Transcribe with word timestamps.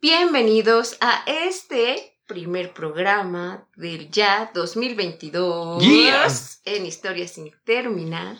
Bienvenidos 0.00 0.96
a 1.00 1.24
este 1.26 2.16
primer 2.28 2.72
programa 2.72 3.66
del 3.74 4.08
ya 4.12 4.48
2022 4.54 5.82
Yeah. 5.82 6.28
en 6.66 6.86
Historia 6.86 7.26
sin 7.26 7.50
terminar. 7.64 8.36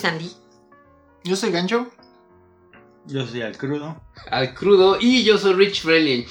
Sandy. 0.00 0.30
Yo 1.24 1.36
soy 1.36 1.50
Gancho. 1.50 1.90
Yo 3.06 3.26
soy 3.26 3.42
al 3.42 3.58
crudo. 3.58 4.00
Al 4.30 4.54
crudo 4.54 4.96
y 4.98 5.24
yo 5.24 5.36
soy 5.36 5.52
Rich 5.52 5.82
Freeling. 5.82 6.24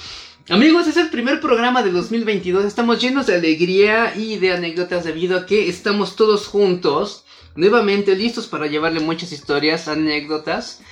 Amigos, 0.48 0.88
es 0.88 0.96
el 0.96 1.08
primer 1.10 1.40
programa 1.40 1.84
de 1.84 1.92
2022. 1.92 2.64
Estamos 2.64 3.00
llenos 3.00 3.28
de 3.28 3.36
alegría 3.36 4.12
y 4.16 4.38
de 4.38 4.52
anécdotas 4.54 5.04
debido 5.04 5.38
a 5.38 5.46
que 5.46 5.68
estamos 5.68 6.16
todos 6.16 6.48
juntos, 6.48 7.24
nuevamente 7.54 8.16
listos 8.16 8.48
para 8.48 8.66
llevarle 8.66 8.98
muchas 8.98 9.30
historias, 9.30 9.86
anécdotas 9.86 10.82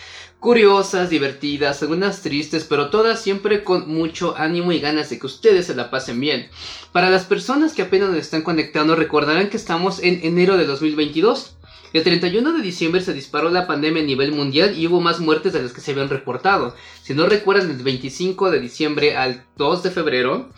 curiosas, 0.40 1.10
divertidas, 1.10 1.82
algunas 1.82 2.22
tristes, 2.22 2.64
pero 2.64 2.90
todas 2.90 3.20
siempre 3.20 3.64
con 3.64 3.92
mucho 3.92 4.36
ánimo 4.36 4.72
y 4.72 4.78
ganas 4.78 5.10
de 5.10 5.18
que 5.18 5.26
ustedes 5.26 5.66
se 5.66 5.74
la 5.74 5.90
pasen 5.90 6.20
bien. 6.20 6.48
Para 6.92 7.10
las 7.10 7.24
personas 7.24 7.74
que 7.74 7.82
apenas 7.82 8.10
nos 8.10 8.18
están 8.18 8.42
conectando, 8.42 8.94
recordarán 8.94 9.50
que 9.50 9.56
estamos 9.56 10.00
en 10.02 10.20
enero 10.22 10.56
de 10.56 10.66
2022. 10.66 11.57
El 11.92 12.02
31 12.02 12.52
de 12.52 12.62
diciembre 12.62 13.00
se 13.00 13.14
disparó 13.14 13.50
la 13.50 13.66
pandemia 13.66 14.02
a 14.02 14.06
nivel 14.06 14.32
mundial 14.32 14.76
y 14.76 14.86
hubo 14.86 15.00
más 15.00 15.20
muertes 15.20 15.52
de 15.52 15.62
las 15.62 15.72
que 15.72 15.80
se 15.80 15.92
habían 15.92 16.08
reportado. 16.08 16.74
Si 17.02 17.14
no 17.14 17.26
recuerdan, 17.26 17.68
del 17.68 17.82
25 17.82 18.50
de 18.50 18.60
diciembre 18.60 19.16
al 19.16 19.44
2 19.56 19.82
de 19.82 19.90
febrero 19.90 20.50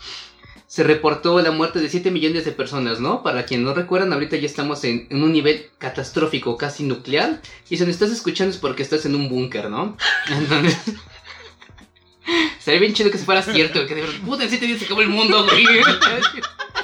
se 0.71 0.83
reportó 0.83 1.41
la 1.41 1.51
muerte 1.51 1.79
de 1.79 1.89
7 1.89 2.11
millones 2.11 2.45
de 2.45 2.53
personas, 2.53 3.01
¿no? 3.01 3.23
Para 3.23 3.43
quien 3.43 3.61
no 3.61 3.73
recuerdan, 3.73 4.13
ahorita 4.13 4.37
ya 4.37 4.45
estamos 4.45 4.85
en, 4.85 5.05
un 5.11 5.33
nivel 5.33 5.65
catastrófico, 5.77 6.55
casi 6.55 6.83
nuclear. 6.83 7.41
Y 7.69 7.75
si 7.75 7.83
nos 7.83 7.89
estás 7.89 8.09
escuchando 8.09 8.53
es 8.53 8.57
porque 8.57 8.81
estás 8.81 9.05
en 9.05 9.15
un 9.15 9.27
búnker, 9.27 9.69
¿no? 9.69 9.97
Entonces... 10.29 10.77
Sería 12.59 12.79
bien 12.79 12.93
chido 12.93 13.11
que 13.11 13.17
se 13.17 13.25
fuera 13.25 13.41
cierto, 13.41 13.85
que 13.85 13.95
de 13.95 14.01
verdad, 14.01 14.19
puta, 14.23 14.43
en 14.43 14.49
7 14.49 14.65
días 14.65 14.79
se 14.79 14.85
acabó 14.85 15.01
el 15.01 15.09
mundo, 15.09 15.43
güey. 15.43 15.65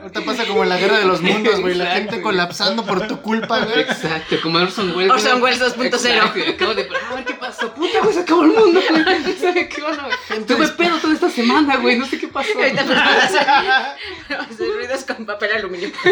Ahorita 0.00 0.20
pasa 0.24 0.46
como 0.46 0.62
en 0.62 0.68
la 0.68 0.78
guerra 0.78 0.98
de 0.98 1.04
los 1.04 1.20
mundos, 1.22 1.60
güey. 1.60 1.74
La 1.74 1.86
gente 1.92 2.20
colapsando 2.20 2.84
por 2.84 3.06
tu 3.06 3.20
culpa, 3.20 3.60
güey. 3.60 3.80
Exacto, 3.80 4.36
como 4.42 4.58
Orson 4.58 4.94
Welles. 4.96 5.12
Orson 5.12 5.42
Welles 5.42 5.60
2.0. 5.60 5.86
Exacto, 5.86 6.40
Acabo 6.50 6.74
de. 6.74 6.88
A 7.10 7.14
ver 7.14 7.24
qué 7.24 7.34
pasó. 7.34 7.72
Puta, 7.74 8.00
güey, 8.00 8.14
se 8.14 8.20
acabó 8.20 8.42
el 8.42 8.50
mundo, 8.50 8.80
güey. 8.90 9.36
¿Sabe 9.36 9.68
qué 9.68 9.82
onda, 9.82 10.08
güey? 10.28 10.44
Tuve 10.44 10.68
pedo 10.68 10.98
toda 10.98 11.14
esta 11.14 11.30
semana, 11.30 11.76
güey. 11.76 11.98
No 11.98 12.06
sé 12.06 12.18
qué 12.18 12.28
pasó. 12.28 12.50
Ahorita 12.56 12.84
van 12.84 12.98
a 12.98 14.42
hacer 14.44 14.68
ruidos 14.68 15.04
con 15.04 15.26
papel 15.26 15.52
aluminio. 15.52 15.90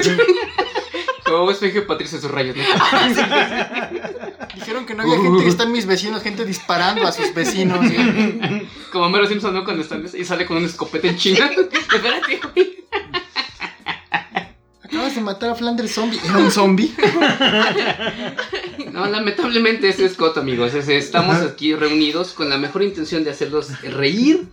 Como 1.25 1.51
espejo 1.51 1.87
Patricia 1.87 2.21
sus 2.21 2.31
rayos, 2.31 2.57
¿no? 2.57 2.63
Dijeron 4.55 4.87
que 4.87 4.95
no 4.95 5.03
había 5.03 5.21
gente 5.21 5.43
que 5.43 5.49
están 5.49 5.73
mis 5.73 5.87
vecinos, 5.87 6.23
gente 6.23 6.45
disparando 6.45 7.07
a 7.07 7.13
sus 7.13 7.33
vecinos, 7.35 7.79
güey. 7.79 8.69
Como 8.93 9.09
Mero 9.09 9.27
Simpson, 9.27 9.55
¿no? 9.55 9.65
Cuando 9.65 9.83
están 9.83 10.05
y 10.13 10.25
sale 10.25 10.47
con 10.47 10.57
un 10.59 10.65
escopeta 10.65 11.09
en 11.09 11.17
China. 11.17 11.51
Espérate, 11.93 12.41
güey. 12.55 12.85
Acabas 14.83 15.15
de 15.15 15.21
matar 15.21 15.51
a 15.51 15.55
Flanders 15.55 15.95
zombie. 15.95 16.21
¿Era 16.25 16.39
un 16.39 16.51
zombie? 16.51 16.93
No, 19.01 19.11
lamentablemente 19.11 19.89
ese 19.89 20.05
es 20.05 20.13
Scott, 20.13 20.37
amigos. 20.39 20.75
Estamos 20.75 21.37
aquí 21.37 21.75
reunidos 21.75 22.33
con 22.33 22.49
la 22.51 22.59
mejor 22.59 22.83
intención 22.83 23.25
de 23.25 23.31
hacerlos 23.31 23.81
reír 23.83 24.47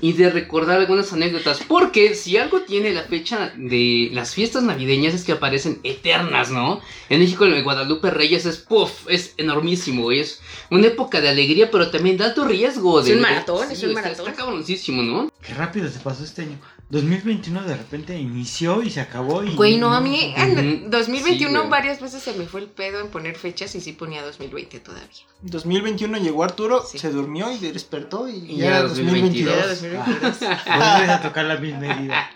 y 0.00 0.12
de 0.12 0.30
recordar 0.30 0.78
algunas 0.80 1.12
anécdotas. 1.12 1.60
Porque 1.66 2.14
si 2.14 2.36
algo 2.36 2.60
tiene 2.62 2.92
la 2.92 3.02
fecha 3.02 3.52
de 3.56 4.10
las 4.12 4.34
fiestas 4.34 4.62
navideñas 4.62 5.14
es 5.14 5.24
que 5.24 5.32
aparecen 5.32 5.80
eternas, 5.82 6.50
¿no? 6.50 6.80
En 7.08 7.20
México, 7.20 7.44
el 7.44 7.62
Guadalupe 7.62 8.10
Reyes 8.10 8.46
es 8.46 8.58
puff, 8.58 9.06
es 9.08 9.34
enormísimo, 9.36 10.02
güey. 10.04 10.20
Es 10.20 10.40
una 10.70 10.86
época 10.86 11.20
de 11.20 11.28
alegría, 11.28 11.70
pero 11.70 11.90
también 11.90 12.16
de 12.16 12.24
alto 12.24 12.44
riesgo. 12.44 13.00
Es 13.00 13.06
de- 13.06 13.12
un 13.12 13.18
de- 13.18 13.22
maratón, 13.22 13.70
es 13.70 13.82
un 13.82 13.90
está- 13.90 14.02
maratón. 14.02 14.26
Está 14.28 14.38
cabroncísimo, 14.40 15.02
¿no? 15.02 15.32
Qué 15.44 15.54
rápido 15.54 15.88
se 15.90 15.98
pasó 16.00 16.24
este 16.24 16.42
año. 16.42 16.58
2021 16.90 17.62
de 17.64 17.76
repente 17.76 18.18
inició 18.18 18.82
y 18.82 18.88
se 18.90 19.00
acabó 19.02 19.44
y... 19.44 19.54
Güey, 19.54 19.76
no, 19.76 19.92
a 19.94 20.00
mí 20.00 20.32
en 20.36 20.78
Ujú. 20.84 20.90
2021 20.90 21.62
Sí, 21.62 21.68
varias 21.68 22.00
veces 22.00 22.22
se 22.22 22.32
me 22.32 22.46
fue 22.46 22.60
el 22.62 22.68
pedo 22.68 23.00
en 23.00 23.08
poner 23.08 23.36
fechas 23.36 23.74
y 23.74 23.80
sí 23.82 23.92
ponía 23.92 24.22
2020 24.22 24.80
todavía. 24.80 25.06
2021 25.42 26.16
llegó 26.18 26.44
Arturo, 26.44 26.82
Sí. 26.90 26.98
se 26.98 27.10
durmió 27.10 27.52
y 27.52 27.58
despertó 27.58 28.26
y, 28.28 28.36
Y 28.36 28.56
ya 28.56 28.66
era 28.68 28.78
era 28.78 28.88
2022. 28.88 29.54
2022. 29.54 29.82
Era 29.84 30.02
2022. 30.08 30.38
Vuelves 30.78 31.10
a 31.10 31.22
tocar 31.22 31.44
la 31.44 31.56
misma 31.58 31.86
herida. 31.86 32.30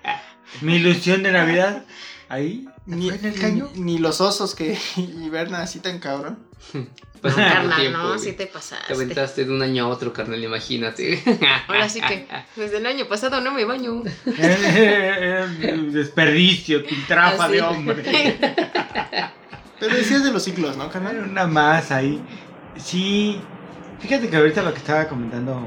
Mi 0.62 0.76
ilusión 0.76 1.22
de 1.22 1.32
Navidad, 1.32 1.84
ahí, 2.30 2.66
Ni, 2.86 3.10
en 3.10 3.24
el 3.24 3.34
caño. 3.38 3.68
ni- 3.74 3.80
ni 3.82 3.98
los 3.98 4.20
osos 4.22 4.54
que 4.54 4.78
hibernan 4.96 5.60
así 5.60 5.78
tan 5.78 5.98
cabrón. 5.98 6.38
No, 7.28 7.36
mucho 7.36 7.52
carnal, 7.54 7.80
tiempo, 7.80 7.98
no, 7.98 8.08
güey. 8.08 8.18
sí 8.18 8.32
te 8.32 8.46
Te 8.46 8.46
pasaste. 8.46 8.92
aventaste 8.94 9.44
de 9.44 9.52
un 9.52 9.60
año 9.62 9.84
a 9.84 9.88
otro, 9.88 10.12
carnal, 10.12 10.42
imagínate. 10.42 11.22
Ahora 11.68 11.88
sí 11.88 12.00
que 12.00 12.26
desde 12.56 12.78
el 12.78 12.86
año 12.86 13.06
pasado 13.08 13.40
no 13.40 13.52
me 13.52 13.64
baño. 13.64 14.02
Era 14.38 15.46
un 15.74 15.92
desperdicio, 15.92 16.84
piltrafa 16.86 17.48
de 17.48 17.60
hombre. 17.62 18.38
Pero 19.78 19.94
decías 19.96 20.24
de 20.24 20.32
los 20.32 20.42
ciclos, 20.42 20.76
¿no, 20.76 20.84
Era 20.84 20.92
canal? 20.92 21.18
una 21.30 21.46
más 21.46 21.90
ahí. 21.90 22.22
Sí, 22.76 23.40
fíjate 23.98 24.28
que 24.28 24.36
ahorita 24.36 24.62
lo 24.62 24.72
que 24.72 24.78
estaba 24.78 25.08
comentando 25.08 25.62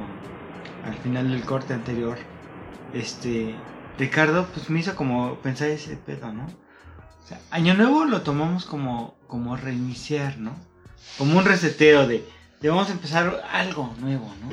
al 0.86 0.96
final 0.96 1.30
del 1.32 1.44
corte 1.44 1.74
anterior, 1.74 2.18
este, 2.94 3.56
Ricardo, 3.98 4.48
pues 4.54 4.70
me 4.70 4.80
hizo 4.80 4.96
como 4.96 5.36
pensar 5.40 5.70
ese 5.70 5.98
pedo, 5.98 6.32
¿no? 6.34 6.46
O 6.46 7.28
sea, 7.28 7.40
Año 7.52 7.74
Nuevo 7.74 8.06
lo 8.06 8.22
tomamos 8.22 8.66
como, 8.66 9.16
como 9.28 9.56
reiniciar, 9.56 10.38
¿no? 10.38 10.56
Como 11.18 11.38
un 11.38 11.46
reseteo 11.46 12.08
de, 12.08 12.24
de 12.62 12.70
vamos 12.70 12.90
a 12.90 12.94
empezar 12.94 13.44
algo 13.52 13.94
nuevo, 14.00 14.34
¿no? 14.42 14.50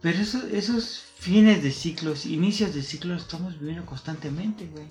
Pero 0.00 0.18
eso- 0.20 0.46
esos 0.52 1.04
fines 1.18 1.62
de 1.62 1.72
ciclos, 1.72 2.26
inicios 2.26 2.74
de 2.74 2.82
ciclos, 2.82 3.22
estamos 3.22 3.58
viviendo 3.58 3.84
constantemente, 3.86 4.66
güey. 4.66 4.86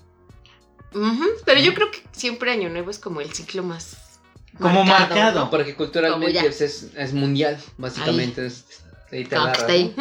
Pero 1.45 1.59
yo 1.59 1.73
creo 1.73 1.91
que 1.91 1.99
siempre 2.11 2.51
Año 2.51 2.69
Nuevo 2.69 2.89
es 2.91 2.99
como 2.99 3.21
el 3.21 3.31
ciclo 3.33 3.63
más. 3.63 3.97
Como 4.59 4.83
marcado. 4.83 5.41
¿no? 5.41 5.49
Porque 5.51 5.75
culturalmente 5.75 6.45
es, 6.47 6.61
es, 6.95 7.13
mundial, 7.13 7.59
básicamente. 7.77 8.45
Es, 8.45 8.65
ahí. 9.67 9.93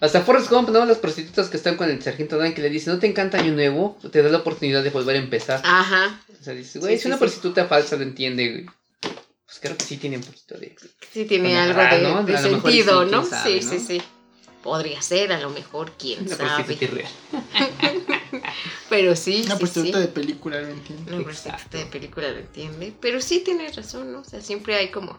Hasta 0.00 0.22
Forrest 0.22 0.50
Gump, 0.50 0.68
¿no? 0.70 0.84
Las 0.84 0.98
prostitutas 0.98 1.48
que 1.48 1.56
están 1.56 1.76
con 1.76 1.88
el 1.90 2.02
sargento 2.02 2.38
Dan 2.38 2.54
que 2.54 2.62
le 2.62 2.70
dicen, 2.70 2.94
¿no 2.94 2.98
te 2.98 3.06
encanta 3.06 3.38
Año 3.38 3.52
Nuevo? 3.52 3.98
Te 4.10 4.22
da 4.22 4.28
la 4.30 4.38
oportunidad 4.38 4.82
de 4.82 4.90
volver 4.90 5.16
a 5.16 5.18
empezar. 5.18 5.60
Ajá. 5.64 6.20
O 6.40 6.42
sea, 6.44 6.54
dice, 6.54 6.78
güey, 6.78 6.92
Sí, 6.92 6.94
es 6.96 7.02
sí, 7.02 7.08
una 7.08 7.16
sí. 7.16 7.20
prostituta 7.20 7.66
falsa, 7.66 7.96
lo 7.96 8.02
entiende, 8.02 8.50
güey. 8.50 8.66
Pues 9.50 9.58
creo 9.60 9.76
que 9.76 9.84
sí 9.84 9.96
tiene 9.96 10.16
un 10.16 10.22
poquito 10.22 10.56
de... 10.58 10.76
Sí, 11.12 11.24
tiene 11.24 11.58
algo 11.58 11.80
de, 12.24 12.38
sentido, 12.38 13.04
sí, 13.04 13.10
¿no? 13.10 13.24
sabe, 13.24 13.60
sí, 13.60 13.66
¿no? 13.66 13.72
sí, 13.72 13.80
sí. 13.80 14.02
Podría 14.62 15.02
ser, 15.02 15.32
a 15.32 15.40
lo 15.40 15.50
mejor, 15.50 15.90
quién 15.98 16.20
Una 16.24 16.36
sabe. 16.36 16.74
irreal. 16.80 17.10
Pero 18.88 19.16
sí, 19.16 19.42
Una 19.46 19.54
sí, 19.56 19.58
prostituta 19.58 19.98
sí. 19.98 20.02
de 20.02 20.08
película, 20.12 20.60
lo 20.60 20.68
entiendo. 20.68 21.16
Una 21.16 21.24
prostituta 21.24 21.78
de 21.78 21.86
película 21.86 22.30
lo 22.30 22.38
entiende. 22.38 22.94
Pero 23.00 23.20
sí 23.20 23.40
tienes 23.40 23.74
razón, 23.74 24.12
¿no? 24.12 24.20
O 24.20 24.24
sea, 24.24 24.40
siempre 24.40 24.76
hay 24.76 24.92
como. 24.92 25.18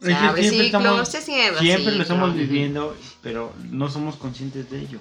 Es 0.00 0.06
Se 0.06 0.08
que 0.10 0.14
abre 0.14 0.42
siempre 0.42 0.64
ciclo, 0.66 0.78
estamos- 0.78 1.08
se 1.08 1.20
cierra 1.20 1.58
Siempre 1.58 1.92
lo 1.96 2.02
estamos 2.02 2.34
viviendo, 2.36 2.96
pero 3.20 3.52
no 3.68 3.90
somos 3.90 4.14
conscientes 4.14 4.70
de 4.70 4.78
ello. 4.78 5.00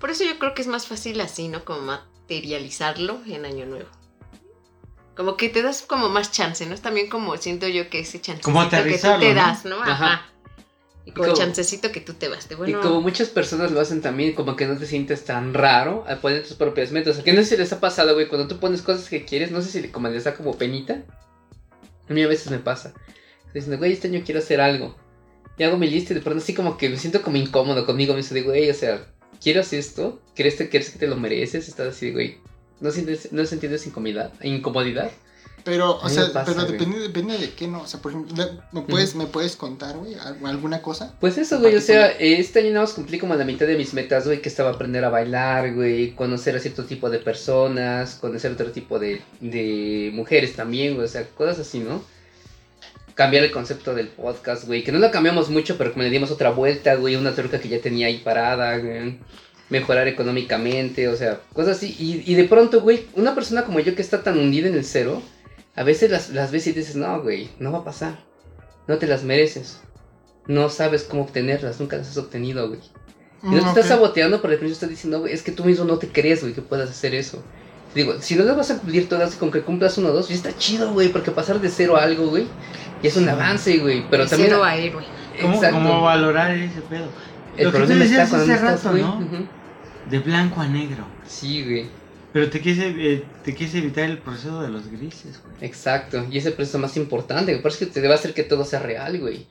Por 0.00 0.10
eso 0.10 0.24
yo 0.24 0.40
creo 0.40 0.54
que 0.54 0.62
es 0.62 0.68
más 0.68 0.88
fácil 0.88 1.20
así, 1.20 1.46
¿no? 1.46 1.64
Como 1.64 1.82
materializarlo 1.82 3.20
en 3.26 3.44
Año 3.44 3.64
Nuevo. 3.66 3.88
Como 5.16 5.36
que 5.36 5.48
te 5.48 5.62
das 5.62 5.82
como 5.82 6.08
más 6.08 6.32
chance, 6.32 6.66
¿no? 6.66 6.74
Es 6.74 6.80
también 6.80 7.08
como 7.08 7.36
siento 7.36 7.68
yo 7.68 7.88
que 7.88 8.00
ese 8.00 8.20
Como 8.42 8.68
que 8.68 8.76
tú 8.98 9.08
te 9.20 9.28
¿no? 9.28 9.34
das, 9.34 9.64
¿no? 9.64 9.76
Ajá. 9.80 9.92
Ajá. 9.92 10.26
Y 11.06 11.12
como 11.12 11.26
Como- 11.26 11.36
chancecito 11.36 11.92
que 11.92 12.00
tú 12.00 12.14
te 12.14 12.28
vas. 12.28 12.48
De, 12.48 12.54
bueno, 12.54 12.78
Y 12.78 12.82
como 12.82 13.00
muchas 13.02 13.28
personas 13.28 13.70
lo 13.70 13.80
hacen 13.80 14.00
también, 14.00 14.32
como 14.34 14.56
que 14.56 14.66
no 14.66 14.76
te 14.76 14.86
sientes 14.86 15.24
tan 15.24 15.52
raro 15.52 16.02
al 16.08 16.18
poner 16.18 16.42
tus 16.42 16.56
propias 16.56 16.92
metas. 16.92 17.18
Que 17.18 17.32
no 17.34 17.42
sé 17.42 17.50
si 17.50 17.56
les 17.58 17.72
ha 17.74 17.78
pasado, 17.80 18.14
güey, 18.14 18.26
cuando 18.26 18.48
tú 18.48 18.58
pones 18.58 18.80
cosas 18.82 19.08
que 19.08 19.24
quieres, 19.24 19.50
no 19.50 19.60
sé 19.60 19.68
si 19.70 19.88
como 19.88 20.08
les 20.08 20.24
da 20.24 20.34
como 20.34 20.56
penita. 20.56 21.02
A 22.08 22.12
mí 22.12 22.22
a 22.22 22.26
veces 22.26 22.50
me 22.50 22.58
pasa. 22.58 22.94
Diciendo, 23.52 23.78
güey, 23.78 23.92
este 23.92 24.08
año 24.08 24.22
quiero 24.24 24.40
hacer 24.40 24.60
algo. 24.60 24.96
Y 25.58 25.62
hago 25.62 25.76
mi 25.76 25.88
lista 25.88 26.12
y 26.12 26.16
de 26.16 26.22
pronto 26.22 26.42
así 26.42 26.54
como 26.54 26.76
que 26.76 26.88
me 26.88 26.96
siento 26.96 27.22
como 27.22 27.36
incómodo 27.36 27.86
conmigo 27.86 28.14
mismo 28.14 28.34
de, 28.34 28.42
güey, 28.42 28.70
o 28.70 28.74
sea, 28.74 29.06
¿quiero 29.42 29.60
hacer 29.60 29.78
esto? 29.78 30.20
¿Crees, 30.34 30.56
que- 30.56 30.68
¿Crees 30.70 30.90
que 30.90 30.98
te 30.98 31.06
lo 31.06 31.16
mereces? 31.16 31.68
Estás 31.68 31.88
así 31.94 32.06
de, 32.06 32.12
güey, 32.12 32.38
¿no 32.84 32.90
sientes, 32.92 33.32
no 33.32 33.44
sientes 33.46 33.86
incomodidad? 33.86 34.30
incomodidad? 34.42 35.10
Pero, 35.64 35.98
A 36.02 36.06
o 36.06 36.08
sea, 36.10 36.30
pasa, 36.30 36.52
pero 36.52 36.66
depende, 36.70 36.98
depende 36.98 37.38
de 37.38 37.54
qué, 37.54 37.66
¿no? 37.66 37.80
O 37.80 37.86
sea, 37.86 38.02
por 38.02 38.12
ejemplo, 38.12 38.34
¿me 38.72 38.82
puedes, 38.82 39.14
¿me 39.14 39.24
puedes 39.24 39.56
contar, 39.56 39.96
güey, 39.96 40.12
al- 40.14 40.44
alguna 40.44 40.82
cosa? 40.82 41.14
Pues 41.20 41.38
eso, 41.38 41.58
güey, 41.58 41.74
o 41.74 41.80
sea, 41.80 42.08
este 42.08 42.58
año 42.58 42.68
nada 42.72 42.82
más 42.82 42.92
cumplí 42.92 43.18
como 43.18 43.34
la 43.34 43.46
mitad 43.46 43.66
de 43.66 43.78
mis 43.78 43.94
metas, 43.94 44.26
güey, 44.26 44.42
que 44.42 44.50
estaba 44.50 44.72
aprender 44.72 45.02
a 45.06 45.08
bailar, 45.08 45.72
güey, 45.72 46.14
conocer 46.14 46.54
a 46.54 46.60
cierto 46.60 46.84
tipo 46.84 47.08
de 47.08 47.18
personas, 47.18 48.16
conocer 48.16 48.52
otro 48.52 48.70
tipo 48.72 48.98
de, 48.98 49.22
de 49.40 50.10
mujeres 50.12 50.54
también, 50.54 50.96
güey, 50.96 51.06
o 51.06 51.10
sea, 51.10 51.26
cosas 51.30 51.60
así, 51.60 51.78
¿no? 51.78 52.04
Cambiar 53.14 53.44
el 53.44 53.50
concepto 53.50 53.94
del 53.94 54.08
podcast, 54.08 54.66
güey, 54.66 54.84
que 54.84 54.92
no 54.92 54.98
lo 54.98 55.10
cambiamos 55.10 55.48
mucho, 55.48 55.78
pero 55.78 55.92
como 55.92 56.02
le 56.02 56.10
dimos 56.10 56.30
otra 56.30 56.50
vuelta, 56.50 56.96
güey, 56.96 57.16
una 57.16 57.34
truca 57.34 57.58
que 57.58 57.68
ya 57.70 57.80
tenía 57.80 58.08
ahí 58.08 58.18
parada, 58.18 58.76
güey, 58.76 59.18
mejorar 59.70 60.08
económicamente, 60.08 61.08
o 61.08 61.16
sea, 61.16 61.40
cosas 61.52 61.76
así, 61.78 61.94
y, 61.98 62.22
y 62.30 62.34
de 62.34 62.44
pronto, 62.44 62.80
güey, 62.82 63.06
una 63.14 63.34
persona 63.34 63.64
como 63.64 63.80
yo 63.80 63.94
que 63.94 64.02
está 64.02 64.22
tan 64.22 64.38
hundida 64.38 64.68
en 64.68 64.74
el 64.74 64.84
cero, 64.84 65.22
a 65.76 65.82
veces 65.82 66.10
las, 66.10 66.30
las 66.30 66.50
ves 66.52 66.66
y 66.66 66.72
dices, 66.72 66.96
no, 66.96 67.22
güey, 67.22 67.48
no 67.58 67.72
va 67.72 67.78
a 67.78 67.84
pasar, 67.84 68.18
no 68.86 68.98
te 68.98 69.06
las 69.06 69.24
mereces. 69.24 69.80
No 70.46 70.68
sabes 70.68 71.04
cómo 71.04 71.22
obtenerlas, 71.22 71.80
nunca 71.80 71.96
las 71.96 72.10
has 72.10 72.18
obtenido, 72.18 72.68
güey. 72.68 72.80
Y 73.42 73.46
no 73.46 73.58
te 73.60 73.64
Mm, 73.64 73.68
estás 73.68 73.86
saboteando, 73.86 74.42
pero 74.42 74.52
al 74.52 74.58
principio 74.58 74.74
estás 74.74 74.90
diciendo, 74.90 75.20
güey, 75.20 75.32
es 75.32 75.42
que 75.42 75.52
tú 75.52 75.64
mismo 75.64 75.84
no 75.86 75.98
te 75.98 76.08
crees, 76.08 76.42
güey, 76.42 76.52
que 76.52 76.60
puedas 76.62 76.90
hacer 76.90 77.14
eso. 77.14 77.42
Digo, 77.94 78.20
si 78.20 78.34
no 78.36 78.44
las 78.44 78.56
vas 78.56 78.70
a 78.70 78.78
cumplir 78.78 79.08
todas, 79.08 79.36
con 79.36 79.50
que 79.50 79.62
cumplas 79.62 79.96
uno 79.96 80.08
o 80.08 80.12
dos, 80.12 80.28
ya 80.28 80.34
está 80.34 80.54
chido, 80.58 80.92
güey, 80.92 81.08
porque 81.08 81.30
pasar 81.30 81.60
de 81.60 81.70
cero 81.70 81.96
a 81.96 82.02
algo, 82.02 82.26
güey, 82.28 82.46
ya 83.02 83.08
es 83.08 83.16
un 83.16 83.28
avance, 83.28 83.78
güey. 83.78 84.04
Pero 84.10 84.24
De 84.24 84.30
también. 84.30 84.50
cero 84.50 84.64
a 84.64 84.76
héroe. 84.76 85.04
¿Cómo, 85.40 85.60
cómo 85.70 86.02
valorar 86.02 86.54
ese 86.56 86.80
pedo? 86.82 87.06
El 87.56 87.64
Lo 87.64 87.72
que 87.72 87.78
tú 87.78 87.84
problema 87.84 88.04
decías 88.04 88.32
hace 88.32 88.52
estás, 88.54 88.84
rato. 88.84 88.96
¿no? 88.98 89.48
De 90.10 90.18
blanco 90.18 90.60
a 90.60 90.68
negro. 90.68 91.06
Sí, 91.26 91.62
güey. 91.64 91.86
Pero 92.32 92.50
te 92.50 92.60
quieres, 92.60 92.94
eh, 92.98 93.24
te 93.44 93.54
quieres 93.54 93.74
evitar 93.76 94.04
el 94.04 94.18
proceso 94.18 94.60
de 94.60 94.68
los 94.68 94.88
grises, 94.88 95.40
güey. 95.42 95.54
Exacto. 95.60 96.26
Y 96.30 96.38
ese 96.38 96.50
proceso 96.50 96.78
más 96.78 96.96
importante. 96.96 97.56
Por 97.58 97.70
eso 97.70 97.82
es 97.84 97.88
que 97.88 97.94
te 97.94 98.00
debe 98.00 98.14
hacer 98.14 98.34
que 98.34 98.42
todo 98.42 98.64
sea 98.64 98.80
real, 98.80 99.18
güey. 99.20 99.46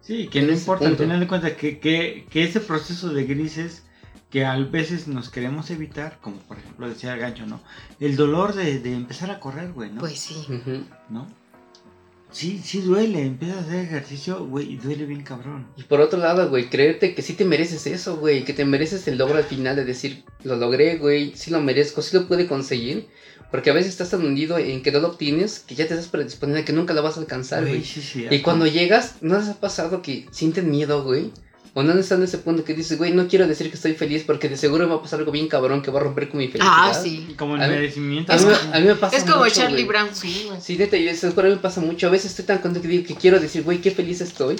Sí, 0.00 0.28
que 0.28 0.38
En 0.40 0.46
no 0.46 0.52
importa, 0.52 0.84
al 0.86 0.92
punto. 0.92 1.02
final 1.04 1.20
de 1.20 1.26
cuentas, 1.26 1.52
que, 1.52 1.78
que, 1.78 2.26
que 2.30 2.44
ese 2.44 2.60
proceso 2.60 3.12
de 3.12 3.24
grises 3.24 3.82
que 4.30 4.44
a 4.44 4.56
veces 4.58 5.08
nos 5.08 5.30
queremos 5.30 5.70
evitar, 5.70 6.18
como 6.20 6.36
por 6.38 6.58
ejemplo 6.58 6.88
decía 6.88 7.14
el 7.14 7.20
gancho, 7.20 7.44
¿no? 7.46 7.60
El 8.00 8.16
dolor 8.16 8.54
de, 8.54 8.80
de 8.80 8.94
empezar 8.94 9.30
a 9.30 9.38
correr, 9.38 9.72
güey, 9.72 9.90
¿no? 9.90 10.00
Pues 10.00 10.18
sí. 10.18 10.46
¿No? 11.10 11.26
Sí, 12.30 12.60
sí 12.62 12.80
duele, 12.80 13.22
empiezas 13.22 13.58
a 13.58 13.60
hacer 13.60 13.84
ejercicio, 13.84 14.44
güey, 14.46 14.72
y 14.72 14.76
duele 14.76 15.06
bien 15.06 15.22
cabrón. 15.22 15.68
Y 15.76 15.84
por 15.84 16.00
otro 16.00 16.18
lado, 16.18 16.48
güey, 16.50 16.68
creerte 16.68 17.14
que 17.14 17.22
sí 17.22 17.34
te 17.34 17.44
mereces 17.44 17.86
eso, 17.86 18.16
güey, 18.16 18.44
que 18.44 18.52
te 18.52 18.64
mereces 18.64 19.06
el 19.08 19.16
logro 19.16 19.38
al 19.38 19.44
final 19.44 19.76
de 19.76 19.84
decir, 19.84 20.24
lo 20.42 20.56
logré, 20.56 20.98
güey, 20.98 21.32
sí 21.34 21.50
lo 21.50 21.60
merezco, 21.60 22.02
sí 22.02 22.16
lo 22.16 22.26
pude 22.26 22.46
conseguir, 22.46 23.08
porque 23.50 23.70
a 23.70 23.74
veces 23.74 23.92
estás 23.92 24.10
tan 24.10 24.24
hundido 24.24 24.58
en 24.58 24.82
que 24.82 24.92
no 24.92 25.00
lo 25.00 25.08
obtienes 25.08 25.60
que 25.60 25.74
ya 25.74 25.86
te 25.86 25.94
estás 25.94 26.08
predisponiendo 26.08 26.60
a 26.60 26.64
que 26.64 26.72
nunca 26.72 26.94
lo 26.94 27.02
vas 27.02 27.16
a 27.16 27.20
alcanzar, 27.20 27.64
Güey, 27.64 27.84
sí, 27.84 28.02
sí. 28.02 28.26
Y 28.30 28.40
cuando 28.40 28.66
llegas, 28.66 29.16
¿no 29.22 29.38
les 29.38 29.48
ha 29.48 29.60
pasado 29.60 30.02
que 30.02 30.26
sienten 30.30 30.70
miedo, 30.70 31.04
güey? 31.04 31.32
O 31.78 31.82
no 31.82 31.92
están 31.92 32.18
en 32.20 32.24
ese 32.24 32.38
punto 32.38 32.64
que 32.64 32.72
dices, 32.72 32.96
güey, 32.96 33.12
no 33.12 33.28
quiero 33.28 33.46
decir 33.46 33.68
que 33.68 33.74
estoy 33.76 33.92
feliz 33.92 34.22
porque 34.26 34.48
de 34.48 34.56
seguro 34.56 34.84
me 34.86 34.94
va 34.94 34.96
a 35.00 35.02
pasar 35.02 35.18
algo 35.18 35.30
bien 35.30 35.46
cabrón 35.46 35.82
que 35.82 35.90
va 35.90 36.00
a 36.00 36.04
romper 36.04 36.30
con 36.30 36.38
mi 36.38 36.46
felicidad. 36.48 36.72
Ah, 36.74 36.94
sí. 36.94 37.34
Como 37.36 37.54
el 37.56 37.60
merecimiento. 37.68 38.32
A 38.32 38.36
mí, 38.36 38.44
me- 38.46 38.52
co- 38.52 38.58
a 38.72 38.78
mí 38.80 38.86
me 38.86 38.94
pasa 38.94 39.14
Es 39.18 39.24
como 39.24 39.44
mucho, 39.44 39.54
Charlie 39.56 39.84
güey. 39.84 39.86
Brown. 39.88 40.08
Sí, 40.14 40.44
güey. 40.48 40.58
Sí, 40.62 40.78
neta, 40.78 40.96
y 40.96 41.06
eso 41.06 41.30
me 41.36 41.56
pasa 41.56 41.82
mucho. 41.82 42.06
A 42.06 42.10
veces 42.10 42.30
estoy 42.30 42.46
tan 42.46 42.58
contento 42.60 42.80
que, 42.80 42.88
digo, 42.94 43.06
que 43.06 43.14
quiero 43.14 43.38
decir, 43.40 43.62
güey, 43.62 43.82
qué 43.82 43.90
feliz 43.90 44.22
estoy. 44.22 44.56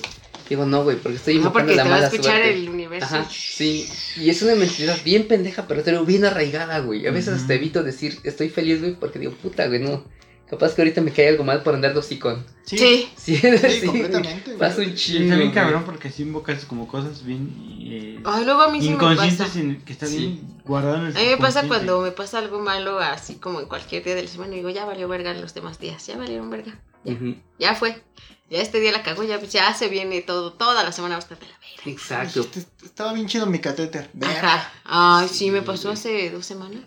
Digo, 0.50 0.66
no, 0.66 0.84
güey, 0.84 0.98
porque 0.98 1.16
estoy 1.16 1.38
No, 1.38 1.52
porque 1.54 1.74
la 1.74 1.84
te 1.84 1.88
va 1.88 1.96
a 1.96 2.04
escuchar 2.04 2.36
suerte. 2.42 2.52
el 2.54 2.68
universo. 2.68 3.06
Ajá, 3.06 3.26
sí. 3.32 3.88
Y 4.18 4.28
es 4.28 4.42
una 4.42 4.54
mentalidad 4.54 4.98
bien 5.02 5.26
pendeja, 5.26 5.66
pero 5.66 5.82
te 5.82 5.92
digo, 5.92 6.04
bien 6.04 6.26
arraigada, 6.26 6.80
güey. 6.80 7.06
A 7.06 7.10
veces 7.12 7.32
Ujú. 7.32 7.40
hasta 7.40 7.54
evito 7.54 7.82
decir, 7.82 8.18
estoy 8.24 8.50
feliz, 8.50 8.80
güey, 8.80 8.94
porque 8.94 9.18
digo, 9.18 9.32
puta, 9.32 9.66
güey, 9.68 9.80
no. 9.80 10.04
Capaz 10.48 10.74
que 10.74 10.82
ahorita 10.82 11.00
me 11.00 11.12
cae 11.12 11.28
algo 11.28 11.42
mal 11.42 11.62
por 11.64 11.74
andar 11.74 11.92
de 11.92 11.98
hocicón. 11.98 12.46
Sí, 12.64 12.78
Sí. 12.78 13.08
Sí, 13.16 13.36
sí, 13.36 13.58
sí, 13.80 13.86
completamente, 13.86 14.44
güey. 14.54 14.58
Pasa 14.58 14.80
un 14.82 14.94
chingo. 14.94 15.24
está 15.24 15.36
bien 15.36 15.50
cabrón 15.52 15.82
porque 15.84 16.10
si 16.10 16.22
invocas 16.22 16.64
como 16.66 16.86
cosas 16.86 17.24
bien 17.24 17.52
eh, 17.80 18.20
Ay, 18.24 18.44
luego 18.44 18.62
a 18.62 18.70
mí 18.70 18.80
sí 18.80 18.90
me 18.90 18.96
pasa. 18.96 19.12
inconscientes 19.26 19.56
en- 19.56 19.80
que 19.84 19.92
está 19.92 20.06
Sí. 20.06 20.18
bien 20.18 20.58
guardado 20.64 20.96
en 20.98 21.06
el 21.06 21.16
A 21.16 21.20
mí 21.20 21.26
me 21.26 21.36
pasa 21.38 21.66
cuando 21.66 22.00
me 22.00 22.12
pasa 22.12 22.38
algo 22.38 22.60
malo, 22.60 22.98
así 23.00 23.36
como 23.36 23.60
en 23.60 23.66
cualquier 23.66 24.04
día 24.04 24.14
de 24.14 24.22
la 24.22 24.28
semana, 24.28 24.54
y 24.54 24.58
digo, 24.58 24.70
ya 24.70 24.84
valió 24.84 25.08
verga 25.08 25.34
los 25.34 25.52
demás 25.54 25.78
días, 25.80 26.06
ya 26.06 26.16
valieron 26.16 26.48
verga, 26.50 26.80
Ujú. 27.04 27.34
ya 27.58 27.74
fue. 27.74 28.02
Ya 28.48 28.60
este 28.62 28.78
día 28.78 28.92
la 28.92 29.02
cago, 29.02 29.24
ya, 29.24 29.40
ya 29.42 29.74
se 29.74 29.88
viene 29.88 30.22
todo, 30.22 30.52
toda 30.52 30.84
la 30.84 30.92
semana 30.92 31.14
va 31.16 31.18
a 31.18 31.22
estar 31.22 31.38
de 31.40 31.46
la 31.46 31.58
verga. 31.58 31.90
Exacto. 31.90 32.44
Dijiste, 32.44 32.70
Estaba 32.86 33.12
bien 33.12 33.26
chido 33.26 33.46
mi 33.46 33.58
catéter. 33.58 34.08
Ajá. 34.22 34.72
Ay, 34.84 35.28
sí, 35.28 35.50
me 35.50 35.58
Sí, 35.60 35.64
pasó 35.66 35.88
güey. 35.88 35.94
hace 35.94 36.30
dos 36.30 36.46
semanas. 36.46 36.84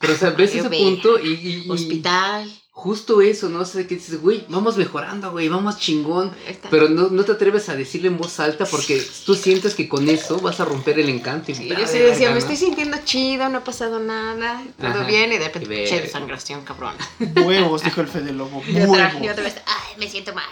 Pero, 0.00 0.14
o 0.14 0.16
sea, 0.16 0.30
ves 0.30 0.52
ese 0.56 0.68
punto 0.68 1.20
y, 1.20 1.28
y- 1.34 1.62
y 1.66 1.70
Hospital. 1.70 2.50
Justo 2.74 3.20
eso, 3.20 3.50
¿no? 3.50 3.60
O 3.60 3.64
sea, 3.66 3.86
que 3.86 3.96
dices, 3.96 4.20
güey, 4.20 4.44
vamos 4.48 4.78
mejorando, 4.78 5.30
güey, 5.30 5.48
vamos 5.48 5.78
chingón. 5.78 6.32
Pero 6.70 6.88
no, 6.88 7.08
no 7.08 7.22
te 7.22 7.32
atreves 7.32 7.68
a 7.68 7.76
decirlo 7.76 8.08
en 8.08 8.16
voz 8.16 8.40
alta 8.40 8.64
porque 8.64 9.00
tú 9.24 9.34
sientes 9.34 9.74
que 9.74 9.88
con 9.88 10.08
eso 10.08 10.40
vas 10.40 10.58
a 10.58 10.64
romper 10.64 10.98
el 10.98 11.10
encanto. 11.10 11.52
Y 11.52 11.54
Sí, 11.54 11.68
yo 11.68 11.86
sí 11.86 11.98
decía, 11.98 12.32
me 12.32 12.38
estoy 12.38 12.56
sintiendo 12.56 12.96
chido, 13.04 13.48
no 13.50 13.58
ha 13.58 13.64
pasado 13.64 14.00
nada, 14.00 14.62
todo 14.80 14.88
Ajá. 14.88 15.04
bien, 15.04 15.32
y 15.32 15.38
de 15.38 15.44
repente, 15.44 15.84
che, 15.86 16.00
desangración, 16.00 16.64
cabrón. 16.64 16.94
Huevos, 17.36 17.84
dijo 17.84 18.00
el 18.00 18.08
Fede 18.08 18.32
Lobo. 18.32 18.62
Y 18.66 18.80
otra, 18.80 19.18
y 19.22 19.28
otra 19.28 19.44
vez, 19.44 19.56
ay, 19.66 19.98
me 19.98 20.08
siento 20.08 20.34
mal. 20.34 20.44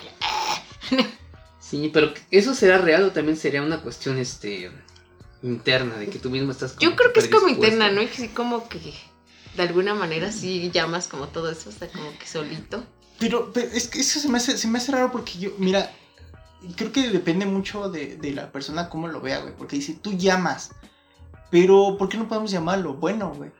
Sí, 1.58 1.88
pero 1.94 2.12
¿eso 2.32 2.52
será 2.52 2.78
real 2.78 3.04
o 3.04 3.12
también 3.12 3.36
sería 3.36 3.62
una 3.62 3.80
cuestión, 3.80 4.18
este, 4.18 4.72
interna, 5.40 5.96
de 5.96 6.08
que 6.08 6.18
tú 6.18 6.28
mismo 6.28 6.50
estás 6.50 6.72
como 6.72 6.82
Yo 6.82 6.96
creo 6.96 7.12
que 7.12 7.20
es 7.20 7.28
como 7.28 7.48
interna, 7.48 7.92
¿no? 7.92 8.02
Y 8.02 8.08
sí, 8.08 8.26
como 8.26 8.68
que 8.68 8.80
de 9.56 9.62
alguna 9.62 9.94
manera 9.94 10.32
sí 10.32 10.70
llamas 10.70 11.08
como 11.08 11.28
todo 11.28 11.50
eso, 11.50 11.70
o 11.70 11.72
sea, 11.72 11.88
como 11.88 12.16
que 12.18 12.26
solito. 12.26 12.84
Pero, 13.18 13.52
pero 13.52 13.68
es 13.72 13.88
que 13.88 14.00
eso 14.00 14.18
se 14.20 14.28
me, 14.28 14.38
hace, 14.38 14.56
se 14.56 14.68
me 14.68 14.78
hace 14.78 14.92
raro 14.92 15.12
porque 15.12 15.38
yo, 15.38 15.50
mira, 15.58 15.90
creo 16.76 16.92
que 16.92 17.10
depende 17.10 17.46
mucho 17.46 17.90
de, 17.90 18.16
de 18.16 18.32
la 18.32 18.50
persona 18.50 18.88
cómo 18.88 19.08
lo 19.08 19.20
vea, 19.20 19.40
güey. 19.40 19.54
Porque 19.56 19.76
dice, 19.76 19.98
tú 20.00 20.12
llamas. 20.12 20.70
Pero, 21.50 21.96
¿por 21.98 22.08
qué 22.08 22.16
no 22.16 22.28
podemos 22.28 22.50
llamarlo 22.50 22.94
bueno, 22.94 23.32
güey? 23.34 23.50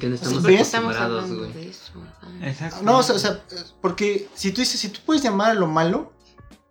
Que 0.00 0.08
no 0.08 0.14
estamos 0.14 0.42
güey. 0.42 1.52
de 1.52 1.68
eso. 1.68 2.02
ajá. 2.20 2.48
Exacto. 2.48 2.82
No, 2.82 2.98
o 2.98 3.02
sea, 3.02 3.14
o 3.14 3.18
sea, 3.18 3.42
porque 3.80 4.28
si 4.34 4.52
tú 4.52 4.60
dices, 4.60 4.80
si 4.80 4.88
tú 4.88 5.00
puedes 5.04 5.22
llamar 5.22 5.50
a 5.52 5.54
lo 5.54 5.66
malo, 5.66 6.12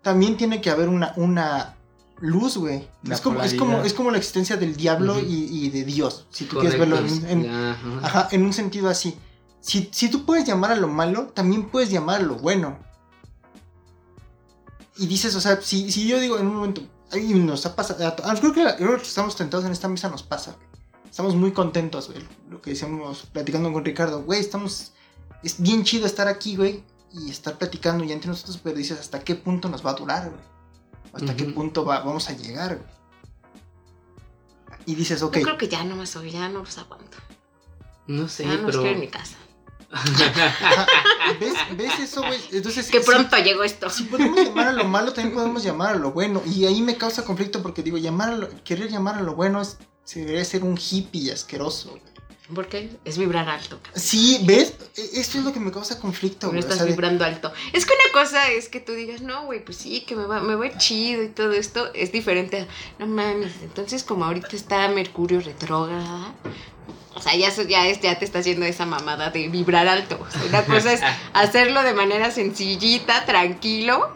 también 0.02 0.38
tiene 0.38 0.62
que 0.62 0.70
haber 0.70 0.90
una, 0.90 1.14
una 1.16 1.77
luz, 2.20 2.58
güey. 2.58 2.88
Es 3.10 3.22
como, 3.22 3.42
es, 3.44 3.54
como, 3.54 3.82
es 3.84 3.94
como 3.94 4.12
la 4.12 4.18
existencia 4.18 4.58
del 4.58 4.76
diablo 4.76 5.14
Ujú. 5.18 5.26
y, 5.28 5.66
y 5.66 5.70
de 5.70 5.84
Dios. 5.84 6.26
Si 6.32 6.46
tú 6.46 6.56
Correcto. 6.58 6.78
quieres 6.78 7.02
verlo 7.10 7.28
en, 7.30 7.46
en- 7.46 7.52
ajá. 7.56 8.00
ajá, 8.04 8.28
en 8.32 8.44
un 8.46 8.54
sentido 8.54 8.90
así. 8.90 9.18
Si, 9.60 9.90
si 9.92 10.10
tú 10.10 10.26
puedes 10.26 10.46
llamar 10.48 10.72
a 10.72 10.76
lo 10.76 10.88
malo, 10.88 11.28
también 11.34 11.70
puedes 11.70 11.90
llamar 11.90 12.22
a 12.22 12.24
lo 12.24 12.36
bueno. 12.36 12.80
Y 14.98 15.06
dices, 15.08 15.36
o 15.36 15.42
sea, 15.42 15.62
si, 15.62 15.92
si 15.92 16.08
yo 16.08 16.20
digo 16.20 16.38
en 16.40 16.48
un 16.48 16.56
momento, 16.56 16.82
ay, 17.12 17.34
nos 17.36 17.66
ha 17.66 17.76
pasado, 17.76 18.00
creo 18.40 18.54
que 18.54 18.64
la- 18.64 18.76
creo 18.76 18.98
que 18.98 19.04
estamos 19.04 19.36
tentados 19.36 19.66
en 19.66 19.72
esta 19.72 19.88
mesa, 19.88 20.10
nos 20.10 20.24
pasa, 20.24 20.54
güey. 20.54 20.68
Estamos 21.10 21.36
muy 21.36 21.52
contentos, 21.52 22.08
güey. 22.12 22.24
Lo 22.50 22.62
que 22.62 22.72
decíamos 22.72 23.28
platicando 23.32 23.72
con 23.72 23.86
Ricardo, 23.86 24.24
güey, 24.24 24.40
estamos, 24.40 24.94
es 25.44 25.60
bien 25.62 25.84
chido 25.84 26.06
estar 26.06 26.28
aquí, 26.28 26.56
güey, 26.56 26.84
y 27.14 27.30
estar 27.30 27.58
platicando 27.58 28.04
ya 28.04 28.14
entre 28.14 28.30
nosotros, 28.30 28.60
pero 28.64 28.76
dices, 28.76 29.00
¿hasta 29.00 29.20
qué 29.20 29.36
punto 29.36 29.70
nos 29.70 29.86
va 29.86 29.92
a 29.92 29.96
durar, 29.96 30.30
güey? 30.30 30.42
¿Hasta 31.14 31.36
qué 31.36 31.46
punto 31.46 31.84
va- 31.86 32.00
vamos 32.02 32.30
a 32.30 32.34
llegar? 32.34 32.80
Y 34.86 34.96
dices, 34.96 35.22
ok, 35.22 35.38
Yo 35.38 35.44
creo 35.44 35.58
que 35.58 35.68
ya 35.68 35.84
no 35.84 35.96
me 35.96 36.06
soy, 36.08 36.32
ya 36.32 36.48
no 36.50 36.60
los 36.60 36.78
aguanto. 36.78 37.18
No 38.08 38.28
sé, 38.30 38.46
ya 38.46 38.56
no 38.58 38.68
pero... 38.68 38.80
quiero 38.82 38.96
en 38.96 39.00
mi 39.02 39.08
casa. 39.08 39.36
¿ves, 41.40 41.54
¿ves 41.78 42.00
eso, 42.00 42.22
güey? 42.22 42.40
Entonces, 42.52 42.90
Que 42.90 43.00
pronto 43.02 43.38
llegó 43.38 43.64
esto. 43.64 43.90
Si 43.90 44.04
podemos 44.04 44.38
llamar 44.44 44.68
a 44.68 44.74
lo 44.74 44.84
malo, 44.86 45.14
también 45.14 45.34
podemos 45.36 45.64
llamar 45.64 45.96
a 45.96 45.98
lo 45.98 46.12
bueno. 46.12 46.42
Y 46.46 46.66
ahí 46.66 46.82
me 46.82 46.98
causa 46.98 47.24
conflicto 47.26 47.62
porque 47.62 47.84
digo, 47.84 47.98
llamar 47.98 48.30
a 48.30 48.36
lo- 48.38 48.64
querer 48.64 48.90
llamar 48.90 49.16
a 49.16 49.22
lo 49.22 49.36
bueno 49.36 49.62
es, 49.62 49.78
se 50.04 50.20
debería 50.22 50.44
ser 50.46 50.64
un 50.64 50.78
hippie 50.78 51.32
asqueroso. 51.32 51.92
güey. 51.92 52.02
Porque 52.56 52.90
es 53.04 53.18
vibrar 53.18 53.50
alto. 53.50 53.78
cabrón. 53.84 54.02
Sí, 54.02 54.40
¿ves? 54.46 54.74
E- 54.96 55.20
Esto 55.20 55.38
es 55.40 55.44
lo 55.44 55.52
que 55.52 55.60
me 55.60 55.70
causa 55.72 56.00
conflicto, 56.00 56.48
No. 56.48 56.54
O 56.54 56.60
estás 56.60 56.80
de- 56.80 56.86
vibrando 56.86 57.26
alto. 57.26 57.52
Es 57.74 57.86
que 57.86 57.92
una 57.94 58.14
cosa 58.24 58.50
es 58.52 58.70
que 58.70 58.80
tú 58.80 58.94
digas, 58.94 59.22
no, 59.22 59.46
güey, 59.46 59.64
pues 59.66 59.78
sí, 59.78 60.02
que 60.08 60.16
me 60.16 60.26
va, 60.26 60.40
me 60.40 60.56
va 60.56 60.78
chido 60.78 61.24
y 61.24 61.28
todo 61.28 61.52
esto. 61.52 61.94
Es 61.94 62.12
diferente 62.14 62.62
a, 62.62 62.68
no 63.00 63.08
mames. 63.08 63.52
Entonces, 63.64 64.04
como 64.04 64.24
ahorita 64.26 64.56
está 64.56 64.88
Mercurio 64.88 65.42
retrógrada. 65.42 66.34
O 67.16 67.22
sea, 67.22 67.36
ya, 67.36 67.50
ya, 67.50 67.92
ya 67.92 68.18
te 68.20 68.24
está 68.26 68.40
haciendo 68.40 68.66
esa 68.66 68.86
mamada 68.86 69.30
de 69.32 69.50
vibrar 69.50 69.88
alto. 69.88 70.18
O 70.26 70.32
sea, 70.32 70.44
una 70.46 70.64
cosa 70.64 70.94
es 70.94 71.02
hacerlo 71.34 71.84
de 71.84 71.94
manera 71.94 72.32
sencillita, 72.32 73.26
tranquilo. 73.26 74.14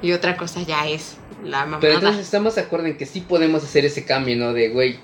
Y 0.00 0.12
otra 0.12 0.36
cosa 0.36 0.62
ya 0.62 0.86
es 0.88 1.16
la 1.44 1.60
mamada. 1.64 1.80
Pero 1.80 1.94
entonces 1.94 2.22
estamos 2.24 2.54
de 2.54 2.62
acuerdo 2.62 2.86
en 2.86 2.96
que 2.96 3.04
sí 3.04 3.20
podemos 3.20 3.64
hacer 3.64 3.84
ese 3.84 4.04
cambio, 4.04 4.36
¿no? 4.36 4.52
De, 4.52 4.68
güey, 4.70 5.00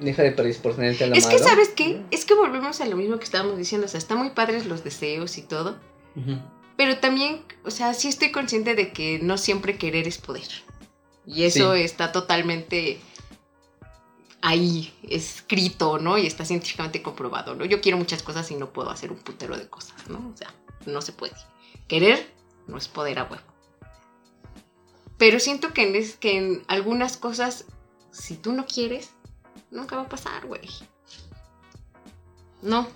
deja 0.00 0.22
de 0.22 0.32
predisponerte 0.32 1.04
a 1.04 1.06
la 1.08 1.16
es 1.16 1.26
que. 1.26 1.38
¿sabes 1.38 1.68
qué? 1.70 2.02
Es 2.10 2.24
que 2.24 2.34
volvemos 2.34 2.80
a 2.80 2.86
lo 2.86 2.96
mismo 2.96 3.18
que 3.18 3.24
estábamos 3.24 3.56
diciendo. 3.58 3.86
O 3.86 3.88
sea, 3.90 3.98
está 3.98 4.14
muy 4.16 4.30
padres 4.30 4.66
los 4.66 4.84
deseos 4.84 5.38
y 5.38 5.42
todo. 5.42 5.78
Ujú. 6.16 6.38
Pero 6.76 6.98
también, 6.98 7.42
o 7.64 7.70
sea, 7.70 7.92
sí 7.94 8.08
estoy 8.08 8.30
consciente 8.30 8.74
de 8.74 8.92
que 8.92 9.18
no 9.20 9.36
siempre 9.38 9.76
querer 9.78 10.06
es 10.06 10.18
poder. 10.18 10.48
Y 11.26 11.44
eso 11.44 11.74
Sí. 11.74 11.82
está 11.82 12.12
totalmente 12.12 13.00
ahí, 14.40 14.94
escrito, 15.02 15.98
¿no? 15.98 16.16
Y 16.16 16.26
está 16.26 16.44
científicamente 16.44 17.02
comprobado, 17.02 17.54
¿no? 17.54 17.64
Yo 17.64 17.80
quiero 17.80 17.98
muchas 17.98 18.22
cosas 18.22 18.50
y 18.50 18.54
no 18.54 18.72
puedo 18.72 18.90
hacer 18.90 19.10
un 19.10 19.18
putero 19.18 19.56
de 19.56 19.68
cosas, 19.68 20.08
¿no? 20.08 20.18
O 20.32 20.36
sea, 20.36 20.54
no 20.86 21.02
se 21.02 21.12
puede. 21.12 21.34
Querer 21.88 22.32
no 22.68 22.78
es 22.78 22.86
poder 22.88 23.18
a 23.18 23.24
huevo. 23.24 23.42
Pero 25.18 25.40
siento 25.40 25.72
que 25.74 25.82
en, 25.88 25.96
es- 25.96 26.16
que 26.16 26.36
en 26.36 26.62
algunas 26.68 27.16
cosas, 27.16 27.64
si 28.12 28.36
tú 28.36 28.52
no 28.52 28.66
quieres, 28.66 29.10
nunca 29.70 29.96
va 29.96 30.02
a 30.02 30.08
pasar, 30.08 30.46
güey. 30.46 30.68
No, 32.62 32.88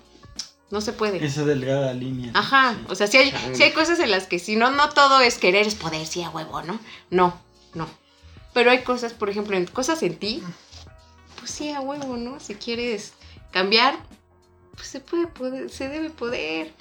no 0.69 0.81
se 0.81 0.93
puede. 0.93 1.23
Esa 1.23 1.45
delgada 1.45 1.93
línea. 1.93 2.31
Ajá, 2.33 2.77
o 2.89 2.95
sea, 2.95 3.07
si 3.07 3.17
hay, 3.17 3.33
sí 3.53 3.63
hay 3.63 3.71
cosas 3.71 3.99
en 3.99 4.11
las 4.11 4.27
que 4.27 4.39
si 4.39 4.55
no, 4.55 4.71
no 4.71 4.89
todo 4.89 5.19
es 5.19 5.37
querer, 5.37 5.67
es 5.67 5.75
poder, 5.75 6.05
sí, 6.05 6.23
a 6.23 6.29
huevo, 6.29 6.61
¿no? 6.63 6.79
No, 7.09 7.39
no. 7.73 7.87
Pero 8.53 8.71
hay 8.71 8.83
cosas, 8.83 9.13
por 9.13 9.29
ejemplo, 9.29 9.57
en 9.57 9.65
cosas 9.65 10.03
en 10.03 10.17
ti, 10.17 10.43
pues 11.39 11.51
sí, 11.51 11.71
a 11.71 11.81
huevo, 11.81 12.17
¿no? 12.17 12.39
Si 12.39 12.55
quieres 12.55 13.13
cambiar, 13.51 13.97
pues 14.75 14.87
se 14.87 14.99
puede 14.99 15.27
poder, 15.27 15.69
se 15.69 15.87
debe 15.89 16.09
poder. 16.09 16.73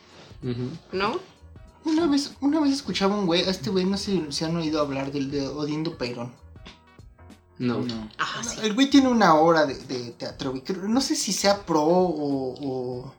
¿no? 0.92 1.20
Una 1.84 2.06
vez, 2.06 2.34
una 2.40 2.60
vez 2.60 2.72
escuchaba 2.72 3.16
un 3.16 3.26
güey, 3.26 3.42
a 3.42 3.50
este 3.50 3.70
güey 3.70 3.84
no 3.84 3.96
sé 3.96 4.20
si 4.30 4.44
han 4.44 4.56
oído 4.56 4.80
hablar 4.80 5.12
del 5.12 5.30
de 5.30 5.46
Odindo 5.46 5.96
Peirón. 5.96 6.32
No. 7.62 7.78
No. 7.78 8.08
Ajá, 8.18 8.42
sí. 8.44 8.58
El 8.62 8.74
güey 8.74 8.90
tiene 8.90 9.08
una 9.08 9.34
obra 9.36 9.66
de, 9.66 9.74
de 9.74 10.10
teatro, 10.12 10.50
güey. 10.50 10.62
No 10.88 11.00
sé 11.00 11.14
si 11.14 11.32
sea 11.32 11.64
pro 11.64 11.82
o, 11.82 12.54
o 12.60 13.14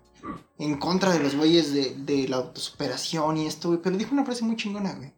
en 0.58 0.78
contra 0.78 1.12
de 1.12 1.20
los 1.20 1.36
güeyes 1.36 1.74
de, 1.74 1.96
de 1.96 2.28
la 2.28 2.38
autosuperación 2.38 3.38
y 3.38 3.48
esto, 3.48 3.70
güey. 3.70 3.82
Pero 3.82 3.98
dijo 3.98 4.14
una 4.14 4.26
frase 4.26 4.44
muy 4.44 4.56
chingona, 4.56 4.94
güey. 4.94 5.14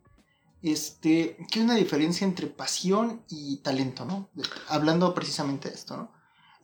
Este, 0.61 1.37
que 1.51 1.59
hay 1.59 1.65
una 1.65 1.75
diferencia 1.75 2.25
entre 2.25 2.47
pasión 2.47 3.21
y 3.29 3.57
talento, 3.57 4.05
¿no? 4.05 4.29
De- 4.33 4.43
hablando 4.67 5.13
precisamente 5.13 5.69
de 5.69 5.75
esto, 5.75 5.95
¿no? 5.97 6.11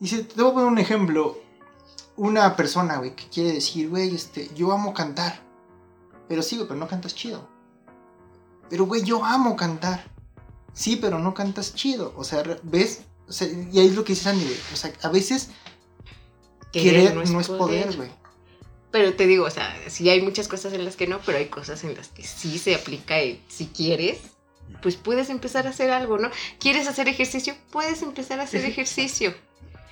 Dice, 0.00 0.24
te 0.24 0.40
voy 0.42 0.50
a 0.50 0.54
poner 0.54 0.68
un 0.68 0.78
ejemplo. 0.78 1.38
Una 2.16 2.56
persona, 2.56 2.98
güey, 2.98 3.14
que 3.16 3.28
quiere 3.28 3.52
decir, 3.52 3.88
güey, 3.88 4.14
este, 4.14 4.50
yo 4.54 4.72
amo 4.72 4.92
cantar. 4.92 5.40
Pero 6.28 6.42
sí, 6.42 6.56
güey, 6.56 6.68
pero 6.68 6.78
no 6.80 6.86
cantas 6.88 7.14
chido. 7.14 7.48
Pero, 8.68 8.86
güey, 8.86 9.02
yo 9.02 9.24
amo 9.24 9.56
cantar. 9.56 10.11
Sí, 10.74 10.96
pero 10.96 11.18
no 11.18 11.34
cantas 11.34 11.74
chido. 11.74 12.12
O 12.16 12.24
sea, 12.24 12.42
¿ves? 12.62 13.02
O 13.28 13.32
sea, 13.32 13.48
y 13.48 13.78
ahí 13.78 13.86
es 13.86 13.94
lo 13.94 14.04
que 14.04 14.12
dice 14.12 14.24
Sandy, 14.24 14.44
güey. 14.44 14.56
O 14.72 14.76
sea, 14.76 14.92
a 15.02 15.08
veces 15.08 15.50
querer, 16.72 17.14
no 17.14 17.40
es, 17.40 17.48
poder, 17.48 17.96
güey. 17.96 18.08
Pero 18.90 19.14
te 19.14 19.26
digo, 19.26 19.44
o 19.46 19.50
sea, 19.50 19.74
sí 19.88 20.08
hay 20.10 20.20
muchas 20.22 20.48
cosas 20.48 20.72
en 20.74 20.84
las 20.84 20.96
que 20.96 21.06
no, 21.06 21.18
pero 21.24 21.38
hay 21.38 21.46
cosas 21.46 21.82
en 21.84 21.94
las 21.94 22.08
que 22.08 22.22
sí 22.24 22.58
se 22.58 22.74
aplica 22.74 23.18
el 23.18 23.40
si 23.48 23.66
quieres, 23.66 24.18
pues 24.82 24.96
puedes 24.96 25.30
empezar 25.30 25.66
a 25.66 25.70
hacer 25.70 25.90
algo, 25.90 26.18
¿no? 26.18 26.30
¿Quieres 26.58 26.86
hacer 26.88 27.08
ejercicio? 27.08 27.54
Puedes 27.70 28.02
empezar 28.02 28.40
a 28.40 28.44
hacer 28.44 28.64
ejercicio. 28.64 29.34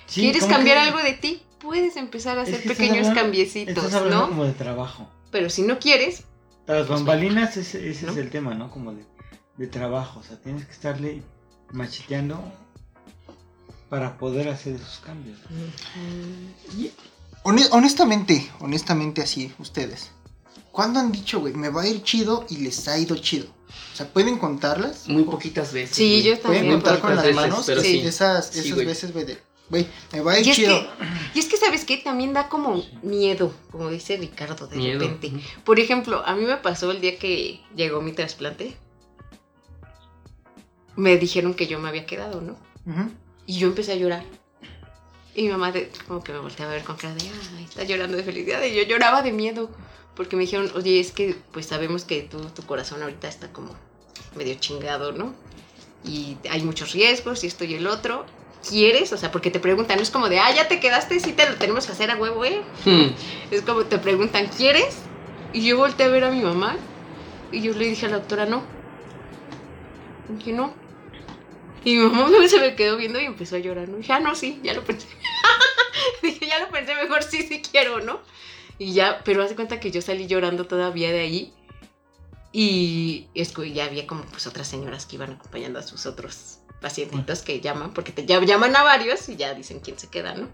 Sí, 0.07 0.23
¿Quieres 0.23 0.45
cambiar 0.45 0.77
que- 0.79 0.89
algo 0.89 0.99
de 1.03 1.13
ti? 1.15 1.43
Puedes 1.61 1.97
empezar 1.97 2.39
a 2.39 2.43
es 2.43 2.49
hacer 2.49 2.63
que 2.63 2.69
pequeños 2.71 3.09
hablando- 3.09 3.21
cambiecitos, 3.21 3.93
¿no? 4.11 4.29
como 4.29 4.45
de 4.45 4.53
trabajo. 4.53 5.11
Pero 5.31 5.51
si 5.51 5.63
no 5.63 5.79
quieres, 5.79 6.25
Las 6.67 6.89
bambalinas, 6.89 7.57
ese, 7.57 7.91
ese 7.91 8.07
¿No? 8.07 8.13
es 8.13 8.19
el 8.19 8.31
tema, 8.31 8.55
¿no? 8.55 8.71
Como 8.71 8.93
de, 8.93 9.05
de 9.61 9.67
trabajo. 9.67 10.21
O 10.21 10.23
sea, 10.23 10.37
tienes 10.41 10.65
que 10.65 10.73
estarle 10.73 11.23
macheteando 11.73 12.41
para 13.91 14.17
poder 14.19 14.49
hacer 14.49 14.75
esos 14.77 15.01
cambios. 15.05 15.39
Hone- 17.43 17.69
honestamente, 17.73 18.51
honestamente 18.61 19.23
así, 19.23 19.53
ustedes. 19.59 20.11
¿Cuándo 20.73 21.01
han 21.01 21.13
dicho, 21.13 21.41
güey, 21.41 21.53
me 21.55 21.69
va 21.69 21.83
a 21.83 21.89
ir 21.89 22.03
chido 22.03 22.47
y 22.49 22.59
les 22.59 22.87
ha 22.89 22.99
ido 22.99 23.17
chido? 23.17 23.49
O 23.93 23.97
sea, 23.97 24.07
¿pueden 24.09 24.39
contarlas? 24.39 25.09
Muy 25.09 25.25
poquitas 25.25 25.73
veces. 25.73 25.97
Sí, 25.97 26.23
yo 26.23 26.39
¿Pueden 26.41 26.63
también. 26.63 26.81
contar 26.81 27.01
con 27.01 27.15
las 27.17 27.25
veces, 27.25 27.37
manos? 27.37 27.65
pero 27.67 27.81
sí. 27.83 27.99
Esas, 28.01 28.47
Sí, 28.51 28.61
esas 28.61 28.75
güey. 28.75 28.87
veces, 28.87 29.13
güey, 29.13 29.25
de, 29.27 29.39
güey, 29.69 29.87
me 30.13 30.21
va 30.21 30.33
a 30.33 30.41
ir 30.41 30.47
Y 30.47 30.51
es, 30.51 30.57
chido. 30.57 30.69
que, 30.81 30.89
y 31.35 31.39
es 31.39 31.47
que, 31.47 31.57
¿sabes 31.57 31.85
qué? 31.85 31.97
También 31.99 32.33
da 32.33 32.49
como 32.49 32.83
miedo, 33.03 33.53
como 33.71 33.91
dice 33.91 34.17
Ricardo, 34.17 34.67
de 34.69 34.77
Miedo. 34.77 35.01
repente. 35.01 35.33
Por 35.65 35.81
ejemplo, 35.81 36.23
a 36.25 36.35
mí 36.37 36.45
me 36.45 36.57
pasó 36.57 36.91
el 36.93 37.01
día 37.01 37.19
que 37.19 37.61
llegó 37.77 38.01
mi 38.01 38.13
trasplante. 38.13 38.77
Me 40.97 41.17
dijeron 41.17 41.55
que 41.55 41.67
yo 41.67 41.79
me 41.79 41.89
había 41.89 42.07
quedado, 42.07 42.41
¿no? 42.41 42.53
Ujú. 42.87 43.11
Y 43.47 43.59
yo 43.59 43.69
empecé 43.69 43.93
a 43.93 43.97
llorar. 43.97 44.25
Y 45.35 45.43
mi 45.43 45.49
mamá 45.51 45.73
de- 45.73 45.91
como 46.09 46.23
que 46.23 46.33
me 46.33 46.39
volteaba 46.41 46.73
a 46.73 46.75
ver 46.75 46.85
con 46.85 46.97
cara 46.97 47.15
de, 47.15 47.23
ay, 47.23 47.65
está 47.65 47.85
llorando 47.85 48.17
de 48.17 48.25
felicidad. 48.25 48.63
Y 48.65 48.75
yo 48.75 48.83
lloraba 48.83 49.23
de 49.23 49.33
miedo. 49.33 49.71
Porque 50.17 50.37
me 50.37 50.43
dijeron, 50.43 50.71
oye, 50.75 51.01
es 51.01 51.13
que 51.13 51.37
pues 51.53 51.67
sabemos 51.67 52.05
que 52.05 52.23
tu, 52.23 52.39
tu 52.51 52.63
corazón 52.65 53.01
ahorita 53.03 53.29
está 53.29 53.53
como 53.53 53.75
medio 54.37 54.55
chingado, 54.57 55.13
¿no? 55.13 55.33
Y 56.05 56.37
hay 56.51 56.63
muchos 56.63 56.93
riesgos 56.93 57.45
y 57.45 57.47
esto 57.47 57.65
y 57.65 57.75
el 57.75 57.87
otro. 57.87 58.27
¿Quieres? 58.69 59.13
O 59.15 59.17
sea, 59.17 59.33
porque 59.33 59.51
te 59.51 59.61
preguntan, 59.61 59.97
no 59.97 60.03
es 60.03 60.11
como 60.11 60.29
de, 60.29 60.39
ah, 60.39 60.55
ya 60.55 60.69
te 60.69 60.81
quedaste, 60.81 61.19
sí 61.21 61.33
te 61.33 61.49
lo 61.49 61.57
tenemos 61.57 61.87
que 61.87 61.93
hacer 61.93 62.11
a 62.11 62.17
huevo, 62.17 62.45
¿eh? 62.45 62.61
Hmm. 62.85 63.07
Es 63.51 63.63
como 63.63 63.85
te 63.85 63.99
preguntan, 63.99 64.49
¿quieres? 64.49 64.97
Y 65.55 65.65
yo 65.67 65.79
volteé 65.79 66.07
a 66.07 66.11
ver 66.11 66.25
a 66.25 66.31
mi 66.31 66.43
mamá 66.43 66.77
y 67.53 67.63
yo 67.63 67.73
le 67.73 67.87
dije 67.87 68.05
a 68.05 68.11
la 68.11 68.19
doctora, 68.19 68.45
no. 68.45 68.63
Dije, 70.37 70.53
no. 70.53 70.75
Y 71.85 71.97
mi 71.97 72.09
mamá 72.09 72.31
se 72.49 72.61
me 72.61 72.75
quedó 72.75 72.97
viendo 72.97 73.21
y 73.21 73.25
empezó 73.25 73.57
a 73.57 73.59
llorar, 73.59 73.89
¿no? 73.89 73.97
Y 73.97 74.01
dije, 74.01 74.13
ah, 74.13 74.21
no, 74.21 74.35
sí, 74.35 74.61
ya 74.63 74.75
lo 74.75 74.85
pensé. 74.85 75.09
dije, 76.23 76.47
ya 76.47 76.59
lo 76.59 76.69
pensé, 76.71 76.95
mejor 76.95 77.23
sí, 77.23 77.43
sí 77.43 77.63
quiero, 77.63 78.01
¿no? 78.01 78.21
Y 78.79 78.93
ya, 78.93 79.23
pero 79.25 79.43
hace 79.43 79.55
cuenta 79.55 79.81
que 79.81 79.91
yo 79.91 80.03
salí 80.03 80.27
llorando 80.27 80.67
todavía 80.67 81.11
de 81.11 81.21
ahí. 81.21 81.55
Y 82.53 83.29
es 83.35 83.53
que 83.53 83.73
ya 83.73 83.85
había 83.85 84.07
como 84.07 84.25
pues 84.25 84.47
otras 84.47 84.67
señoras 84.67 85.07
que 85.07 85.17
iban 85.17 85.33
acompañando 85.33 85.79
a 85.79 85.83
sus 85.83 86.07
otros 86.07 86.59
pacientitos 86.81 87.43
que 87.43 87.61
llaman, 87.61 87.93
porque 87.95 88.13
te 88.13 88.27
ya 88.27 88.41
llaman 88.41 88.75
a 88.75 88.83
varios 88.83 89.29
y 89.29 89.37
ya 89.37 89.55
dicen 89.55 89.81
quién 89.81 89.99
se 89.99 90.09
queda, 90.09 90.35
¿no? 90.35 90.49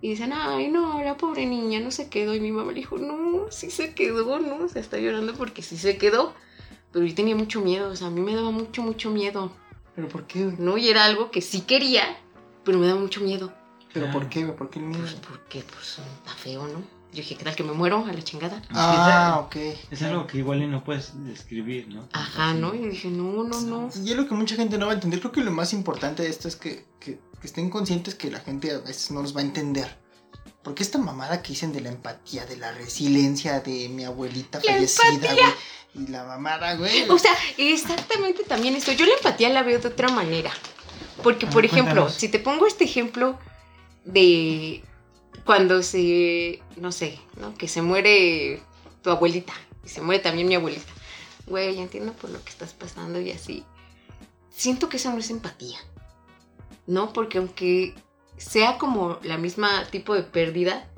Y 0.00 0.10
dicen, 0.10 0.32
ay, 0.34 0.68
no, 0.68 1.02
la 1.02 1.16
pobre 1.16 1.46
niña 1.46 1.80
no 1.80 1.90
se 1.90 2.10
quedó. 2.10 2.34
Y 2.34 2.40
mi 2.40 2.52
mamá 2.52 2.72
le 2.72 2.80
dijo, 2.80 2.98
no, 2.98 3.50
sí 3.50 3.70
se 3.70 3.94
quedó, 3.94 4.38
¿no? 4.38 4.68
Se 4.68 4.80
está 4.80 4.98
llorando 4.98 5.32
porque 5.34 5.62
sí 5.62 5.78
se 5.78 5.96
quedó. 5.96 6.34
Pero 6.94 7.04
yo 7.04 7.14
tenía 7.14 7.36
mucho 7.36 7.60
miedo, 7.60 7.90
o 7.90 7.96
sea, 7.96 8.06
a 8.06 8.10
mí 8.10 8.22
me 8.22 8.34
daba 8.34 8.50
mucho, 8.50 8.80
mucho 8.82 9.10
miedo, 9.10 9.52
¿Pero 9.94 10.08
por 10.08 10.26
qué? 10.26 10.54
¿no? 10.58 10.78
Y 10.78 10.88
era 10.88 11.04
algo 11.04 11.30
que 11.30 11.40
sí 11.42 11.60
quería, 11.60 12.16
pero 12.64 12.78
me 12.78 12.86
daba 12.86 12.98
mucho 13.00 13.20
miedo. 13.20 13.52
¿Pero 13.92 14.10
por 14.10 14.28
qué? 14.28 14.44
¿Por 14.46 14.70
qué 14.70 14.78
el 14.78 14.86
miedo? 14.86 15.02
Pues 15.02 15.14
porque, 15.14 15.62
pues, 15.62 15.98
está 15.98 16.32
feo, 16.32 16.66
¿no? 16.66 16.78
Yo 17.12 17.18
dije, 17.22 17.36
¿qué 17.36 17.44
tal 17.44 17.54
que 17.54 17.62
me 17.62 17.72
muero 17.72 18.04
a 18.04 18.12
la 18.12 18.22
chingada? 18.22 18.60
Ah, 18.70 19.40
ok. 19.46 19.56
Es 19.92 20.02
algo 20.02 20.26
que 20.26 20.38
igual 20.38 20.62
y 20.62 20.66
no 20.66 20.82
puedes 20.82 21.12
describir, 21.24 21.86
¿no? 21.88 22.08
Ajá, 22.12 22.54
¿no? 22.54 22.74
Y 22.74 22.78
dije, 22.88 23.08
no, 23.08 23.44
no, 23.44 23.60
no. 23.60 23.88
Y 24.04 24.10
es 24.10 24.16
lo 24.16 24.26
que 24.26 24.34
mucha 24.34 24.56
gente 24.56 24.78
no 24.78 24.86
va 24.86 24.92
a 24.92 24.94
entender. 24.96 25.20
Creo 25.20 25.30
que 25.30 25.42
lo 25.44 25.52
más 25.52 25.72
importante 25.72 26.24
de 26.24 26.28
esto 26.30 26.48
es 26.48 26.56
que, 26.56 26.84
que- 26.98 27.20
que 27.40 27.46
estén 27.46 27.70
conscientes 27.70 28.16
que 28.16 28.30
la 28.32 28.40
gente 28.40 28.72
a 28.72 28.78
veces 28.78 29.10
no 29.12 29.22
los 29.22 29.36
va 29.36 29.40
a 29.42 29.44
entender. 29.44 29.96
Porque 30.64 30.82
esta 30.82 30.98
mamada 30.98 31.42
que 31.42 31.50
dicen 31.50 31.74
de 31.74 31.82
la 31.82 31.90
empatía, 31.90 32.46
de 32.46 32.56
la 32.56 32.72
resiliencia 32.72 33.60
de 33.60 33.90
mi 33.90 34.04
abuelita 34.04 34.60
La 34.64 34.72
fallecida, 34.72 35.34
güey. 35.34 35.44
Y 35.94 36.10
la 36.10 36.24
mamada, 36.24 36.74
güey. 36.74 37.08
O 37.10 37.18
sea, 37.18 37.32
exactamente 37.58 38.44
también 38.44 38.74
esto. 38.74 38.90
Yo 38.92 39.04
la 39.04 39.12
empatía 39.12 39.50
la 39.50 39.62
veo 39.62 39.78
de 39.78 39.88
otra 39.88 40.08
manera. 40.08 40.50
Porque, 41.22 41.46
por 41.46 41.56
ver, 41.56 41.66
ejemplo, 41.66 41.92
cuéntanos. 41.92 42.14
si 42.14 42.28
te 42.28 42.38
pongo 42.38 42.66
este 42.66 42.84
ejemplo 42.84 43.38
de 44.04 44.82
cuando 45.44 45.82
se, 45.82 46.62
no 46.76 46.92
sé, 46.92 47.20
¿no? 47.36 47.54
Que 47.54 47.68
se 47.68 47.82
muere 47.82 48.62
tu 49.02 49.10
abuelita 49.10 49.52
y 49.84 49.90
se 49.90 50.00
muere 50.00 50.22
también 50.22 50.48
mi 50.48 50.54
abuelita. 50.54 50.92
Güey, 51.46 51.78
entiendo 51.78 52.14
por 52.14 52.30
lo 52.30 52.42
que 52.42 52.50
estás 52.50 52.72
pasando 52.72 53.20
y 53.20 53.30
así. 53.30 53.64
Siento 54.48 54.88
que 54.88 54.96
eso 54.96 55.10
no 55.10 55.18
es 55.18 55.28
empatía. 55.28 55.78
¿No? 56.86 57.12
Porque 57.12 57.38
aunque 57.38 57.94
sea 58.36 58.78
como 58.78 59.18
la 59.22 59.38
misma 59.38 59.84
tipo 59.90 60.14
de 60.14 60.22
pérdida, 60.22 60.88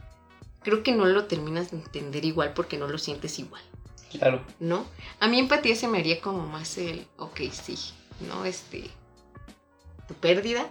creo 0.63 0.83
que 0.83 0.93
no 0.93 1.05
lo 1.07 1.25
terminas 1.27 1.71
de 1.71 1.79
entender 1.79 2.25
igual 2.25 2.53
porque 2.55 2.79
no 2.79 2.89
lo 2.89 2.99
sientes 2.99 3.39
igual. 3.39 3.63
Claro. 4.11 4.41
¿no? 4.61 4.87
A 5.21 5.29
mí 5.29 5.39
empatía 5.39 5.77
se 5.77 5.89
me 5.89 5.99
haría 5.99 6.21
como 6.21 6.47
más 6.47 6.79
el, 6.79 7.07
ok, 7.19 7.41
sí, 7.53 7.77
¿no? 8.29 8.45
Este, 8.45 8.91
tu 10.09 10.15
pérdida. 10.15 10.67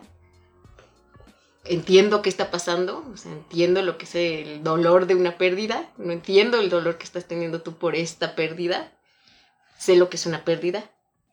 Entiendo 1.67 2.21
qué 2.21 2.29
está 2.29 2.51
pasando, 2.51 3.03
o 3.11 3.17
sea, 3.17 3.31
entiendo 3.31 3.81
lo 3.81 3.97
que 3.97 4.05
es 4.05 4.13
el 4.15 4.63
dolor 4.63 5.07
de 5.07 5.15
una 5.15 5.37
pérdida, 5.39 5.89
no 5.97 6.11
entiendo 6.11 6.59
el 6.59 6.69
dolor 6.69 6.99
que 6.99 7.05
estás 7.05 7.27
teniendo 7.27 7.61
tú 7.63 7.73
por 7.77 7.95
esta 7.95 8.35
pérdida, 8.35 8.91
sé 9.79 9.95
lo 9.95 10.07
que 10.09 10.17
es 10.17 10.27
una 10.27 10.45
pérdida, 10.45 10.83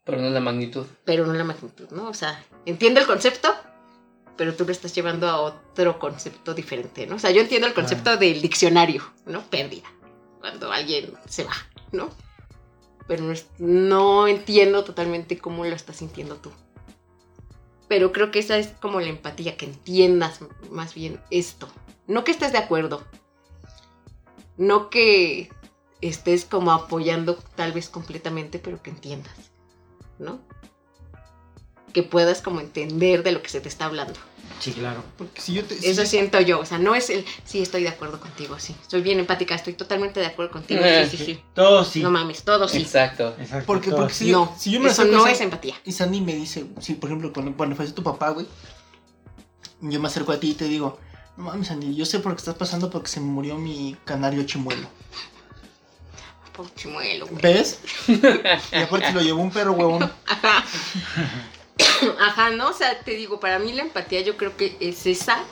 Pero 0.05 0.19
no 0.23 0.31
la 0.31 0.41
magnitud. 0.41 0.87
pero 1.05 1.27
no 1.27 1.35
la 1.35 1.45
magnitud, 1.45 1.91
¿no? 1.91 2.09
O 2.09 2.15
sea, 2.15 2.43
entiendo 2.65 2.99
el 3.01 3.07
concepto, 3.07 3.55
pero 4.37 4.55
tú 4.55 4.65
lo 4.65 4.73
estás 4.73 4.95
llevando 4.95 5.29
a 5.29 5.41
otro 5.41 5.99
concepto 5.99 6.55
diferente, 6.55 7.07
¿no? 7.07 7.17
O 7.17 7.19
sea, 7.19 7.31
yo 7.31 7.41
entiendo 7.41 7.67
el 7.67 7.75
concepto 7.75 8.17
del 8.17 8.41
diccionario, 8.41 9.03
¿no? 9.27 9.43
Pérdida, 9.43 9.89
cuando 10.41 10.73
alguien 10.73 11.12
se 11.29 11.45
va, 11.45 11.55
¿no? 11.93 12.11
Pero 13.07 13.25
no, 13.25 13.35
no 13.59 14.29
entiendo 14.29 14.85
totalmente 14.85 15.39
cómo 15.39 15.65
lo 15.65 15.75
estás 15.75 15.97
sintiendo 15.97 16.37
tú. 16.37 16.51
Pero 17.89 18.12
creo 18.12 18.31
que 18.31 18.39
esa 18.39 18.57
es 18.57 18.69
como 18.69 19.01
la 19.01 19.09
empatía, 19.09 19.57
que 19.57 19.67
entiendas 19.67 20.41
más 20.71 20.95
bien 20.95 21.21
esto. 21.31 21.69
No 22.07 22.25
que 22.25 22.31
estés 22.31 22.53
de 22.53 22.59
acuerdo. 22.59 23.05
No 24.57 24.89
que 24.89 25.51
estés 26.01 26.45
como 26.45 26.73
apoyando 26.73 27.37
tal 27.55 27.73
vez 27.73 27.89
completamente, 27.89 28.59
pero 28.59 28.83
que 28.83 28.91
entiendas, 28.91 29.35
¿no? 30.19 30.41
Que 31.93 32.03
puedas 32.03 32.41
como 32.43 32.61
entender 32.61 33.23
de 33.23 33.33
lo 33.33 33.43
que 33.43 33.49
se 33.49 33.61
te 33.61 33.69
está 33.69 33.87
hablando. 33.87 34.15
Sí, 34.61 34.73
claro. 34.73 35.03
Porque 35.19 35.41
si 35.41 35.55
yo 35.55 35.65
te. 35.65 35.77
si 35.77 35.87
Eso 35.89 36.03
yo- 36.03 36.09
siento 36.09 36.41
yo, 36.41 36.61
o 36.61 36.65
sea, 36.67 36.79
no 36.79 36.95
es 36.95 37.11
el, 37.11 37.25
sí, 37.45 37.61
estoy 37.61 37.83
de 37.83 37.89
acuerdo 37.89 38.21
contigo, 38.21 38.59
sí, 38.61 38.75
estoy 38.81 39.03
bien 39.03 39.19
empática, 39.19 39.55
estoy 39.57 39.73
totalmente 39.73 40.21
de 40.21 40.27
acuerdo 40.27 40.53
contigo, 40.53 40.81
Eh, 40.85 41.09
sí, 41.11 41.17
sí, 41.17 41.25
sí. 41.25 41.41
Todo 41.55 41.85
sí. 41.85 42.01
No 42.01 42.11
mames, 42.13 42.45
todo 42.45 42.69
sí. 42.69 42.79
Exacto. 42.79 43.35
Exacto. 43.41 43.67
Porque, 43.67 43.91
todo 43.91 44.01
porque 44.01 44.15
sí. 44.15 44.25
si, 44.27 44.31
yo, 44.31 44.39
No, 44.47 44.55
si 44.57 44.71
yo 44.71 44.81
me 44.81 44.89
eso 44.91 45.03
acerco 45.03 45.19
no 45.19 45.27
es 45.27 45.41
empatía. 45.41 45.75
Y 45.85 45.91
Sandy 45.93 46.21
me 46.21 46.35
dice, 46.35 46.67
si 46.81 46.95
por 46.95 47.11
ejemplo, 47.11 47.33
cuando, 47.33 47.57
cuando 47.57 47.75
falleció 47.75 47.97
tu 47.97 48.03
papá, 48.05 48.31
güey, 48.31 48.47
yo 49.81 49.99
me 50.01 50.07
acerco 50.07 50.31
a 50.31 50.39
ti 50.39 50.51
y 50.51 50.55
te 50.55 50.67
digo, 50.67 51.01
no 51.37 51.45
mames, 51.45 51.67
Sandy, 51.67 51.97
yo 51.97 52.07
sé 52.07 52.21
por 52.21 52.33
qué 52.35 52.39
estás 52.39 52.55
pasando 52.55 52.89
porque 52.89 53.09
se 53.09 53.19
me 53.19 53.27
murió 53.27 53.57
mi 53.57 53.97
canario 54.05 54.45
chimuelo. 54.45 54.87
Chimuelo, 56.77 57.27
güey. 57.27 57.43
¿Ves? 57.43 57.81
y 58.07 58.77
aparte 58.77 59.07
se 59.09 59.13
lo 59.15 59.23
llevó 59.23 59.41
un 59.43 59.51
perro 59.51 59.73
huevón. 59.73 60.13
Ajá. 62.21 62.50
¿no? 62.50 62.69
O 62.69 62.73
sea, 62.73 63.00
te 63.00 63.12
digo, 63.12 63.41
para 63.41 63.59
mí 63.59 63.73
la 63.73 63.83
empatía 63.83 64.21
yo 64.21 64.37
creo 64.37 64.57
que 64.57 64.76
es 64.81 65.07
esa. 65.07 65.45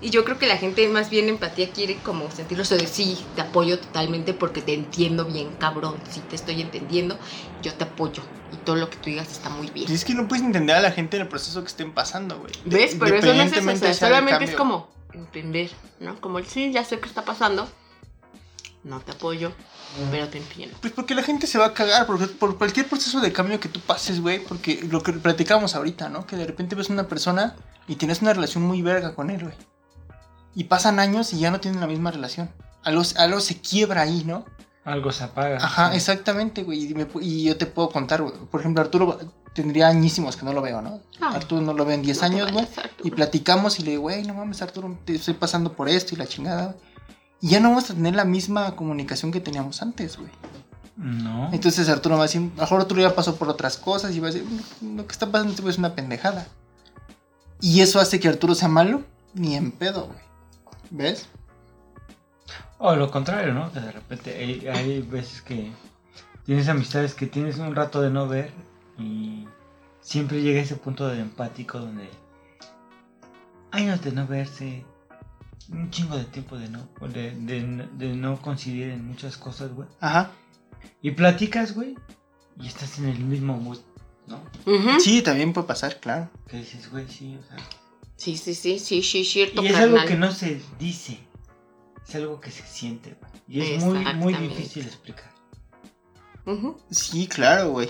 Y 0.00 0.10
yo 0.10 0.24
creo 0.24 0.38
que 0.38 0.46
la 0.46 0.56
gente 0.56 0.86
más 0.88 1.10
bien 1.10 1.28
empatía 1.28 1.70
quiere 1.70 1.96
como 1.96 2.30
sentirlo 2.30 2.62
eso 2.62 2.76
de 2.76 2.86
sí, 2.86 3.18
te 3.34 3.40
apoyo 3.40 3.80
totalmente 3.80 4.32
porque 4.32 4.62
te 4.62 4.72
entiendo 4.72 5.24
bien, 5.24 5.50
cabrón. 5.58 5.96
Sí, 6.08 6.20
te 6.20 6.36
estoy 6.36 6.60
entendiendo, 6.62 7.18
yo 7.62 7.74
te 7.74 7.82
apoyo. 7.82 8.22
Y 8.52 8.56
todo 8.58 8.76
lo 8.76 8.88
que 8.88 8.96
tú 8.98 9.10
digas 9.10 9.30
está 9.32 9.48
muy 9.48 9.66
Y 9.66 9.70
bien. 9.70 9.92
es 9.92 10.04
que 10.04 10.14
no 10.14 10.28
puedes 10.28 10.44
entender 10.44 10.76
a 10.76 10.80
la 10.80 10.92
gente 10.92 11.16
en 11.16 11.22
el 11.22 11.28
proceso 11.28 11.62
que 11.62 11.66
estén 11.66 11.92
pasando, 11.92 12.38
güey. 12.38 12.52
¿Ves? 12.64 12.96
Pero 12.98 13.16
eso 13.16 13.34
no 13.34 13.42
es 13.42 13.52
eso, 13.52 13.60
o 13.60 13.76
sea, 13.76 13.76
sea 13.76 14.08
solamente 14.08 14.44
es 14.44 14.54
como 14.54 14.88
entender, 15.12 15.70
¿no? 15.98 16.20
Como 16.20 16.38
el 16.38 16.46
sí, 16.46 16.70
ya 16.72 16.84
sé 16.84 17.00
qué 17.00 17.08
está 17.08 17.24
pasando, 17.24 17.68
no 18.84 19.00
te 19.00 19.12
apoyo, 19.12 19.52
pero 20.10 20.28
te 20.28 20.38
entiendo. 20.38 20.76
Pues 20.80 20.92
porque 20.92 21.14
la 21.14 21.22
gente 21.22 21.46
se 21.46 21.58
va 21.58 21.66
a 21.66 21.74
cagar 21.74 22.06
por, 22.06 22.30
por 22.36 22.58
cualquier 22.58 22.86
proceso 22.88 23.20
de 23.20 23.32
cambio 23.32 23.58
que 23.60 23.68
tú 23.68 23.80
pases, 23.80 24.20
güey. 24.20 24.38
Porque 24.40 24.80
lo 24.90 25.02
que 25.02 25.12
platicamos 25.12 25.74
ahorita, 25.74 26.08
¿no? 26.08 26.26
Que 26.26 26.36
de 26.36 26.46
repente 26.46 26.74
ves 26.76 26.90
una 26.90 27.08
persona 27.08 27.56
y 27.86 27.96
tienes 27.96 28.22
una 28.22 28.32
relación 28.32 28.64
muy 28.64 28.82
verga 28.82 29.14
con 29.14 29.30
él, 29.30 29.42
güey. 29.42 29.54
Y 30.54 30.64
pasan 30.64 30.98
años 30.98 31.32
y 31.32 31.38
ya 31.38 31.50
no 31.50 31.60
tienen 31.60 31.80
la 31.80 31.86
misma 31.86 32.10
relación. 32.10 32.50
Algo, 32.84 33.02
algo 33.16 33.40
se 33.40 33.60
quiebra 33.60 34.02
ahí, 34.02 34.24
¿no? 34.24 34.44
Algo 34.84 35.12
se 35.12 35.24
apaga. 35.24 35.56
Ajá, 35.58 35.90
Sí. 35.90 35.96
exactamente, 35.96 36.62
güey. 36.62 36.90
Y, 36.90 36.94
me 36.94 37.06
y 37.20 37.44
yo 37.44 37.56
te 37.56 37.66
puedo 37.66 37.90
contar, 37.90 38.22
güey. 38.22 38.34
Por 38.50 38.60
ejemplo, 38.60 38.80
Arturo 38.82 39.18
tendría 39.54 39.88
añísimos 39.88 40.36
que 40.36 40.44
no 40.44 40.52
lo 40.52 40.62
veo, 40.62 40.80
¿no? 40.80 41.00
Ah. 41.20 41.32
Arturo 41.34 41.60
no 41.60 41.72
lo 41.74 41.84
veo 41.84 41.94
en 41.94 42.02
10 42.02 42.16
No 42.16 42.20
te 42.20 42.26
años, 42.26 42.52
güey. 42.52 42.68
Y 43.04 43.10
platicamos 43.10 43.78
y 43.80 43.82
le 43.82 43.90
digo, 43.92 44.02
güey, 44.02 44.22
no 44.24 44.34
mames, 44.34 44.62
Arturo, 44.62 44.98
te 45.04 45.14
estoy 45.16 45.34
pasando 45.34 45.72
por 45.72 45.88
esto 45.88 46.14
y 46.14 46.18
la 46.18 46.26
chingada, 46.26 46.66
güey. 46.66 46.87
Y 47.40 47.48
ya 47.50 47.60
no 47.60 47.68
vamos 47.70 47.90
a 47.90 47.94
tener 47.94 48.14
la 48.16 48.24
misma 48.24 48.74
comunicación 48.74 49.30
que 49.30 49.40
teníamos 49.40 49.80
antes, 49.82 50.16
güey. 50.16 50.30
No. 50.96 51.50
Entonces 51.52 51.88
Arturo 51.88 52.16
va 52.16 52.22
a 52.22 52.26
decir, 52.26 52.40
a 52.40 52.56
lo 52.56 52.62
mejor 52.62 52.80
Arturo 52.80 53.00
ya 53.00 53.14
pasó 53.14 53.36
por 53.36 53.48
otras 53.48 53.76
cosas 53.76 54.14
y 54.14 54.20
va 54.20 54.28
a 54.28 54.32
decir, 54.32 54.46
"Mm, 54.80 54.96
lo 54.96 55.06
que 55.06 55.12
está 55.12 55.30
pasando 55.30 55.68
es 55.68 55.78
una 55.78 55.94
pendejada. 55.94 56.48
Y 57.60 57.80
eso 57.80 58.00
hace 58.00 58.18
que 58.18 58.28
Arturo 58.28 58.54
sea 58.54 58.68
malo, 58.68 59.04
ni 59.34 59.54
en 59.54 59.70
pedo, 59.70 60.06
güey. 60.06 60.18
¿Ves? 60.90 61.26
O 62.78 62.94
lo 62.94 63.10
contrario, 63.10 63.52
¿no? 63.54 63.72
Que 63.72 63.80
de 63.80 63.92
repente 63.92 64.36
hay, 64.36 64.66
hay 64.68 65.02
veces 65.02 65.42
que 65.42 65.70
tienes 66.46 66.68
amistades 66.68 67.14
que 67.14 67.26
tienes 67.26 67.58
un 67.58 67.74
rato 67.74 68.00
de 68.00 68.10
no 68.10 68.26
ver 68.28 68.52
y 68.98 69.46
siempre 70.00 70.40
llega 70.40 70.60
ese 70.60 70.76
punto 70.76 71.06
de 71.08 71.20
empático 71.20 71.78
donde 71.78 72.08
años 73.70 74.02
de 74.02 74.12
no 74.12 74.26
verse, 74.26 74.84
un 75.70 75.90
chingo 75.90 76.16
de 76.16 76.24
tiempo 76.24 76.56
de 76.58 76.68
no, 76.68 76.88
de, 77.08 77.32
de- 77.32 77.88
de 77.96 78.08
no 78.14 78.40
coincidir 78.40 78.90
en 78.90 79.06
muchas 79.06 79.36
cosas, 79.36 79.72
güey. 79.72 79.88
Ajá. 80.00 80.30
Y 81.02 81.10
platicas, 81.12 81.74
güey, 81.74 81.94
y 82.60 82.66
estás 82.66 82.98
en 82.98 83.06
el 83.08 83.18
mismo 83.20 83.56
mood, 83.58 83.78
¿no? 84.26 84.40
Sí, 85.00 85.22
también 85.22 85.52
puede 85.52 85.66
pasar, 85.66 86.00
claro. 86.00 86.30
Que 86.48 86.58
dices, 86.58 86.90
güey, 86.90 87.06
sí, 87.08 87.36
o 87.36 87.42
sea. 87.48 87.56
Sí, 88.16 88.36
sí, 88.36 88.54
sí, 88.54 88.78
sí, 88.78 89.02
sí, 89.02 89.24
cierto, 89.24 89.62
Y 89.62 89.68
es 89.68 89.76
algo 89.76 89.98
que 90.04 90.16
no 90.16 90.32
se 90.32 90.60
dice, 90.78 91.18
es 92.06 92.14
algo 92.16 92.40
que 92.40 92.50
se 92.50 92.66
siente, 92.66 93.16
güey. 93.20 93.32
Y 93.48 93.60
es 93.74 93.84
muy, 93.84 93.98
muy 94.16 94.34
difícil 94.34 94.84
explicar. 94.86 95.30
Ujú. 96.46 96.78
Sí, 96.90 97.26
claro, 97.28 97.70
güey. 97.70 97.88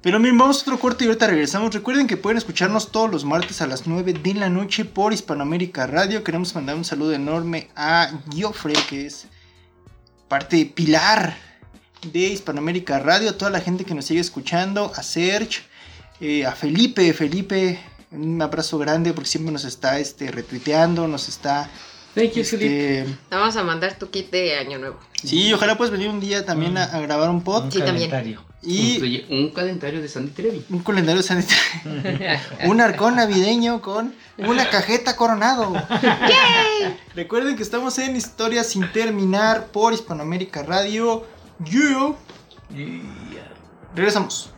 Pero 0.00 0.20
miren, 0.20 0.38
vamos 0.38 0.58
a 0.58 0.62
otro 0.62 0.78
corte 0.78 1.04
y 1.04 1.08
ahorita 1.08 1.26
regresamos. 1.26 1.74
Recuerden 1.74 2.06
que 2.06 2.16
pueden 2.16 2.38
escucharnos 2.38 2.92
todos 2.92 3.10
los 3.10 3.24
martes 3.24 3.60
a 3.62 3.66
las 3.66 3.88
9 3.88 4.12
de 4.12 4.34
la 4.34 4.48
noche 4.48 4.84
por 4.84 5.12
Hispanoamérica 5.12 5.88
Radio. 5.88 6.22
Queremos 6.22 6.54
mandar 6.54 6.76
un 6.76 6.84
saludo 6.84 7.12
enorme 7.14 7.68
a 7.74 8.12
Giofre, 8.32 8.74
que 8.88 9.06
es 9.06 9.26
parte 10.28 10.64
pilar 10.66 11.36
de 12.12 12.20
Hispanoamérica 12.20 13.00
Radio. 13.00 13.30
A 13.30 13.38
toda 13.38 13.50
la 13.50 13.60
gente 13.60 13.84
que 13.84 13.94
nos 13.94 14.04
sigue 14.04 14.20
escuchando, 14.20 14.92
a 14.94 15.02
Serge, 15.02 15.62
eh, 16.20 16.46
a 16.46 16.52
Felipe. 16.52 17.12
Felipe, 17.12 17.80
un 18.12 18.40
abrazo 18.40 18.78
grande 18.78 19.12
porque 19.12 19.28
siempre 19.28 19.52
nos 19.52 19.64
está 19.64 19.98
este, 19.98 20.30
retuiteando, 20.30 21.08
nos 21.08 21.28
está... 21.28 21.68
Thank 22.18 22.32
you, 22.34 22.42
este, 22.42 22.58
Te 23.28 23.36
vamos 23.36 23.56
a 23.56 23.62
mandar 23.62 23.98
tu 23.98 24.10
kit 24.10 24.30
de 24.30 24.56
año 24.58 24.78
nuevo. 24.78 24.98
sí, 25.22 25.52
ojalá 25.52 25.76
puedas 25.76 25.92
venir 25.92 26.08
un 26.08 26.20
día 26.20 26.44
también 26.44 26.76
a, 26.78 26.84
a 26.84 27.00
grabar 27.00 27.30
un 27.30 27.42
pod. 27.42 27.64
Un 27.64 27.72
Sí, 27.72 27.78
también. 27.78 28.10
calendario. 28.10 28.44
Y 28.60 28.94
Incluye 28.94 29.26
un 29.30 29.50
calendario 29.50 30.02
de 30.02 30.08
Sandy 30.08 30.32
Trevi. 30.32 30.64
un 30.68 30.80
calendario 30.80 31.22
sanitario. 31.22 31.62
un 32.64 32.80
arcón 32.80 33.14
navideño 33.16 33.80
con 33.80 34.14
una 34.36 34.68
cajeta 34.68 35.14
coronado. 35.16 35.72
Recuerden 37.14 37.54
que 37.56 37.62
estamos 37.62 37.96
en 37.98 38.16
Historias 38.16 38.66
sin 38.66 38.90
terminar 38.92 39.66
por 39.68 39.92
Hispanoamérica 39.92 40.64
Radio. 40.64 41.24
Yo. 41.60 42.16
Y- 42.76 43.02
Regresamos. 43.94 44.50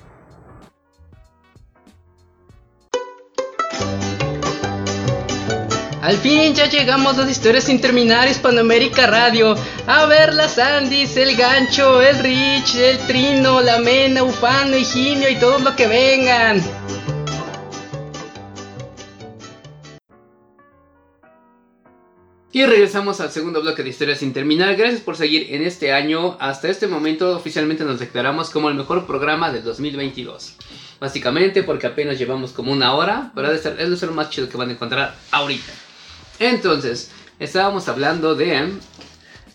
Al 6.03 6.17
fin 6.17 6.55
ya 6.55 6.67
llegamos 6.67 7.19
a 7.19 7.23
las 7.23 7.31
historias 7.31 7.65
sin 7.65 7.79
terminar 7.79 8.27
Hispanoamérica 8.27 9.07
Radio. 9.07 9.55
A 9.87 10.07
ver 10.07 10.33
las 10.33 10.59
Andis, 10.59 11.15
el 11.19 11.37
gancho, 11.37 12.01
el 12.01 12.19
Rich, 12.21 12.77
el 12.77 12.99
Trino, 13.07 13.61
la 13.61 13.79
Mena, 13.81 14.23
Ufano, 14.23 14.79
Higinio 14.79 15.29
y 15.29 15.37
todo 15.37 15.59
lo 15.59 15.77
que 15.77 15.87
vengan. 15.87 16.63
Y 22.51 22.65
regresamos 22.65 23.21
al 23.21 23.31
segundo 23.31 23.61
bloque 23.61 23.83
de 23.83 23.91
historias 23.91 24.21
sin 24.21 24.33
terminar. 24.33 24.77
Gracias 24.77 25.03
por 25.03 25.17
seguir 25.17 25.55
en 25.55 25.63
este 25.63 25.93
año. 25.93 26.39
Hasta 26.41 26.69
este 26.69 26.87
momento 26.87 27.37
oficialmente 27.37 27.85
nos 27.85 28.01
declaramos 28.01 28.49
como 28.49 28.71
el 28.71 28.75
mejor 28.75 29.07
programa 29.07 29.53
del 29.53 29.63
2022. 29.65 30.57
Básicamente 30.99 31.63
porque 31.63 31.87
apenas 31.87 32.19
llevamos 32.19 32.53
como 32.53 32.73
una 32.73 32.95
hora, 32.95 33.33
pero 33.35 33.53
es 33.53 34.03
lo 34.03 34.13
más 34.13 34.31
chido 34.31 34.49
que 34.49 34.57
van 34.57 34.71
a 34.71 34.73
encontrar 34.73 35.15
ahorita. 35.31 35.90
Entonces, 36.41 37.11
estábamos 37.39 37.89
hablando 37.89 38.35
de, 38.35 38.73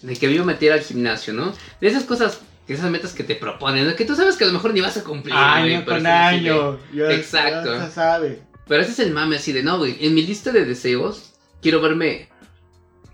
de 0.04 0.16
que 0.16 0.28
me 0.28 0.34
iba 0.34 0.44
a 0.44 0.48
meter 0.48 0.72
al 0.72 0.82
gimnasio, 0.82 1.34
¿no? 1.34 1.52
De 1.82 1.88
esas 1.88 2.04
cosas, 2.04 2.40
de 2.68 2.76
esas 2.76 2.90
metas 2.90 3.12
que 3.12 3.24
te 3.24 3.36
proponen, 3.36 3.88
¿no? 3.88 3.96
que 3.96 4.06
tú 4.06 4.16
sabes 4.16 4.38
que 4.38 4.44
a 4.46 4.48
lo 4.48 4.54
mejor 4.54 4.74
ni 4.74 4.82
vas 4.82 4.96
a 4.96 5.04
cumplir. 5.04 5.36
Año 5.36 5.84
con 5.84 6.06
año. 6.06 6.80
Exacto. 6.94 7.74
ya 7.74 7.88
se 7.88 7.92
sabe. 7.92 8.42
Pero 8.68 8.82
ese 8.82 8.92
es 8.92 9.00
el 9.00 9.12
mame 9.12 9.36
así 9.36 9.52
de, 9.52 9.64
no, 9.64 9.80
güey, 9.80 9.98
en 10.00 10.14
mi 10.14 10.22
lista 10.22 10.52
de 10.52 10.64
deseos 10.64 11.34
quiero 11.62 11.82
verme 11.82 12.30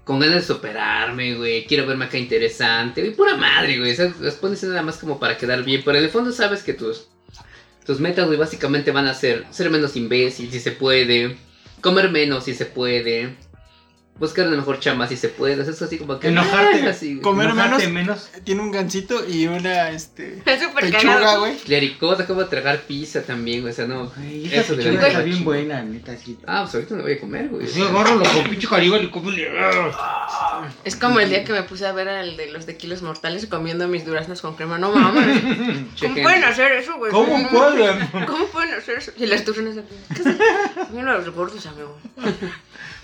con 0.04 0.20
ganas 0.20 0.36
de 0.36 0.54
superarme, 0.54 1.36
güey, 1.36 1.66
quiero 1.66 1.86
verme 1.86 2.06
acá 2.06 2.18
interesante, 2.18 3.02
güey, 3.02 3.16
pura 3.16 3.38
madre, 3.38 3.80
güey, 3.80 3.96
las 3.96 4.36
pones 4.36 4.62
nada 4.64 4.82
más 4.82 4.98
como 4.98 5.20
para 5.20 5.38
quedar 5.38 5.64
bien, 5.64 5.82
pero 5.86 5.98
en 5.98 6.04
el 6.04 6.10
fondo 6.10 6.32
sabes 6.34 6.64
que 6.64 6.74
tus, 6.74 7.08
tus 7.86 8.00
metas, 8.00 8.28
güey, 8.28 8.38
básicamente 8.38 8.92
van 8.92 9.08
a 9.08 9.14
ser 9.14 9.46
ser 9.52 9.70
menos 9.70 9.96
imbécil 9.96 10.52
si 10.52 10.60
se 10.60 10.72
puede, 10.72 11.38
comer 11.82 12.12
menos 12.12 12.46
si 12.46 12.54
se 12.54 12.66
puede, 12.66 13.36
buscar 14.22 14.48
una 14.48 14.58
mejor 14.58 14.80
chamba 14.80 15.08
si 15.08 15.18
se 15.18 15.28
puede, 15.28 15.60
o 15.60 15.64
sea, 15.64 15.74
es 15.74 15.82
así 15.82 15.98
como 15.98 16.20
que... 16.20 16.30
Enojarte. 16.30 16.84
ah, 16.86 16.90
así, 16.92 17.16
güey. 17.16 17.22
Comer 17.22 17.50
Enojarte 17.50 17.88
menos. 17.90 18.30
Tiene 18.46 18.62
un 18.62 18.72
gancito 18.72 19.28
y 19.28 19.48
una 19.48 19.90
este, 19.90 20.42
Es 20.46 20.62
súper 20.62 20.92
pechuga, 20.92 21.38
güey. 21.38 21.58
Clericot, 21.58 22.22
acabo 22.22 22.42
de 22.42 22.50
tragar 22.50 22.80
pizza 22.82 23.24
también, 23.24 23.62
güey, 23.62 23.74
o 23.74 23.76
sea, 23.76 23.88
no... 23.88 24.12
Güey, 24.16 24.46
esa 24.46 24.62
Eso 24.62 24.76
de 24.76 24.92
la 24.92 25.08
está 25.08 25.22
bien 25.22 25.44
buena, 25.44 25.84
neta, 25.84 26.16
sí. 26.16 26.38
Ah, 26.48 26.62
pues 26.64 26.76
ahorita 26.76 26.96
me 26.96 27.02
voy 27.02 27.14
a 27.14 27.20
comer, 27.20 27.50
güey. 27.50 27.68
Sí, 27.68 27.82
agárralo 27.82 28.24
con 28.24 28.44
pinche 28.44 28.68
y 29.02 29.08
come. 29.10 29.32
Es 30.84 30.96
como 30.96 31.20
el 31.20 31.30
día 31.30 31.44
que 31.44 31.54
me 31.54 31.64
puse 31.64 31.86
a 31.86 31.92
ver 31.92 32.08
al 32.10 32.38
de 32.38 32.52
los 32.52 32.66
de 32.66 32.78
kilos 32.78 33.02
mortales 33.02 33.46
comiendo 33.48 33.88
mis 33.88 34.06
duraznos 34.06 34.42
con 34.42 34.56
crema. 34.56 34.78
No 34.78 34.92
mames. 34.92 35.42
¿Cómo 35.42 35.96
Chequen. 35.96 36.24
pueden 36.24 36.44
hacer 36.44 36.72
eso, 36.74 36.98
güey? 36.98 37.12
¿Cómo 37.12 37.50
pueden? 37.52 38.08
¿Cómo 38.28 38.46
pueden 38.48 38.76
hacer 38.76 38.98
eso? 38.98 39.12
Y 39.18 39.26
las 39.26 39.44
turnas 39.44 39.76
de 39.76 39.84
¿Qué 40.14 40.22
es 40.22 41.04
los 41.04 41.30
gordos, 41.34 41.66
amigo. 41.66 41.98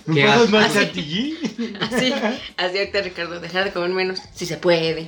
¿Me 0.08 0.15
¿Qué 0.15 0.26
pasas 0.26 0.50
más 0.50 0.65
Así. 0.65 0.80
chantilly? 0.80 1.38
Así, 1.82 2.13
así 2.58 2.78
ahorita, 2.80 3.02
Ricardo. 3.02 3.39
Dejar 3.39 3.65
de 3.65 3.72
comer 3.72 3.89
menos, 3.91 4.20
si 4.34 4.46
se 4.46 4.58
puede. 4.58 5.08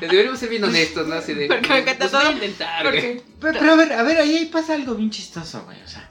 Deberíamos 0.00 0.38
ser 0.38 0.50
bien 0.50 0.64
honestos, 0.64 1.06
¿no? 1.06 1.14
Así 1.14 1.32
de. 1.32 1.46
Porque 1.46 1.68
me 1.68 1.78
encanta 1.78 2.08
pues 2.08 2.10
todo. 2.10 2.32
intentar, 2.32 2.82
güey. 2.82 2.94
Porque 2.94 3.22
Pero, 3.40 3.58
pero 3.60 3.72
a 3.72 3.76
ver, 3.76 3.92
a 3.92 4.02
ver, 4.02 4.18
ahí 4.18 4.46
pasa 4.52 4.74
algo 4.74 4.94
bien 4.94 5.10
chistoso, 5.10 5.62
güey. 5.64 5.80
O 5.82 5.88
sea, 5.88 6.08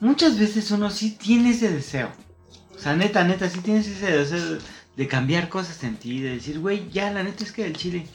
muchas 0.00 0.38
veces 0.38 0.70
uno 0.70 0.90
sí 0.90 1.12
tiene 1.12 1.50
ese 1.50 1.70
deseo. 1.70 2.12
O 2.74 2.78
sea, 2.78 2.94
neta, 2.94 3.24
neta, 3.24 3.48
sí 3.48 3.60
tienes 3.60 3.86
ese 3.86 4.10
deseo 4.10 4.58
de 4.96 5.08
cambiar 5.08 5.48
cosas 5.48 5.82
en 5.84 5.96
ti, 5.96 6.20
de 6.20 6.34
decir, 6.34 6.58
güey, 6.58 6.90
ya, 6.90 7.10
la 7.10 7.22
neta 7.22 7.44
es 7.44 7.52
que 7.52 7.64
el 7.64 7.74
chile, 7.76 8.06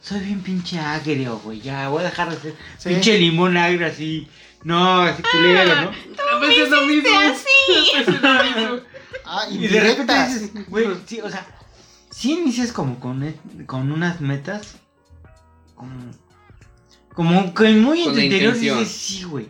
soy 0.00 0.20
bien 0.20 0.40
pinche 0.40 0.78
agrio, 0.78 1.38
güey, 1.42 1.60
ya, 1.60 1.88
voy 1.88 2.02
a 2.02 2.04
dejar 2.04 2.30
de 2.30 2.40
ser 2.40 2.54
Sí. 2.78 2.90
pinche 2.90 3.18
limón 3.18 3.56
agrio 3.56 3.86
así, 3.86 4.28
no, 4.64 5.02
así 5.02 5.22
culero, 5.22 5.74
¿no? 5.82 5.90
A 6.32 6.38
veces 6.40 6.70
lo 6.70 6.86
mismo. 6.86 7.08
así. 7.18 7.90
A 7.94 7.98
veces 7.98 8.22
lo 8.22 8.44
mismo. 8.44 8.84
Ah, 9.24 9.46
Y 9.50 9.58
de 9.68 9.80
repente 9.80 10.12
indirectas. 10.12 10.40
dices, 10.40 10.68
güey, 10.68 10.86
sí, 11.06 11.20
o 11.20 11.30
sea, 11.30 11.46
si 12.10 12.32
inicias 12.32 12.72
como 12.72 12.98
con, 13.00 13.22
e- 13.22 13.38
con 13.66 13.90
unas 13.92 14.20
metas, 14.20 14.76
como, 15.74 15.92
como 17.14 17.54
que 17.54 17.70
muy 17.70 18.00
en 18.00 18.04
Con 18.06 18.12
tu 18.14 18.18
la 18.18 18.24
interior 18.24 18.54
intención. 18.54 18.78
dices, 18.80 18.94
sí, 18.96 19.22
güey. 19.24 19.48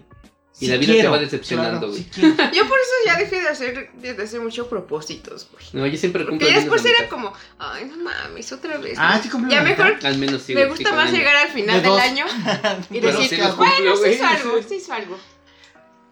Y 0.63 0.67
sí 0.67 0.71
la 0.73 0.77
vida 0.79 0.93
quiero, 0.93 1.09
te 1.11 1.17
va 1.17 1.23
decepcionando, 1.23 1.79
claro, 1.79 1.89
güey. 1.93 2.03
sí 2.03 2.11
quiero". 2.13 2.31
Yo 2.55 2.69
por 2.69 2.79
eso 2.79 2.93
ya 3.07 3.17
dejé 3.17 3.41
de 3.41 3.49
hacer 3.49 3.91
desde 3.95 4.23
hace 4.23 4.39
mucho 4.41 4.69
propósitos, 4.69 5.49
güey. 5.53 5.65
No, 5.73 5.87
yo 5.87 5.97
siempre 5.99 6.25
cumplo 6.27 6.47
menos 6.47 6.63
después 6.63 6.85
era 6.85 7.09
como, 7.09 7.33
ay, 7.59 7.85
no 7.87 7.97
mames, 8.05 8.53
otra 8.53 8.79
vez. 8.79 8.97
Ah, 8.99 9.21
sí 9.23 9.29
cumple 9.29 9.51
Ya 9.53 9.63
la 9.63 9.69
mejor. 9.69 9.99
Al 10.05 10.19
menos 10.19 10.43
sí. 10.43 10.55
me 10.55 10.67
gusta 10.67 10.89
sí, 10.91 10.95
más 10.97 11.13
llegar 11.13 11.37
al 11.37 11.49
final 11.49 11.77
De 11.77 11.83
del 11.83 11.91
dos. 11.91 12.01
año 12.01 12.27
y 12.91 13.01
Pero 13.01 13.09
decir, 13.19 13.29
sí 13.29 13.37
bueno, 13.57 13.57
cumplo, 13.57 13.97
sí 13.97 14.11
hizo 14.11 14.27
algo, 14.27 14.63
sí 14.69 14.75
hizo 14.77 14.93
algo. 14.93 15.19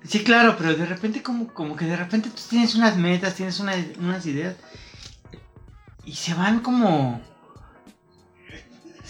Sí, 0.03 0.25
claro, 0.25 0.57
pero 0.59 0.75
de 0.75 0.87
repente 0.87 1.23
como, 1.23 1.53
como 1.53 1.77
que 1.77 1.85
de 1.85 1.97
repente 1.97 2.31
tú 2.31 2.41
tienes 2.49 2.75
unas 2.75 2.97
metas, 2.97 3.35
tienes 3.35 3.61
una- 3.61 3.77
unas 3.99 4.25
ideas 4.27 4.57
y 6.05 6.15
se 6.15 6.33
van 6.35 6.61
como 6.61 7.21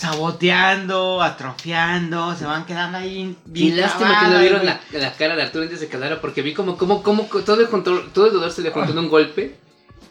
saboteando, 0.01 1.23
atrofiando, 1.23 2.35
se 2.37 2.45
van 2.47 2.65
quedando 2.65 2.99
ahí 2.99 3.37
Y 3.47 3.51
bien 3.53 3.81
lástima 3.81 4.21
que 4.21 4.27
no 4.35 4.41
vieron 4.41 4.65
la, 4.67 4.81
la 4.93 5.13
cara 5.13 5.37
de 5.37 5.43
Arturo 5.43 5.65
antes 5.65 5.81
de 5.81 5.89
que 5.89 5.97
hablara 5.97 6.21
porque 6.21 6.43
vi 6.43 6.55
como, 6.55 6.77
como, 6.79 7.03
como 7.03 7.25
todo, 7.25 7.61
el 7.61 7.69
control, 7.69 8.11
todo 8.13 8.27
el 8.27 8.33
dolor 8.33 8.51
se 8.53 8.63
le 8.63 8.71
juntó 8.71 8.93
en 8.93 8.99
un 8.99 9.09
golpe 9.09 9.57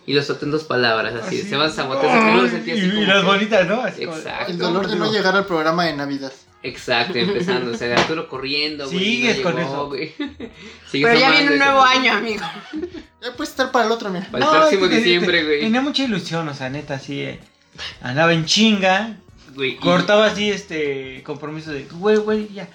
y 0.06 0.14
lo 0.14 0.22
soltó 0.24 0.46
en 0.46 0.52
dos 0.52 0.64
palabras 0.64 1.14
así. 1.16 1.40
Así. 1.40 1.50
Se 1.50 1.56
van 1.56 1.72
saboteando. 1.72 2.44
así 2.46 2.58
y, 2.66 2.90
como 2.90 3.02
y 3.02 3.06
las 3.06 3.20
que- 3.22 3.26
bonitas, 3.26 3.68
¿no? 3.68 3.82
Así 3.82 4.04
Exacto. 4.04 4.52
El 4.52 4.58
dolor 4.58 4.88
de 4.88 4.96
no 4.96 5.12
llegar 5.12 5.36
al 5.36 5.46
programa 5.46 5.86
de 5.86 5.94
Navidad. 5.94 6.32
Exacto, 6.62 7.18
empezando. 7.18 7.72
O 7.72 7.76
sea, 7.78 7.96
Arturo 7.96 8.28
corriendo, 8.28 8.86
güey. 8.86 9.00
Sigues 9.00 9.38
no 9.38 9.44
con 9.44 9.56
llegó, 9.56 9.70
eso. 9.70 9.88
güey. 9.88 10.14
Pero 10.92 11.18
ya 11.20 11.32
viene 11.32 11.52
un 11.54 11.58
nuevo 11.60 11.82
año, 11.82 12.14
amigo. 12.14 12.44
Ya 13.22 13.34
puedes 13.34 13.50
estar 13.50 13.70
para 13.70 13.86
el 13.86 13.92
otro, 13.92 14.10
mira. 14.10 14.26
Para 14.32 14.46
el 14.46 14.50
próximo 14.52 14.88
te- 14.88 14.96
diciembre, 14.96 15.40
te- 15.40 15.46
güey. 15.46 15.60
Tenía 15.60 15.82
mucha 15.82 16.04
ilusión, 16.06 16.48
o 16.48 16.54
sea, 16.54 16.70
neta, 16.70 16.94
así. 16.94 17.20
eh, 17.22 17.38
andaba 18.02 18.32
en 18.32 18.46
chinga, 18.46 19.18
Güey, 19.56 19.76
cortaba 19.78 20.28
así 20.28 20.50
este 20.52 21.22
compromiso 21.24 21.72
de, 21.72 21.84
güey, 21.86 22.18
güey, 22.18 22.48
ya. 22.54 22.68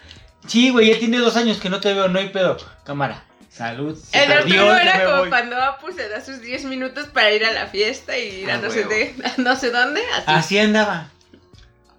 Sí, 0.46 0.70
güey, 0.70 0.90
ya 0.92 0.98
tiene 0.98 1.18
dos 1.18 1.36
años 1.36 1.58
que 1.58 1.70
no 1.70 1.80
te 1.80 1.92
veo, 1.94 2.08
no 2.08 2.18
hay 2.18 2.28
pedo. 2.28 2.56
Cámara, 2.84 3.24
salud. 3.50 3.96
se 3.98 4.22
El 4.24 4.28
perdió, 4.32 4.62
Arturo 4.70 4.76
era 4.90 5.04
como 5.04 5.18
voy. 5.20 5.28
cuando 5.30 5.56
Apu 5.56 5.92
se 5.92 6.08
da 6.08 6.22
sus 6.24 6.40
10 6.40 6.64
minutos 6.64 7.06
para 7.08 7.32
ir 7.32 7.44
a 7.44 7.52
la 7.52 7.66
fiesta 7.66 8.18
y 8.18 8.42
ir 8.42 8.50
a 8.50 8.54
Ah, 8.54 8.58
no 8.58 8.70
sé, 8.70 8.84
de, 8.84 9.14
a 9.24 9.40
no 9.40 9.56
sé 9.56 9.70
dónde. 9.70 10.02
Así. 10.16 10.24
Así 10.26 10.58
andaba. 10.58 11.08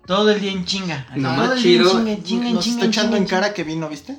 Todo 0.05 0.29
el 0.31 0.39
día 0.39 0.51
en 0.51 0.65
chinga. 0.65 1.07
todo 1.09 1.17
más 1.21 1.51
el 1.53 1.63
día 1.63 1.75
en 1.77 1.81
chido- 1.81 1.91
chinga, 1.91 2.11
en 2.11 2.23
chinga, 2.23 2.47
en 2.49 2.53
Nos 2.53 2.63
chinga, 2.63 2.75
está 2.77 2.85
echando 2.87 3.17
chinga, 3.17 3.17
en 3.17 3.27
cara 3.41 3.53
que 3.55 3.63
vino, 3.63 3.89
¿viste? 3.89 4.15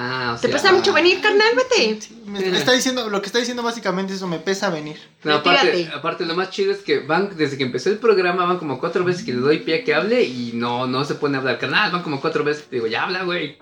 Ah, 0.00 0.34
o 0.36 0.40
Te 0.40 0.46
sea, 0.46 0.56
pesa 0.56 0.72
mucho 0.72 0.92
venir, 0.92 1.20
carnal, 1.20 1.48
vete. 1.56 1.98
Me, 2.24 2.38
me 2.38 2.56
está 2.56 2.70
diciendo, 2.70 3.10
lo 3.10 3.20
que 3.20 3.26
está 3.26 3.40
diciendo 3.40 3.64
básicamente 3.64 4.12
es 4.12 4.18
eso, 4.18 4.28
me 4.28 4.38
pesa 4.38 4.70
venir. 4.70 4.96
No, 5.24 5.34
aparte, 5.34 5.90
aparte, 5.92 6.24
lo 6.24 6.36
más 6.36 6.50
chido 6.50 6.70
es 6.70 6.78
que 6.82 7.00
van, 7.00 7.36
desde 7.36 7.58
que 7.58 7.64
empezó 7.64 7.90
el 7.90 7.98
programa, 7.98 8.44
van 8.46 8.58
como 8.58 8.78
cuatro 8.78 9.02
veces 9.02 9.24
que 9.24 9.32
le 9.32 9.40
doy 9.40 9.58
pie 9.58 9.80
a 9.80 9.84
que 9.84 9.96
hable 9.96 10.22
y 10.22 10.52
no, 10.54 10.86
no 10.86 11.04
se 11.04 11.16
pone 11.16 11.36
a 11.36 11.40
hablar. 11.40 11.58
Carnal, 11.58 11.90
van 11.90 12.04
como 12.04 12.20
cuatro 12.20 12.44
veces. 12.44 12.70
Digo, 12.70 12.86
ya 12.86 13.02
habla, 13.02 13.24
güey. 13.24 13.58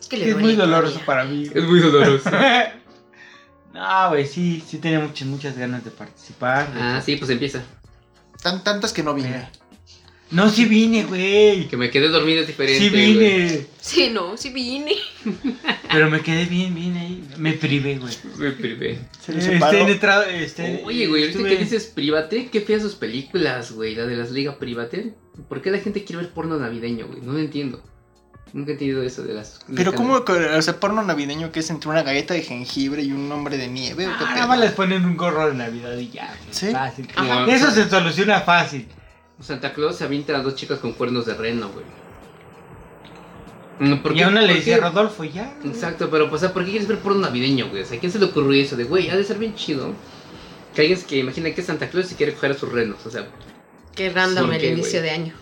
Es 0.00 0.06
que 0.08 0.16
le 0.16 0.30
Es 0.30 0.38
muy 0.38 0.56
doloroso 0.56 1.02
para 1.04 1.24
mí. 1.24 1.50
Es 1.54 1.64
muy 1.64 1.80
doloroso. 1.80 2.30
no, 3.74 4.08
güey, 4.08 4.26
sí, 4.26 4.64
sí 4.66 4.78
tenía 4.78 5.00
muchas, 5.00 5.28
muchas 5.28 5.58
ganas 5.58 5.84
de 5.84 5.90
participar. 5.90 6.72
de- 6.72 6.80
ah, 6.80 7.02
sí, 7.04 7.16
pues 7.16 7.30
empieza. 7.30 7.62
Tan, 8.42 8.64
tantas 8.64 8.94
que 8.94 9.02
no 9.02 9.12
vine. 9.12 9.50
No, 10.30 10.50
sí 10.50 10.64
vine, 10.64 11.04
güey. 11.04 11.68
Que 11.68 11.76
me 11.76 11.88
quedé 11.90 12.08
dormido 12.08 12.40
es 12.40 12.48
diferente. 12.48 12.80
Sí 12.80 12.90
güey. 12.90 13.12
vine. 13.12 13.66
Sí, 13.80 14.10
no, 14.12 14.36
sí 14.36 14.50
vine. 14.50 14.92
Pero 15.90 16.10
me 16.10 16.20
quedé 16.20 16.46
bien, 16.46 16.74
bien 16.74 16.96
ahí. 16.96 17.24
Me 17.38 17.52
privé, 17.52 17.98
güey. 17.98 18.12
Me 18.36 18.50
privé. 18.50 18.98
Se 19.24 19.32
le 19.32 19.38
Este, 19.38 19.80
entrada, 19.82 20.28
este, 20.30 20.82
Oye, 20.84 21.06
güey, 21.06 21.22
ahorita 21.22 21.48
que 21.48 21.56
dices 21.56 21.86
private, 21.86 22.48
qué 22.50 22.60
feas 22.60 22.82
sus 22.82 22.96
películas, 22.96 23.70
güey, 23.72 23.94
la 23.94 24.04
de 24.04 24.16
las 24.16 24.32
Liga 24.32 24.58
Private. 24.58 25.14
¿Por 25.48 25.62
qué 25.62 25.70
la 25.70 25.78
gente 25.78 26.02
quiere 26.04 26.22
ver 26.22 26.32
porno 26.32 26.58
navideño, 26.58 27.06
güey? 27.06 27.20
No 27.20 27.32
lo 27.32 27.38
entiendo. 27.38 27.82
Nunca 28.52 28.70
he 28.70 28.72
entendido 28.74 29.02
eso 29.02 29.22
de 29.22 29.34
las. 29.34 29.60
Pero 29.74 29.90
de- 29.90 29.96
¿cómo, 29.96 30.14
o 30.24 30.62
sea, 30.62 30.80
porno 30.80 31.02
navideño 31.02 31.52
que 31.52 31.60
es 31.60 31.70
entre 31.70 31.90
una 31.90 32.02
galleta 32.02 32.34
de 32.34 32.42
jengibre 32.42 33.02
y 33.02 33.12
un 33.12 33.30
hombre 33.30 33.58
de 33.58 33.68
nieve? 33.68 34.06
¿o 34.06 34.10
qué 34.10 34.24
Ah, 34.26 34.34
nada 34.34 34.46
más 34.46 34.58
les 34.60 34.72
ponen 34.72 35.04
un 35.04 35.16
gorro 35.16 35.48
de 35.48 35.54
Navidad 35.54 35.96
y 35.98 36.10
ya. 36.10 36.26
güey, 36.26 36.38
¿Sí? 36.54 36.70
Fácil. 36.70 37.08
Ajá. 37.14 37.46
Eso 37.48 37.70
se 37.70 37.88
soluciona 37.88 38.40
fácil. 38.40 38.88
Santa 39.40 39.72
Claus 39.74 39.96
se 39.96 40.04
avienta 40.04 40.36
a 40.36 40.42
dos 40.42 40.54
chicas 40.54 40.78
con 40.78 40.92
cuernos 40.92 41.26
de 41.26 41.34
reno, 41.34 41.68
güey. 41.70 41.84
Mm, 43.78 43.98
¿por 44.02 44.16
y 44.16 44.22
a 44.22 44.28
una 44.28 44.40
le 44.42 44.62
qué? 44.62 44.76
Rodolfo 44.78 45.24
y 45.24 45.32
ya. 45.32 45.54
güey. 45.60 45.68
Exacto, 45.74 46.08
pero 46.10 46.30
pues, 46.30 46.42
¿por 46.44 46.64
qué 46.64 46.70
quieres 46.70 46.88
ver 46.88 46.98
porno 47.00 47.20
navideño, 47.20 47.68
güey? 47.68 47.82
O 47.82 47.86
sea, 47.86 47.98
¿a 47.98 48.00
quién 48.00 48.10
se 48.10 48.18
le 48.18 48.24
ocurrió 48.26 48.62
eso 48.62 48.76
de, 48.76 48.84
güey, 48.84 49.10
ha 49.10 49.16
de 49.16 49.24
ser 49.24 49.38
bien 49.38 49.54
chido? 49.54 49.92
Que 50.74 50.82
alguien 50.82 51.00
que 51.02 51.18
imagina 51.18 51.50
que 51.54 51.60
es 51.60 51.66
Santa 51.66 51.88
Claus 51.90 52.10
y 52.12 52.14
quiere 52.14 52.32
coger 52.34 52.52
a 52.52 52.54
sus 52.54 52.72
renos, 52.72 53.04
o 53.04 53.10
sea, 53.10 53.26
Qué 53.94 54.10
random 54.10 54.52
el 54.52 54.60
qué 54.60 54.72
inicio 54.72 55.00
güey. 55.00 55.02
de 55.02 55.10
año. 55.10 55.34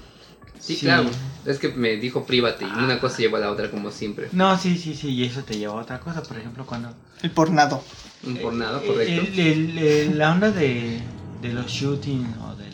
sí, 0.58 0.74
Sí. 0.76 0.86
claro. 0.86 1.08
Es 1.44 1.58
que 1.58 1.68
me 1.68 1.96
dijo 1.96 2.24
private 2.24 2.64
y 2.64 2.68
Ah. 2.72 2.84
una 2.84 2.98
cosa 2.98 3.18
lleva 3.18 3.36
a 3.38 3.40
la 3.42 3.50
otra 3.50 3.70
como 3.70 3.90
siempre. 3.90 4.28
No, 4.32 4.56
sí, 4.58 4.76
sí, 4.78 4.94
sí, 4.94 5.10
y 5.10 5.24
eso 5.24 5.42
te 5.44 5.56
lleva 5.58 5.74
a 5.74 5.82
otra 5.82 6.00
cosa. 6.00 6.22
Por 6.22 6.38
ejemplo, 6.38 6.64
cuando. 6.64 6.94
El 7.22 7.30
pornado. 7.32 7.84
Un 8.26 8.36
por 8.38 8.54
nada, 8.54 8.80
Eh, 8.82 8.86
correcto. 8.86 9.12
el- 9.12 9.38
el- 9.40 9.78
el- 9.78 10.18
la 10.18 10.32
onda 10.32 10.50
de, 10.50 11.00
de 11.42 11.52
los 11.52 11.66
shooting 11.66 12.34
o 12.42 12.54
de 12.56 12.72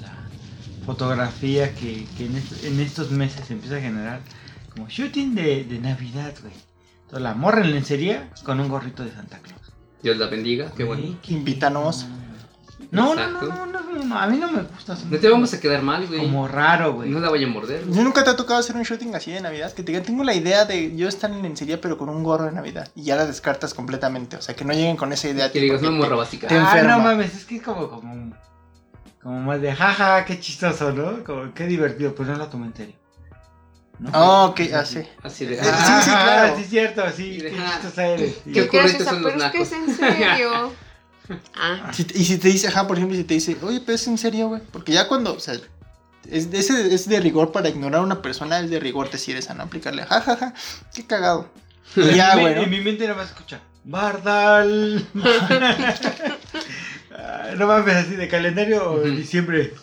fotografía 0.87 1.75
que, 1.75 2.07
que 2.17 2.27
en, 2.27 2.37
est- 2.37 2.65
en 2.65 2.81
estos 2.81 3.11
meses 3.11 3.47
se 3.47 3.53
empieza 3.55 3.77
a 3.77 3.81
generar 3.81 4.21
como 4.75 4.89
shooting 4.89 5.35
de, 5.35 5.65
de 5.65 5.79
Navidad, 5.79 6.33
güey. 6.41 6.53
Entonces 7.03 7.23
la 7.23 7.35
morra 7.35 7.61
en 7.63 7.73
lencería 7.73 8.31
con 8.45 8.61
un 8.61 8.69
gorrito 8.69 9.05
de 9.05 9.13
Santa 9.13 9.39
Claus. 9.39 9.61
Dios 10.03 10.17
la 10.17 10.27
bendiga, 10.27 10.71
qué 10.77 10.85
bueno. 10.85 11.03
Güey, 11.03 11.17
Invítanos. 11.29 12.07
No, 12.93 13.15
no, 13.15 13.31
no, 13.31 13.41
no, 13.43 13.67
no, 13.67 13.81
no, 13.83 14.05
no, 14.05 14.19
a 14.19 14.27
mí 14.27 14.39
no 14.39 14.51
me 14.51 14.63
gusta. 14.63 14.97
No 15.09 15.19
te 15.19 15.29
vamos 15.29 15.53
a 15.53 15.61
quedar 15.61 15.83
mal, 15.83 16.07
güey. 16.09 16.19
Como 16.21 16.49
raro, 16.49 16.95
güey. 16.95 17.11
No 17.11 17.21
la 17.21 17.29
vaya 17.29 17.47
a 17.47 17.51
morder. 17.51 17.85
Yo 17.89 18.03
nunca 18.03 18.25
te 18.25 18.31
ha 18.31 18.37
tocado 18.37 18.59
hacer 18.59 18.75
un 18.75 18.83
shooting 18.83 19.15
así 19.15 19.31
de 19.31 19.41
Navidad. 19.41 19.73
Que 19.73 19.83
te 19.83 19.93
diga, 19.93 20.03
tengo 20.03 20.25
la 20.25 20.35
idea 20.35 20.65
de 20.65 20.97
yo 20.97 21.07
estar 21.07 21.31
en 21.31 21.43
lencería, 21.43 21.81
pero 21.81 21.99
con 21.99 22.09
un 22.09 22.25
gorro 22.25 22.47
de 22.47 22.53
Navidad. 22.53 22.89
Y 22.97 23.03
ya 23.05 23.17
la 23.17 23.27
descartas 23.27 23.75
completamente. 23.75 24.37
O 24.37 24.43
sea, 24.43 24.57
que 24.57 24.65
no 24.65 24.73
lleguen 24.73 24.97
con 24.97 25.13
esa 25.13 25.29
idea. 25.29 25.53
Que 25.53 25.61
digas, 25.61 25.83
te- 25.83 25.91
morra 25.91 26.17
básica. 26.17 26.49
te 26.49 26.57
ah, 26.57 26.83
no 26.83 26.99
mames, 27.01 27.35
es 27.37 27.45
que 27.45 27.57
es 27.57 27.63
como, 27.63 27.89
como, 27.91 28.33
como 29.23 29.41
más 29.41 29.61
de 29.61 29.75
jaja, 29.75 30.25
qué 30.25 30.39
chistoso, 30.41 30.93
¿no? 30.93 31.23
Como 31.25 31.53
qué 31.55 31.67
divertido, 31.67 32.15
pues 32.15 32.29
no 32.29 32.37
lo 32.37 32.47
tomo 32.49 32.65
en 32.65 32.75
serio. 32.75 32.95
¿No? 33.99 34.11
Ah, 34.15 34.45
ok, 34.47 34.61
ah, 34.75 34.85
sí. 34.85 35.03
Así 35.23 35.45
de. 35.45 35.61
Ah, 35.61 35.65
sí, 35.65 36.05
sí, 36.05 36.11
Ah, 36.15 36.23
claro. 36.25 36.57
sí, 36.57 36.65
cierto, 36.65 37.03
sí. 37.15 37.37
De, 37.39 37.51
Qué 37.51 37.59
ah, 37.61 37.71
chistosa 37.75 38.07
eres. 38.07 38.35
sí. 38.45 38.53
qué 38.53 39.05
son 39.05 39.23
los 39.23 39.33
Pero 39.35 39.45
es 39.45 39.53
que 39.53 39.63
es 39.63 39.71
nacos. 39.73 39.89
en 39.89 39.97
serio. 39.97 40.73
Ah, 41.55 41.93
Si- 41.93 42.07
y 42.15 42.25
si 42.25 42.39
te 42.39 42.49
dice, 42.49 42.67
ajá, 42.67 42.89
por 42.89 42.97
ejemplo, 42.97 43.17
si 43.17 43.23
te 43.23 43.35
dice, 43.35 43.57
oye, 43.63 43.81
pero 43.87 43.95
es 43.95 44.07
en 44.09 44.19
serio, 44.19 44.49
güey. 44.49 44.63
Porque 44.73 44.91
ya 44.93 45.07
cuando, 45.07 45.35
o 45.35 45.39
sea, 45.39 45.55
es, 46.29 46.49
ese 46.53 46.93
es 46.93 47.09
de 47.09 47.21
rigor 47.21 47.53
para 47.53 47.69
ignorar 47.69 48.01
a 48.01 48.03
una 48.03 48.21
persona, 48.21 48.59
es 48.59 48.69
de 48.69 48.81
rigor 48.81 49.11
decir 49.13 49.37
esa, 49.37 49.55
no 49.55 49.63
aplicarle, 49.63 50.03
jajaja, 50.05 50.55
qué 50.93 51.07
cagado. 51.07 51.49
Y 51.97 52.15
ya, 52.17 52.33
En 52.33 52.37
mi- 52.39 52.43
güey, 52.43 52.55
¿no? 52.57 52.63
En 52.63 52.71
mi 52.71 52.81
mente 52.81 53.05
nada 53.07 53.17
más 53.19 53.29
escucha. 53.29 53.61
Bardal. 53.85 55.07
No 57.57 57.67
mames, 57.67 57.95
así 57.97 58.17
de 58.17 58.29
calendario 58.29 58.93
Ujú. 58.95 59.01
de 59.03 59.11
diciembre. 59.13 59.75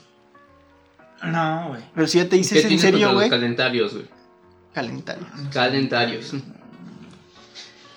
No, 1.24 1.70
güey. 1.70 1.82
Pero 1.96 2.08
si 2.08 2.18
ya 2.20 2.26
te 2.26 2.30
¿Qué 2.32 2.36
dices 2.38 2.58
en 2.64 2.68
tienes 2.68 2.82
serio, 2.82 3.14
güey, 3.14 3.30
calendarios, 3.30 3.94
güey? 3.94 4.06
calentario. 4.74 5.26
Calendarios. 5.52 6.34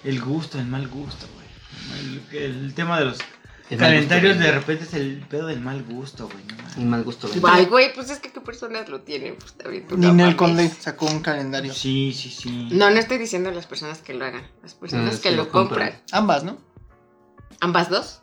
El 0.04 0.20
gusto, 0.20 0.58
el 0.58 0.66
mal 0.66 0.88
gusto, 0.88 1.26
güey. 1.34 2.42
El, 2.42 2.42
el 2.64 2.74
tema 2.74 2.98
de 2.98 3.04
los 3.06 3.18
El 3.68 3.78
calendarios 3.78 4.34
gusto, 4.36 4.46
de 4.46 4.52
repente 4.58 4.84
es 4.84 4.94
el 4.94 5.18
pedo 5.28 5.46
del 5.48 5.60
mal 5.60 5.82
gusto, 5.82 6.26
güey. 6.28 6.42
No. 6.46 6.82
Un 6.82 6.88
mal 6.90 7.02
gusto, 7.04 7.28
güey. 7.28 7.40
ay, 7.46 7.66
güey, 7.66 7.92
pues 7.92 8.08
es 8.08 8.18
que 8.20 8.32
qué 8.32 8.40
personas 8.40 8.88
lo 8.88 9.02
tienen. 9.02 9.36
Pues 9.36 9.52
también 9.52 9.86
tú 9.86 9.96
no 9.98 10.08
Ninel 10.08 10.16
mames. 10.26 10.36
Conde 10.36 10.68
sacó 10.70 11.06
un 11.06 11.20
calendario. 11.20 11.74
Sí, 11.74 12.14
sí, 12.16 12.30
sí. 12.30 12.68
No, 12.72 12.88
no 12.90 12.96
estoy 12.98 13.18
diciendo 13.18 13.50
las 13.50 13.66
personas 13.66 13.98
que 13.98 14.14
lo 14.14 14.24
hagan, 14.24 14.46
las 14.62 14.72
personas 14.74 15.16
Ah, 15.16 15.20
que 15.22 15.30
lo 15.32 15.44
lo 15.44 15.50
compran. 15.50 15.90
compran. 15.90 16.02
Ambas, 16.12 16.44
¿no? 16.44 16.56
¿Ambas 17.60 17.90
dos? 17.90 18.22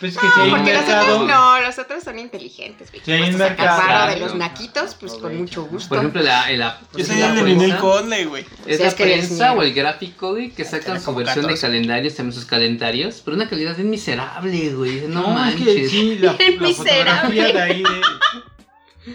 Pues 0.00 0.12
es 0.14 0.18
que 0.18 0.26
si 0.28 0.40
hay 0.40 0.48
un 0.50 0.54
Porque 0.56 0.72
los 0.74 0.82
otros 0.82 1.26
no, 1.26 1.60
los 1.60 1.78
otros 1.78 2.04
son 2.04 2.18
inteligentes, 2.18 2.90
güey. 2.90 3.02
Sí, 3.04 3.12
hay 3.12 3.30
un 3.30 3.36
mercado. 3.38 4.08
de 4.14 4.20
los 4.20 4.34
naquitos, 4.36 4.94
pues 4.94 5.14
con 5.14 5.36
mucho 5.36 5.64
gusto. 5.64 5.88
Por 5.88 5.98
ejemplo, 5.98 6.22
la, 6.22 6.50
la, 6.52 6.80
Yo 6.92 6.98
es 7.00 7.08
soy 7.08 7.16
la 7.18 7.30
el 7.30 7.34
de 7.36 7.42
Ninel 7.42 7.76
Conde, 7.78 8.24
güey. 8.26 8.46
Es 8.66 8.80
la 8.80 8.90
prensa 8.92 9.52
o 9.54 9.62
el 9.62 9.74
gráfico, 9.74 10.30
güey, 10.30 10.50
que 10.50 10.64
sacan 10.64 11.00
su 11.00 11.14
versión 11.14 11.46
de 11.46 11.54
14. 11.54 11.60
calendarios, 11.66 12.14
también 12.14 12.32
sus 12.34 12.44
calendarios, 12.44 13.22
pero 13.24 13.36
una 13.36 13.48
calidad 13.48 13.74
bien 13.76 13.90
miserable, 13.90 14.70
güey. 14.74 15.00
No, 15.08 15.22
No, 15.22 15.28
es 15.30 15.34
manches. 15.58 15.66
que 15.66 15.88
sí, 15.88 16.18
la, 16.20 16.32
Bien 16.34 16.56
la 16.62 16.68
fotografía 16.68 17.28
miserable. 17.28 17.52
de 17.52 17.62
ahí 17.62 17.82
de... 17.82 18.00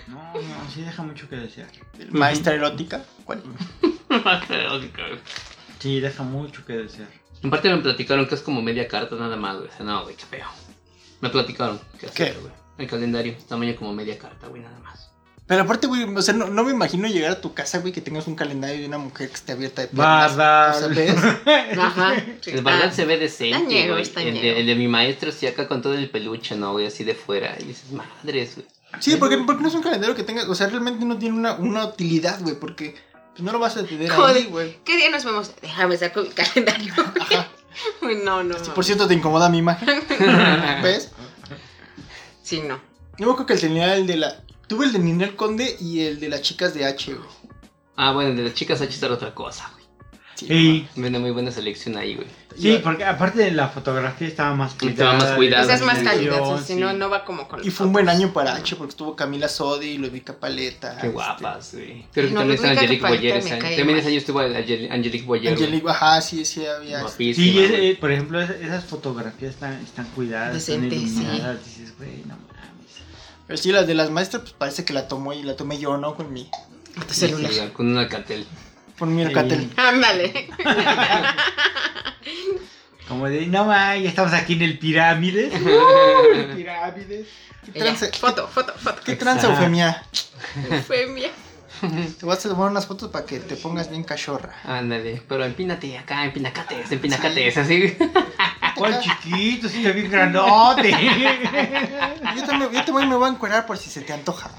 No, 0.08 0.34
no, 0.34 0.72
sí 0.74 0.82
deja 0.82 1.04
mucho 1.04 1.30
que 1.30 1.36
desear. 1.38 1.68
Maestra 2.10 2.56
erótica. 2.56 3.04
¿Cuál? 3.24 3.42
Sí, 5.80 6.00
deja 6.00 6.24
mucho 6.24 6.66
que 6.66 6.74
desear. 6.74 7.10
En 7.44 7.50
parte 7.50 7.70
me 7.70 7.82
platicaron 7.82 8.26
que 8.26 8.36
es 8.36 8.42
como 8.42 8.62
media 8.62 8.88
carta 8.88 9.16
nada 9.18 9.36
más, 9.36 9.58
güey. 9.58 9.68
O 9.68 9.72
sea, 9.72 9.86
no, 9.86 10.04
güey, 10.04 10.16
qué 10.16 10.24
feo. 10.26 10.46
Me 11.24 11.30
platicaron. 11.30 11.80
¿Qué? 12.00 12.08
¿Qué? 12.14 12.24
hacer, 12.24 12.40
güey? 12.42 12.54
El 12.78 12.88
calendario, 12.88 13.36
tamaño 13.48 13.76
como 13.78 13.94
media 13.94 14.18
carta, 14.18 14.48
güey, 14.48 14.62
nada 14.62 14.78
más. 14.80 15.10
Pero 15.48 15.64
aparte, 15.64 15.88
güey, 15.88 16.04
o 16.04 16.22
sea, 16.22 16.34
no, 16.34 16.48
no 16.48 16.64
me 16.64 16.72
imagino 16.72 17.08
llegar 17.08 17.32
a 17.32 17.40
tu 17.42 17.54
casa, 17.54 17.80
güey, 17.80 17.94
que 17.94 18.02
tengas 18.02 18.28
un 18.28 18.36
calendario 18.36 18.82
de 18.82 18.88
una 18.88 18.98
mujer 18.98 19.30
que 19.30 19.36
esté 19.36 19.54
abierta 19.54 19.82
de 19.84 19.88
piernas. 19.88 20.36
Bardal. 20.36 20.76
O 20.76 20.80
sea, 20.80 20.88
¿ves? 20.90 21.16
Ajá. 21.78 22.14
sí. 22.42 22.52
El 22.52 22.68
Ah, 22.68 22.92
se 22.92 23.06
ve 23.06 23.18
decente, 23.18 23.88
güey. 23.90 24.04
El 24.16 24.34
de, 24.34 24.60
el 24.60 24.66
de 24.66 24.76
mi 24.76 24.88
maestro 24.88 25.32
sí 25.32 25.48
acá 25.48 25.68
con 25.68 25.82
todo 25.82 25.94
el 25.94 26.10
peluche, 26.10 26.56
¿no, 26.56 26.74
güey? 26.74 26.88
Así 26.88 27.04
de 27.06 27.16
fuera. 27.16 27.56
Y 27.60 27.66
dices, 27.66 27.92
madres, 27.92 28.56
güey. 28.56 28.68
Sí, 29.00 29.16
porque, 29.16 29.38
porque 29.40 29.62
no 29.62 29.70
es 29.70 29.76
un 29.76 29.82
calendario 29.82 30.16
que 30.16 30.24
tenga, 30.24 30.50
o 30.50 30.56
sea, 30.56 30.68
realmente 30.68 31.04
no 31.06 31.18
tiene 31.18 31.38
una, 31.38 31.54
una 31.54 31.86
utilidad, 31.86 32.40
güey, 32.42 32.56
porque 32.56 32.96
pues, 33.32 33.44
no 33.44 33.52
lo 33.52 33.60
vas 33.60 33.76
a 33.78 33.84
tener 33.84 34.12
ahí, 34.12 34.18
Joder. 34.18 34.48
güey. 34.48 34.78
¿Qué 34.84 34.98
día 34.98 35.10
nos 35.10 35.24
vemos? 35.26 35.52
Déjame 35.62 35.98
sacar 35.98 36.24
mi 36.24 36.30
calendario. 36.30 36.94
Uy, 38.04 38.18
no, 38.24 38.44
no. 38.44 38.64
Si 38.64 38.70
por 38.70 38.86
cierto 38.86 39.08
te 39.08 39.16
incomoda 39.16 39.50
mi 39.50 39.58
imagen, 39.58 39.90
¿ves? 40.84 41.10
Sí, 42.44 42.62
no. 42.62 42.80
Yo 43.18 43.34
creo 43.36 43.46
que 43.48 43.54
el 43.54 43.60
tenía 43.62 43.96
el 43.96 44.06
de 44.06 44.18
la... 44.18 44.44
Tuve 44.68 44.86
el 44.86 44.94
de 44.94 45.00
Ninel 45.00 45.36
Conde 45.36 45.76
y 45.80 46.02
el 46.02 46.20
de 46.20 46.30
las 46.30 46.42
chicas 46.42 46.74
de 46.74 46.86
H, 46.86 47.14
güey. 47.14 47.28
Ah, 47.96 48.12
bueno, 48.12 48.32
el 48.32 48.38
de 48.38 48.44
las 48.44 48.54
chicas 48.54 48.82
H 48.82 49.04
era 49.04 49.14
otra 49.14 49.34
cosa, 49.34 49.72
güey. 49.74 49.86
Sí, 50.36 50.48
Sí, 50.48 50.88
Viene 50.96 51.20
muy 51.20 51.32
buena 51.32 51.52
selección 51.52 51.98
ahí, 51.98 52.16
güey. 52.16 52.28
Sí, 52.60 52.80
porque 52.84 53.04
aparte 53.06 53.40
de 53.42 53.52
la 53.52 53.68
fotografía 53.70 54.28
estaba 54.28 54.56
más 54.56 54.74
cuidada. 54.74 54.92
Estaba 54.92 55.14
más 55.14 55.32
cuidada. 55.38 55.64
Esa 55.64 55.74
es 55.76 55.82
más 55.82 55.98
sí, 56.00 56.04
calidad, 56.06 56.38
edición, 56.40 56.60
si 56.66 56.74
sí. 56.74 56.80
no, 56.80 56.94
no 56.94 57.10
va 57.10 57.26
como 57.26 57.48
con 57.48 57.66
Y 57.66 57.70
fue 57.72 57.88
un 57.88 57.94
buen 57.94 58.10
año 58.10 58.32
para 58.34 58.56
H 58.56 58.76
porque 58.76 58.92
estuvo 58.92 59.16
Camila 59.16 59.48
Sodi, 59.48 59.98
Ludovica 59.98 60.34
Paleta. 60.34 60.92
Qué 60.92 61.08
este, 61.08 61.10
guapas, 61.10 61.74
güey. 61.74 62.06
Creo 62.14 62.28
que 62.28 62.34
No, 62.34 62.40
también 62.42 62.56
está 62.56 62.72
Angelique 62.72 63.08
Boyer. 63.08 63.38
ese 63.38 63.54
año. 63.54 63.76
También 63.78 63.98
ese 64.00 64.08
año 64.10 64.18
estuvo 64.18 64.40
Angel- 64.40 64.90
Angelique 64.92 65.26
Boyer. 65.26 65.54
Angelique, 65.54 65.90
ajá, 65.90 66.22
sí, 66.22 66.46
sí, 66.46 66.66
había. 66.66 67.02
Guapísima, 67.02 67.46
Sí, 67.46 67.60
es- 67.60 67.72
eh, 67.72 67.98
por 68.00 68.12
ejemplo, 68.12 68.42
es- 68.42 68.50
esas 68.50 68.84
fotografías 68.86 69.54
están, 69.54 69.74
están 69.84 70.06
cuidadas, 70.16 70.56
están 70.56 70.90
Decentes, 70.90 71.00
sí. 71.12 71.22
iluminadas. 71.24 71.66
Dices, 71.66 71.98
güey, 71.98 72.18
no 72.28 72.36
mames. 72.36 72.94
Pero 73.48 73.58
sí, 73.58 73.72
las 73.72 73.88
de 73.88 73.94
las 73.96 74.10
maestras, 74.10 74.42
pues 74.44 74.54
parece 74.58 74.86
que 74.86 74.94
la 74.94 75.08
tomó 75.08 75.34
y 75.34 75.44
la 75.44 75.56
tomé 75.56 75.78
yo, 75.80 75.98
¿no? 75.98 76.16
Con 76.16 76.32
mi, 76.32 76.50
Sí, 77.10 77.28
celular. 77.28 77.74
Con 77.74 77.88
un 77.88 77.98
alcatel. 77.98 78.46
Con 78.98 79.16
mi 79.16 79.22
Sí. 79.24 79.28
Alcatel. 79.30 79.70
Ándale. 79.78 80.50
Como 83.08 83.28
de, 83.28 83.46
no 83.48 83.66
mames, 83.66 84.04
ya 84.04 84.10
estamos 84.10 84.34
aquí 84.34 84.54
en 84.54 84.62
el 84.64 84.80
Pirámides. 84.80 85.54
Uh, 85.62 86.36
el 86.36 86.56
Pirámides. 86.56 87.28
¿Qué 87.66 87.72
Ya, 87.80 87.86
tranza, 87.86 88.08
Foto, 88.20 88.48
foto, 88.48 88.74
foto. 88.78 89.02
¿Qué 89.06 89.16
tranza, 89.16 89.48
Exacto. 89.48 89.62
Eufemia? 89.64 90.04
Fue 90.88 91.08
mía. 91.08 91.30
Te 92.18 92.26
voy 92.26 92.36
a 92.36 92.40
tomar 92.40 92.72
unas 92.72 92.86
fotos 92.86 93.12
para 93.12 93.26
que 93.26 93.40
te 93.40 93.58
pongas 93.58 93.90
bien 93.90 94.04
cachorra. 94.06 94.56
Ándale, 94.64 95.22
pero 95.28 95.44
empínate 95.44 95.98
acá, 95.98 96.24
empinacates, 96.24 96.90
empinacates, 96.92 97.58
así. 97.58 97.98
¿Cuál 98.76 99.02
chiquito? 99.02 99.68
Si 99.68 99.80
está 99.80 99.92
bien 99.92 100.10
grandote. 100.10 100.92
Yo 100.92 102.44
también, 102.46 102.72
yo 102.72 102.86
también 102.86 103.10
me 103.10 103.16
voy 103.18 103.30
a 103.30 103.34
encuerar 103.34 103.66
por 103.66 103.78
si 103.78 103.90
se 103.90 104.02
te 104.02 104.14
antoja. 104.14 104.50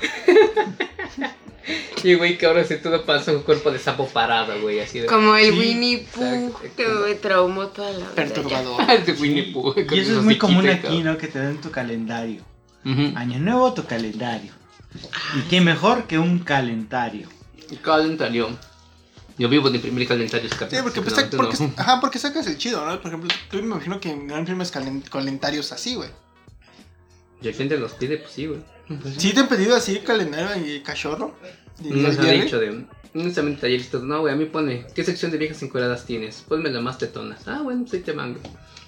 Y 2.02 2.14
güey, 2.14 2.36
que 2.36 2.46
ahora 2.46 2.64
se 2.64 2.76
todo 2.76 3.04
pasa 3.04 3.32
un 3.32 3.42
cuerpo 3.42 3.70
de 3.70 3.78
sapo 3.78 4.06
parado, 4.08 4.60
güey, 4.60 4.80
así 4.80 5.00
de. 5.00 5.06
Como 5.06 5.34
el 5.36 5.52
Sí, 5.52 5.58
Winnie 5.58 6.06
Pooh 6.14 6.52
que 6.76 6.86
me 6.86 7.14
traumó 7.14 7.68
toda 7.68 7.90
la 7.92 7.98
vida. 7.98 8.14
Perturbador. 8.14 8.86
de 9.06 9.12
Winnie 9.12 9.52
Pooh. 9.52 9.72
con 9.74 9.84
Y 9.94 9.98
eso 10.00 10.18
es 10.18 10.24
muy 10.24 10.36
común 10.36 10.68
aquí. 10.68 11.02
¿no? 11.02 11.16
Que 11.16 11.28
te 11.28 11.38
den 11.38 11.60
tu 11.60 11.70
calendario. 11.70 12.42
Año 12.84 13.38
nuevo, 13.38 13.72
tu 13.72 13.84
calendario. 13.86 14.52
Y 15.36 15.40
qué 15.48 15.60
mejor 15.62 16.04
que 16.06 16.18
un 16.18 16.40
calendario. 16.40 17.28
Calendario. 17.82 18.50
Yo 19.36 19.48
vivo 19.48 19.68
de 19.68 19.76
imprimir 19.76 20.06
calendarios, 20.06 20.52
Sí, 20.52 20.76
porque, 20.82 21.02
pues, 21.02 21.16
No, 21.16 21.36
porque, 21.36 21.56
no. 21.58 21.72
ajá, 21.76 22.00
porque 22.00 22.18
sacas 22.20 22.46
el 22.46 22.56
chido, 22.56 22.84
¿no? 22.86 23.00
Por 23.00 23.08
ejemplo, 23.08 23.28
tú 23.50 23.56
me 23.56 23.62
imagino 23.64 23.98
que 23.98 24.14
no 24.14 24.38
imprimes 24.38 24.72
calen- 24.72 25.02
calendarios 25.08 25.72
así, 25.72 25.96
güey. 25.96 26.08
Y 27.42 27.48
el 27.48 27.54
cliente 27.54 27.76
los 27.76 27.92
pide, 27.94 28.18
pues 28.18 28.30
sí, 28.32 28.46
güey. 28.46 28.60
¿Sí 29.18 29.32
te 29.32 29.40
han 29.40 29.48
pedido 29.48 29.76
así 29.76 29.98
calendario 30.00 30.64
y 30.66 30.80
cachorro? 30.80 31.34
¿Y 31.82 31.90
Nos 31.90 32.18
han 32.18 32.40
dicho 32.40 32.58
de. 32.58 32.84
No 33.14 33.22
necesariamente 33.22 33.62
talleristas. 33.62 34.02
No, 34.02 34.20
güey, 34.20 34.34
a 34.34 34.36
mí 34.36 34.44
pone. 34.46 34.86
¿Qué 34.94 35.04
sección 35.04 35.30
de 35.30 35.38
viejas 35.38 35.62
encueradas 35.62 36.04
tienes? 36.04 36.42
Ponme 36.48 36.70
las 36.70 36.82
más 36.82 36.98
tetonas. 36.98 37.46
Ah, 37.46 37.60
bueno, 37.62 37.82
pues 37.82 37.94
ahí 37.94 38.00
te 38.00 38.12
van, 38.12 38.34
güey. 38.34 38.44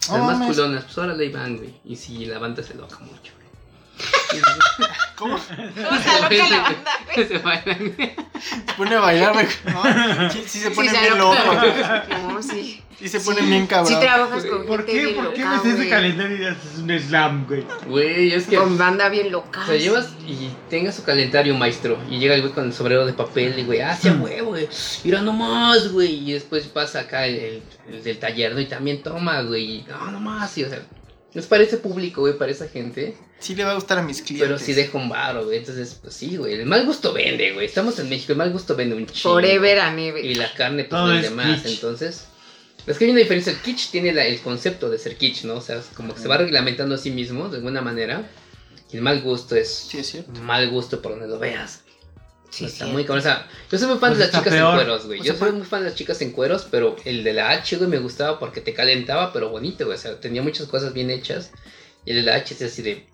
Las 0.08 0.18
No 0.18 0.24
más 0.24 0.46
culonas, 0.46 0.84
pues 0.84 0.98
ahora 0.98 1.14
ahí 1.14 1.30
van, 1.30 1.56
güey. 1.56 1.74
Y 1.84 1.96
si 1.96 2.26
la 2.26 2.38
banda 2.38 2.62
se 2.62 2.74
loca 2.74 2.98
mucho, 2.98 3.32
güey. 3.36 4.42
¿Cómo? 5.16 5.38
¿Cómo 5.38 6.00
loca 6.00 6.48
la 6.48 6.60
banda, 6.60 6.90
güey? 7.14 7.28
Se 7.28 7.38
bailan. 7.38 7.96
Se 7.96 8.74
pone 8.76 8.96
a 8.96 9.00
bailar, 9.00 9.32
güey. 9.32 9.46
¿no? 9.64 10.30
Sí, 10.30 10.44
sí 10.46 10.58
se 10.58 10.70
pone 10.72 10.90
Sí, 10.90 10.96
bien 10.96 11.12
se 11.12 11.18
loco. 11.18 11.34
No, 12.28 12.42
sí. 12.42 12.82
Sí 12.98 13.08
se 13.08 13.20
pone 13.20 13.42
bien 13.42 13.66
cabrón. 13.66 13.92
Sí 13.92 14.00
trabajas 14.00 14.44
con 14.46 14.64
¿Por 14.66 14.78
gente 14.86 14.92
qué? 14.92 15.04
bien 15.06 15.16
¿Por 15.16 15.34
qué 15.34 15.40
loca, 15.42 15.52
ves 15.52 15.64
ese 15.66 15.76
güey. 15.76 15.90
calendario 15.90 16.36
y 16.38 16.44
haces 16.46 16.78
un 16.78 16.98
slam, 16.98 17.46
güey? 17.46 17.64
Güey, 17.86 18.32
es 18.32 18.46
que. 18.46 18.56
Con 18.56 18.78
banda 18.78 19.08
bien 19.10 19.30
loca. 19.30 19.62
O 19.62 19.66
sea, 19.66 19.76
llevas 19.76 20.08
y 20.26 20.48
tengas 20.70 20.94
su 20.94 21.04
calendario, 21.04 21.54
maestro. 21.54 21.98
Y 22.10 22.18
llega 22.18 22.34
el 22.34 22.40
güey 22.40 22.54
con 22.54 22.64
el 22.64 22.72
sombrero 22.72 23.04
de 23.04 23.12
papel 23.12 23.58
y, 23.58 23.64
güey, 23.64 23.82
ah, 23.82 23.94
sí, 23.94 24.08
a 24.08 24.12
huevo, 24.14 24.48
güey. 24.50 24.66
Mira 25.04 25.20
nomás, 25.20 25.92
güey. 25.92 26.28
Y 26.28 26.32
después 26.32 26.64
pasa 26.68 27.00
acá 27.00 27.26
el, 27.26 27.34
el- 27.36 27.62
el 27.92 28.02
del 28.02 28.18
taller, 28.18 28.54
¿no? 28.54 28.60
Y 28.60 28.66
también 28.66 29.02
toma, 29.02 29.42
güey. 29.42 29.64
y, 29.76 29.84
No, 29.88 30.10
nomás, 30.10 30.50
sí, 30.50 30.64
o 30.64 30.68
sea. 30.70 30.80
Es 31.34 31.46
para 31.46 31.62
ese 31.64 31.76
público, 31.76 32.22
güey, 32.22 32.38
para 32.38 32.50
esa 32.50 32.66
gente. 32.66 33.14
Sí 33.40 33.54
le 33.54 33.64
va 33.64 33.72
a 33.72 33.74
gustar 33.74 33.98
a 33.98 34.02
mis 34.02 34.22
clientes. 34.22 34.48
Pero 34.48 34.58
sí 34.58 34.72
deja 34.72 34.96
un 34.96 35.10
varo, 35.10 35.44
güey. 35.44 35.58
Entonces, 35.58 35.98
pues 36.02 36.14
sí, 36.14 36.38
güey. 36.38 36.54
El 36.54 36.64
mal 36.64 36.86
gusto 36.86 37.12
vende, 37.12 37.52
güey. 37.52 37.66
Estamos 37.66 37.98
en 37.98 38.08
México, 38.08 38.32
el 38.32 38.38
mal 38.38 38.50
gusto 38.52 38.74
vende 38.74 38.96
un 38.96 39.04
chingo. 39.04 39.34
Forever 39.34 39.80
and 39.80 39.98
ever. 39.98 40.24
Y 40.24 40.34
la 40.34 40.50
carne, 40.54 40.84
pues 40.84 40.98
Todo 40.98 41.08
vende 41.12 41.26
es 41.26 41.32
más. 41.34 41.60
kitsch. 41.60 41.74
Entonces. 41.74 42.28
Es 42.86 42.98
que 42.98 43.04
hay 43.06 43.10
una 43.10 43.20
diferencia. 43.20 43.52
El 43.52 43.58
kitsch 43.58 43.90
tiene 43.90 44.12
la- 44.12 44.24
el 44.26 44.40
concepto 44.40 44.88
de 44.88 44.98
ser 44.98 45.16
kitsch, 45.16 45.44
¿no? 45.44 45.54
O 45.54 45.60
sea, 45.60 45.76
es 45.78 45.86
como 45.94 46.14
que 46.14 46.20
se 46.20 46.28
va 46.28 46.36
reglamentando 46.38 46.94
a 46.94 46.98
sí 46.98 47.10
mismo, 47.10 47.48
de 47.48 47.56
alguna 47.56 47.80
manera. 47.82 48.28
Y 48.92 48.96
el 48.96 49.02
mal 49.02 49.20
gusto 49.22 49.56
es 49.56 49.68
Sí, 49.68 49.98
es 49.98 50.06
cierto. 50.10 50.30
mal 50.42 50.68
gusto 50.70 51.02
por 51.02 51.12
donde 51.12 51.26
lo 51.26 51.38
veas. 51.38 51.80
Sí, 52.50 52.64
está 52.66 52.86
sí. 52.86 52.92
muy 52.92 53.02
cabrón. 53.04 53.18
O 53.18 53.22
sea, 53.22 53.48
yo 53.70 53.76
soy 53.78 53.88
muy 53.88 53.98
fan 53.98 54.10
Pues 54.10 54.18
de 54.18 54.24
las 54.26 54.28
está 54.28 54.38
chicas 54.38 54.54
peor. 54.54 54.70
en 54.70 54.76
cueros, 54.76 55.06
güey. 55.06 55.20
O 55.20 55.24
Yo 55.24 55.32
sea, 55.32 55.40
soy 55.40 55.52
muy 55.52 55.66
fan 55.66 55.80
de 55.82 55.86
las 55.90 55.98
chicas 55.98 56.22
en 56.22 56.30
cueros, 56.30 56.66
pero 56.70 56.94
el 57.04 57.24
de 57.24 57.32
la 57.32 57.50
H, 57.50 57.76
güey, 57.76 57.90
me 57.90 57.98
gustaba 57.98 58.38
porque 58.38 58.60
te 58.60 58.72
calentaba, 58.72 59.32
pero 59.32 59.50
bonito, 59.50 59.84
güey. 59.84 59.98
O 59.98 60.00
sea, 60.00 60.20
tenía 60.20 60.42
muchas 60.42 60.66
cosas 60.68 60.92
bien 60.94 61.10
hechas. 61.10 61.50
Y 62.04 62.10
el 62.12 62.16
de 62.18 62.22
la 62.22 62.36
H 62.36 62.54
es 62.54 62.62
así 62.62 62.82
de. 62.82 63.04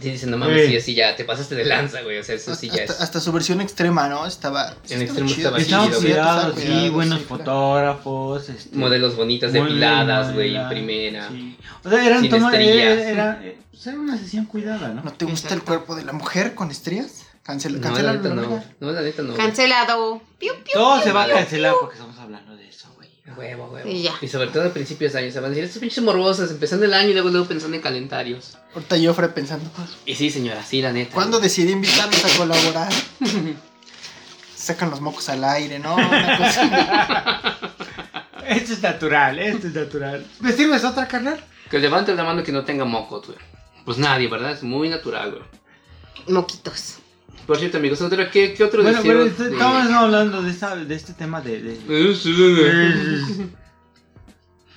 Sí, 0.00 0.10
dicen, 0.10 0.30
no 0.30 0.36
mames, 0.38 0.66
sí, 0.68 0.76
así 0.76 0.94
ya, 0.94 1.14
te 1.16 1.24
pasaste 1.24 1.54
de 1.54 1.64
lanza, 1.64 2.02
güey. 2.02 2.18
O 2.18 2.24
sea, 2.24 2.34
eso 2.34 2.54
sí 2.54 2.68
ya 2.68 2.82
hasta, 2.82 2.92
es. 2.94 3.00
hasta 3.00 3.20
su 3.20 3.32
versión 3.32 3.60
extrema, 3.60 4.08
¿no? 4.08 4.26
Estaba. 4.26 4.74
sí 4.84 4.94
En 4.94 5.02
extremo 5.02 5.28
chido. 5.30 5.56
estaba 5.56 5.86
chido, 5.90 6.08
Estaba 6.08 6.48
sí, 6.54 6.66
cuidado, 6.66 6.92
buenos 6.92 7.18
sí, 7.20 7.24
fotógrafos. 7.26 8.48
Este, 8.48 8.76
Modelos 8.76 9.16
bonitas, 9.16 9.52
depiladas, 9.52 10.32
güey, 10.34 10.56
en 10.56 10.68
primera. 10.68 11.28
sí. 11.28 11.56
O 11.84 11.90
sea, 11.90 12.04
eran 12.06 12.20
Sin 12.22 12.30
toma- 12.30 12.50
estrías. 12.52 12.98
era, 12.98 13.10
era, 13.10 13.40
eh, 13.44 13.58
pues 13.70 13.86
era 13.86 13.98
una 13.98 14.18
sesión 14.18 14.46
cuidada, 14.46 14.88
¿no? 14.88 15.02
¿No 15.02 15.12
te 15.12 15.24
gusta 15.24 15.48
el 15.48 15.54
Exacto. 15.60 15.66
cuerpo 15.66 15.94
de 15.96 16.04
la 16.04 16.12
mujer 16.12 16.54
con 16.54 16.70
estrías? 16.70 17.26
Cancela, 17.42 17.78
No, 17.78 17.98
la 18.00 18.12
neta 18.14 18.28
no. 18.30 18.64
No, 18.80 18.92
la 18.92 19.02
neta 19.02 19.22
no. 19.22 19.34
Cancelado. 19.34 20.22
Piu, 20.38 20.52
piu. 20.64 20.72
Todo 20.72 21.02
se 21.02 21.12
va 21.12 21.24
a 21.24 21.26
piu, 21.26 21.34
cancelar 21.34 21.74
porque 21.78 21.94
estamos 21.96 22.18
hablando 22.18 22.56
de 22.56 22.68
eso. 22.68 22.88
Huevo, 23.36 23.66
huevo. 23.72 23.88
Y 23.88 24.02
ya. 24.02 24.12
Y 24.20 24.28
sobre 24.28 24.48
todo 24.48 24.64
a 24.68 24.72
principios 24.72 25.12
de 25.14 25.20
año. 25.20 25.30
Se 25.32 25.40
van 25.40 25.46
a 25.46 25.48
decir, 25.50 25.64
estos 25.64 25.80
pinches 25.80 26.04
morbosos, 26.04 26.50
empezando 26.50 26.84
el 26.84 26.92
año 26.92 27.08
y 27.10 27.12
luego, 27.14 27.30
luego 27.30 27.46
pensando 27.46 27.74
en 27.76 27.82
calendarios. 27.82 28.58
Ahorita 28.74 28.96
yo 28.98 29.14
Fred 29.14 29.30
pensando. 29.30 29.70
Y 30.04 30.14
sí, 30.14 30.30
señora, 30.30 30.62
sí, 30.62 30.82
la 30.82 30.92
neta. 30.92 31.14
¿Cuándo 31.14 31.40
decidí 31.40 31.72
invitarlos 31.72 32.22
a 32.24 32.36
colaborar? 32.36 32.92
Sacan 34.56 34.90
los 34.90 35.00
mocos 35.00 35.28
al 35.30 35.42
aire, 35.44 35.78
¿no? 35.78 35.94
Una 35.96 36.38
cosa- 36.38 37.70
Esto 38.46 38.72
es 38.74 38.82
natural, 38.82 39.38
esto 39.38 39.68
es 39.68 39.74
natural. 39.74 40.26
¿Me 40.40 40.52
sirves 40.52 40.84
otra, 40.84 41.08
carnal? 41.08 41.42
Que 41.70 41.78
levante 41.78 42.14
la 42.14 42.24
mano 42.24 42.42
que 42.42 42.52
no 42.52 42.64
tenga 42.64 42.84
mocos, 42.84 43.26
güey. 43.26 43.38
Pues 43.86 43.96
nadie, 43.98 44.28
¿verdad? 44.28 44.52
Es 44.52 44.62
muy 44.62 44.88
natural, 44.90 45.30
güey. 45.32 45.42
Moquitos. 46.28 46.98
Por 47.46 47.58
cierto, 47.58 47.76
amigos, 47.78 48.00
otra- 48.00 48.30
¿qué, 48.30 48.54
qué 48.54 48.64
otro 48.64 48.82
Bueno, 48.82 48.98
deseo? 49.02 49.16
bueno, 49.18 49.36
de- 49.36 49.52
estamos 49.52 49.90
hablando 49.92 50.42
de, 50.42 50.50
esta, 50.50 50.76
de 50.76 50.94
este 50.94 51.12
tema 51.12 51.40
de... 51.40 51.60
de... 51.60 51.76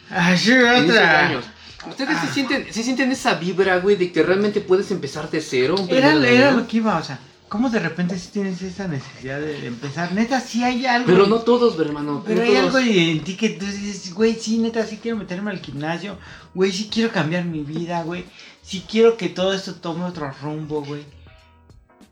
Ah, 0.10 0.36
sí, 0.38 0.52
Inicio 0.52 0.66
de 0.74 0.92
otra. 0.92 1.28
años. 1.28 1.46
¿Ustedes 1.90 2.18
se 2.20 2.28
sienten, 2.34 2.74
se 2.74 2.84
sienten 2.84 3.12
esa 3.12 3.36
vibra, 3.36 3.80
güey, 3.80 3.96
de 3.96 4.12
que 4.12 4.24
realmente 4.24 4.62
puedes 4.62 4.90
empezar 4.92 5.30
de 5.30 5.42
cero? 5.42 5.76
Era, 5.90 6.14
era 6.26 6.52
lo 6.52 6.66
que 6.68 6.78
iba, 6.78 6.98
o 6.98 7.04
sea, 7.04 7.20
¿cómo 7.50 7.70
de 7.70 7.80
repente 7.80 8.18
si 8.18 8.30
tienes 8.30 8.62
esa 8.62 8.88
necesidad 8.88 9.40
de, 9.40 9.68
empezar? 9.68 10.14
Neta, 10.14 10.40
sí 10.40 10.64
hay 10.64 10.86
algo. 10.86 11.08
Pero 11.08 11.28
no 11.28 11.40
todos, 11.40 11.78
hermano. 11.80 12.24
Pero 12.26 12.40
no 12.42 12.46
hay 12.46 12.56
todos. 12.56 12.76
algo 12.76 12.80
en 12.80 13.22
ti 13.24 13.36
que 13.36 13.50
tú 13.52 13.66
dices, 13.66 14.14
güey, 14.14 14.36
sí, 14.36 14.58
neta, 14.60 14.86
sí 14.86 14.98
quiero 15.02 15.18
meterme 15.18 15.52
al 15.52 15.60
gimnasio, 15.60 16.18
güey, 16.54 16.72
sí 16.72 16.90
quiero 16.92 17.12
cambiar 17.12 17.44
mi 17.46 17.64
vida, 17.64 18.02
güey, 18.04 18.26
sí 18.64 18.86
quiero 18.90 19.16
que 19.18 19.28
todo 19.30 19.54
esto 19.54 19.76
tome 19.76 20.04
otro 20.06 20.30
rumbo, 20.42 20.84
güey. 20.84 21.04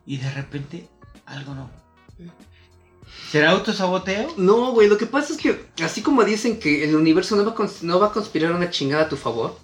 Y 0.06 0.18
de 0.18 0.30
repente, 0.30 0.88
algo 1.26 1.54
no. 1.54 1.70
¿Será 3.30 3.50
autosaboteo? 3.50 4.34
No, 4.36 4.72
güey, 4.72 4.88
lo 4.88 4.96
que 4.98 5.06
pasa 5.06 5.32
es 5.32 5.38
que, 5.38 5.66
así 5.84 6.02
como 6.02 6.24
dicen 6.24 6.58
que 6.58 6.84
el 6.84 6.94
universo 6.94 7.36
no 7.36 7.44
va, 7.44 7.52
a 7.52 7.68
no 7.82 8.00
va 8.00 8.06
a 8.08 8.12
conspirar 8.12 8.52
una 8.52 8.70
chingada 8.70 9.04
a 9.04 9.08
tu 9.08 9.16
favor, 9.16 9.58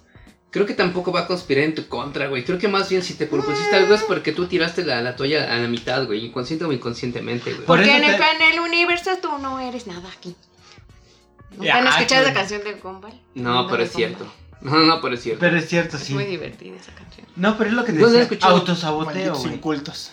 creo 0.49 0.65
que 0.65 0.73
tampoco 0.73 1.11
va 1.11 1.21
a 1.21 1.27
conspirar 1.27 1.63
en 1.63 1.75
tu 1.75 1.87
contra, 1.87 2.27
güey. 2.27 2.43
Creo 2.45 2.57
que 2.59 2.67
más 2.67 2.89
bien 2.89 3.01
si 3.03 3.13
te 3.15 3.25
propusiste 3.25 3.75
algo 3.75 3.95
es 3.95 4.03
porque 4.03 4.31
tú 4.33 4.47
tiraste 4.47 4.83
la, 4.85 5.01
la 5.01 5.15
toalla 5.15 5.53
a 5.53 5.57
la 5.57 5.67
mitad, 5.67 6.05
güey, 6.05 6.25
inconsciente 6.25 6.65
o 6.65 6.71
inconscientemente, 6.71 7.51
güey. 7.53 7.65
Por 7.65 7.77
Porque 7.77 7.95
en 7.95 8.03
el, 8.03 8.17
te- 8.17 8.23
en 8.45 8.53
el 8.53 8.59
universo 8.59 9.11
tú 9.21 9.29
no 9.39 9.59
eres 9.59 9.87
nada 9.87 10.09
aquí. 10.15 10.35
¿Nunca 11.57 11.77
han 11.77 11.87
escuchado 11.87 12.25
la 12.27 12.33
canción 12.33 12.63
del 12.63 12.79
Gumball? 12.81 13.13
No, 13.35 13.67
pero 13.69 13.83
es 13.83 13.91
cierto. 13.91 14.25
No, 14.61 14.77
no, 14.77 15.01
pero 15.01 15.15
es 15.15 15.21
cierto. 15.21 15.39
Pero 15.41 15.57
es 15.57 15.67
cierto, 15.69 15.97
Es 15.97 16.03
sí. 16.03 16.13
muy 16.13 16.23
divertida 16.25 16.75
esa 16.77 16.93
canción. 16.95 17.27
No, 17.35 17.57
pero 17.57 17.69
es 17.69 17.75
lo 17.75 17.83
que 17.85 17.91
No 17.91 18.07
he 18.07 18.11
decía. 18.11 18.37
Autosaboteo, 18.47 19.35
güey. 19.35 19.53
incultos. 19.53 20.11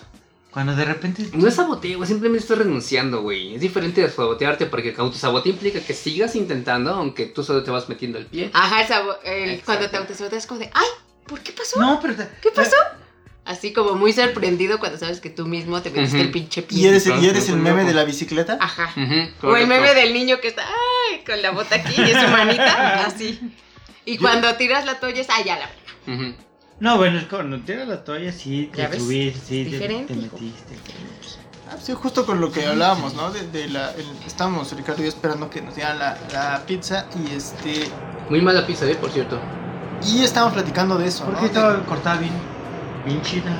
Cuando 0.50 0.74
de 0.74 0.84
repente. 0.84 1.26
No 1.32 1.46
es 1.46 1.54
saboteo, 1.54 1.98
güey, 1.98 2.08
simplemente 2.08 2.42
estás 2.42 2.58
renunciando, 2.58 3.22
güey. 3.22 3.54
Es 3.54 3.60
diferente 3.60 4.00
de 4.00 4.10
sabotearte 4.10 4.66
porque 4.66 4.94
autosaboteo 4.98 5.52
implica 5.52 5.80
que 5.80 5.94
sigas 5.94 6.34
intentando, 6.34 6.92
aunque 6.94 7.26
tú 7.26 7.44
solo 7.44 7.62
te 7.62 7.70
vas 7.70 7.88
metiendo 7.88 8.18
el 8.18 8.26
pie. 8.26 8.50
Ajá, 8.52 8.82
el 8.82 8.88
sabo- 8.88 9.16
el- 9.24 9.60
cuando 9.62 9.88
te 9.88 9.96
autosaboteas 9.96 10.42
es 10.42 10.48
como 10.48 10.58
de, 10.60 10.70
ay, 10.74 10.88
¿por 11.26 11.40
qué 11.40 11.52
pasó? 11.52 11.78
No, 11.80 12.00
pero. 12.02 12.16
te- 12.16 12.28
¿Qué 12.42 12.50
pasó? 12.50 12.74
Así 13.44 13.72
como 13.72 13.94
muy 13.94 14.12
sorprendido 14.12 14.78
cuando 14.78 14.98
sabes 14.98 15.20
que 15.20 15.30
tú 15.30 15.46
mismo 15.46 15.80
te 15.82 15.90
metiste 15.90 16.20
el 16.20 16.30
pinche 16.30 16.62
pie. 16.62 16.78
¿Y 16.78 16.86
eres, 16.86 17.06
Entonces, 17.06 17.26
¿y 17.26 17.30
eres 17.30 17.48
el 17.48 17.56
meme 17.56 17.84
de 17.84 17.94
la 17.94 18.04
bicicleta? 18.04 18.58
Ajá. 18.60 18.92
O 19.42 19.56
el 19.56 19.66
meme 19.66 19.94
del 19.94 20.12
niño 20.12 20.40
que 20.40 20.48
está, 20.48 20.62
ay, 20.66 21.24
con 21.24 21.40
la 21.40 21.50
bota 21.52 21.76
aquí 21.76 21.94
y 22.02 22.08
su 22.10 22.28
manita, 22.28 23.04
así. 23.06 23.40
Y 24.04 24.14
Yo- 24.16 24.20
cuando 24.20 24.54
tiras 24.56 24.84
la 24.84 25.00
toalla 25.00 25.20
es, 25.20 25.28
ya 25.44 25.58
la 25.58 25.66
verga. 25.68 26.24
Ujú. 26.28 26.34
No, 26.80 26.96
bueno, 26.96 27.18
es 27.18 27.24
cuando 27.26 27.58
tiras 27.60 27.86
la 27.86 28.02
toalla, 28.02 28.32
sí, 28.32 28.70
¿Ya 28.74 28.88
te 28.90 28.98
subiste, 28.98 29.38
sí, 29.40 29.64
te, 29.70 29.78
te 29.88 30.14
metiste. 30.14 30.74
Ah, 31.70 31.76
sí, 31.80 31.92
justo 31.92 32.24
con 32.26 32.40
lo 32.40 32.50
que 32.50 32.66
hablábamos, 32.66 33.14
¿no? 33.14 33.30
De, 33.30 33.46
de 33.48 33.68
la, 33.68 33.92
el- 33.92 34.06
estábamos, 34.26 34.72
Ricardo 34.72 35.02
y 35.02 35.04
yo, 35.04 35.08
esperando 35.10 35.48
que 35.50 35.60
nos 35.62 35.74
dieran 35.76 35.98
la, 35.98 36.16
la 36.32 36.62
pizza 36.66 37.06
y 37.14 37.34
este... 37.34 37.84
Muy 38.28 38.40
mala 38.40 38.66
pizza, 38.66 38.86
¿eh? 38.86 38.94
Por 38.96 39.10
cierto. 39.10 39.38
Y 40.04 40.22
estábamos 40.24 40.54
platicando 40.54 40.96
de 40.98 41.06
eso, 41.06 41.24
Porque 41.26 41.40
¿no? 41.42 41.46
estaba 41.46 41.84
cortada 41.84 42.16
bien, 42.16 42.32
bien 43.04 43.20
chida. 43.22 43.52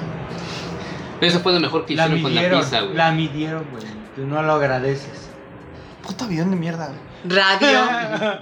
Eso 1.21 1.41
fue 1.41 1.53
lo 1.53 1.61
mejor 1.61 1.85
que 1.85 1.95
La 1.95 2.05
hicieron 2.07 2.23
con 2.23 2.35
la 2.35 2.51
pizza, 2.59 2.81
güey. 2.81 2.95
la 2.97 3.13
midieron, 3.13 3.65
güey. 3.71 3.85
Tú 4.17 4.27
no 4.27 4.43
lo 4.43 4.55
agradeces. 4.55 5.05
De- 5.07 6.07
Puto 6.09 6.25
avión 6.25 6.51
de 6.51 6.57
mierda, 6.57 6.87
güey. 6.89 6.99
Radio, 7.37 7.81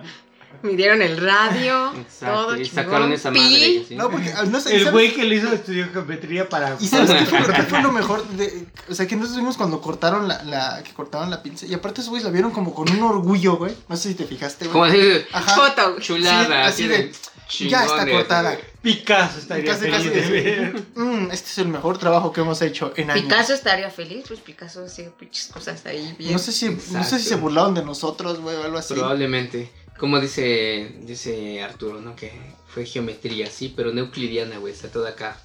midieron 0.63 1.03
el 1.03 1.17
radio, 1.19 1.93
Exacto, 2.01 2.35
todo 2.35 2.57
y 2.57 2.65
chingón. 2.67 2.85
sacaron 2.85 3.13
esa 3.13 3.31
Pi. 3.31 3.39
madre. 3.41 3.85
¿sí? 3.89 3.95
No, 3.97 4.11
porque... 4.11 4.33
No 4.49 4.61
sé, 4.61 4.75
El 4.77 4.79
¿sabes- 4.85 4.93
güey 4.93 5.15
que 5.15 5.25
le 5.25 5.37
hizo 5.37 5.53
estudió 5.53 5.89
geometría 5.93 6.49
para. 6.49 6.77
¿Y 6.81 6.87
sabes 6.87 7.11
qué 7.11 7.25
fue, 7.27 7.55
qué 7.55 7.63
fue 7.63 7.83
lo 7.83 7.93
mejor? 7.93 8.27
De, 8.29 8.67
o 8.89 8.95
sea, 8.95 9.07
que 9.07 9.17
nosotros 9.17 9.39
vimos 9.39 9.57
cuando 9.57 9.81
cortaron 9.81 10.29
la, 10.29 10.43
la... 10.45 10.83
Que 10.83 10.93
cortaron 10.93 11.31
la 11.31 11.43
pizza. 11.43 11.67
Y 11.67 11.75
aparte 11.75 12.01
esos 12.01 12.11
güeyes 12.11 12.25
la 12.25 12.31
vieron 12.31 12.51
como 12.51 12.75
con 12.75 12.91
un 12.91 13.03
orgullo, 13.03 13.57
güey. 13.57 13.75
No 13.89 13.97
sé 13.97 14.09
si 14.11 14.15
te 14.15 14.25
fijaste, 14.25 14.67
Como 14.67 14.81
güey. 14.81 14.91
así 14.91 15.01
de 15.01 15.27
Ajá. 15.33 15.55
Foto. 15.57 16.01
chulada, 16.01 16.67
así 16.67 16.85
así 16.85 16.89
de, 16.89 16.99
de. 16.99 17.69
ya 17.71 17.85
está 17.85 18.07
cortada. 18.09 18.53
güey. 18.53 18.65
Picasso 18.81 19.39
estaría 19.41 19.75
feliz 19.75 20.05
de 20.05 20.31
ver. 20.31 20.83
Mm, 20.95 21.31
este 21.33 21.51
es 21.51 21.59
el 21.59 21.69
mejor 21.69 21.99
trabajo 21.99 22.33
que 22.33 22.41
hemos 22.43 22.63
hecho 22.63 22.93
en 22.97 23.11
años. 23.11 23.25
Picasso 23.25 23.53
estaría 23.53 23.91
feliz, 23.91 24.25
pues 24.29 24.39
Picasso 24.41 24.85
hacía 24.85 25.11
pinches 25.11 25.49
cosas 25.49 25.85
ahí 25.85 26.15
bien. 26.17 26.33
No 26.33 26.39
sé 26.39 26.53
si, 26.53 26.71
no 26.93 27.03
sé 27.05 27.19
si 27.19 27.29
se 27.29 27.35
burlaron 27.35 27.75
de 27.75 27.85
nosotros, 27.85 28.41
güey, 28.41 28.57
o 28.57 28.63
algo 28.65 28.79
así. 28.79 28.95
Probablemente. 28.95 29.71
Como 29.99 30.21
dice, 30.21 30.97
dice 31.03 31.63
Arturo, 31.63 32.01
¿no? 32.01 32.15
Que 32.15 32.33
fue 32.69 32.85
geometría, 32.87 33.47
sí, 33.47 33.73
pero 33.77 33.93
no 33.93 34.01
euclidiana, 34.01 34.59
güey. 34.59 34.73
Está 34.73 34.89
todo 34.89 35.07
acá. 35.09 35.37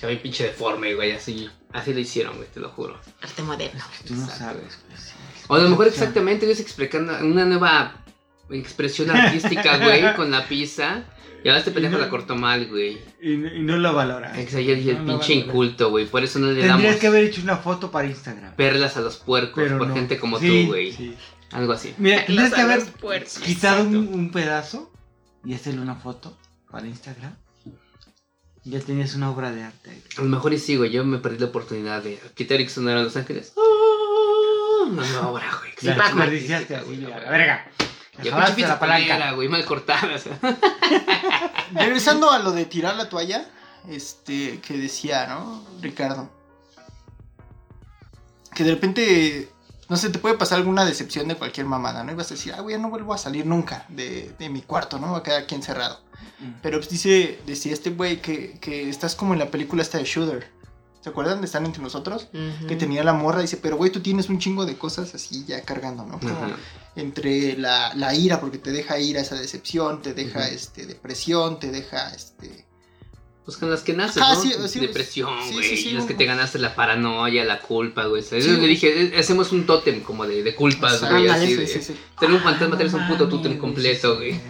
Ya 0.00 0.08
bien 0.08 0.22
pinche 0.22 0.44
deforme, 0.44 0.94
güey. 0.94 1.12
Así, 1.12 1.48
así 1.72 1.92
lo 1.92 2.00
hicieron, 2.00 2.36
güey, 2.36 2.48
te 2.48 2.60
lo 2.60 2.68
juro. 2.70 2.98
Arte 3.20 3.42
moderno. 3.42 3.82
Tú 4.06 4.14
no 4.14 4.22
Exacto. 4.24 4.44
sabes, 4.44 4.78
güey. 4.86 4.98
O 5.48 5.54
a 5.54 5.58
lo 5.58 5.68
mejor 5.70 5.86
exactamente 5.88 6.46
ellos 6.46 6.60
explicando 6.60 7.12
una 7.20 7.44
nueva 7.44 8.04
expresión 8.50 9.10
artística, 9.10 9.78
güey, 9.84 10.14
con 10.14 10.30
la 10.30 10.46
pizza. 10.46 11.04
Y 11.44 11.48
ahora 11.48 11.60
este 11.60 11.70
pendejo 11.70 11.98
la 11.98 12.08
cortó 12.10 12.34
mal, 12.36 12.66
güey. 12.66 12.98
Y, 13.22 13.32
y 13.34 13.60
no 13.60 13.76
lo 13.76 13.92
valora. 13.94 14.38
Exacto, 14.40 14.60
y 14.60 14.90
el 14.90 15.04
No 15.06 15.18
pinche 15.18 15.34
inculto, 15.34 15.90
güey. 15.90 16.06
Por 16.06 16.24
eso 16.24 16.38
no 16.38 16.48
le 16.48 16.54
Tendrías 16.60 16.78
damos 16.82 16.96
que 17.00 17.06
haber 17.06 17.24
hecho 17.24 17.42
una 17.42 17.56
foto 17.56 17.90
para 17.90 18.08
Instagram. 18.08 18.54
perlas 18.56 18.96
a 18.96 19.00
los 19.00 19.16
puercos 19.16 19.62
Pero 19.64 19.78
por 19.78 19.88
no. 19.88 19.94
gente 19.94 20.18
como 20.18 20.38
Sí, 20.38 20.62
tú, 20.64 20.68
güey. 20.68 20.92
sí. 20.92 21.14
Algo 21.52 21.72
así. 21.72 21.94
Mira, 21.98 22.24
Los 22.28 22.52
que 22.52 22.60
haber 22.60 22.84
quitado 23.44 23.82
un, 23.84 23.96
un 23.96 24.30
pedazo 24.30 24.92
y 25.44 25.54
hacerle 25.54 25.80
una 25.80 25.94
foto 25.96 26.36
para 26.70 26.86
Instagram. 26.86 27.34
Ya 28.64 28.80
tenías 28.80 29.14
una 29.14 29.30
obra 29.30 29.50
de 29.50 29.62
arte. 29.62 29.90
ahí. 29.90 30.02
A 30.18 30.22
lo 30.22 30.28
mejor 30.28 30.52
y 30.52 30.58
sí, 30.58 30.76
güey. 30.76 30.90
Yo 30.90 31.04
me 31.04 31.18
perdí 31.18 31.38
la 31.38 31.46
oportunidad 31.46 32.02
de 32.02 32.20
quitar 32.34 32.60
y 32.60 32.68
sonar 32.68 32.98
a 32.98 33.02
Los 33.02 33.16
Ángeles. 33.16 33.52
Ah, 33.56 34.84
Una 34.88 35.06
nueva 35.06 35.28
obra, 35.28 35.46
güey. 35.58 35.96
Pac-Man. 35.96 36.28
así, 36.28 36.74
güey, 36.84 37.04
a 37.12 37.18
la 37.18 37.30
verga. 37.30 37.70
Ya 38.22 38.36
la 38.36 38.78
palanca. 38.78 39.32
güey, 39.32 39.48
mal 39.48 39.64
cortada. 39.64 40.14
o 40.14 40.18
sea. 40.18 40.38
Regresando 41.72 42.30
a 42.30 42.40
lo 42.40 42.52
de 42.52 42.64
tirar 42.66 42.96
la 42.96 43.08
toalla, 43.08 43.48
este, 43.88 44.60
que 44.60 44.76
decía, 44.76 45.26
¿no? 45.28 45.64
Ricardo. 45.80 46.30
Que 48.54 48.64
de 48.64 48.72
repente, 48.72 49.48
no 49.88 49.96
sé, 49.96 50.10
te 50.10 50.18
puede 50.18 50.36
pasar 50.36 50.58
alguna 50.58 50.84
decepción 50.84 51.28
de 51.28 51.36
cualquier 51.36 51.66
mamada, 51.66 52.04
¿no? 52.04 52.12
Y 52.12 52.14
vas 52.14 52.30
a 52.30 52.34
decir, 52.34 52.52
ah, 52.54 52.60
güey, 52.60 52.76
ya 52.76 52.82
no 52.82 52.90
vuelvo 52.90 53.14
a 53.14 53.18
salir 53.18 53.46
nunca 53.46 53.86
de, 53.88 54.34
de 54.38 54.48
mi 54.50 54.60
cuarto, 54.60 54.98
¿no? 54.98 55.12
Va 55.12 55.18
a 55.18 55.22
quedar 55.22 55.42
aquí 55.42 55.54
encerrado. 55.54 56.00
Pero 56.62 56.78
pues 56.78 56.88
dice, 56.88 57.40
decía 57.46 57.72
este 57.72 57.90
güey 57.90 58.20
que, 58.20 58.58
que 58.60 58.88
estás 58.88 59.14
como 59.14 59.32
en 59.32 59.38
la 59.38 59.50
película 59.50 59.82
esta 59.82 59.98
de 59.98 60.04
Shooter. 60.04 60.50
¿Se 61.00 61.10
acuerdan 61.10 61.40
de 61.40 61.46
Están 61.46 61.64
entre 61.64 61.82
nosotros? 61.82 62.28
Que 62.66 62.76
tenía 62.76 63.02
la 63.02 63.12
morra, 63.12 63.40
dice, 63.40 63.56
pero 63.56 63.76
güey, 63.76 63.90
tú 63.90 64.00
tienes 64.00 64.28
un 64.28 64.38
chingo 64.38 64.66
de 64.66 64.76
cosas 64.76 65.14
así 65.14 65.44
ya 65.46 65.62
cargando, 65.62 66.04
¿no? 66.04 66.18
Como 66.20 66.36
entre 66.96 67.56
la, 67.56 67.94
la 67.94 68.14
ira, 68.14 68.40
porque 68.40 68.58
te 68.58 68.72
deja 68.72 68.98
ira 68.98 69.20
esa 69.20 69.36
decepción, 69.36 70.02
te 70.02 70.12
deja 70.12 70.48
este 70.48 70.86
depresión, 70.86 71.58
te 71.58 71.70
deja 71.70 72.12
este. 72.14 72.66
Pues 73.48 73.56
con 73.56 73.70
las 73.70 73.80
que 73.80 73.94
naces, 73.94 74.22
Ah, 74.22 74.34
¿no? 74.34 74.42
sí, 74.42 74.52
sí, 74.68 74.78
Depresión, 74.78 75.30
sí, 75.48 75.54
güey. 75.54 75.66
sí, 75.70 75.76
sí, 75.78 75.88
y 75.88 75.92
las 75.92 76.04
que 76.04 76.12
te 76.12 76.26
ganaste 76.26 76.58
la 76.58 76.74
paranoia, 76.74 77.46
la 77.46 77.60
culpa, 77.62 78.04
güey. 78.04 78.22
Sí, 78.22 78.38
le 78.42 78.66
dije, 78.66 79.04
eh, 79.16 79.18
hacemos 79.18 79.52
un 79.52 79.64
tótem 79.64 80.02
como 80.02 80.26
de, 80.26 80.42
de 80.42 80.54
culpas, 80.54 81.00
güey. 81.00 81.12
Ándale, 81.28 81.30
Así 81.30 81.46
sí, 81.46 81.54
de. 81.54 81.66
sí, 81.66 81.80
sí. 81.82 81.96
Tener 82.20 82.36
un 82.36 82.42
fantasma, 82.42 82.74
Ah, 82.74 82.76
tienes 82.76 82.92
un 82.92 83.08
puto 83.08 83.26
tótem 83.26 83.54
sí, 83.54 83.58
completo, 83.58 84.12
sí, 84.12 84.16
güey. 84.18 84.40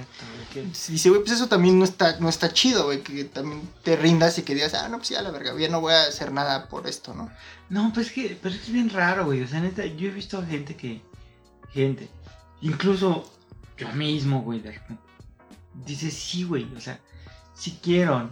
que- 0.53 0.65
Dice, 0.91 1.11
güey, 1.11 1.21
pues 1.23 1.31
eso 1.37 1.47
también 1.47 1.79
no 1.79 1.85
está, 1.85 2.19
no 2.19 2.29
está 2.29 2.53
chido, 2.53 2.87
güey, 2.87 3.01
que 3.03 3.23
también 3.27 3.63
te 3.85 3.95
rindas 3.95 4.37
y 4.39 4.43
que 4.43 4.57
digas, 4.57 4.75
ah, 4.75 4.89
no, 4.89 4.97
pues 4.97 5.11
ya 5.11 5.23
la 5.23 5.31
verga, 5.31 5.57
ya 5.57 5.69
no 5.69 5.81
voy 5.81 5.93
a 5.93 6.03
hacer 6.03 6.33
nada 6.33 6.67
por 6.69 6.89
esto, 6.89 7.15
¿no? 7.15 7.31
No, 7.71 7.93
pues 7.95 8.09
es 8.09 8.13
que, 8.13 8.37
pero 8.43 8.53
es 8.53 8.73
bien 8.73 8.91
raro, 8.91 9.27
güey. 9.27 9.43
O 9.43 9.47
sea, 9.47 9.61
neta, 9.61 9.87
yo 9.87 10.09
he 10.09 10.11
visto 10.11 10.45
gente 10.45 10.75
que. 10.75 11.03
Gente. 11.73 12.09
Incluso 12.63 13.31
yo 13.77 13.93
mismo, 13.93 14.43
güey, 14.43 14.59
de 14.59 14.73
repente. 14.73 15.03
Dice, 15.87 16.11
sí, 16.11 16.43
güey. 16.43 16.67
O 16.77 16.81
sea, 16.81 16.99
sí 17.55 17.79
quiero. 17.81 18.29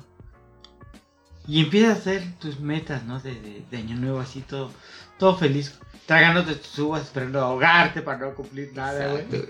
Y 1.48 1.60
empiezas 1.60 1.96
a 1.96 2.00
hacer 2.00 2.22
tus 2.40 2.60
metas, 2.60 3.04
¿no? 3.04 3.20
De, 3.20 3.32
de, 3.34 3.62
de 3.70 3.76
año 3.76 3.96
nuevo, 3.96 4.20
así 4.20 4.40
todo. 4.40 4.70
Todo 5.18 5.36
feliz. 5.36 5.74
Tragándote 6.06 6.54
tus 6.54 6.78
uvas, 6.78 7.02
esperando 7.02 7.40
ahogarte 7.40 8.00
para 8.02 8.18
no 8.18 8.34
cumplir 8.34 8.70
nada, 8.74 9.08
güey. 9.12 9.24
Güey. 9.28 9.42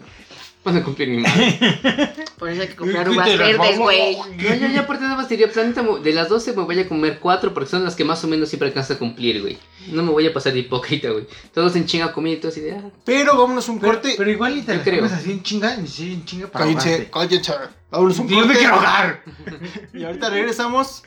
No 0.65 0.73
se 0.73 0.83
cumplió 0.83 1.07
ni 1.07 1.19
madre. 1.19 1.59
Por 2.39 2.49
eso 2.49 2.63
hay 2.63 2.69
que 2.69 2.75
comprar 2.77 3.09
uvas 3.09 3.39
verdes, 3.39 3.79
güey. 3.79 4.17
Yo, 4.37 4.55
yo, 4.55 4.67
yo 4.67 4.81
aparte 4.81 5.05
nada 5.05 5.17
más 5.17 5.29
diría, 5.29 5.49
planeta, 5.49 5.83
de 6.03 6.13
las 6.13 6.29
12 6.29 6.55
me 6.55 6.63
voy 6.65 6.81
a 6.81 6.89
comer 6.89 7.19
4 7.21 7.55
porque 7.55 7.69
son 7.71 7.85
las 7.85 7.95
que 7.95 8.05
más 8.05 8.25
o 8.25 8.27
menos 8.27 8.49
siempre 8.49 8.67
alcanza 8.69 8.95
a 8.95 8.99
cumplir, 8.99 9.43
güey. 9.43 9.59
No 9.93 10.03
me 10.03 10.11
voy 10.11 10.27
a 10.27 10.33
pasar 10.33 10.55
de 10.55 10.61
hipócrita, 10.61 11.11
güey. 11.11 11.27
Todos 11.55 11.77
en 11.77 11.87
chinga 11.87 12.13
comida 12.13 12.35
y 12.35 12.37
todo 12.39 12.51
así 12.51 12.61
de, 12.63 12.73
ah, 12.73 12.91
Pero 13.05 13.37
vámonos 13.39 13.69
un 13.69 13.79
Pero, 13.79 13.93
corte. 13.93 14.15
pero 14.19 14.29
igual 14.29 14.57
y 14.59 14.63
te 14.63 14.73
Yo 14.73 14.79
las 14.79 14.85
creo. 14.85 15.05
así 15.05 15.31
en 15.31 15.43
chinga, 15.45 15.77
y 15.77 15.87
sí, 15.87 16.13
en 16.15 16.25
chinga 16.25 16.47
para 16.49 16.65
cállense, 16.65 17.11
cállense. 17.13 17.53
Vámonos 17.91 18.19
un 18.19 18.29
Yo 18.29 18.37
corte. 18.37 18.49
me 18.53 18.59
quiero 18.59 18.75
ahogar. 18.75 19.23
Y 19.95 20.05
ahorita 20.05 20.31
regresamos. 20.31 21.05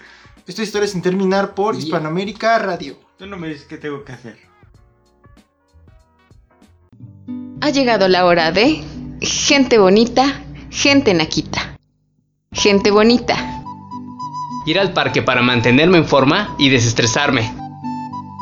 Esta 0.50 0.64
historia 0.64 0.88
sin 0.88 1.04
terminar 1.04 1.54
por 1.54 1.76
Yeah. 1.76 1.84
Hispanoamérica 1.86 2.58
Radio. 2.58 2.96
Tú 3.20 3.28
no 3.28 3.38
me 3.38 3.50
dices 3.50 3.68
qué 3.70 3.78
tengo 3.78 4.04
que 4.04 4.14
hacer. 4.14 4.36
Ha 7.62 7.70
llegado 7.70 8.08
la 8.08 8.26
hora 8.26 8.52
de 8.52 8.84
gente 9.22 9.78
bonita, 9.78 10.42
gente 10.72 11.14
naquita. 11.14 11.78
Gente 12.52 12.90
bonita, 12.90 13.36
Ir 14.66 14.80
al 14.80 14.92
parque 14.92 15.22
para 15.22 15.44
mantenerme 15.44 16.00
en 16.00 16.06
forma 16.06 16.56
y 16.58 16.70
desestresarme. 16.70 17.54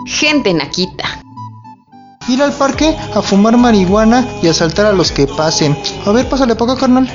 gente 0.06 0.54
naquita. 0.54 1.22
Ir 2.30 2.42
al 2.42 2.54
parque 2.54 2.96
a 3.16 3.22
fumar 3.22 3.58
marihuana 3.58 4.26
y 4.42 4.48
asaltar 4.48 4.86
a 4.86 4.94
los 4.94 5.12
que 5.12 5.28
pasen. 5.28 5.78
A 6.06 6.12
ver, 6.14 6.30
pásale 6.30 6.54
acá, 6.54 6.78
carnal. 6.78 7.10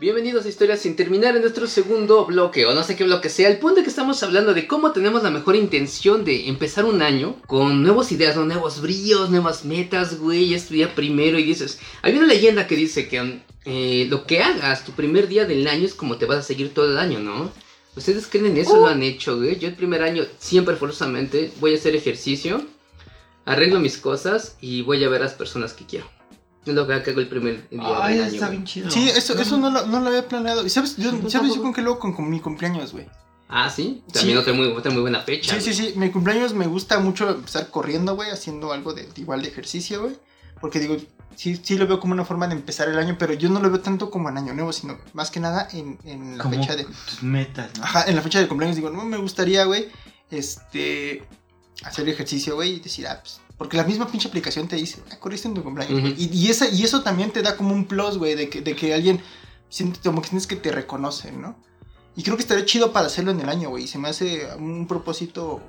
Bienvenidos 0.00 0.46
a 0.46 0.48
Historias 0.48 0.78
sin 0.78 0.94
terminar 0.94 1.34
en 1.34 1.42
nuestro 1.42 1.66
segundo 1.66 2.24
bloque, 2.24 2.64
o 2.66 2.72
no 2.72 2.84
sé 2.84 2.94
qué 2.94 3.02
bloque 3.02 3.28
sea. 3.28 3.48
El 3.48 3.58
punto 3.58 3.80
es 3.80 3.84
que 3.84 3.90
estamos 3.90 4.22
hablando 4.22 4.54
de 4.54 4.68
cómo 4.68 4.92
tenemos 4.92 5.24
la 5.24 5.30
mejor 5.32 5.56
intención 5.56 6.24
de 6.24 6.48
empezar 6.48 6.84
un 6.84 7.02
año 7.02 7.34
con 7.48 7.82
nuevas 7.82 8.12
ideas, 8.12 8.36
nuevos 8.36 8.80
brillos, 8.80 9.28
nuevas 9.28 9.64
metas, 9.64 10.20
güey. 10.20 10.54
Es 10.54 10.68
tu 10.68 10.74
día 10.74 10.94
primero 10.94 11.36
y 11.36 11.42
dices. 11.42 11.80
Hay 12.02 12.16
una 12.16 12.28
leyenda 12.28 12.68
que 12.68 12.76
dice 12.76 13.08
que 13.08 13.40
eh, 13.64 14.06
lo 14.08 14.24
que 14.24 14.40
hagas 14.40 14.84
tu 14.84 14.92
primer 14.92 15.26
día 15.26 15.46
del 15.46 15.66
año 15.66 15.84
es 15.84 15.94
como 15.94 16.16
te 16.16 16.26
vas 16.26 16.38
a 16.38 16.42
seguir 16.42 16.72
todo 16.72 16.92
el 16.92 16.98
año, 16.98 17.18
¿no? 17.18 17.50
¿Ustedes 17.96 18.28
creen 18.28 18.46
en 18.46 18.58
eso? 18.58 18.76
¿Lo 18.76 18.86
han 18.86 19.02
hecho, 19.02 19.36
güey? 19.36 19.58
Yo 19.58 19.66
el 19.66 19.74
primer 19.74 20.04
año, 20.04 20.22
siempre 20.38 20.76
forzosamente, 20.76 21.50
voy 21.58 21.74
a 21.74 21.76
hacer 21.76 21.96
ejercicio, 21.96 22.64
arreglo 23.44 23.80
mis 23.80 23.98
cosas 23.98 24.56
y 24.60 24.82
voy 24.82 25.02
a 25.02 25.08
ver 25.08 25.22
a 25.22 25.24
las 25.24 25.34
personas 25.34 25.72
que 25.72 25.86
quiero. 25.86 26.17
Es 26.68 26.74
lo 26.76 26.86
que 26.86 26.92
hago 26.94 27.20
el 27.20 27.28
primer 27.28 27.68
día 27.70 27.80
Ay, 28.02 28.14
del 28.16 28.24
año. 28.24 28.34
está 28.34 28.50
bien 28.50 28.64
chido. 28.64 28.90
Sí, 28.90 29.08
eso, 29.08 29.38
eso 29.40 29.56
no, 29.58 29.70
lo, 29.70 29.86
no 29.86 30.00
lo 30.00 30.08
había 30.08 30.26
planeado. 30.28 30.64
¿Y 30.66 30.70
sabes, 30.70 30.96
yo, 30.96 31.10
¿sabes 31.28 31.54
yo 31.54 31.62
con 31.62 31.72
qué 31.72 31.82
luego 31.82 31.98
con, 31.98 32.12
con 32.14 32.28
mi 32.28 32.40
cumpleaños, 32.40 32.92
güey? 32.92 33.06
Ah, 33.48 33.70
sí. 33.70 34.02
También 34.12 34.36
Sí. 34.36 34.40
otra, 34.42 34.52
muy, 34.52 34.66
otra 34.68 34.90
muy 34.92 35.00
buena 35.00 35.20
fecha. 35.22 35.54
Sí, 35.58 35.72
sí, 35.72 35.74
sí. 35.74 35.92
Mi 35.96 36.10
cumpleaños 36.10 36.52
me 36.54 36.66
gusta 36.66 36.98
mucho 36.98 37.30
empezar 37.30 37.70
corriendo, 37.70 38.14
güey, 38.14 38.30
haciendo 38.30 38.72
algo 38.72 38.92
de 38.92 39.08
igual 39.16 39.40
de 39.42 39.48
ejercicio, 39.48 40.02
güey. 40.02 40.16
Porque 40.60 40.80
digo, 40.80 40.96
sí, 41.36 41.58
sí 41.62 41.78
lo 41.78 41.86
veo 41.86 41.98
como 42.00 42.12
una 42.12 42.24
forma 42.26 42.46
de 42.48 42.54
empezar 42.54 42.88
el 42.88 42.98
año, 42.98 43.16
pero 43.18 43.32
yo 43.32 43.48
no 43.48 43.60
lo 43.60 43.70
veo 43.70 43.80
tanto 43.80 44.10
como 44.10 44.28
en 44.28 44.36
Año 44.36 44.52
Nuevo, 44.52 44.72
sino 44.74 44.98
más 45.14 45.30
que 45.30 45.40
nada 45.40 45.66
en, 45.72 45.98
en 46.04 46.36
la 46.36 46.44
Como 46.44 46.56
fecha 46.56 46.76
de. 46.76 46.84
tus 46.84 47.22
metas, 47.22 47.70
¿no? 47.78 47.84
Ajá, 47.84 48.04
en 48.06 48.16
la 48.16 48.22
fecha 48.22 48.40
de 48.40 48.48
cumpleaños 48.48 48.76
digo, 48.76 48.90
no 48.90 49.04
me 49.04 49.16
gustaría, 49.16 49.64
güey, 49.64 49.88
este. 50.30 51.24
hacer 51.84 52.08
ejercicio, 52.08 52.54
güey, 52.56 52.74
y 52.74 52.80
decir, 52.80 53.06
ah, 53.06 53.18
pues. 53.22 53.40
Porque 53.58 53.76
la 53.76 53.82
misma 53.84 54.06
pinche 54.06 54.28
aplicación 54.28 54.68
te 54.68 54.76
dice, 54.76 55.02
ah, 55.12 55.18
corriste 55.18 55.48
en 55.48 55.54
tu 55.54 55.62
cumpleaños, 55.64 56.00
güey. 56.00 56.12
Ujú. 56.12 56.22
y, 56.22 56.26
y, 56.32 56.48
esa, 56.48 56.68
y 56.68 56.84
eso 56.84 57.02
también 57.02 57.32
te 57.32 57.42
da 57.42 57.56
como 57.56 57.74
un 57.74 57.84
plus, 57.86 58.16
güey, 58.16 58.34
de 58.36 58.48
que, 58.48 58.60
de 58.62 58.74
que 58.76 58.94
alguien 58.94 59.20
siente 59.68 59.98
como 60.02 60.22
que 60.22 60.28
sientes 60.28 60.46
que 60.46 60.56
te 60.56 60.70
reconocen, 60.70 61.42
¿no? 61.42 61.56
Y 62.16 62.22
creo 62.22 62.36
que 62.36 62.42
estaría 62.42 62.64
chido 62.64 62.92
para 62.92 63.06
hacerlo 63.06 63.32
en 63.32 63.40
el 63.40 63.48
año, 63.48 63.68
güey. 63.70 63.84
y 63.84 63.88
Se 63.88 63.98
me 63.98 64.08
hace 64.08 64.48
un 64.56 64.86
propósito 64.86 65.60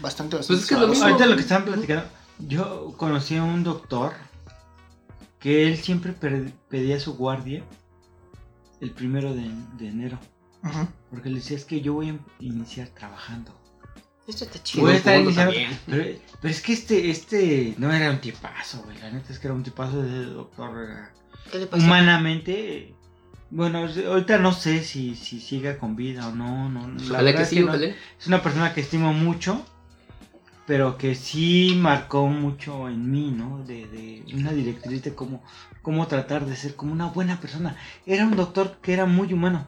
bastante, 0.00 0.36
bastante. 0.36 0.46
Pues 0.46 0.60
es 0.60 0.66
que 0.66 0.74
lo 0.76 0.88
mismo. 0.88 1.04
Ahorita 1.04 1.26
lo 1.26 1.34
que 1.36 1.42
estaban 1.42 1.64
platicando, 1.64 2.04
yo 2.38 2.94
conocí 2.96 3.36
a 3.36 3.42
un 3.44 3.64
doctor 3.64 4.12
que 5.38 5.66
él 5.68 5.76
siempre 5.78 6.12
pedía 6.68 7.00
su 7.00 7.14
guardia 7.14 7.62
el 8.80 8.90
primero 8.92 9.34
de, 9.34 9.50
de 9.78 9.88
enero. 9.88 10.18
Ujú. 10.64 10.86
Porque 11.10 11.28
le 11.30 11.36
decía, 11.36 11.56
es 11.56 11.64
que 11.64 11.80
yo 11.80 11.94
voy 11.94 12.10
a 12.10 12.18
iniciar 12.40 12.88
trabajando. 12.88 13.52
Esto 14.28 14.44
está 14.44 14.58
Sí, 14.58 14.62
chido. 14.64 14.82
Buen 14.84 14.96
estar 14.96 15.18
iniciando. 15.20 15.54
Pero, 15.86 16.04
pero 16.40 16.52
es 16.52 16.60
que 16.62 16.72
este, 16.74 17.10
este 17.10 17.74
no 17.78 17.92
era 17.92 18.10
un 18.10 18.20
tipazo, 18.20 18.82
güey. 18.84 18.98
La 18.98 19.10
neta 19.10 19.32
es 19.32 19.38
que 19.38 19.46
era 19.48 19.54
un 19.54 19.62
tipazo 19.64 20.02
de 20.02 20.26
doctor. 20.26 20.70
era- 20.84 21.12
¿Qué 21.50 21.58
le 21.58 21.66
pasó? 21.66 21.82
Humanamente, 21.82 22.94
bueno, 23.50 23.88
ahorita 24.08 24.38
no 24.38 24.52
sé 24.52 24.84
si, 24.84 25.14
si 25.16 25.40
siga 25.40 25.78
con 25.78 25.96
vida 25.96 26.28
o 26.28 26.34
no. 26.34 26.68
no 26.68 26.86
la 26.88 26.94
Ojalá 27.04 27.22
verdad 27.22 27.36
que 27.38 27.42
es 27.42 27.48
sí, 27.48 27.60
no. 27.60 27.74
Es 27.74 28.26
una 28.26 28.42
persona 28.42 28.74
que 28.74 28.82
estimo 28.82 29.14
mucho, 29.14 29.64
pero 30.66 30.98
que 30.98 31.14
sí 31.14 31.78
marcó 31.80 32.26
mucho 32.26 32.88
en 32.90 33.10
mí, 33.10 33.30
¿no? 33.34 33.64
De, 33.64 33.86
de 33.86 34.24
una 34.34 34.52
directriz 34.52 35.02
de 35.02 35.14
cómo, 35.14 35.42
cómo 35.80 36.06
tratar 36.06 36.44
de 36.44 36.54
ser 36.54 36.74
como 36.76 36.92
una 36.92 37.06
buena 37.06 37.40
persona. 37.40 37.76
Era 38.04 38.26
un 38.26 38.36
doctor 38.36 38.76
que 38.82 38.92
era 38.92 39.06
muy 39.06 39.32
humano. 39.32 39.66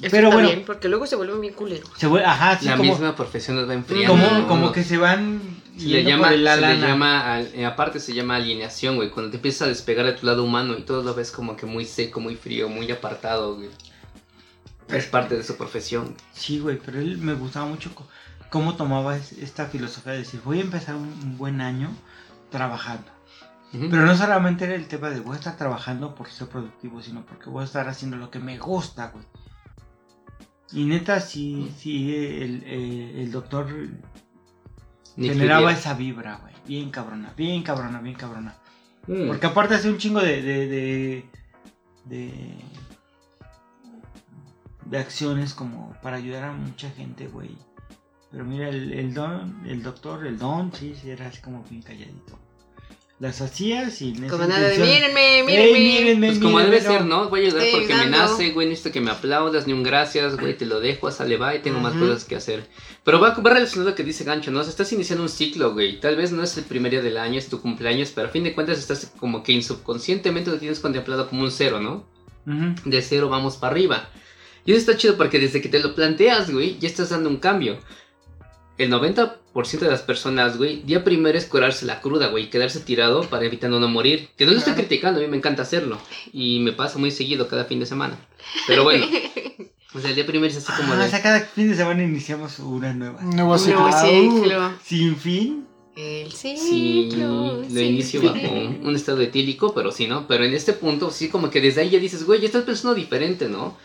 Eso 0.00 0.10
pero 0.10 0.28
está 0.28 0.34
bueno. 0.36 0.48
bien, 0.48 0.64
porque 0.66 0.88
luego 0.88 1.06
se 1.06 1.16
vuelven 1.16 1.40
bien 1.40 1.54
culeros. 1.54 1.88
Se 1.96 2.06
vuelve, 2.06 2.26
ajá, 2.26 2.58
sí, 2.58 2.66
La 2.66 2.76
como, 2.76 2.90
misma 2.90 3.14
profesión 3.14 3.56
nos 3.56 3.68
va 3.68 3.74
enfriando. 3.74 4.12
como, 4.12 4.38
¿no? 4.38 4.48
como 4.48 4.72
que 4.72 4.82
se 4.84 4.96
van 4.96 5.40
Se 5.76 5.86
le 5.86 6.02
llama, 6.04 6.24
por 6.24 6.32
el 6.32 6.38
se 6.48 6.56
le 6.56 6.60
lana. 6.60 6.86
llama 6.88 7.34
al- 7.34 7.50
eh, 7.54 7.66
aparte 7.66 8.00
se 8.00 8.14
llama 8.14 8.36
alineación, 8.36 8.96
güey. 8.96 9.10
Cuando 9.10 9.30
te 9.30 9.36
empiezas 9.36 9.62
a 9.62 9.66
despegar 9.68 10.06
de 10.06 10.12
tu 10.14 10.26
lado 10.26 10.42
humano 10.44 10.76
y 10.78 10.82
todo 10.82 11.02
lo 11.02 11.14
ves 11.14 11.30
como 11.30 11.56
que 11.56 11.66
muy 11.66 11.84
seco, 11.84 12.20
muy 12.20 12.34
frío, 12.36 12.68
muy 12.68 12.90
apartado, 12.90 13.54
güey. 13.56 13.68
Es 14.88 15.06
parte 15.06 15.36
de 15.36 15.42
su 15.42 15.56
profesión. 15.56 16.14
Sí, 16.32 16.58
güey, 16.58 16.78
pero 16.84 16.98
él 16.98 17.18
me 17.18 17.34
gustaba 17.34 17.66
mucho 17.66 17.90
cómo 18.50 18.74
tomaba 18.76 19.16
es- 19.16 19.32
esta 19.32 19.66
filosofía 19.66 20.12
de 20.12 20.18
decir, 20.18 20.40
voy 20.44 20.58
a 20.58 20.62
empezar 20.62 20.96
un, 20.96 21.04
un 21.22 21.38
buen 21.38 21.60
año 21.60 21.90
trabajando. 22.50 23.06
Pero 23.72 24.04
no 24.04 24.14
solamente 24.14 24.66
era 24.66 24.74
el 24.74 24.86
tema 24.86 25.08
de 25.08 25.20
voy 25.20 25.34
a 25.34 25.38
estar 25.38 25.56
trabajando 25.56 26.14
por 26.14 26.28
ser 26.28 26.46
productivo, 26.48 27.00
sino 27.00 27.24
porque 27.24 27.48
voy 27.48 27.62
a 27.62 27.64
estar 27.64 27.88
haciendo 27.88 28.18
lo 28.18 28.30
que 28.30 28.38
me 28.38 28.58
gusta, 28.58 29.06
güey. 29.14 29.24
Y 30.72 30.84
neta, 30.84 31.20
sí, 31.20 31.72
sí, 31.78 32.14
el, 32.14 32.62
eh, 32.64 33.22
el 33.22 33.30
doctor 33.30 33.68
generaba 35.16 35.72
esa 35.72 35.94
vibra, 35.94 36.36
güey. 36.36 36.54
Bien 36.66 36.90
cabrona, 36.90 37.32
bien 37.36 37.62
cabrona, 37.62 38.00
bien 38.00 38.14
cabrona. 38.14 38.56
Mm. 39.06 39.26
Porque 39.26 39.46
aparte 39.46 39.74
hace 39.74 39.90
un 39.90 39.98
chingo 39.98 40.20
de. 40.20 40.42
de. 40.42 40.66
de. 40.66 41.24
de, 42.06 42.54
de 44.86 44.98
acciones 44.98 45.54
como 45.54 45.94
para 46.02 46.16
ayudar 46.16 46.44
a 46.44 46.52
mucha 46.52 46.90
gente, 46.90 47.28
güey. 47.28 47.56
Pero 48.30 48.44
mira, 48.44 48.68
el, 48.68 48.92
el 48.92 49.12
don, 49.12 49.62
el 49.66 49.82
doctor, 49.82 50.26
el 50.26 50.38
don, 50.38 50.72
sí, 50.72 50.94
sí, 50.94 51.10
era 51.10 51.26
así 51.26 51.40
como 51.42 51.62
bien 51.64 51.82
calladito. 51.82 52.38
Las 53.22 53.40
hacía 53.40 53.88
sin 53.88 54.16
esa 54.24 54.32
Como 54.36 54.48
nada 54.48 54.68
de, 54.68 54.78
mírenme, 54.80 55.38
Ey, 55.38 55.44
mírenme. 55.44 56.26
Pues 56.26 56.40
como 56.40 56.56
mírenme, 56.56 56.80
debe 56.80 56.88
ser, 56.88 57.04
¿no? 57.04 57.28
Voy 57.28 57.42
a 57.42 57.46
ayudar 57.46 57.66
porque 57.70 57.94
me 57.94 58.06
nace, 58.06 58.50
güey, 58.50 58.66
necesito 58.66 58.92
que 58.92 59.00
me 59.00 59.12
aplaudas, 59.12 59.68
ni 59.68 59.72
un 59.72 59.84
gracias, 59.84 60.36
güey, 60.36 60.56
te 60.56 60.66
lo 60.66 60.80
dejo, 60.80 61.08
sale, 61.12 61.36
va 61.36 61.54
y 61.54 61.60
tengo 61.60 61.78
más 61.78 61.94
cosas 61.94 62.24
que 62.24 62.34
hacer. 62.34 62.66
Pero 63.04 63.20
va, 63.20 63.32
va 63.34 63.50
relacionado 63.50 63.90
a 63.90 63.92
lo 63.92 63.96
que 63.96 64.02
dice 64.02 64.24
Gancho, 64.24 64.50
¿no? 64.50 64.58
O 64.58 64.62
sea, 64.64 64.70
estás 64.70 64.92
iniciando 64.92 65.22
un 65.22 65.28
ciclo, 65.28 65.72
güey. 65.72 66.00
Tal 66.00 66.16
vez 66.16 66.32
no 66.32 66.42
es 66.42 66.58
el 66.58 66.64
primer 66.64 66.90
día 66.90 67.00
del 67.00 67.16
año, 67.16 67.38
es 67.38 67.48
tu 67.48 67.60
cumpleaños, 67.60 68.10
pero 68.12 68.26
a 68.26 68.30
fin 68.32 68.42
de 68.42 68.56
cuentas 68.56 68.80
estás 68.80 69.12
como 69.20 69.44
que 69.44 69.62
subconscientemente 69.62 70.50
lo 70.50 70.58
tienes 70.58 70.80
contemplado 70.80 71.28
como 71.28 71.42
un 71.42 71.52
cero, 71.52 71.78
¿no? 71.78 72.04
De 72.84 73.02
cero 73.02 73.28
vamos 73.28 73.56
para 73.56 73.70
arriba. 73.70 74.08
Y 74.64 74.72
eso 74.72 74.80
está 74.80 74.96
chido 74.96 75.16
porque 75.16 75.38
desde 75.38 75.62
que 75.62 75.68
te 75.68 75.78
lo 75.78 75.94
planteas, 75.94 76.50
güey, 76.50 76.76
ya 76.80 76.88
estás 76.88 77.10
dando 77.10 77.28
un 77.28 77.36
cambio. 77.36 77.78
El 78.82 78.90
90% 78.90 79.78
de 79.78 79.88
las 79.90 80.02
personas, 80.02 80.58
güey, 80.58 80.82
día 80.82 81.04
primero 81.04 81.38
es 81.38 81.46
curarse 81.46 81.86
la 81.86 82.00
cruda, 82.00 82.28
güey, 82.28 82.50
quedarse 82.50 82.80
tirado 82.80 83.22
para 83.22 83.44
evitando 83.46 83.78
no 83.78 83.86
morir. 83.88 84.28
Que 84.36 84.44
no 84.44 84.50
lo 84.52 84.58
estoy 84.58 84.72
criticando, 84.74 85.20
a 85.20 85.22
mí 85.22 85.28
me 85.28 85.36
encanta 85.36 85.62
hacerlo. 85.62 85.98
Y 86.32 86.58
me 86.60 86.72
pasa 86.72 86.98
muy 86.98 87.10
seguido 87.12 87.46
cada 87.48 87.64
fin 87.66 87.78
de 87.78 87.86
semana. 87.86 88.18
Pero 88.66 88.82
bueno, 88.82 89.06
o 89.94 90.00
sea, 90.00 90.10
el 90.10 90.16
día 90.16 90.26
primero 90.26 90.50
es 90.50 90.56
así 90.56 90.72
como 90.76 90.94
Ah, 90.94 90.96
de... 90.96 91.06
o 91.06 91.08
sea, 91.10 91.22
cada 91.22 91.40
fin 91.40 91.68
de 91.70 91.76
semana 91.76 92.02
iniciamos 92.02 92.58
una 92.58 92.92
nueva. 92.92 93.20
Un 93.20 93.36
nuevo 93.36 93.56
ciclo. 93.56 93.80
nuevo 93.88 94.00
ciclo. 94.00 94.72
Sin 94.84 95.16
fin. 95.16 95.66
El 95.94 96.32
Sí, 96.32 96.56
ciclo. 96.56 97.62
lo 97.70 97.80
inicio 97.80 98.22
bajo 98.22 98.50
un 98.82 98.96
estado 98.96 99.20
etílico, 99.20 99.74
pero 99.74 99.92
sí, 99.92 100.06
¿no? 100.08 100.26
Pero 100.26 100.44
en 100.44 100.54
este 100.54 100.72
punto, 100.72 101.10
sí, 101.10 101.28
como 101.28 101.50
que 101.50 101.60
desde 101.60 101.82
ahí 101.82 101.90
ya 101.90 101.98
dices, 102.00 102.24
güey, 102.24 102.40
ya 102.40 102.46
estás 102.46 102.64
pensando 102.64 102.94
diferente, 102.94 103.48
¿no? 103.48 103.76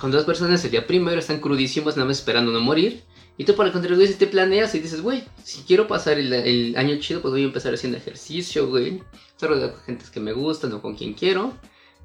Cuando 0.00 0.18
las 0.18 0.26
personas 0.26 0.62
el 0.64 0.72
día 0.72 0.86
primero 0.86 1.18
están 1.20 1.40
crudísimos, 1.40 1.96
nada 1.96 2.06
más 2.08 2.18
esperando 2.18 2.52
no 2.52 2.60
morir. 2.60 3.02
Y 3.38 3.44
tú, 3.44 3.54
por 3.54 3.66
el 3.66 3.72
contrario, 3.72 3.96
güey, 3.96 4.08
si 4.08 4.14
te 4.14 4.26
planeas 4.26 4.74
y 4.74 4.80
dices, 4.80 5.02
güey, 5.02 5.24
si 5.44 5.62
quiero 5.62 5.86
pasar 5.86 6.18
el, 6.18 6.74
año 6.76 6.98
chido, 6.98 7.20
pues 7.20 7.32
voy 7.32 7.42
a 7.42 7.46
empezar 7.46 7.74
haciendo 7.74 7.98
ejercicio, 7.98 8.68
güey. 8.68 9.02
Estar 9.28 9.50
rodeado 9.50 9.74
con 9.74 9.82
gente 9.82 10.06
que 10.10 10.20
me 10.20 10.32
gustan 10.32 10.72
o 10.72 10.80
con 10.80 10.94
quien 10.94 11.12
quiero. 11.12 11.52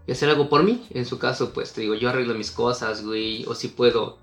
Y 0.08 0.12
hacer 0.12 0.30
algo 0.30 0.50
por 0.50 0.64
mí. 0.64 0.86
En 0.90 1.06
su 1.06 1.20
caso, 1.20 1.54
pues 1.54 1.72
te 1.72 1.82
digo, 1.82 1.96
yo 1.96 2.10
arreglo 2.10 2.34
mis 2.34 2.52
cosas, 2.52 3.06
güey. 3.06 3.46
O 3.46 3.56
si 3.56 3.70
puedo, 3.70 4.18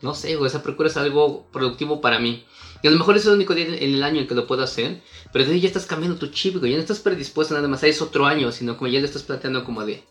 no 0.00 0.14
sé, 0.14 0.36
güey, 0.36 0.46
o 0.46 0.50
sea, 0.50 0.62
procuras 0.62 0.96
algo 0.96 1.46
productivo 1.52 2.00
para 2.00 2.18
mí. 2.18 2.46
Y 2.82 2.88
a 2.88 2.90
lo 2.90 2.98
mejor 2.98 3.16
es 3.16 3.26
el 3.26 3.34
único 3.34 3.54
día 3.54 3.66
en 3.66 3.74
el 3.94 4.02
año 4.02 4.20
en 4.20 4.26
que 4.26 4.34
lo 4.34 4.46
puedo 4.46 4.62
hacer. 4.62 5.02
Pero 5.32 5.44
ahí 5.44 5.60
ya 5.60 5.68
estás 5.68 5.84
cambiando 5.84 6.18
tu 6.18 6.28
chip, 6.28 6.56
güey. 6.56 6.70
Ya 6.70 6.78
no 6.78 6.82
estás 6.82 7.00
predispuesto 7.00 7.52
nada 7.52 7.68
más 7.68 7.82
a 7.82 7.88
es 7.88 8.00
otro 8.00 8.24
año, 8.24 8.52
sino 8.52 8.78
como 8.78 8.88
ya 8.88 9.00
le 9.00 9.06
estás 9.06 9.22
planteando 9.22 9.64
como 9.64 9.84
de. 9.84 10.02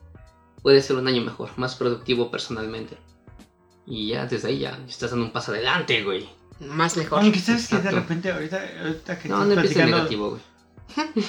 Puede 0.62 0.84
ser 0.84 0.98
un 0.98 1.08
año 1.08 1.24
mejor, 1.24 1.50
más 1.58 1.76
productivo 1.76 2.30
personalmente. 2.30 2.98
Y 3.88 4.10
ya 4.10 4.26
desde 4.26 4.50
ahí 4.50 4.60
ya 4.60 4.78
estás 4.88 5.12
dando 5.12 5.26
un 5.26 5.32
paso 5.32 5.52
adelante, 5.52 6.04
güey. 6.04 6.28
Más 6.60 6.98
mejor. 6.98 7.22
Aunque 7.22 7.40
sabes 7.40 7.68
que 7.68 7.78
de 7.78 7.92
repente, 7.92 8.32
ahorita, 8.32 8.62
ahorita 8.82 9.18
que 9.20 9.30
No, 9.30 9.44
estás 9.44 9.56
no 9.56 9.62
platicando- 9.62 9.98
negativo, 9.98 10.30
güey. 10.32 10.42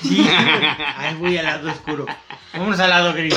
Sí, 0.03 0.25
ay, 0.29 1.17
voy 1.17 1.37
al 1.37 1.45
lado 1.45 1.71
oscuro. 1.71 2.07
Vámonos 2.53 2.79
al 2.81 2.91
lado 2.91 3.13
gris. 3.13 3.35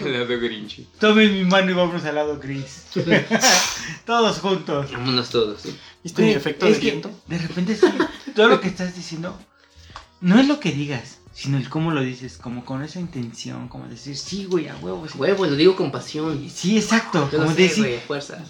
La 0.00 0.24
de 0.24 0.36
Grinch. 0.38 0.80
Tomen 0.98 1.32
mi 1.32 1.44
mano 1.44 1.70
y 1.70 1.74
vámonos 1.74 2.04
al 2.04 2.16
lado 2.16 2.38
gris. 2.38 2.86
Todos 4.04 4.38
juntos. 4.40 4.90
Vámonos 4.92 5.30
todos, 5.30 5.62
sí. 5.62 5.78
¿Viste 6.02 6.22
mi 6.22 6.32
efecto 6.32 6.66
es 6.66 6.74
de 6.76 6.80
viento? 6.80 7.10
De 7.26 7.38
repente 7.38 7.76
sí, 7.76 7.86
todo 8.34 8.48
lo 8.48 8.60
que 8.60 8.68
estás 8.68 8.94
diciendo 8.96 9.38
no 10.20 10.38
es 10.40 10.48
lo 10.48 10.58
que 10.60 10.72
digas, 10.72 11.18
sino 11.32 11.56
el 11.58 11.68
cómo 11.68 11.90
lo 11.92 12.00
dices, 12.02 12.36
como 12.38 12.64
con 12.64 12.82
esa 12.82 13.00
intención, 13.00 13.68
como 13.68 13.86
decir, 13.88 14.16
sí, 14.16 14.44
güey, 14.44 14.68
a 14.68 14.76
huevo. 14.76 15.06
Sí, 15.08 15.18
Huevo, 15.18 15.46
lo 15.46 15.56
digo 15.56 15.74
con 15.76 15.90
pasión. 15.90 16.48
Sí, 16.50 16.76
exacto. 16.76 17.28
Yo 17.32 17.38
Como 17.38 17.50
sé, 17.52 17.62
decir, 17.62 17.84
güey, 17.84 18.00
fuerza. 18.00 18.44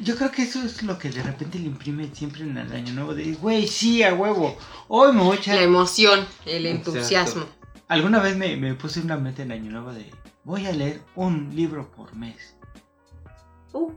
yo 0.00 0.16
creo 0.16 0.30
que 0.30 0.42
eso 0.42 0.62
es 0.62 0.82
lo 0.82 0.98
que 0.98 1.10
de 1.10 1.22
repente 1.22 1.58
le 1.58 1.66
imprime 1.66 2.10
siempre 2.14 2.42
en 2.42 2.56
el 2.58 2.72
año 2.72 2.92
nuevo. 2.94 3.14
De, 3.14 3.34
güey, 3.34 3.66
sí, 3.68 4.02
a 4.02 4.14
huevo. 4.14 4.56
Hoy 4.88 5.12
me 5.12 5.22
voy 5.22 5.36
a 5.36 5.40
echar. 5.40 5.56
La 5.56 5.62
emoción, 5.62 6.26
el 6.44 6.66
Exacto. 6.66 6.90
entusiasmo. 6.92 7.44
Alguna 7.88 8.18
vez 8.18 8.36
me, 8.36 8.56
me 8.56 8.74
puse 8.74 9.00
una 9.00 9.16
meta 9.16 9.42
en 9.42 9.52
año 9.52 9.70
nuevo 9.70 9.92
de, 9.94 10.10
voy 10.44 10.66
a 10.66 10.72
leer 10.72 11.02
un 11.14 11.54
libro 11.56 11.90
por 11.92 12.14
mes. 12.14 12.54
Uh, 13.72 13.92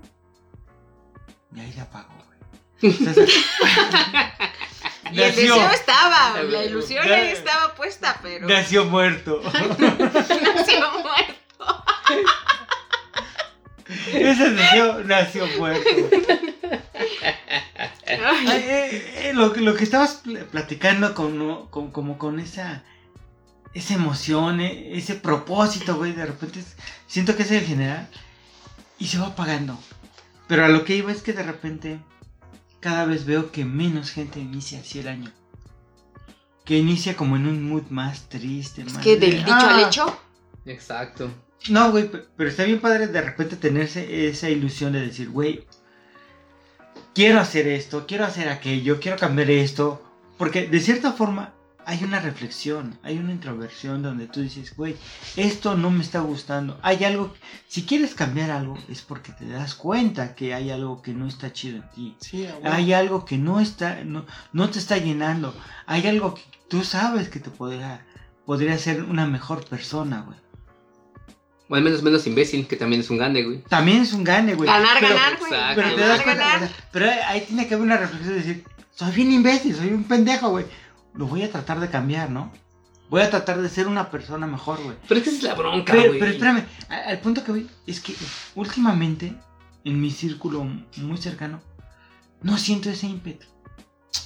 Y 1.56 1.60
ahí 1.60 1.72
se 1.74 1.82
apagó, 1.82 2.14
güey. 2.26 2.31
Entonces, 2.31 2.31
y 5.12 5.22
el 5.22 5.36
deseo 5.36 5.70
estaba, 5.72 6.42
la 6.44 6.64
ilusión 6.64 7.04
ahí 7.12 7.32
estaba 7.32 7.76
puesta, 7.76 8.20
pero 8.22 8.48
nació 8.48 8.86
muerto. 8.86 9.42
nació 9.54 10.92
muerto. 11.02 11.84
Ese 14.08 14.50
deseo 14.52 15.04
nació 15.04 15.48
muerto. 15.58 15.90
Ay, 18.08 18.46
Ay, 18.48 18.64
eh, 18.68 19.30
eh, 19.30 19.34
lo, 19.34 19.54
que- 19.54 19.62
lo 19.62 19.76
que 19.76 19.84
estabas 19.84 20.16
pl- 20.24 20.44
platicando 20.46 21.14
con, 21.14 21.68
con- 21.68 21.92
como 21.92 22.18
con 22.18 22.40
esa 22.40 22.84
esa 23.74 23.94
emoción, 23.94 24.60
eh, 24.60 24.98
ese 24.98 25.16
propósito, 25.16 25.96
güey, 25.96 26.12
de 26.12 26.26
repente 26.26 26.60
es- 26.60 26.76
siento 27.08 27.38
que 27.38 27.44
es 27.44 27.52
el 27.52 27.66
general 27.66 28.10
y 29.00 29.08
se 29.08 29.18
va 29.18 29.28
apagando. 29.28 29.80
Pero 30.48 30.66
a 30.66 30.68
lo 30.68 30.84
que 30.84 30.96
iba 30.96 31.10
es 31.12 31.22
que 31.22 31.32
de 31.32 31.44
repente 31.44 32.00
cada 32.82 33.06
vez 33.06 33.26
veo 33.26 33.52
que 33.52 33.64
menos 33.64 34.12
gente 34.12 34.40
inicia 34.42 34.80
así 34.82 35.00
el 35.00 35.08
año. 35.08 35.32
Que 36.66 36.78
inicia 36.78 37.16
como 37.16 37.38
en 37.38 37.48
un 37.48 37.70
mood 37.70 37.84
más 37.90 38.28
triste, 38.28 38.82
Es 38.82 38.94
más 38.94 39.04
que 39.04 39.16
de, 39.16 39.28
del 39.28 39.38
dicho 39.46 39.54
al 39.54 39.84
"Ah". 39.84 39.88
hecho, 39.88 40.20
Exacto. 40.66 41.32
No, 41.70 41.92
güey, 41.92 42.10
pe- 42.12 42.26
pero 42.36 42.50
está 42.50 42.64
bien 42.66 42.80
padre 42.82 43.08
de 43.08 43.22
repente 43.22 43.56
tenerse 43.56 44.28
esa 44.28 44.50
ilusión 44.50 44.94
de 44.94 45.02
decir, 45.02 45.30
güey, 45.30 45.66
quiero 47.14 47.40
hacer 47.40 47.68
esto, 47.68 48.06
quiero 48.08 48.26
hacer 48.26 48.50
aquello, 48.50 49.00
quiero 49.00 49.18
cambiar 49.18 49.50
esto. 49.52 50.02
Porque 50.38 50.68
de 50.68 50.80
cierta 50.80 51.14
forma 51.14 51.54
hay 51.86 52.04
una 52.04 52.20
reflexión, 52.20 52.98
hay 53.04 53.18
una 53.18 53.32
introversión 53.32 54.02
donde 54.02 54.28
tú 54.28 54.42
dices, 54.42 54.76
güey, 54.76 54.96
esto 55.36 55.76
no 55.76 55.90
me 55.92 56.02
está 56.04 56.20
gustando. 56.22 56.80
Hay 56.82 57.04
algo, 57.04 57.34
si 57.68 57.84
quieres 57.86 58.14
cambiar 58.16 58.52
algo 58.52 58.78
es 58.90 59.02
porque 59.02 59.32
te 59.32 59.48
das 59.48 59.76
cuenta 59.76 60.36
que 60.36 60.54
hay 60.54 60.70
algo 60.70 61.02
que 61.02 61.14
no 61.14 61.28
está 61.28 61.52
chido 61.54 61.78
en 61.78 61.90
ti. 61.92 62.16
Sí, 62.20 62.48
güey. 62.62 62.74
Hay 62.74 62.94
algo 62.94 63.26
que 63.26 63.38
no 63.38 63.60
está, 63.60 64.04
no, 64.04 64.26
no 64.54 64.70
te 64.70 64.80
está 64.80 64.98
llenando. 64.98 65.54
Hay 65.86 66.08
algo 66.08 66.36
que 66.36 66.44
tú 66.70 66.84
sabes 66.84 67.30
que 67.30 67.40
te 67.40 67.50
podría, 67.50 68.06
podría 68.46 68.78
ser 68.78 69.04
una 69.04 69.26
mejor 69.26 69.66
persona, 69.66 70.22
güey. 70.22 70.38
O 71.68 71.76
al 71.76 71.84
menos 71.84 72.04
menos 72.04 72.28
imbécil, 72.28 72.68
que 72.68 72.76
también 72.76 73.02
es 73.02 73.10
un 73.10 73.18
gane, 73.18 73.44
güey. 73.44 73.64
También 73.64 74.02
es 74.02 74.12
un 74.12 74.26
gane, 74.26 74.56
güey. 74.56 74.68
Ganar, 74.70 74.98
Pero- 75.00 75.16
ganar, 75.16 75.40
güey. 75.40 75.52
Pero 75.76 75.96
te 75.96 76.02
das 76.02 76.22
cuenta, 76.22 76.44
ganar. 76.44 76.60
sea, 76.68 76.78
pero 76.92 77.10
ahí 77.28 77.42
tiene 77.48 77.66
que 77.68 77.74
haber 77.76 77.86
una 77.86 77.98
reflexión 77.98 78.34
de 78.34 78.40
decir, 78.44 78.66
soy 78.92 79.12
bien 79.14 79.32
imbécil, 79.32 79.74
soy 79.76 79.88
un 79.88 80.04
pendejo, 80.04 80.50
güey. 80.50 80.66
Lo 81.14 81.26
voy 81.28 81.44
a 81.44 81.52
tratar 81.52 81.80
de 81.80 81.90
cambiar, 81.90 82.30
¿no? 82.30 82.52
Voy 83.10 83.22
a 83.22 83.30
tratar 83.30 83.62
de 83.62 83.68
ser 83.70 83.88
una 83.88 84.10
persona 84.10 84.48
mejor, 84.48 84.82
güey. 84.82 84.96
Pero 85.08 85.20
esa 85.20 85.30
es 85.32 85.44
la 85.44 85.54
bronca, 85.56 85.92
Pero, 85.92 86.08
güey. 86.08 86.20
pero 86.20 86.32
espérame, 86.32 86.64
a- 86.90 87.10
al 87.10 87.20
punto 87.20 87.44
que 87.44 87.52
voy 87.52 87.70
es 87.86 88.00
que 88.00 88.16
últimamente, 88.56 89.34
en 89.84 90.00
mi 90.00 90.12
círculo 90.12 90.66
muy 90.98 91.18
cercano, 91.18 91.62
no 92.42 92.58
siento 92.58 92.90
ese 92.90 93.08
ímpetu. 93.08 93.46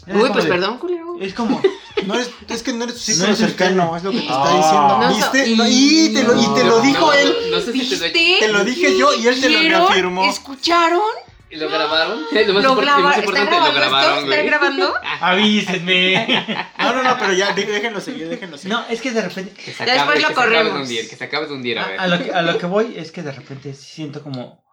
Es 0.08 0.16
Uy, 0.16 0.30
pues 0.32 0.46
de- 0.46 0.50
perdón, 0.52 0.78
culero. 0.78 1.16
Es 1.20 1.34
como, 1.34 1.62
No 2.06 2.14
eres, 2.14 2.30
es 2.50 2.62
que 2.62 2.74
no 2.74 2.84
eres 2.84 2.96
tu 2.96 3.00
No 3.00 3.06
círculo 3.06 3.26
eres 3.28 3.38
cercano, 3.40 3.96
es 3.98 4.04
lo 4.04 4.12
que 4.12 4.18
te 4.20 4.24
está 4.26 4.56
diciendo. 4.56 5.00
No, 5.00 5.16
¿Viste? 5.16 5.56
No, 5.56 5.66
y, 5.68 6.12
te 6.14 6.24
lo, 6.24 6.42
y 6.42 6.54
te 6.54 6.64
lo 6.64 6.82
dijo 6.82 7.00
no, 7.08 7.14
él. 7.14 7.34
No, 7.52 7.60
sé 7.62 7.72
si 7.72 7.80
te 7.90 7.96
lo, 7.98 8.04
¿Viste? 8.14 8.38
Te 8.40 8.48
lo 8.50 8.64
dije 8.66 8.98
yo 9.00 9.14
y 9.16 9.28
él 9.28 9.42
te 9.42 9.50
lo 9.50 9.60
reafirmó. 9.62 10.26
¿Escucharon? 10.26 11.02
¿Y 11.50 11.58
¿Lo 11.58 11.70
grabaron? 11.70 12.20
Lo 12.48 12.54
más, 12.54 12.64
¿Lo 12.64 12.76
graba- 12.76 13.00
más 13.00 13.18
¿Está 13.18 13.26
importante, 13.40 13.56
lo 13.70 13.74
grabaron, 13.76 14.14
esto? 14.16 14.26
güey. 14.28 14.40
¿Está 14.40 14.50
grabando? 14.58 14.94
avísenme. 15.22 16.44
No, 16.80 16.94
no, 16.96 17.04
no, 17.04 17.18
pero 17.20 17.34
ya, 17.34 17.54
dé- 17.54 17.66
déjenlo 17.66 18.02
seguir, 18.02 18.28
déjenlo 18.30 18.58
seguir. 18.58 18.76
No, 18.78 18.86
es 18.90 19.02
que 19.02 19.12
de 19.12 19.22
repente, 19.22 19.52
Que 19.54 19.72
se 19.72 19.86
Ya 19.86 19.94
acabe, 19.94 20.14
después 20.16 20.22
lo 20.22 20.28
que 20.30 20.34
se 20.34 20.40
de 20.42 20.46
corremos. 20.48 20.82
hundir, 20.82 21.10
que 21.10 21.16
se 21.16 21.24
acabe 21.24 21.48
de 21.48 21.54
hundir, 21.54 21.80
a 21.80 21.88
ver. 21.88 22.00
a 22.00 22.08
lo 22.08 22.24
que, 22.24 22.32
a 22.32 22.42
lo 22.42 22.58
que 22.58 22.66
voy 22.66 22.94
es 22.98 23.12
que 23.12 23.22
de 23.22 23.32
repente 23.32 23.74
siento 23.74 24.24
como 24.24 24.66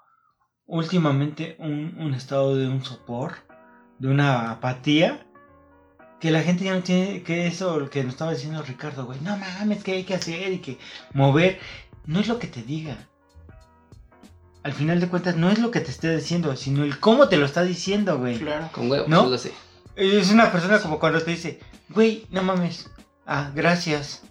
últimamente 0.66 1.56
un, 1.58 1.96
un 1.98 2.14
estado 2.14 2.56
de 2.56 2.66
un 2.68 2.84
sopor, 2.84 3.34
de 3.98 4.08
una 4.08 4.50
apatía, 4.50 5.26
que 6.20 6.30
la 6.30 6.40
gente 6.42 6.64
ya 6.64 6.74
no 6.74 6.82
tiene, 6.82 7.22
que 7.22 7.46
eso 7.48 7.78
lo 7.80 7.90
que 7.90 8.02
nos 8.04 8.12
estaba 8.14 8.32
diciendo 8.32 8.62
Ricardo, 8.62 9.04
güey, 9.04 9.20
no 9.20 9.36
mames, 9.36 9.82
que 9.82 9.92
hay 9.92 10.04
que 10.04 10.14
hacer 10.14 10.52
y 10.52 10.58
que 10.58 10.78
mover, 11.12 11.58
no 12.06 12.20
es 12.20 12.28
lo 12.28 12.38
que 12.38 12.46
te 12.46 12.62
diga. 12.62 13.08
Al 14.62 14.72
final 14.72 15.00
de 15.00 15.08
cuentas 15.08 15.36
no 15.36 15.50
es 15.50 15.58
lo 15.58 15.70
que 15.70 15.80
te 15.80 15.90
esté 15.90 16.14
diciendo, 16.14 16.54
sino 16.56 16.84
el 16.84 17.00
cómo 17.00 17.28
te 17.28 17.36
lo 17.36 17.46
está 17.46 17.62
diciendo, 17.62 18.18
güey. 18.18 18.38
Claro. 18.38 18.68
Con 18.72 18.90
huevos, 18.90 19.08
¿No? 19.08 19.24
yo 19.24 19.30
lo 19.30 19.38
sé. 19.38 19.52
Es 19.96 20.30
una 20.30 20.52
persona 20.52 20.80
como 20.80 20.98
cuando 20.98 21.20
te 21.20 21.32
dice, 21.32 21.60
güey, 21.88 22.26
no 22.30 22.42
mames, 22.42 22.88
ah, 23.26 23.50
gracias. 23.54 24.22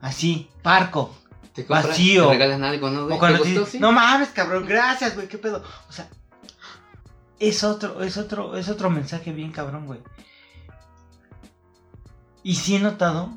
Así, 0.00 0.48
parco. 0.62 1.16
Te 1.54 1.64
compras, 1.66 1.88
Vacío. 1.88 2.26
te 2.28 2.32
regalan 2.34 2.64
algo, 2.64 2.90
¿no, 2.90 3.04
güey? 3.04 3.16
O 3.16 3.18
cuando 3.18 3.40
¿Te 3.42 3.48
dice, 3.48 3.66
sí? 3.66 3.78
no 3.78 3.92
mames, 3.92 4.28
cabrón, 4.30 4.66
gracias, 4.66 5.14
güey, 5.14 5.28
qué 5.28 5.38
pedo. 5.38 5.62
O 5.88 5.92
sea, 5.92 6.08
es 7.38 7.64
otro, 7.64 8.02
es 8.02 8.16
otro, 8.16 8.56
es 8.56 8.68
otro 8.68 8.88
mensaje 8.90 9.32
bien 9.32 9.52
cabrón, 9.52 9.86
güey. 9.86 10.00
Y 12.42 12.54
sí 12.56 12.76
he 12.76 12.80
notado 12.80 13.30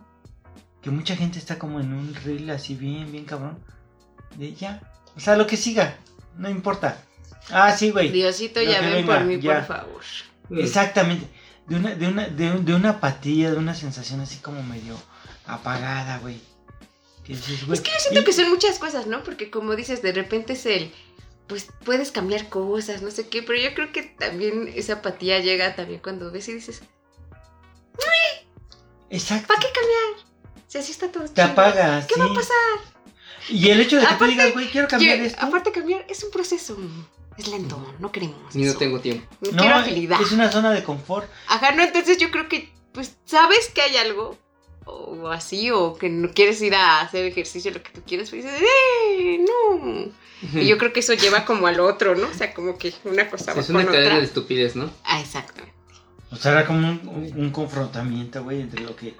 que 0.81 0.91
mucha 0.91 1.15
gente 1.15 1.39
está 1.39 1.57
como 1.59 1.79
en 1.79 1.93
un 1.93 2.13
reel 2.15 2.49
así 2.51 2.75
bien, 2.75 3.11
bien 3.11 3.25
cabrón. 3.25 3.59
De 4.37 4.53
ya. 4.53 4.81
O 5.15 5.19
sea, 5.19 5.35
lo 5.35 5.47
que 5.47 5.57
siga, 5.57 5.97
no 6.37 6.49
importa. 6.49 7.01
Ah, 7.49 7.75
sí, 7.75 7.91
güey. 7.91 8.09
Diosito, 8.11 8.59
Lo 8.61 8.71
ya 8.71 8.81
ven 8.81 8.91
venga, 8.93 9.15
por 9.17 9.25
mí, 9.25 9.39
ya. 9.39 9.65
por 9.65 9.77
favor. 9.77 10.01
Exactamente. 10.57 11.27
De 11.67 11.75
una, 11.77 11.95
de 11.95 12.07
una, 12.07 12.27
de, 12.27 12.51
un- 12.51 12.65
de 12.65 12.75
una 12.75 12.89
apatía, 12.91 13.51
de 13.51 13.57
una 13.57 13.73
sensación 13.75 14.19
así 14.21 14.37
como 14.37 14.61
medio 14.63 14.95
apagada, 15.47 16.19
güey. 16.19 16.39
Que 17.23 17.33
dices, 17.33 17.65
güey. 17.65 17.77
Es 17.79 17.81
que 17.83 17.91
yo 17.91 17.99
siento 17.99 18.21
y- 18.21 18.23
que 18.23 18.33
son 18.33 18.49
muchas 18.49 18.77
cosas, 18.79 19.07
¿no? 19.07 19.23
Porque 19.23 19.49
como 19.49 19.75
dices, 19.75 20.01
de 20.01 20.11
repente 20.11 20.53
es 20.53 20.65
el, 20.65 20.93
pues 21.47 21.67
puedes 21.83 22.11
cambiar 22.11 22.49
cosas, 22.49 23.01
no 23.01 23.09
sé 23.11 23.27
qué, 23.29 23.41
pero 23.41 23.59
yo 23.59 23.73
creo 23.73 23.91
que 23.91 24.03
también 24.03 24.71
esa 24.75 24.93
apatía 24.93 25.39
llega 25.39 25.75
también 25.75 26.01
cuando 26.03 26.31
ves 26.31 26.47
y 26.49 26.53
dices, 26.53 26.81
Exacto. 29.09 29.47
¿para 29.47 29.59
qué 29.59 29.67
cambiar? 29.73 30.25
Si 30.67 30.77
así 30.77 30.91
está 30.91 31.11
todo 31.11 31.23
Te 31.25 31.33
chido. 31.41 31.45
apagas. 31.45 32.05
¿Qué 32.07 32.19
va 32.19 32.25
a 32.25 32.33
pasar? 32.33 32.94
Y 33.49 33.69
el 33.69 33.81
hecho 33.81 33.95
de 33.97 34.01
que 34.03 34.07
tú 34.07 34.13
Aparte, 34.15 34.33
digas, 34.33 34.53
güey, 34.53 34.69
quiero 34.69 34.87
cambiar 34.87 35.17
Que, 35.19 35.25
esto. 35.27 35.45
aparte 35.45 35.71
cambiar 35.71 36.05
es 36.09 36.23
un 36.23 36.31
proceso, 36.31 36.77
es 37.37 37.47
lento, 37.47 37.95
no 37.99 38.11
queremos 38.11 38.55
Y 38.55 38.59
no 38.63 38.73
tengo 38.75 38.99
tiempo. 38.99 39.27
No 39.41 39.51
no, 39.51 39.57
quiero 39.61 39.75
agilidad. 39.75 40.21
es 40.21 40.31
una 40.31 40.51
zona 40.51 40.71
de 40.71 40.83
confort. 40.83 41.29
Ajá, 41.47 41.71
no, 41.71 41.83
entonces 41.83 42.17
yo 42.17 42.31
creo 42.31 42.47
que, 42.49 42.71
pues, 42.93 43.17
sabes 43.25 43.69
que 43.69 43.81
hay 43.81 43.97
algo, 43.97 44.37
o 44.85 45.27
así, 45.29 45.71
o 45.71 45.95
que 45.97 46.09
no 46.09 46.31
quieres 46.31 46.61
ir 46.61 46.75
a 46.75 47.01
hacer 47.01 47.25
ejercicio, 47.25 47.71
lo 47.71 47.81
que 47.83 47.91
tú 47.91 48.01
quieres, 48.05 48.29
pero 48.29 48.43
dices, 48.43 48.61
¡eh! 48.61 49.39
No. 49.39 50.11
Y 50.61 50.65
yo 50.67 50.77
creo 50.77 50.93
que 50.93 50.99
eso 50.99 51.13
lleva 51.13 51.43
como 51.45 51.65
al 51.67 51.79
otro, 51.79 52.15
¿no? 52.15 52.27
O 52.27 52.33
sea, 52.33 52.53
como 52.53 52.77
que 52.77 52.93
una 53.05 53.29
cosa 53.29 53.53
va 53.53 53.61
Es 53.61 53.67
con 53.67 53.77
una 53.77 53.85
cadena 53.85 54.05
otra. 54.07 54.19
de 54.19 54.25
estupidez, 54.25 54.75
¿no? 54.75 54.91
Ah, 55.03 55.19
exactamente. 55.19 55.73
O 56.31 56.35
sea, 56.35 56.51
era 56.51 56.65
como 56.65 56.79
un, 56.79 57.01
un- 57.07 57.39
un 57.39 57.49
confrontamiento, 57.51 58.43
güey, 58.43 58.61
entre 58.61 58.81
lo 58.81 58.95
que 58.95 59.15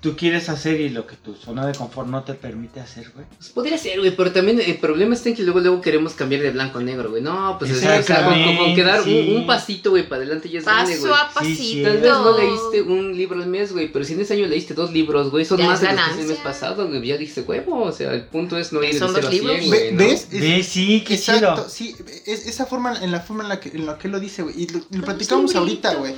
tú 0.00 0.16
quieres 0.16 0.48
hacer 0.48 0.80
y 0.80 0.88
lo 0.88 1.06
que 1.06 1.14
tu 1.16 1.34
zona 1.34 1.66
de 1.66 1.74
confort 1.74 2.08
no 2.08 2.22
te 2.24 2.32
permite 2.34 2.80
hacer, 2.80 3.10
güey. 3.14 3.26
Pues 3.36 3.50
podría 3.50 3.76
ser, 3.76 3.98
güey, 3.98 4.16
pero 4.16 4.32
también 4.32 4.58
el 4.60 4.78
problema 4.78 5.14
está 5.14 5.28
en 5.28 5.36
que 5.36 5.42
luego, 5.42 5.60
luego 5.60 5.80
queremos 5.82 6.14
cambiar 6.14 6.40
de 6.42 6.50
blanco 6.50 6.78
a 6.78 6.82
negro, 6.82 7.10
güey. 7.10 7.22
No, 7.22 7.56
pues 7.58 7.70
o 7.72 7.74
sea, 7.74 8.00
o 8.00 8.02
sea, 8.02 8.24
con, 8.24 8.42
con- 8.42 8.56
con 8.56 8.74
que 8.74 8.82
dar 8.82 9.02
un, 9.02 9.46
pasito, 9.46 9.90
güey, 9.90 10.08
para 10.08 10.22
adelante 10.22 10.48
ya 10.48 10.60
es 10.60 10.64
grande, 10.64 10.92
Paso 10.94 11.08
güey. 11.08 11.20
a 11.20 11.28
pasito. 11.34 11.62
sí. 11.62 11.82
Tal 11.82 11.98
vez 11.98 12.10
no 12.12 12.38
leíste 12.38 12.82
un 12.82 13.16
libro 13.16 13.42
al 13.42 13.46
mes, 13.48 13.72
güey, 13.72 13.92
pero 13.92 14.04
si 14.04 14.14
en 14.14 14.20
ese 14.20 14.34
año 14.34 14.46
leíste 14.46 14.72
dos 14.74 14.90
libros, 14.92 15.30
güey, 15.30 15.44
son 15.44 15.58
Ya 15.58 15.66
más 15.66 15.82
es 15.82 15.88
de 15.88 15.94
los 15.94 16.04
que 16.14 16.20
el 16.22 16.26
mes 16.28 16.38
pasado, 16.38 16.88
güey, 16.88 17.06
ya 17.06 17.16
diste 17.18 17.42
huevo, 17.42 17.82
o 17.82 17.92
sea, 17.92 18.12
el 18.14 18.24
punto 18.24 18.56
es 18.56 18.72
no 18.72 18.82
ir 18.82 18.94
de 18.94 18.98
Son 18.98 19.08
cero 19.14 19.20
dos 19.22 19.28
a 19.28 19.30
cien, 19.30 19.46
libros. 19.46 19.66
güey, 19.66 19.80
Ve- 19.80 19.92
¿no? 19.92 19.98
¿Ves? 19.98 20.28
Es- 20.32 20.40
Ve, 20.40 20.62
sí, 20.62 21.04
qué 21.06 21.14
Exacto, 21.14 21.66
chido. 21.68 21.68
sí, 21.68 21.94
es, 22.26 22.46
esa 22.46 22.64
forma, 22.64 22.96
en 23.02 23.12
la 23.12 23.20
forma 23.20 23.42
en 23.42 23.48
la 23.50 23.60
que, 23.60 23.68
en 23.68 23.84
la 23.86 23.98
que 23.98 24.08
lo 24.08 24.18
dice, 24.18 24.42
güey. 24.42 24.62
Y 24.62 24.66
lo, 24.68 24.80
lo 24.90 25.04
platicamos 25.04 25.54
ahorita, 25.54 25.94
güey. 25.96 26.14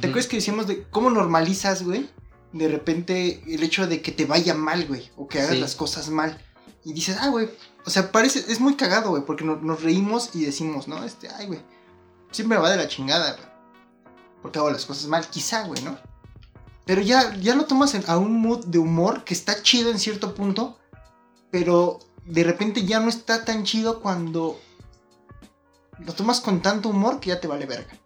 ¿Te 0.00 0.06
acuerdas 0.06 0.26
que 0.26 0.36
decíamos 0.36 0.66
de 0.66 0.84
cómo 0.90 1.10
normalizas, 1.10 1.82
güey? 1.82 2.06
De 2.52 2.68
repente 2.68 3.42
el 3.46 3.62
hecho 3.62 3.86
de 3.86 4.00
que 4.02 4.12
te 4.12 4.24
vaya 4.24 4.54
mal, 4.54 4.86
güey, 4.86 5.10
o 5.16 5.26
que 5.28 5.40
hagas 5.40 5.52
Sí. 5.54 5.60
las 5.60 5.74
cosas 5.74 6.08
mal. 6.08 6.42
Y 6.84 6.92
dices, 6.92 7.16
ah, 7.20 7.28
güey, 7.28 7.48
o 7.84 7.90
sea, 7.90 8.12
parece, 8.12 8.44
es 8.50 8.60
muy 8.60 8.74
cagado, 8.76 9.10
güey, 9.10 9.24
porque 9.24 9.44
no- 9.44 9.56
nos 9.56 9.82
reímos 9.82 10.30
y 10.34 10.44
decimos, 10.44 10.86
¿no? 10.88 11.02
Este, 11.04 11.28
ay, 11.28 11.46
güey, 11.46 11.60
siempre 12.30 12.56
me 12.56 12.62
va 12.62 12.70
de 12.70 12.76
la 12.76 12.88
chingada, 12.88 13.32
güey. 13.32 13.46
Porque 14.42 14.58
hago 14.60 14.70
las 14.70 14.86
cosas 14.86 15.06
mal, 15.06 15.26
quizá, 15.28 15.62
güey, 15.66 15.82
¿no? 15.82 15.98
Pero 16.84 17.02
ya, 17.02 17.34
ya 17.36 17.56
lo 17.56 17.64
tomas 17.66 17.94
en- 17.94 18.04
a 18.06 18.16
un 18.16 18.40
mood 18.40 18.64
de 18.66 18.78
humor 18.78 19.24
que 19.24 19.34
está 19.34 19.60
chido 19.62 19.90
en 19.90 19.98
cierto 19.98 20.34
punto, 20.34 20.78
pero 21.50 21.98
de 22.24 22.44
repente 22.44 22.84
ya 22.84 23.00
no 23.00 23.08
está 23.08 23.44
tan 23.44 23.64
chido 23.64 24.00
cuando 24.00 24.60
lo 25.98 26.12
tomas 26.12 26.40
con 26.40 26.62
tanto 26.62 26.88
humor 26.90 27.18
que 27.20 27.28
ya 27.30 27.40
te 27.40 27.48
vale 27.48 27.66
verga. 27.66 27.96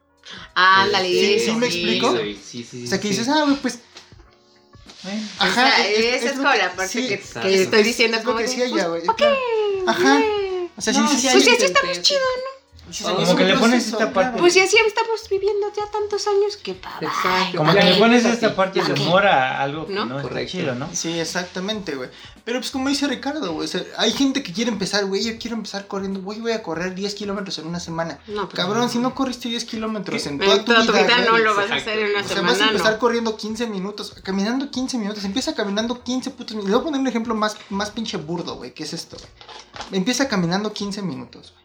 Ándale, 0.55 1.09
Sí, 1.09 1.34
eso. 1.34 1.53
sí 1.53 1.59
me 1.59 1.66
explico. 1.66 2.16
sí, 2.43 2.64
sí, 2.64 2.84
O 2.84 2.86
sea, 2.86 2.99
que 3.01 3.09
sí. 3.09 3.14
dices, 3.18 3.28
ah, 3.28 3.43
güey, 3.45 3.57
pues 3.57 3.80
Bueno, 5.03 5.29
Ajá, 5.39 5.69
Esa- 5.69 5.89
es- 5.89 5.99
es- 5.99 6.05
esa 6.05 6.17
es 6.17 6.25
es 6.25 6.33
como 6.39 6.51
que- 6.53 6.59
la 6.59 6.73
parte 6.73 6.93
sí, 6.93 7.09
que, 7.09 7.19
que 7.19 7.63
estoy 7.63 7.81
Es- 7.81 7.87
diciendo 7.87 8.17
es 8.19 8.25
como 8.25 8.37
que 8.37 8.43
de, 8.45 8.49
decía 8.49 8.65
pues. 8.89 9.05
¿pa' 9.05 9.17
qué? 9.17 9.25
Ajá. 9.87 10.21
O 10.77 10.81
sea, 10.83 10.93
No, 10.93 11.09
sí, 11.09 11.17
sí, 11.17 11.21
sí, 11.23 11.29
sí, 11.29 11.33
Pues 11.33 11.45
sí, 11.45 11.51
sí, 11.51 11.51
así 11.51 11.51
intenté, 11.51 11.93
estamos 11.93 11.99
sí. 12.93 13.05
sí, 13.05 13.11
Como 13.11 13.36
que 13.36 13.45
le 13.45 13.57
pones 13.57 13.86
esta 13.86 14.12
parte- 14.12 14.38
Pues 14.38 14.53
sí, 14.55 14.61
así 14.61 14.76
estamos 14.86 15.20
viviendo 15.30 15.66
ya 15.76 15.91
tantos 15.91 16.26
años 16.26 16.57
que 16.57 16.74
pa, 16.74 16.99
Exacto. 17.01 17.59
como 17.59 17.72
Ya, 17.72 17.80
que 17.80 17.86
le 17.86 17.93
ya, 17.95 17.99
pones 17.99 18.22
ya, 18.24 18.32
esta 18.32 18.49
sí. 18.51 18.55
parte 18.57 18.82
de 18.82 18.93
humor 19.01 19.26
a 19.26 19.61
algo 19.62 19.86
que 19.86 19.95
¿No? 19.95 20.07
no, 20.07 20.16
está 20.16 20.28
Correcto. 20.28 20.53
chido, 20.53 20.74
¿no? 20.74 20.88
Sí, 20.93 21.18
exactamente, 21.18 21.95
güey. 21.95 22.09
Pero 22.45 22.59
pues 22.59 22.70
como 22.70 22.88
dice 22.88 23.07
Ricardo, 23.07 23.53
güey, 23.53 23.66
o 23.66 23.68
sea, 23.68 23.82
hay 23.99 24.12
gente 24.12 24.43
que 24.43 24.53
quiere 24.53 24.70
empezar, 24.70 25.05
güey, 25.07 25.22
yo 25.24 25.38
quiero 25.38 25.57
empezar 25.57 25.86
corriendo, 25.86 26.20
güey, 26.20 26.41
voy 26.41 26.53
a 26.53 26.62
correr 26.62 26.95
10 26.95 27.14
kilómetros 27.14 27.59
en 27.59 27.66
una 27.66 27.78
semana. 27.80 28.18
No, 28.26 28.49
pues, 28.49 28.55
Cabrón, 28.55 28.88
si 28.88 28.99
no 28.99 29.14
corriste 29.14 29.49
10 29.49 29.64
kilómetros 29.66 30.26
en 30.26 30.38
toda 30.38 30.59
tu 30.59 30.64
toda 30.64 30.86
tu 30.86 30.93
vida, 30.93 31.03
vida 31.05 31.24
no 31.26 31.38
lo 31.38 31.55
vas 31.55 31.70
a 31.70 31.74
hacer 31.76 31.99
en 31.99 32.11
una 32.11 32.20
O 32.20 32.24
sea, 32.28 32.41
vas 32.41 32.53
a 32.53 32.55
semana, 32.55 32.70
empezar 32.72 32.93
no. 32.95 32.99
corriendo 32.99 33.36
15 33.36 33.66
minutos, 33.66 34.14
caminando 34.22 34.70
15 34.70 34.99
minutos, 34.99 35.24
empieza 35.24 35.55
caminando 35.55 36.03
15 36.03 36.30
putos 36.30 36.53
minutos. 36.57 36.70
Le 36.70 36.76
voy 36.76 36.80
a 36.80 36.84
poner 36.84 37.01
un 37.01 37.07
ejemplo 37.07 37.34
más, 37.34 37.57
más 37.68 37.91
pinche 37.91 38.16
burdo, 38.16 38.57
güey, 38.57 38.72
¿qué 38.72 38.84
es 38.84 38.95
esto, 38.95 39.16
güey? 39.18 39.30
Empieza 39.93 40.26
caminando 40.28 40.72
15 40.72 41.03
minutos, 41.03 41.53
güey. 41.53 41.64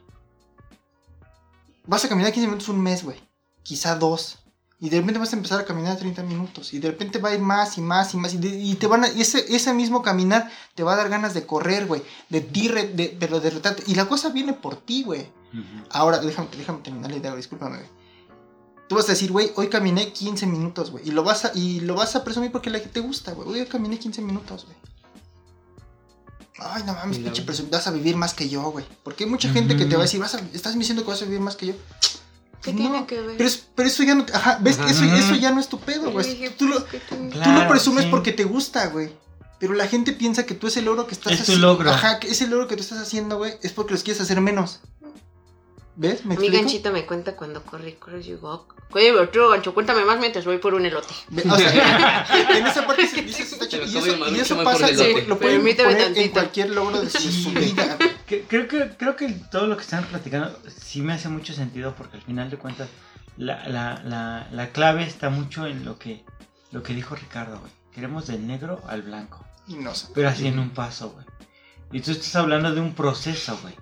Vas 1.87 2.03
a 2.05 2.09
caminar 2.09 2.31
15 2.31 2.47
minutos 2.47 2.69
un 2.69 2.81
mes, 2.81 3.03
güey. 3.03 3.17
Quizá 3.63 3.95
dos. 3.95 4.39
Y 4.79 4.89
de 4.89 4.99
repente 4.99 5.19
vas 5.19 5.31
a 5.31 5.37
empezar 5.37 5.59
a 5.61 5.65
caminar 5.65 5.97
30 5.97 6.21
minutos. 6.23 6.73
Y 6.73 6.79
de 6.79 6.89
repente 6.91 7.17
va 7.19 7.29
a 7.29 7.33
ir 7.35 7.39
más 7.39 7.77
y 7.77 7.81
más 7.81 8.13
y 8.13 8.17
más. 8.17 8.33
Y, 8.33 8.37
de- 8.37 8.59
y 8.59 8.75
te 8.75 8.87
van 8.87 9.05
a, 9.05 9.09
y 9.11 9.21
ese, 9.21 9.45
ese 9.55 9.73
mismo 9.73 10.01
caminar 10.01 10.51
te 10.75 10.83
va 10.83 10.93
a 10.93 10.97
dar 10.97 11.09
ganas 11.09 11.33
de 11.33 11.45
correr, 11.45 11.85
güey. 11.85 12.01
De 12.29 12.41
ti, 12.41 12.67
de, 12.67 13.15
pero 13.19 13.39
de 13.39 13.49
retarte. 13.49 13.83
Y 13.87 13.95
la 13.95 14.05
cosa 14.07 14.29
viene 14.29 14.53
por 14.53 14.75
ti, 14.75 15.03
güey. 15.03 15.27
Ahora, 15.91 16.19
déjame, 16.19 16.49
déjame 16.57 16.79
terminar 16.79 17.09
la 17.11 17.17
idea, 17.17 17.31
güey, 17.31 17.39
discúlpame, 17.41 17.77
güey. 17.77 17.89
Tú 18.89 18.95
vas 18.95 19.05
a 19.05 19.13
decir, 19.13 19.31
güey, 19.31 19.51
hoy 19.55 19.69
caminé 19.69 20.11
15 20.11 20.45
minutos, 20.45 20.91
güey. 20.91 21.07
Y 21.07 21.11
lo 21.11 21.23
vas 21.23 21.45
a, 21.45 21.51
y 21.55 21.79
lo 21.79 21.95
vas 21.95 22.15
a 22.15 22.23
presumir 22.25 22.51
porque 22.51 22.69
la, 22.69 22.79
te 22.81 22.99
gusta, 22.99 23.31
güey. 23.31 23.47
Hoy 23.61 23.65
caminé 23.67 23.97
15 23.97 24.21
minutos, 24.21 24.65
güey. 24.65 24.75
Ay, 26.57 26.83
no 26.85 26.93
mames, 26.93 27.17
pinche 27.19 27.45
presum- 27.45 27.69
vas 27.69 27.85
a 27.87 27.91
vivir 27.91 28.15
más 28.15 28.33
que 28.33 28.47
yo, 28.47 28.61
güey. 28.71 28.85
Porque 29.03 29.25
hay 29.25 29.29
mucha 29.29 29.49
gente 29.51 29.75
que 29.75 29.85
te 29.85 29.95
va 29.95 30.01
a 30.01 30.05
decir, 30.05 30.19
vas 30.19 30.35
a, 30.35 30.39
estás 30.53 30.77
diciendo 30.77 31.03
que 31.03 31.09
vas 31.09 31.21
a 31.21 31.25
vivir 31.25 31.41
más 31.41 31.55
que 31.55 31.67
yo. 31.67 31.73
¿Qué 32.61 32.71
No, 32.73 32.77
tiene 32.79 33.05
que 33.05 33.21
ver? 33.21 33.37
Pero, 33.37 33.47
es- 33.49 33.63
pero 33.75 33.87
eso 33.89 34.03
ya 34.03 34.15
no. 34.15 34.25
Ajá, 34.33 34.57
¿ves? 34.61 34.79
Ajá. 34.79 34.89
Eso, 34.89 35.03
eso 35.03 35.35
ya 35.35 35.51
no 35.51 35.59
es 35.59 35.67
tu 35.67 35.79
pedo, 35.79 36.11
güey. 36.11 36.49
Tú 36.57 36.67
lo, 36.67 36.79
pues, 36.79 36.89
¿qué 36.91 36.99
tiene- 37.09 37.29
tú 37.29 37.33
Claro, 37.39 37.63
lo 37.63 37.69
presumes 37.69 38.05
sí. 38.05 38.09
porque 38.09 38.31
te 38.31 38.43
gusta, 38.45 38.87
güey. 38.87 39.11
Pero 39.59 39.73
la 39.73 39.87
gente 39.87 40.11
piensa 40.13 40.45
que 40.45 40.53
tú 40.53 40.67
ese 40.67 40.81
logro 40.81 41.07
que 41.07 41.13
estás 41.13 41.31
Es 41.33 41.39
tu 41.39 41.43
haciendo. 41.43 41.67
logro. 41.67 41.89
Ajá, 41.91 42.19
que 42.19 42.29
ese 42.29 42.47
logro 42.47 42.67
que 42.67 42.75
tú 42.75 42.81
estás 42.83 42.99
haciendo, 42.99 43.37
güey, 43.37 43.53
es 43.61 43.71
porque 43.71 43.93
los 43.93 44.03
quieres 44.03 44.21
hacer 44.21 44.41
menos. 44.41 44.79
¿Ves? 45.97 46.25
¿Me 46.25 46.29
Mi 46.29 46.33
explico? 46.35 46.57
ganchito 46.63 46.91
me 46.91 47.05
cuenta 47.05 47.35
cuando 47.37 47.63
corre, 47.63 47.95
corre, 47.95 48.19
y 48.19 48.23
digo, 48.23 48.67
oye, 48.91 49.13
Gancho, 49.13 49.73
cuéntame 49.73 50.03
más 50.03 50.19
mientras 50.19 50.43
voy 50.45 50.57
por 50.57 50.73
un 50.73 50.85
elote. 50.85 51.13
Ve- 51.29 51.43
o 51.49 51.55
sea, 51.57 52.25
en 52.57 52.67
esa 52.67 52.85
parte 52.85 53.07
se 53.07 53.25
chido. 53.25 53.67
Pero 53.69 53.85
Y 53.85 53.97
eso, 53.97 54.29
y 54.35 54.39
eso 54.39 54.63
pasa, 54.63 54.89
el 54.89 55.27
lo, 55.27 55.37
pueden 55.39 55.61
poner 55.61 56.17
en 56.17 56.29
cualquier 56.31 56.71
logro 56.71 57.01
de 57.01 57.09
su, 57.09 57.51
vida. 57.51 57.97
Creo, 58.27 58.67
que, 58.67 58.89
creo 58.97 59.15
que 59.15 59.29
todo 59.51 59.67
lo 59.67 59.77
que 59.77 59.83
están 59.83 60.03
platicando 60.05 60.57
sí 60.75 61.01
me 61.01 61.13
hace 61.13 61.29
mucho 61.29 61.53
sentido 61.53 61.93
porque 61.95 62.17
al 62.17 62.23
final 62.23 62.49
de 62.49 62.57
cuentas 62.57 62.89
la, 63.37 63.67
la, 63.69 64.01
la, 64.03 64.47
la 64.51 64.69
clave 64.71 65.03
está 65.03 65.29
mucho 65.29 65.67
en 65.67 65.85
lo 65.85 65.99
que, 65.99 66.23
lo 66.71 66.81
que 66.81 66.93
dijo 66.95 67.15
Ricardo, 67.15 67.59
güey. 67.59 67.71
Queremos 67.93 68.25
del 68.27 68.45
negro 68.47 68.81
al 68.87 69.03
blanco, 69.03 69.45
Y 69.67 69.75
no 69.75 69.93
sé. 69.93 70.07
pero 70.15 70.27
así 70.29 70.47
en 70.47 70.57
un 70.59 70.71
paso, 70.71 71.11
güey. 71.11 71.25
Y 71.91 72.01
tú 72.01 72.11
estás 72.11 72.35
hablando 72.35 72.73
de 72.73 72.81
un 72.81 72.93
proceso, 72.95 73.57
güey. 73.61 73.75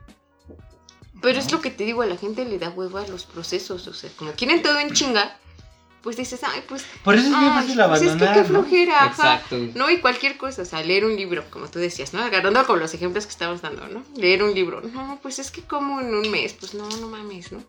Pero 1.23 1.39
es 1.39 1.51
lo 1.53 1.61
que 1.61 1.71
te 1.71 1.85
digo, 1.85 2.01
a 2.01 2.05
la 2.05 2.17
gente 2.17 2.43
le 2.43 2.59
da 2.59 2.69
hueva 2.69 3.01
a 3.01 3.07
los 3.07 3.23
procesos. 3.23 3.87
O 3.87 3.93
sea, 3.93 4.09
como 4.17 4.33
quieren 4.33 4.61
todo 4.61 4.77
en 4.77 4.91
chinga, 4.91 5.37
pues 6.01 6.17
dices, 6.17 6.41
ay, 6.43 6.61
pues. 6.67 6.85
Por 7.01 7.15
eso 7.15 7.27
es 7.27 7.39
bien 7.39 7.53
fácil 7.53 7.77
pues 7.87 8.01
es 8.01 8.07
que 8.07 8.13
abandonar, 8.13 8.33
qué 8.33 8.41
¿no? 8.41 8.45
flojera, 8.47 9.03
ajá. 9.05 9.35
Exacto. 9.35 9.57
No, 9.73 9.89
y 9.89 9.99
cualquier 9.99 10.37
cosa, 10.37 10.63
o 10.63 10.65
sea, 10.65 10.83
leer 10.83 11.05
un 11.05 11.15
libro, 11.15 11.45
como 11.49 11.69
tú 11.69 11.79
decías, 11.79 12.13
¿no? 12.13 12.21
Agarrando 12.21 12.65
con 12.67 12.77
los 12.77 12.93
ejemplos 12.93 13.25
que 13.25 13.31
estabas 13.31 13.61
dando, 13.61 13.87
¿no? 13.87 14.03
Leer 14.17 14.43
un 14.43 14.53
libro. 14.53 14.81
No, 14.81 15.17
pues 15.21 15.39
es 15.39 15.49
que 15.49 15.61
como 15.61 16.01
en 16.01 16.13
un 16.13 16.29
mes, 16.29 16.53
pues 16.59 16.73
no, 16.73 16.89
no 16.89 17.07
mames, 17.07 17.53
¿no? 17.53 17.63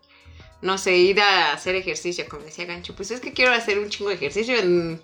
No 0.61 0.77
sé, 0.77 0.97
ir 0.97 1.21
a 1.21 1.53
hacer 1.53 1.77
ejercicio, 1.77 2.25
como 2.29 2.43
decía 2.43 2.65
Gancho, 2.65 2.97
pues 2.97 3.13
es 3.13 3.21
que 3.21 3.33
quiero 3.33 3.53
hacer 3.53 3.79
un 3.79 3.89
chingo 3.89 4.09
de 4.09 4.17
ejercicio 4.17 4.57
en... 4.57 5.01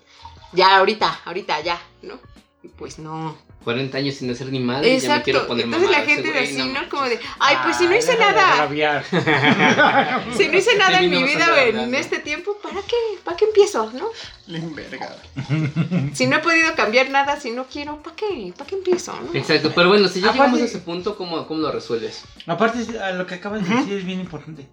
Ya, 0.51 0.77
ahorita, 0.77 1.21
ahorita, 1.23 1.61
ya, 1.61 1.81
¿no? 2.01 2.19
Y 2.63 2.67
pues 2.67 2.99
no. 2.99 3.37
40 3.63 3.97
años 3.97 4.15
sin 4.15 4.29
hacer 4.31 4.47
ni 4.51 4.59
madre 4.59 4.95
y 4.95 4.99
ya 4.99 5.17
me 5.17 5.21
quiero 5.23 5.45
poner 5.45 5.65
Entonces 5.65 5.89
la 5.91 6.01
gente 6.01 6.31
de 6.31 6.39
así, 6.39 6.53
¿no? 6.57 6.65
manches. 6.65 6.87
Como 6.89 7.03
de, 7.03 7.19
ay, 7.39 7.57
pues 7.63 7.77
si 7.77 7.85
no 7.85 7.95
hice 7.95 8.17
nada. 8.17 8.55
rabiar. 8.57 9.05
Si 10.37 10.47
no 10.47 10.57
hice 10.57 10.75
nada 10.77 10.99
en 11.01 11.09
mi 11.11 11.23
vida 11.23 11.45
en 11.63 11.75
hablando. 11.75 11.97
este 11.97 12.19
tiempo, 12.19 12.57
¿para 12.61 12.81
qué? 12.81 12.95
¿Para 13.23 13.37
qué 13.37 13.45
empiezo, 13.45 13.91
no? 13.93 14.07
Si 16.13 16.27
no 16.27 16.37
he 16.37 16.39
podido 16.39 16.75
cambiar 16.75 17.09
nada, 17.09 17.39
si 17.39 17.51
no 17.51 17.65
quiero, 17.65 18.01
¿para 18.01 18.15
qué? 18.15 18.53
¿Para 18.57 18.69
qué 18.69 18.75
empiezo, 18.75 19.13
no? 19.21 19.33
Exacto, 19.37 19.71
pero 19.75 19.89
bueno, 19.89 20.07
si 20.07 20.21
ya 20.21 20.27
Aparte- 20.29 20.37
llegamos 20.39 20.61
a 20.61 20.65
ese 20.65 20.79
punto, 20.79 21.15
¿cómo, 21.17 21.45
cómo 21.47 21.59
lo 21.61 21.71
resuelves? 21.71 22.23
Aparte, 22.47 22.99
a 22.99 23.11
lo 23.11 23.25
que 23.27 23.35
acabas 23.35 23.67
de 23.67 23.75
decir 23.75 23.93
es 23.97 24.05
bien 24.05 24.19
importante. 24.19 24.67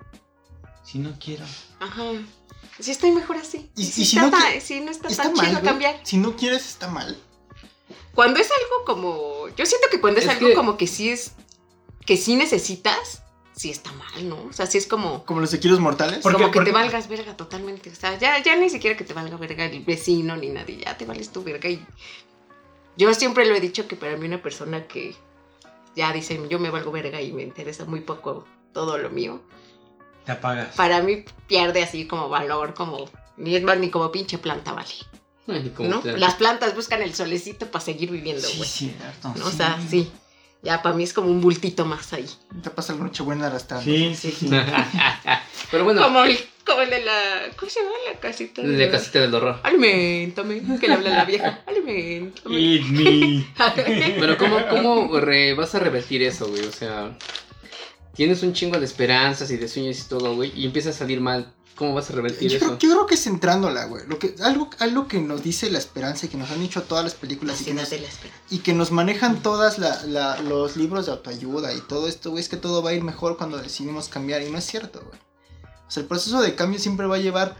Si 0.83 0.99
no 0.99 1.13
quiero. 1.23 1.45
Ajá. 1.81 2.05
Si 2.81 2.91
estoy 2.93 3.11
mejor 3.11 3.37
así. 3.37 3.71
Y- 3.77 3.85
si, 3.85 4.03
y 4.03 4.05
si 4.05 4.17
está 4.17 4.31
no 4.31 4.31
ta- 4.31 4.51
qui- 4.55 4.61
si 4.61 4.81
no 4.81 4.91
está, 4.91 5.09
Está 5.09 5.25
tan 5.25 5.35
mal, 5.35 5.47
chido 5.49 5.63
cambiar. 5.63 6.01
Si 6.05 6.17
no 6.17 6.37
quieres, 6.37 6.67
está 6.67 6.89
mal. 6.89 7.17
Cuando 8.19 8.41
es 8.41 8.51
algo 8.51 8.85
como. 8.85 9.47
Yo 9.57 9.65
siento 9.65 9.87
que 9.93 10.01
cuando 10.01 10.19
es, 10.19 10.27
Es 10.27 10.33
algo 10.33 10.49
que- 10.49 10.55
como 10.55 10.77
que 10.77 10.89
sí 10.89 11.09
es. 11.09 11.35
Que 12.05 12.17
sí 12.17 12.35
necesitas, 12.35 13.23
sí 13.53 13.71
está 13.71 13.93
mal, 13.93 14.29
¿no? 14.29 14.43
O 14.51 14.53
sea, 14.53 14.67
sí 14.67 14.77
es 14.77 14.89
como. 14.89 15.25
Como 15.25 15.39
los 15.41 15.55
equilibrios 15.55 15.79
mortales. 15.79 16.19
Por- 16.25 16.33
como 16.33 16.51
que 16.51 16.61
te 16.63 16.73
valgas 16.73 17.09
verga 17.09 17.37
totalmente. 17.37 17.91
O 17.91 17.95
sea, 17.95 18.19
ya, 18.19 18.43
ya 18.43 18.57
ni 18.57 18.71
siquiera 18.71 18.97
que 18.97 19.05
te 19.05 19.15
valga 19.15 19.37
verga 19.37 19.67
el 19.67 19.85
vecino 19.85 20.37
ni 20.37 20.49
nadie. 20.49 20.79
Ya 20.85 20.97
te 20.99 21.05
vales 21.07 21.31
tu 21.31 21.45
verga. 21.45 21.69
Y 21.69 21.81
yo 22.97 23.15
siempre 23.15 23.47
lo 23.47 23.55
he 23.55 23.61
dicho 23.61 23.87
que 23.87 23.95
para 23.95 24.17
mí 24.17 24.27
una 24.27 24.43
persona 24.43 24.89
que 24.89 25.15
ya 25.95 26.13
dice 26.13 26.41
yo 26.51 26.59
me 26.59 26.71
valgo 26.71 26.91
verga 26.91 27.23
y 27.23 27.31
me 27.31 27.45
interesa 27.45 27.85
muy 27.85 28.01
poco 28.01 28.45
todo 28.73 28.99
lo 28.99 29.11
mío. 29.11 29.41
Te 30.25 30.33
apagas. 30.33 30.75
Para 30.75 31.03
mí 31.03 31.25
pierde 31.47 31.85
así 31.85 32.09
como 32.09 32.29
valor, 32.29 32.75
como. 32.75 33.09
Ni 33.37 33.55
es 33.55 33.63
más 33.63 33.79
ni 33.79 33.91
como 33.91 34.11
pinche 34.11 34.39
planta, 34.39 34.73
vale. 34.73 34.91
Las 36.17 36.35
plantas 36.35 36.75
buscan 36.75 37.03
el 37.03 37.15
solecito 37.15 37.67
para 37.71 37.85
seguir 37.85 38.11
viviendo, 38.11 38.43
Sí, 38.47 38.57
güey. 38.59 38.69
cierto. 38.69 39.35
¿no? 39.37 39.47
O 39.47 39.51
sea, 39.51 39.79
sí. 39.89 40.11
Ya 40.63 40.83
para 40.83 40.95
mí 40.95 41.05
es 41.05 41.13
como 41.13 41.29
un 41.31 41.41
bultito 41.41 41.85
más 41.85 42.13
ahí. 42.13 42.27
Te 42.63 42.71
pasa 42.71 42.93
la 42.93 43.05
noche 43.05 43.23
buena 43.23 43.47
arrastrando. 43.47 43.85
Sí, 43.85 44.15
sí, 44.17 44.33
sí. 44.33 44.51
pero 45.71 45.85
bueno, 45.85 46.03
Como 46.03 46.25
el, 46.25 46.37
como 46.67 46.81
el 46.83 46.91
de 46.91 47.05
la. 47.05 47.23
¿Cómo 47.57 47.71
se 47.71 47.81
llama 47.81 47.93
la 48.13 48.19
casita? 48.19 48.63
de 48.63 48.87
la 48.87 48.91
casita 48.91 49.21
del 49.21 49.35
horror. 49.35 49.61
Alimentame. 49.63 50.61
Que 50.81 50.89
le 50.89 50.95
habla 50.95 51.11
la 51.11 51.25
vieja. 51.25 51.63
Alimentame. 51.67 52.57
Eat 52.59 52.83
me. 52.87 53.47
Pero 54.21 54.37
¿cómo, 54.37 54.57
cómo 54.69 55.21
re- 55.21 55.55
vas 55.55 55.75
a 55.77 55.79
revertir 55.79 56.23
eso, 56.25 56.49
güey? 56.49 56.65
O 56.65 56.73
sea, 56.73 57.17
tienes 58.15 58.43
un 58.43 58.53
chingo 58.53 58.79
de 58.81 58.85
esperanzas 58.85 59.51
y 59.53 59.57
de 59.59 59.69
sueños 59.69 60.01
y 60.01 60.09
todo, 60.09 60.35
güey, 60.35 60.53
y 60.57 60.67
empieza 60.67 60.91
a 60.91 60.93
salir 60.93 61.21
mal. 61.21 61.53
¿Cómo 61.79 61.95
vas 61.95 62.11
a 62.11 62.13
revertir 62.15 62.51
Yo 62.51 62.57
eso? 62.57 62.67
creo, 62.67 62.79
yo 62.79 62.91
creo 62.91 63.07
que 63.07 63.15
es 63.15 63.23
centrándola, 63.23 63.85
güey. 63.85 64.05
Lo 64.09 64.19
que, 64.19 64.35
algo, 64.43 64.69
algo 64.81 65.07
que 65.07 65.21
nos 65.21 65.43
dice 65.45 65.71
la 65.71 65.79
esperanza 65.79 66.27
y 66.27 66.29
que 66.29 66.37
nos 66.37 66.51
han 66.51 66.61
dicho 66.61 66.83
todas 66.83 67.05
las 67.05 67.15
películas 67.15 67.61
y 67.61 67.67
que, 67.67 67.75
nos, 67.75 67.91
la 67.93 67.99
y 68.51 68.59
que 68.59 68.73
nos 68.75 68.91
manejan 68.91 69.41
todas 69.43 69.79
la- 69.79 70.03
la- 70.05 70.43
los 70.43 70.77
libros 70.77 71.07
de 71.07 71.13
autoayuda 71.13 71.73
y 71.73 71.81
todo 71.83 72.09
esto, 72.09 72.31
güey, 72.31 72.43
es 72.43 72.49
que 72.49 72.57
todo 72.57 72.83
va 72.83 72.91
a 72.91 72.95
ir 72.95 73.05
mejor 73.05 73.37
cuando 73.37 73.59
decidimos 73.59 74.09
cambiar. 74.09 74.43
Y 74.43 74.51
no 74.51 74.59
es 74.59 74.65
cierto, 74.65 75.01
güey. 75.07 75.21
O 75.87 75.91
sea, 75.91 76.01
el 76.03 76.09
proceso 76.09 76.41
de 76.43 76.55
cambio 76.57 76.81
siempre 76.81 77.07
va 77.07 77.15
a 77.15 77.21
llevar 77.21 77.57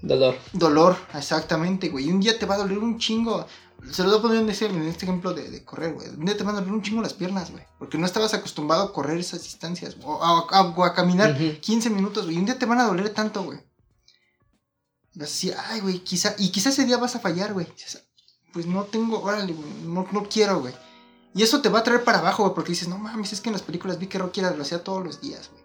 Dolor. 0.00 0.36
dolor, 0.52 0.96
exactamente, 1.14 1.90
güey. 1.90 2.06
Y 2.06 2.10
un 2.10 2.20
día 2.20 2.38
te 2.38 2.46
va 2.46 2.54
a 2.54 2.58
doler 2.58 2.78
un 2.78 2.98
chingo. 2.98 3.46
Se 3.92 4.02
lo 4.02 4.10
voy 4.10 4.18
a 4.18 4.22
poner 4.22 4.38
en 4.42 4.48
este, 4.50 4.66
en 4.66 4.82
este 4.82 5.04
ejemplo 5.06 5.32
de, 5.32 5.50
de 5.50 5.64
correr, 5.64 5.94
güey. 5.94 6.08
Un 6.08 6.24
día 6.24 6.36
te 6.36 6.42
van 6.44 6.56
a 6.56 6.58
doler 6.60 6.72
un 6.74 6.82
chingo 6.82 7.00
las 7.00 7.14
piernas, 7.14 7.50
güey. 7.50 7.64
Porque 7.78 7.96
no 7.96 8.06
estabas 8.06 8.34
acostumbrado 8.34 8.82
a 8.84 8.92
correr 8.92 9.18
esas 9.18 9.42
distancias. 9.44 9.96
O 10.02 10.22
a, 10.22 10.46
a- 10.58 10.62
o 10.76 10.84
a 10.84 10.94
caminar 10.94 11.32
Ujú. 11.40 11.60
15 11.60 11.90
minutos, 11.90 12.24
güey. 12.24 12.36
Y 12.36 12.38
un 12.38 12.44
día 12.46 12.58
te 12.58 12.66
van 12.66 12.80
a 12.80 12.84
doler 12.86 13.10
tanto, 13.10 13.42
güey. 13.44 13.58
Y 15.14 15.18
vas 15.20 15.30
así, 15.30 15.52
ay, 15.70 15.80
güey, 15.80 16.00
quizá, 16.00 16.34
y 16.38 16.50
quizá 16.50 16.68
ese 16.70 16.84
día 16.84 16.96
vas 16.98 17.16
a 17.16 17.20
fallar, 17.20 17.52
güey. 17.54 17.66
Pues 18.52 18.66
no 18.66 18.84
tengo, 18.84 19.20
órale, 19.22 19.52
güey, 19.52 19.70
no, 19.84 20.06
no 20.10 20.28
quiero, 20.28 20.60
güey. 20.60 20.74
Y 21.34 21.42
eso 21.42 21.60
te 21.62 21.68
va 21.68 21.78
a 21.80 21.84
traer 21.84 22.04
para 22.04 22.18
abajo, 22.18 22.42
güey, 22.42 22.54
porque 22.54 22.72
dices, 22.72 22.88
no 22.88 22.98
mames, 22.98 23.32
es 23.32 23.40
que 23.40 23.48
en 23.48 23.52
las 23.54 23.62
películas 23.62 23.98
vi 23.98 24.06
que 24.08 24.18
Rocky 24.18 24.40
era, 24.40 24.50
lo 24.50 24.62
hacía 24.62 24.82
todos 24.82 25.04
los 25.04 25.20
días, 25.20 25.50
güey. 25.52 25.62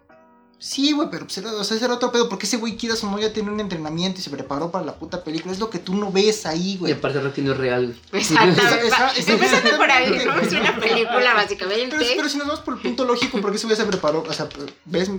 Sí, 0.58 0.92
güey, 0.92 1.08
pero 1.10 1.26
pues 1.26 1.36
era, 1.36 1.52
o 1.52 1.62
sea, 1.62 1.76
ese 1.76 1.84
era 1.84 1.94
otro 1.94 2.10
pedo, 2.10 2.28
porque 2.28 2.46
ese 2.46 2.56
güey 2.56 2.76
quieras 2.76 3.04
o 3.04 3.10
no 3.10 3.18
ya 3.18 3.32
tiene 3.34 3.50
un 3.50 3.60
entrenamiento 3.60 4.18
y 4.20 4.22
se 4.22 4.30
preparó 4.30 4.70
para 4.70 4.86
la 4.86 4.94
puta 4.94 5.22
película. 5.22 5.52
Es 5.52 5.58
lo 5.58 5.68
que 5.68 5.78
tú 5.78 5.94
no 5.94 6.10
ves 6.10 6.46
ahí, 6.46 6.72
Y 6.72 6.76
güey. 6.78 6.92
aparte 6.94 7.20
Rocky 7.20 7.42
no 7.42 7.52
es 7.52 7.58
real. 7.58 7.94
güey. 8.10 8.22
Exacto. 8.22 8.62
Esa- 8.62 9.08
esa- 9.10 9.32
Empezando 9.32 9.76
por 9.76 9.90
ahí, 9.90 10.10
¿no? 10.24 10.34
Es 10.40 10.52
una 10.52 10.74
película, 10.80 11.34
básicamente. 11.34 11.96
Pero, 11.98 12.10
pero 12.16 12.28
si 12.30 12.38
nos 12.38 12.46
vamos 12.46 12.62
por 12.62 12.74
el 12.74 12.80
punto 12.80 13.04
lógico, 13.04 13.40
porque 13.42 13.58
ese 13.58 13.66
güey 13.66 13.76
se 13.76 13.84
preparó, 13.84 14.24
o 14.26 14.32
sea, 14.32 14.48
ves 14.86 15.10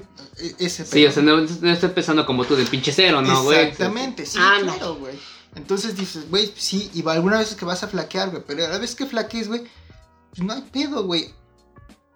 ese 0.58 0.84
Sí, 0.86 1.06
o 1.06 1.12
sea, 1.12 1.22
no, 1.22 1.38
no 1.38 1.44
estoy 1.72 1.90
empezando 1.90 2.26
como 2.26 2.44
tú 2.46 2.56
del 2.56 2.68
pinche 2.68 2.92
cero, 2.92 3.22
¿no, 3.22 3.44
güey? 3.44 3.60
Exactamente, 3.60 4.26
sí, 4.26 4.40
Ándale. 4.40 4.78
claro, 4.80 4.96
güey. 4.96 5.20
Entonces 5.56 5.96
dices, 5.96 6.28
güey, 6.30 6.52
sí, 6.58 6.90
y 6.96 7.02
va 7.04 7.14
alguna 7.14 7.38
vez 7.38 7.54
que 7.56 7.66
vas 7.66 7.84
a 7.84 7.88
flaquear, 7.88 8.32
güey, 8.32 8.42
pero 8.48 8.66
a 8.66 8.70
la 8.70 8.78
vez 8.80 8.96
que 8.96 9.06
flaquees, 9.06 9.48
güey, 9.48 9.62
pues 10.32 10.42
no 10.42 10.54
hay 10.54 10.62
pedo, 10.64 11.06
güey. 11.06 11.34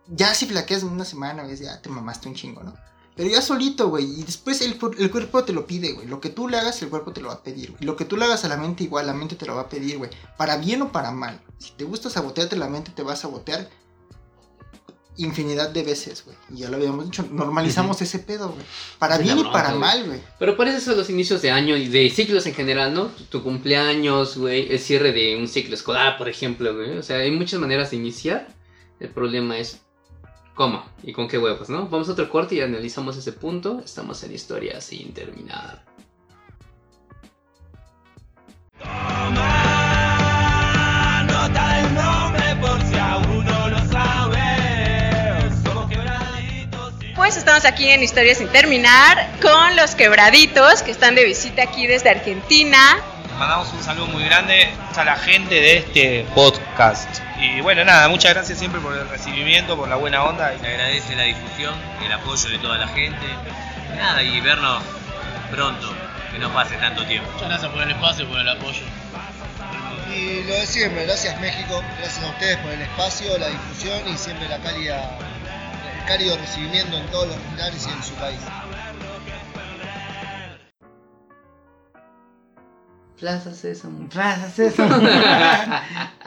Ya 0.07 0.33
si 0.33 0.47
flaqueas 0.47 0.81
en 0.81 0.89
una 0.89 1.05
semana, 1.05 1.43
güey, 1.43 1.55
ya 1.57 1.79
te 1.81 1.89
mamaste 1.89 2.27
un 2.27 2.33
chingo, 2.35 2.63
¿no? 2.63 2.73
Pero 3.19 3.31
ya 3.31 3.41
solito, 3.41 3.89
güey, 3.89 4.05
y 4.05 4.23
después 4.23 4.61
el, 4.61 4.77
el 4.97 5.11
cuerpo 5.11 5.43
te 5.43 5.51
lo 5.51 5.67
pide, 5.67 5.91
güey. 5.91 6.07
Lo 6.07 6.21
que 6.21 6.29
tú 6.29 6.47
le 6.47 6.55
hagas, 6.55 6.81
el 6.81 6.87
cuerpo 6.87 7.11
te 7.11 7.19
lo 7.19 7.27
va 7.27 7.33
a 7.33 7.43
pedir, 7.43 7.71
güey. 7.71 7.83
Lo 7.83 7.97
que 7.97 8.05
tú 8.05 8.15
le 8.15 8.23
hagas 8.23 8.45
a 8.45 8.47
la 8.47 8.55
mente, 8.55 8.85
igual, 8.85 9.07
la 9.07 9.13
mente 9.13 9.35
te 9.35 9.45
lo 9.45 9.55
va 9.55 9.63
a 9.63 9.67
pedir, 9.67 9.97
güey. 9.97 10.09
Para 10.37 10.55
bien 10.55 10.81
o 10.83 10.93
para 10.93 11.11
mal. 11.11 11.41
Si 11.57 11.71
te 11.71 11.83
gusta 11.83 12.09
sabotearte 12.09 12.55
la 12.55 12.69
mente, 12.69 12.91
te 12.95 13.03
va 13.03 13.11
a 13.11 13.17
sabotear 13.17 13.67
infinidad 15.17 15.69
de 15.71 15.83
veces, 15.83 16.23
güey. 16.23 16.37
Y 16.49 16.59
ya 16.61 16.69
lo 16.69 16.77
habíamos 16.77 17.03
dicho, 17.03 17.27
normalizamos 17.29 18.01
ese 18.01 18.19
pedo, 18.19 18.53
güey. 18.53 18.65
Para 18.99 19.17
Sí, 19.17 19.23
bien 19.23 19.35
la 19.35 19.49
y 19.49 19.51
para 19.51 19.71
bronca, 19.73 19.87
güey. 19.87 19.99
mal, 19.99 20.07
güey. 20.07 20.21
Pero 20.39 20.55
por 20.55 20.69
eso 20.69 20.79
son 20.79 20.95
los 20.97 21.09
inicios 21.09 21.41
de 21.41 21.51
año 21.51 21.75
y 21.75 21.89
de 21.89 22.09
ciclos 22.09 22.45
en 22.45 22.53
general, 22.53 22.93
¿no? 22.93 23.07
Tu, 23.07 23.25
tu 23.25 23.43
cumpleaños, 23.43 24.37
güey, 24.37 24.71
el 24.71 24.79
cierre 24.79 25.11
de 25.11 25.35
un 25.35 25.49
ciclo 25.49 25.75
escolar, 25.75 26.17
por 26.17 26.29
ejemplo, 26.29 26.73
güey. 26.73 26.97
O 26.97 27.03
sea, 27.03 27.17
hay 27.17 27.31
muchas 27.31 27.59
maneras 27.59 27.91
de 27.91 27.97
iniciar. 27.97 28.47
El 29.01 29.09
problema 29.09 29.57
es 29.57 29.81
cómo 30.59 30.83
y 31.03 31.13
con 31.13 31.29
qué 31.29 31.37
huevos, 31.37 31.69
¿no? 31.69 31.87
Vamos 31.87 32.09
a 32.09 32.11
otro 32.11 32.29
corte 32.29 32.55
y 32.55 32.59
analizamos 32.59 33.15
ese 33.15 33.31
punto. 33.31 33.81
Estamos 33.85 34.21
en 34.23 34.33
historia 34.33 34.81
sin 34.81 35.13
terminar. 35.13 35.85
Toma 38.77 39.63
nota 41.23 41.77
del 41.77 41.93
nombre 41.95 42.57
por 42.59 42.81
si 42.81 42.97
aún 42.97 43.45
no 43.45 43.69
lo 43.69 43.77
sabes. 43.87 45.55
Somos 45.63 45.89
quebraditos 45.89 46.93
y... 47.03 47.13
Pues 47.15 47.37
estamos 47.37 47.63
aquí 47.63 47.87
en 47.87 48.03
Historia 48.03 48.35
sin 48.35 48.49
terminar 48.49 49.31
con 49.41 49.77
los 49.77 49.95
quebraditos 49.95 50.83
que 50.83 50.91
están 50.91 51.15
de 51.15 51.23
visita 51.23 51.63
aquí 51.63 51.87
desde 51.87 52.09
Argentina. 52.09 52.97
Mandamos 53.39 53.71
un 53.71 53.81
saludo 53.81 54.07
muy 54.07 54.25
grande 54.25 54.67
a 54.93 55.05
la 55.05 55.15
gente 55.15 55.55
de 55.55 55.77
este 55.77 56.25
podcast. 56.35 57.28
Y 57.39 57.61
bueno, 57.61 57.85
nada, 57.85 58.09
muchas 58.09 58.33
gracias 58.33 58.59
siempre 58.59 58.81
por 58.81 58.93
el 58.93 59.07
recibimiento, 59.07 59.77
por 59.77 59.87
la 59.87 59.95
buena 59.95 60.23
onda. 60.23 60.53
Y... 60.53 60.59
Se 60.59 60.67
agradece 60.67 61.15
la 61.15 61.23
difusión, 61.23 61.73
el 62.03 62.11
apoyo 62.11 62.49
de 62.49 62.57
toda 62.59 62.77
la 62.77 62.87
gente. 62.89 63.25
Nada, 63.95 64.21
y 64.21 64.41
vernos 64.41 64.83
pronto, 65.49 65.87
que 66.31 66.37
no 66.37 66.51
pase 66.51 66.75
tanto 66.75 67.05
tiempo. 67.05 67.29
Muchas 67.31 67.49
gracias 67.49 67.71
por 67.71 67.81
el 67.81 67.91
espacio 67.91 68.25
y 68.25 68.27
por 68.27 68.39
el 68.39 68.49
apoyo. 68.49 68.81
Y 70.13 70.43
lo 70.43 70.53
de 70.53 70.65
siempre, 70.65 71.05
gracias 71.05 71.39
México, 71.39 71.81
gracias 71.99 72.25
a 72.25 72.29
ustedes 72.29 72.57
por 72.57 72.71
el 72.71 72.81
espacio, 72.81 73.37
la 73.37 73.47
difusión 73.47 74.07
y 74.07 74.17
siempre 74.17 74.49
la 74.49 74.57
cálida, 74.57 75.17
el 75.97 76.05
cálido 76.07 76.35
recibimiento 76.37 76.97
en 76.97 77.05
todos 77.07 77.27
los 77.27 77.37
lugares 77.51 77.87
y 77.87 77.91
en 77.91 78.03
su 78.03 78.13
país. 78.15 78.39
Plaza 83.17 83.53
Sésamo. 83.53 84.09
Plaza 84.09 84.49
Sésamo. 84.49 84.95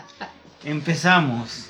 Empezamos. 0.65 1.67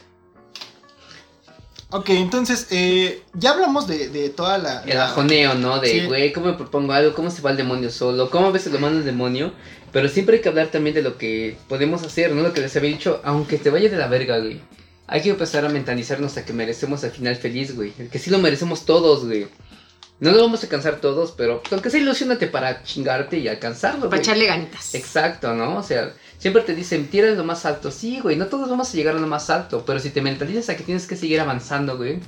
Ok, 1.91 2.09
entonces, 2.11 2.69
eh, 2.71 3.23
ya 3.35 3.51
hablamos 3.51 3.87
de, 3.87 4.09
de 4.09 4.31
toda 4.31 4.57
la... 4.57 4.83
El 4.85 4.97
la- 4.97 5.07
ajoneo, 5.07 5.55
¿no? 5.55 5.79
De, 5.79 5.89
Sí. 5.89 6.07
güey, 6.07 6.33
¿cómo 6.33 6.47
me 6.47 6.55
propongo 6.55 6.93
algo? 6.95 7.15
¿Cómo 7.15 7.31
se 7.31 7.43
va 7.43 7.51
el 7.51 7.59
demonio 7.59 7.91
solo? 7.91 8.31
¿Cómo 8.31 8.47
a 8.47 8.51
veces 8.51 8.73
lo 8.73 8.79
manda 8.79 8.99
el 8.99 9.05
demonio? 9.05 9.53
Pero 9.93 10.09
siempre 10.09 10.37
hay 10.37 10.43
que 10.43 10.49
hablar 10.49 10.69
también 10.69 10.95
de 10.95 11.03
lo 11.03 11.19
que 11.19 11.59
podemos 11.69 12.03
hacer, 12.03 12.33
¿no? 12.33 12.43
Lo 12.43 12.55
que 12.55 12.63
les 12.63 12.75
había 12.77 12.89
dicho, 12.91 13.21
aunque 13.25 13.59
te 13.59 13.69
vaya 13.69 13.91
de 13.91 13.97
la 13.99 14.07
verga, 14.07 14.39
güey. 14.39 14.63
Hay 15.07 15.21
que 15.21 15.29
empezar 15.31 15.67
a 15.67 15.69
mentalizarnos 15.69 16.35
a 16.39 16.47
que 16.47 16.55
merecemos 16.55 17.05
al 17.05 17.11
final 17.11 17.37
feliz, 17.37 17.77
güey. 17.77 17.93
El 17.99 18.09
que 18.09 18.19
sí 18.19 18.31
lo 18.31 18.39
merecemos 18.39 18.87
todos, 18.87 19.27
güey. 19.27 19.49
No 20.19 20.31
lo 20.31 20.41
vamos 20.41 20.61
a 20.61 20.67
alcanzar 20.67 20.97
todos, 21.01 21.33
pero 21.37 21.61
pues, 21.61 21.73
aunque 21.75 21.91
sea 21.91 22.01
ilusionate 22.01 22.47
para 22.47 22.83
chingarte 22.85 23.37
y 23.37 23.49
alcanzarlo, 23.49 24.01
Para 24.09 24.09
güey. 24.09 24.21
echarle 24.21 24.47
ganitas. 24.47 24.95
Exacto, 24.95 25.53
¿no? 25.53 25.77
O 25.77 25.83
sea, 25.83 26.15
siempre 26.43 26.63
te 26.65 26.75
dicen, 26.75 27.07
tira 27.09 27.31
lo 27.31 27.45
más 27.45 27.65
alto. 27.65 27.93
Sí, 27.93 28.19
güey, 28.19 28.35
no 28.35 28.47
todos 28.49 28.69
vamos 28.69 28.91
a 28.93 28.97
llegar 28.97 29.15
a 29.15 29.21
lo 29.21 29.29
más 29.29 29.49
alto, 29.49 29.85
pero 29.87 30.01
si 30.01 30.11
te 30.11 30.21
mentalizas 30.21 30.69
a 30.71 30.77
que 30.77 30.83
tienes 30.83 31.07
que 31.07 31.15
seguir 31.15 31.39
avanzando, 31.41 31.97
güey. 31.97 32.19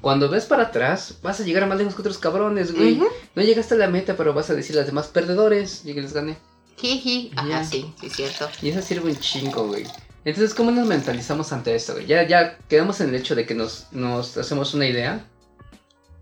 Cuando 0.00 0.30
ves 0.30 0.46
para 0.46 0.62
atrás, 0.64 1.18
vas 1.22 1.38
a 1.40 1.44
llegar 1.44 1.66
más 1.66 1.76
lejos 1.76 1.94
que 1.94 2.00
otros 2.00 2.16
cabrones, 2.16 2.74
güey. 2.74 2.94
Ujú. 2.96 3.08
No 3.34 3.42
llegaste 3.42 3.74
a 3.74 3.76
la 3.78 3.88
meta, 3.88 4.16
pero 4.16 4.32
vas 4.32 4.48
a 4.48 4.54
decir 4.54 4.74
a 4.76 4.78
los 4.78 4.86
demás 4.86 5.08
perdedores 5.08 5.84
y 5.84 5.92
que 5.92 6.00
les 6.00 6.14
gané. 6.14 6.38
Jiji. 6.78 7.30
Ajá, 7.36 7.48
Ya. 7.48 7.64
sí, 7.64 7.92
sí, 8.00 8.08
cierto. 8.08 8.48
Y 8.62 8.70
eso 8.70 8.80
sirve 8.80 9.10
un 9.10 9.18
chingo, 9.18 9.66
güey. 9.66 9.84
Entonces, 10.24 10.54
¿cómo 10.54 10.70
nos 10.70 10.86
mentalizamos 10.86 11.52
ante 11.52 11.74
esto, 11.74 11.92
güey? 11.92 12.06
Ya, 12.06 12.26
ya 12.26 12.56
quedamos 12.68 13.00
en 13.02 13.10
el 13.10 13.16
hecho 13.16 13.34
de 13.34 13.44
que 13.44 13.54
nos, 13.54 13.88
nos 13.92 14.36
hacemos 14.38 14.72
una 14.72 14.86
idea. 14.86 15.26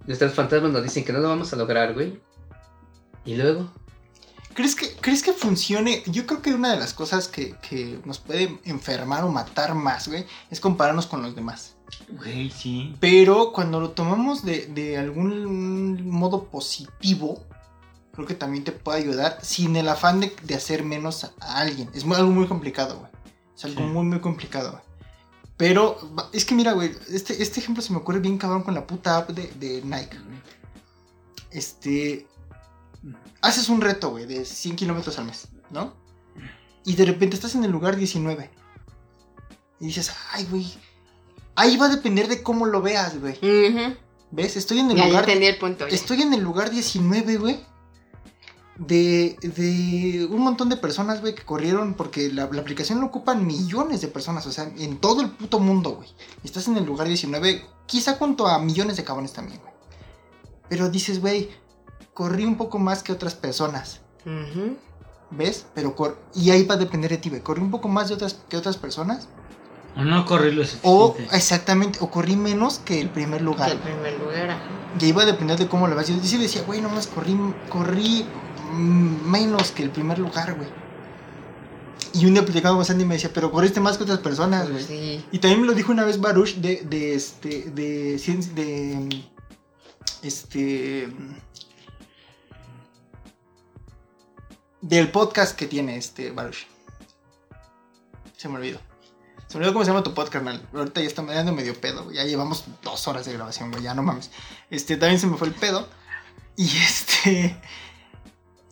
Nuestros 0.07 0.32
fantasmas 0.34 0.72
nos 0.72 0.82
dicen 0.82 1.05
que 1.05 1.12
no 1.12 1.20
lo 1.20 1.28
vamos 1.28 1.53
a 1.53 1.57
lograr, 1.57 1.94
güey. 1.94 2.18
Y 3.24 3.34
luego, 3.36 3.70
¿Crees 4.57 4.75
que, 4.75 4.91
¿Crees 4.97 5.23
que 5.23 5.33
funcione? 5.33 6.03
Yo 6.07 6.27
creo 6.27 6.41
que 6.43 6.53
una 6.55 6.73
de 6.73 6.79
las 6.81 6.95
cosas 6.95 7.29
que, 7.29 7.55
que 7.69 8.01
nos 8.05 8.19
puede 8.19 8.59
enfermar 8.65 9.23
o 9.25 9.31
matar 9.31 9.75
más, 9.75 10.09
güey, 10.09 10.27
es 10.51 10.59
compararnos 10.61 11.07
con 11.07 11.23
los 11.23 11.37
demás. 11.37 11.75
Güey, 12.09 12.51
sí. 12.51 12.97
Pero 12.99 13.53
cuando 13.53 13.79
lo 13.81 13.91
tomamos 13.91 14.45
de, 14.45 14.67
de 14.67 14.97
algún 14.99 16.09
modo 16.09 16.45
positivo, 16.45 17.45
creo 18.13 18.27
que 18.27 18.35
también 18.35 18.65
te 18.65 18.73
puede 18.73 18.99
ayudar 19.03 19.39
sin 19.43 19.77
el 19.77 19.89
afán 19.89 20.21
de, 20.21 20.35
de 20.43 20.55
hacer 20.55 20.83
menos 20.85 21.25
a, 21.25 21.33
a 21.41 21.59
alguien. 21.59 21.91
Es 21.95 22.05
muy- 22.05 22.17
algo 22.17 22.31
muy 22.33 22.49
complicado, 22.49 22.99
güey. 22.99 23.13
Es 23.55 23.65
algo 23.67 23.81
Sí. 23.83 23.87
muy, 23.87 24.05
muy 24.05 24.21
complicado, 24.21 24.71
güey. 24.73 24.83
Pero 25.59 25.99
es 26.33 26.45
que 26.45 26.55
mira, 26.55 26.73
güey, 26.73 26.93
este, 27.11 27.43
este 27.43 27.61
ejemplo 27.61 27.83
se 27.83 27.93
me 27.93 27.99
ocurre 27.99 28.21
bien 28.21 28.37
cabrón 28.39 28.63
con 28.63 28.75
la 28.75 28.87
puta 28.87 29.19
app 29.19 29.31
de, 29.31 29.49
de 29.59 29.83
Nike, 29.83 30.19
güey. 30.19 30.39
Este. 31.51 32.27
Haces 33.42 33.68
un 33.68 33.80
reto, 33.80 34.11
güey, 34.11 34.26
de 34.26 34.44
100 34.44 34.76
kilómetros 34.76 35.18
al 35.18 35.26
mes, 35.26 35.49
¿no? 35.70 35.94
Y 36.84 36.94
de 36.94 37.05
repente 37.05 37.36
estás 37.36 37.55
en 37.55 37.64
el 37.64 37.70
lugar 37.70 37.97
19. 37.97 38.51
Y 39.80 39.86
dices, 39.86 40.12
ay, 40.32 40.47
güey. 40.51 40.72
Ahí 41.55 41.76
va 41.76 41.86
a 41.86 41.88
depender 41.90 42.28
de 42.28 42.42
cómo 42.42 42.66
lo 42.66 42.82
veas, 42.82 43.20
güey. 43.20 43.34
Ujú. 43.34 43.97
¿Ves? 44.30 44.57
Estoy 44.57 44.80
en 44.80 44.90
el 44.90 44.97
Ya, 44.97 45.03
ya 45.05 45.09
lugar. 45.09 45.24
entendí 45.24 45.47
el 45.47 45.59
punto. 45.59 45.88
ya. 45.88 45.94
Estoy 45.94 46.22
en 46.22 46.32
el 46.34 46.40
lugar 46.40 46.70
19, 46.70 47.36
güey. 47.38 47.61
De, 48.78 49.38
de 49.40 50.26
un 50.30 50.40
montón 50.42 50.68
de 50.68 50.76
personas, 50.76 51.22
güey, 51.22 51.34
que 51.34 51.44
corrieron 51.44 51.94
porque 51.94 52.30
la, 52.30 52.47
la 52.53 52.61
aplicación 52.61 53.01
lo 53.01 53.07
ocupan 53.07 53.47
millones 53.47 54.03
de 54.03 54.09
personas, 54.09 54.47
o 54.47 54.53
sea, 54.53 54.64
en 54.76 54.99
todo 54.99 55.22
el 55.22 55.30
puto 55.30 55.59
mundo, 55.61 55.92
güey. 55.97 56.09
Estás 56.44 56.68
en 56.68 56.76
el 56.76 56.84
lugar 56.84 57.09
19, 57.09 57.64
quizá 57.86 58.16
junto 58.16 58.47
a 58.47 58.59
millones 58.59 58.99
de 58.99 59.05
cabrones 59.05 59.32
también, 59.32 59.61
güey. 59.62 59.72
Pero 60.68 60.90
dices, 60.90 61.20
güey, 61.22 61.49
corrí 62.17 62.45
un 62.47 62.57
poco 62.57 62.79
más 62.79 63.03
que 63.03 63.12
otras 63.12 63.35
personas. 63.35 64.01
¿ves? 65.31 65.67
Pero 65.75 65.95
cor- 65.95 66.19
y 66.35 66.51
ahí 66.51 66.64
va 66.64 66.75
a 66.77 66.79
depender 66.79 67.11
de 67.11 67.19
ti, 67.19 67.29
güey. 67.29 67.43
Corrí 67.43 67.61
un 67.61 67.71
poco 67.71 67.89
más 67.89 68.09
de 68.09 68.14
otras 68.14 68.39
que 68.49 68.57
otras 68.57 68.77
personas 68.77 69.29
O 69.97 70.03
no 70.03 70.25
correr 70.25 70.55
lo 70.55 70.62
o 70.62 71.09
suficiente. 71.09 71.37
exactamente, 71.37 71.99
o 72.01 72.11
corrí 72.11 72.37
menos 72.37 72.79
que 72.79 73.01
el 73.01 73.11
primer 73.11 73.43
lugar. 73.43 73.69
Que 73.69 73.75
el 73.77 73.81
primer 73.83 74.19
lugar. 74.19 74.51
ajá. 74.51 74.62
Y 74.99 75.07
iba 75.07 75.23
a 75.23 75.27
depender 75.27 75.59
de 75.59 75.69
cómo 75.69 75.87
lo 75.89 75.95
vas. 75.95 76.09
Yo 76.09 76.17
sí 76.23 76.39
decía, 76.39 76.62
güey, 76.67 76.81
nomás 76.81 77.07
corrí, 77.07 77.37
corrí 77.69 78.25
mm, 78.73 79.31
menos 79.31 79.71
que 79.73 79.83
el 79.83 79.91
primer 79.91 80.19
lugar, 80.19 80.55
güey. 80.57 80.69
Y 82.14 82.25
un 82.25 82.33
día 82.33 82.43
platicaba 82.45 82.77
con 82.77 82.85
Sandy 82.87 83.03
y 83.05 83.07
me 83.07 83.14
decía, 83.17 83.31
pero 83.35 83.51
corriste 83.53 83.79
más 83.81 83.99
que 83.99 84.05
otras 84.05 84.21
personas, 84.21 84.71
güey. 84.71 84.83
Sí. 84.85 85.25
Y 85.33 85.39
también 85.39 85.61
me 85.61 85.67
lo 85.67 85.75
dijo 85.75 85.93
una 85.93 86.05
vez 86.05 86.19
Baruch 86.21 86.55
de, 86.57 86.83
de 86.89 87.14
este, 87.14 87.71
de, 87.73 88.17
de, 88.55 89.23
este, 90.23 91.09
del 94.81 95.11
podcast 95.11 95.57
que 95.57 95.66
tiene 95.66 95.97
este 95.97 96.31
Baruch. 96.31 96.66
Se 98.37 98.49
me 98.49 98.57
olvidó. 98.57 98.81
Se 99.49 99.55
me 99.55 99.59
olvidó 99.64 99.72
cómo 99.74 99.85
se 99.85 99.91
llama 99.91 100.03
tu 100.03 100.12
podcast, 100.14 100.33
carnal. 100.35 100.68
Ahorita 100.74 101.01
ya 101.01 101.07
está 101.07 101.22
me 101.22 101.35
dando 101.35 101.53
medio 101.53 101.81
pedo, 101.81 102.05
güey. 102.05 102.16
Ya 102.16 102.24
llevamos 102.24 102.64
dos 102.83 103.07
horas 103.09 103.27
de 103.27 103.33
grabación, 103.33 103.70
güey. 103.70 103.83
Ya 103.83 103.95
no 103.95 104.03
mames. 104.03 104.31
Este, 104.70 104.97
también 104.97 105.20
se 105.20 105.27
me 105.27 105.37
fue 105.37 105.49
el 105.49 105.55
pedo. 105.55 105.89
Y 106.57 106.64
este. 106.79 107.61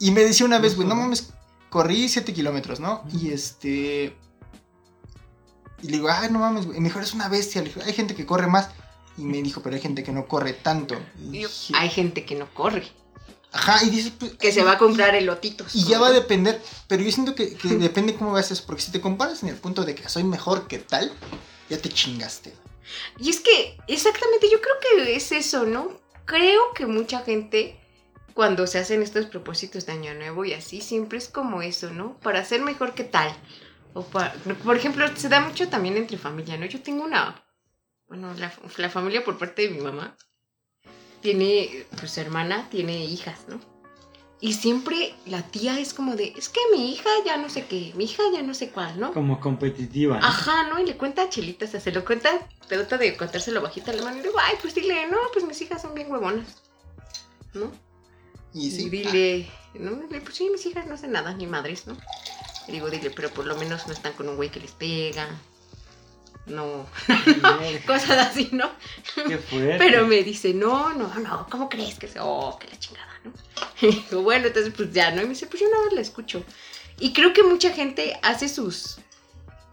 Y 0.00 0.10
me 0.10 0.22
decía 0.22 0.44
una 0.46 0.58
vez, 0.58 0.76
güey, 0.76 0.88
no 0.88 0.94
mames, 0.96 1.32
corrí 1.70 2.08
7 2.08 2.32
kilómetros, 2.34 2.80
¿no? 2.80 3.04
Y 3.12 3.30
este. 3.30 4.16
Y 5.82 5.86
le 5.88 5.92
digo, 5.98 6.08
ay, 6.10 6.30
no 6.30 6.38
mames, 6.40 6.66
güey. 6.66 6.78
Y 6.78 6.80
me 6.80 6.88
dijo, 6.88 6.98
eres 6.98 7.14
una 7.14 7.28
bestia. 7.28 7.62
Le 7.62 7.68
dije, 7.68 7.82
hay 7.82 7.92
gente 7.92 8.14
que 8.14 8.26
corre 8.26 8.46
más. 8.46 8.70
Y 9.16 9.22
me 9.22 9.40
dijo, 9.42 9.62
pero 9.62 9.76
hay 9.76 9.82
gente 9.82 10.02
que 10.02 10.10
no 10.12 10.26
corre 10.26 10.52
tanto. 10.54 10.96
Y 11.18 11.40
Yo- 11.42 11.48
dije, 11.48 11.72
Hay 11.76 11.88
gente 11.88 12.24
que 12.24 12.34
no 12.34 12.52
corre. 12.52 12.84
Ajá, 13.54 13.84
y 13.84 13.90
dices, 13.90 14.12
pues. 14.18 14.32
Que 14.32 14.50
se 14.50 14.64
va 14.64 14.72
a 14.72 14.78
comprar 14.78 15.14
elotitos. 15.14 15.76
Y 15.76 15.84
ya 15.84 16.00
va 16.00 16.08
a 16.08 16.12
depender, 16.12 16.60
pero 16.88 17.04
yo 17.04 17.12
siento 17.12 17.36
que, 17.36 17.54
que 17.54 17.68
depende 17.68 18.16
cómo 18.16 18.32
veas 18.32 18.50
eso, 18.50 18.64
porque 18.66 18.82
si 18.82 18.90
te 18.90 19.00
comparas 19.00 19.44
en 19.44 19.48
el 19.48 19.54
punto 19.54 19.84
de 19.84 19.94
que 19.94 20.08
soy 20.08 20.24
mejor 20.24 20.66
que 20.66 20.78
tal, 20.78 21.12
ya 21.70 21.78
te 21.78 21.88
chingaste. 21.88 22.52
Y 23.16 23.30
es 23.30 23.38
que, 23.38 23.78
exactamente, 23.86 24.48
yo 24.50 24.60
creo 24.60 24.74
que 24.80 25.14
es 25.14 25.30
eso, 25.30 25.66
¿no? 25.66 26.00
Creo 26.24 26.72
que 26.74 26.86
mucha 26.86 27.20
gente, 27.20 27.80
cuando 28.34 28.66
se 28.66 28.80
hacen 28.80 29.04
estos 29.04 29.26
propósitos 29.26 29.86
de 29.86 29.92
Año 29.92 30.14
Nuevo 30.14 30.44
y 30.44 30.52
así, 30.52 30.80
siempre 30.80 31.18
es 31.18 31.28
como 31.28 31.62
eso, 31.62 31.90
¿no? 31.90 32.18
Para 32.18 32.44
ser 32.44 32.60
mejor 32.60 32.94
que 32.94 33.04
tal. 33.04 33.32
O 33.92 34.02
para, 34.02 34.34
por 34.64 34.76
ejemplo, 34.76 35.06
se 35.16 35.28
da 35.28 35.38
mucho 35.38 35.68
también 35.68 35.96
entre 35.96 36.18
familia, 36.18 36.56
¿no? 36.56 36.66
Yo 36.66 36.82
tengo 36.82 37.04
una, 37.04 37.46
bueno, 38.08 38.34
la, 38.34 38.52
la 38.78 38.90
familia 38.90 39.24
por 39.24 39.38
parte 39.38 39.62
de 39.62 39.68
mi 39.68 39.80
mamá 39.80 40.16
tiene, 41.24 41.86
pues 41.98 42.12
su 42.12 42.20
hermana 42.20 42.68
tiene 42.70 43.02
hijas, 43.02 43.46
¿no? 43.48 43.58
Y 44.42 44.52
siempre 44.52 45.14
la 45.24 45.40
tía 45.40 45.80
es 45.80 45.94
como 45.94 46.16
de, 46.16 46.34
es 46.36 46.50
que 46.50 46.60
mi 46.70 46.92
hija 46.92 47.08
ya 47.24 47.38
no 47.38 47.48
sé 47.48 47.64
qué, 47.64 47.94
mi 47.96 48.04
hija 48.04 48.22
ya 48.30 48.42
no 48.42 48.52
sé 48.52 48.68
cuál, 48.68 49.00
¿no? 49.00 49.10
Como 49.14 49.40
competitiva. 49.40 50.18
¿no? 50.18 50.26
Ajá, 50.26 50.68
¿no? 50.68 50.78
Y 50.78 50.84
le 50.84 50.98
cuenta 50.98 51.22
a 51.22 51.30
Chelita, 51.30 51.64
o 51.64 51.68
sea, 51.68 51.80
se 51.80 51.92
lo 51.92 52.04
cuenta, 52.04 52.46
trata 52.68 52.98
de 52.98 53.16
contárselo 53.16 53.62
bajita 53.62 53.90
a 53.90 53.94
la 53.94 54.02
mano 54.02 54.18
y 54.18 54.20
le 54.20 54.28
digo, 54.28 54.38
ay, 54.38 54.56
pues 54.60 54.74
dile, 54.74 55.06
no, 55.06 55.16
pues 55.32 55.46
mis 55.46 55.62
hijas 55.62 55.80
son 55.80 55.94
bien 55.94 56.12
huevonas, 56.12 56.62
¿no? 57.54 57.72
Y 58.52 58.66
Y 58.66 58.70
sí, 58.70 58.90
dile, 58.90 59.50
no, 59.72 59.98
pues 60.10 60.34
sí, 60.34 60.50
mis 60.50 60.66
hijas 60.66 60.86
no 60.86 60.92
hacen 60.92 61.12
nada, 61.12 61.32
ni 61.32 61.46
madres, 61.46 61.86
¿no? 61.86 61.96
Y 62.68 62.72
digo, 62.72 62.90
dile, 62.90 63.10
pero 63.10 63.30
por 63.30 63.46
lo 63.46 63.56
menos 63.56 63.86
no 63.86 63.94
están 63.94 64.12
con 64.12 64.28
un 64.28 64.36
güey 64.36 64.50
que 64.50 64.60
les 64.60 64.72
pega, 64.72 65.26
no, 66.46 66.86
cosas 67.86 68.28
así, 68.28 68.50
¿no? 68.52 68.70
Qué 69.14 69.38
fuerte. 69.38 69.78
Pero 69.78 70.06
me 70.06 70.22
dice, 70.22 70.52
no, 70.52 70.92
no, 70.92 71.12
no, 71.18 71.46
¿cómo 71.50 71.68
crees 71.68 71.98
que 71.98 72.06
se, 72.06 72.18
oh, 72.20 72.58
que 72.58 72.68
la 72.68 72.78
chingada, 72.78 73.20
¿no? 73.24 73.32
Y 73.80 73.90
digo, 73.92 74.22
bueno, 74.22 74.46
entonces 74.48 74.72
pues 74.76 74.92
ya, 74.92 75.10
¿no? 75.10 75.22
Y 75.22 75.24
me 75.24 75.30
dice, 75.30 75.46
pues 75.46 75.62
yo 75.62 75.70
nada 75.70 75.84
más 75.84 75.94
la 75.94 76.00
escucho. 76.00 76.44
Y 76.98 77.12
creo 77.12 77.32
que 77.32 77.42
mucha 77.42 77.72
gente 77.72 78.18
hace 78.22 78.48
sus, 78.48 78.98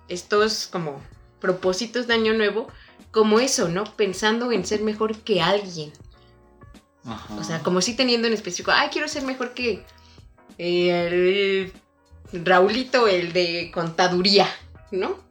estos 0.07 0.67
como 0.67 1.01
propósitos 1.39 2.07
de 2.07 2.13
año 2.13 2.33
nuevo, 2.33 2.67
como 3.11 3.39
eso, 3.39 3.67
¿no? 3.67 3.83
Pensando 3.83 4.51
en 4.51 4.65
ser 4.65 4.81
mejor 4.81 5.17
que 5.17 5.41
alguien. 5.41 5.91
Ajá. 7.03 7.35
O 7.35 7.43
sea, 7.43 7.59
como 7.59 7.81
si 7.81 7.95
teniendo 7.95 8.27
en 8.27 8.33
específico, 8.33 8.71
ay, 8.73 8.89
quiero 8.91 9.07
ser 9.07 9.23
mejor 9.23 9.53
que 9.53 9.83
eh, 10.57 11.71
el 12.31 12.45
Raulito, 12.45 13.07
el 13.07 13.33
de 13.33 13.71
contaduría, 13.73 14.47
¿no? 14.91 15.30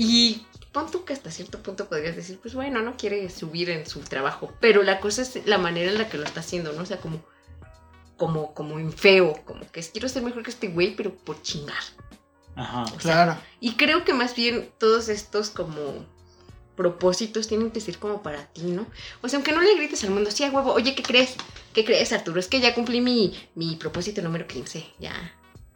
Y 0.00 0.46
pon 0.70 0.88
tú 0.88 1.04
que 1.04 1.12
hasta 1.12 1.28
cierto 1.32 1.60
punto 1.60 1.88
podrías 1.88 2.14
decir, 2.14 2.38
pues 2.40 2.54
bueno, 2.54 2.80
no 2.82 2.96
quiere 2.96 3.28
subir 3.30 3.68
en 3.68 3.84
su 3.84 3.98
trabajo, 3.98 4.52
pero 4.60 4.84
la 4.84 5.00
cosa 5.00 5.22
es 5.22 5.44
la 5.44 5.58
manera 5.58 5.90
en 5.90 5.98
la 5.98 6.08
que 6.08 6.18
lo 6.18 6.24
está 6.24 6.38
haciendo, 6.38 6.72
¿no? 6.72 6.82
O 6.82 6.86
sea, 6.86 6.98
como, 6.98 7.20
como, 8.16 8.54
como 8.54 8.78
en 8.78 8.92
feo, 8.92 9.34
como 9.44 9.68
que 9.72 9.82
quiero 9.82 10.08
ser 10.08 10.22
mejor 10.22 10.44
que 10.44 10.50
este 10.50 10.68
güey, 10.68 10.94
pero 10.94 11.12
por 11.12 11.42
chingar. 11.42 11.82
Ajá. 12.54 12.84
claro. 12.98 13.36
Y 13.58 13.72
creo 13.72 14.04
que 14.04 14.14
más 14.14 14.36
bien 14.36 14.70
todos 14.78 15.08
estos 15.08 15.50
como 15.50 16.06
propósitos 16.76 17.48
tienen 17.48 17.72
que 17.72 17.80
ser 17.80 17.98
como 17.98 18.22
para 18.22 18.46
ti, 18.46 18.62
¿no? 18.62 18.86
O 19.20 19.28
sea, 19.28 19.38
aunque 19.38 19.50
no 19.50 19.60
le 19.62 19.74
grites 19.74 20.04
al 20.04 20.10
mundo, 20.10 20.30
sí, 20.30 20.44
a 20.44 20.50
huevo, 20.52 20.74
oye, 20.74 20.94
¿qué 20.94 21.02
crees? 21.02 21.34
¿Qué 21.74 21.84
crees, 21.84 22.12
Arturo? 22.12 22.38
Es 22.38 22.46
que 22.46 22.60
ya 22.60 22.72
cumplí 22.72 23.00
mi, 23.00 23.36
mi 23.56 23.74
propósito 23.74 24.22
número 24.22 24.46
15, 24.46 24.94
ya, 25.00 25.12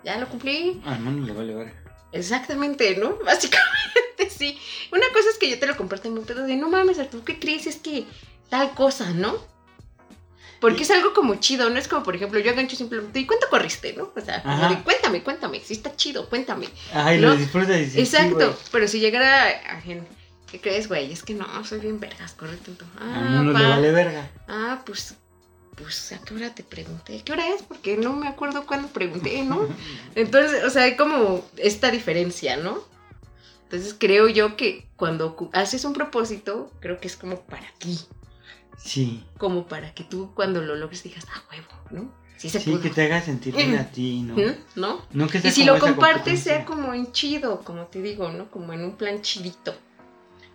ya 0.05 0.17
lo 0.19 0.29
cumplí. 0.29 0.81
Al 0.85 1.01
mano 1.01 1.27
le 1.27 1.33
vale 1.33 1.55
ver. 1.57 1.82
Exactamente, 2.13 2.97
¿no? 2.97 3.17
Básicamente, 3.25 4.31
sí. 4.31 4.59
Una 4.93 5.07
cosa 5.13 5.31
es 5.31 5.39
que 5.39 5.51
yo 5.51 5.59
te 5.59 5.67
lo 5.67 5.77
comparto 5.77 6.09
en 6.09 6.19
un 6.19 6.25
pedo 6.25 6.45
de, 6.45 6.57
no 6.57 6.69
mames, 6.69 6.99
Arturo, 6.99 7.25
¿qué 7.25 7.39
crees? 7.39 7.67
Es 7.67 7.77
que 7.77 8.05
tal 8.49 8.73
cosa, 8.75 9.11
¿no? 9.11 9.51
Porque 10.61 10.85
es 10.85 10.91
algo 10.93 11.13
como 11.13 11.35
chido, 11.37 11.71
no 11.71 11.79
es 11.79 11.89
como, 11.89 12.05
por 12.05 12.15
ejemplo, 12.15 12.39
yo 12.39 12.55
gancho 12.55 12.77
simplemente, 12.77 13.19
¿y 13.19 13.27
cuánto 13.27 13.49
corriste, 13.49 13.95
no? 13.95 14.13
O 14.15 14.21
sea, 14.21 14.43
como 14.43 14.55
Ajá. 14.55 14.69
de, 14.69 14.83
cuéntame, 14.83 15.23
cuéntame, 15.25 15.61
si 15.61 15.73
está 15.73 15.97
chido, 15.97 16.29
cuéntame. 16.29 16.69
Ay, 16.95 17.19
¿no? 17.19 17.31
lo 17.31 17.37
disfrutas 17.37 17.81
y 17.81 17.91
sí, 17.91 18.01
Exacto, 18.01 18.57
pero 18.71 18.87
si 18.87 19.01
llegara 19.01 19.49
a 19.49 19.81
gente, 19.81 20.07
¿qué 20.49 20.61
crees, 20.61 20.87
güey? 20.87 21.11
Es 21.11 21.25
que 21.25 21.35
no, 21.35 21.65
soy 21.65 21.81
bien 21.81 21.99
vergas, 21.99 22.35
corre 22.35 22.57
tanto. 22.59 22.85
Ah, 22.97 23.19
Al 23.19 23.25
mundo 23.31 23.53
le 23.59 23.65
va. 23.65 23.69
vale 23.71 23.91
verga. 23.91 24.31
Ah, 24.47 24.83
pues, 24.87 25.17
pues, 25.77 26.13
¿a 26.13 26.19
qué 26.23 26.35
hora 26.35 26.55
te 26.55 26.63
pregunté? 26.63 27.23
¿Qué 27.25 27.33
hora 27.33 27.49
es? 27.49 27.63
Porque 27.63 27.97
no 27.97 28.13
me 28.15 28.29
acuerdo 28.29 28.67
cuándo 28.67 28.89
pregunté, 28.89 29.43
¿no? 29.45 29.67
Entonces, 30.15 30.65
o 30.65 30.71
sea, 30.71 30.83
hay 30.85 30.97
como 30.97 31.45
esta 31.57 31.91
diferencia, 31.91 32.57
¿no? 32.57 32.79
Entonces 33.65 33.95
creo 33.99 34.29
yo 34.29 34.57
que 34.57 34.87
cuando 34.97 35.35
cu- 35.35 35.51
haces 35.55 35.85
un 35.87 35.95
propósito, 35.95 36.71
creo 36.81 37.01
que 37.01 37.09
es 37.09 37.17
como 37.17 37.41
para 37.41 37.67
ti, 37.79 37.99
Sí. 38.77 39.25
como 39.39 39.67
para 39.67 39.95
que 39.95 40.05
tú 40.05 40.33
cuando 40.35 40.61
lo 40.61 40.77
logres 40.77 41.03
digas, 41.03 41.25
ah, 41.35 41.43
huevo, 41.51 41.69
¿no? 41.91 42.13
Sí 42.37 42.51
se 42.51 42.59
Sí, 42.61 42.71
pudo. 42.71 42.83
que 42.83 42.91
te 42.91 43.03
haga 43.05 43.23
sentir 43.23 43.55
bien 43.55 43.77
a 43.77 43.89
ti, 43.91 44.23
¿no? 44.23 44.35
¿Mm? 44.37 44.55
¿No? 44.75 45.01
No 45.13 45.29
que 45.29 45.39
Y 45.39 45.51
si 45.53 45.61
como 45.65 45.75
lo 45.75 45.79
compartes, 45.81 46.41
sea 46.43 46.65
como 46.65 46.93
en 46.93 47.13
chido, 47.13 47.61
como 47.63 47.87
te 47.87 48.03
digo, 48.03 48.31
¿no? 48.31 48.51
Como 48.51 48.73
en 48.73 48.83
un 48.85 48.97
plan 48.97 49.23
chidito. 49.23 49.75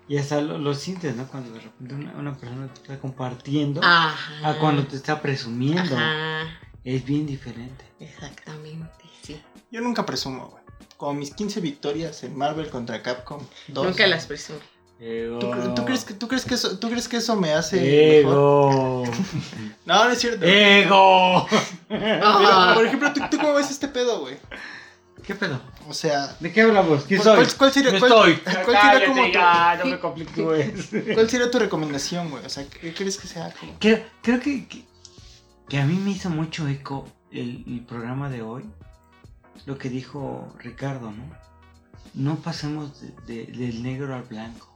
Y 0.09 0.17
hasta 0.17 0.39
lo, 0.41 0.57
lo 0.57 0.73
sientes, 0.73 1.15
¿no? 1.15 1.27
Cuando 1.27 1.51
de 1.51 1.59
repente 1.59 1.93
una, 1.95 2.13
una 2.13 2.37
persona 2.37 2.67
te 2.73 2.81
está 2.81 2.99
compartiendo 2.99 3.81
Ajá. 3.83 4.49
a 4.49 4.57
cuando 4.59 4.85
te 4.87 4.95
está 4.95 5.21
presumiendo. 5.21 5.95
Ajá, 5.97 6.43
Es 6.83 7.03
bien 7.05 7.25
diferente. 7.25 7.85
exactamente, 7.99 9.03
sí. 9.21 9.41
Yo 9.71 9.81
nunca 9.81 10.05
presumo, 10.05 10.47
güey. 10.47 10.63
Como 10.95 11.13
mis 11.19 11.33
15 11.33 11.59
victorias 11.61 12.23
en 12.23 12.35
Marvel 12.37 12.69
contra 12.69 13.03
Capcom 13.03 13.41
2. 13.67 13.85
Nunca 13.85 14.07
las 14.07 14.25
presumo. 14.25 14.59
Ego. 14.99 15.37
¿Tú, 15.37 15.51
tú 15.75 15.85
crees 15.85 16.05
que, 16.05 16.13
tú, 16.15 16.27
crees 16.27 16.43
que 16.45 16.55
eso, 16.55 16.79
¿Tú 16.79 16.89
crees 16.89 17.07
que 17.07 17.17
eso 17.17 17.35
me 17.35 17.53
hace 17.53 17.75
mejor? 17.75 18.31
Ego. 18.31 19.03
No, 19.85 20.05
no 20.05 20.09
es 20.11 20.19
cierto. 20.19 20.43
Ego. 20.45 21.47
Pero, 21.87 22.73
por 22.73 22.85
ejemplo, 22.85 23.13
¿tú, 23.13 23.21
tú 23.29 23.37
cómo 23.37 23.53
ves 23.53 23.69
este 23.71 23.87
pedo, 23.89 24.21
güey? 24.21 24.37
¿Qué 25.23 25.35
pedo? 25.35 25.61
O 25.88 25.93
sea, 25.93 26.35
¿De 26.39 26.51
qué 26.51 26.61
hablamos? 26.61 27.05
¿Quién 27.05 27.21
¿Cuál- 27.21 27.35
soy? 27.38 27.45
cuál- 27.45 27.57
cuál 27.57 27.71
sería- 27.71 27.99
cuál- 27.99 28.11
estoy. 28.11 28.53
cuál 28.65 28.77
sería 28.91 29.07
como 29.07 29.25
tu- 29.25 29.31
ya, 29.31 29.75
no 29.79 29.85
me 29.85 29.99
conflictúes. 29.99 30.89
¿cuál 31.13 31.29
sería 31.29 31.49
tu 31.51 31.59
recomendación, 31.59 32.29
güey? 32.29 32.45
O 32.45 32.49
sea, 32.49 32.65
¿qué 32.69 32.93
crees 32.93 33.17
que 33.17 33.27
sea 33.27 33.53
como? 33.59 33.77
Creo, 33.79 34.03
creo 34.21 34.39
que, 34.41 34.67
que, 34.67 34.83
que 35.69 35.77
a 35.79 35.85
mí 35.85 35.95
me 35.97 36.11
hizo 36.11 36.29
mucho 36.29 36.67
eco 36.67 37.07
el, 37.31 37.63
el 37.67 37.85
programa 37.85 38.29
de 38.29 38.41
hoy. 38.41 38.65
Lo 39.65 39.77
que 39.77 39.89
dijo 39.89 40.53
Ricardo, 40.59 41.11
¿no? 41.11 41.23
No 42.13 42.35
pasemos 42.38 43.01
de- 43.01 43.11
de- 43.45 43.51
del 43.51 43.81
negro 43.83 44.13
al 44.15 44.23
blanco. 44.23 44.73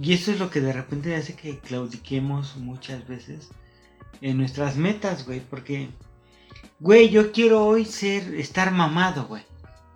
Y 0.00 0.12
eso 0.14 0.30
es 0.32 0.38
lo 0.38 0.50
que 0.50 0.60
de 0.60 0.72
repente 0.72 1.14
hace 1.16 1.34
que 1.34 1.58
claudiquemos 1.58 2.56
muchas 2.56 3.06
veces 3.06 3.48
en 4.22 4.38
nuestras 4.38 4.76
metas, 4.76 5.26
güey. 5.26 5.40
Porque, 5.40 5.90
güey, 6.80 7.10
yo 7.10 7.30
quiero 7.32 7.64
hoy 7.64 7.84
ser, 7.84 8.34
estar 8.34 8.72
mamado, 8.72 9.26
güey. 9.26 9.44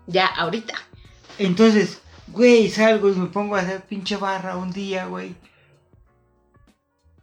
Ya, 0.07 0.27
ahorita. 0.27 0.75
Entonces, 1.39 2.01
güey, 2.29 2.69
salgo 2.69 3.09
y 3.09 3.17
me 3.17 3.27
pongo 3.27 3.57
a 3.57 3.61
hacer 3.61 3.83
pinche 3.83 4.17
barra 4.17 4.57
un 4.57 4.73
día, 4.73 5.07
güey. 5.07 5.35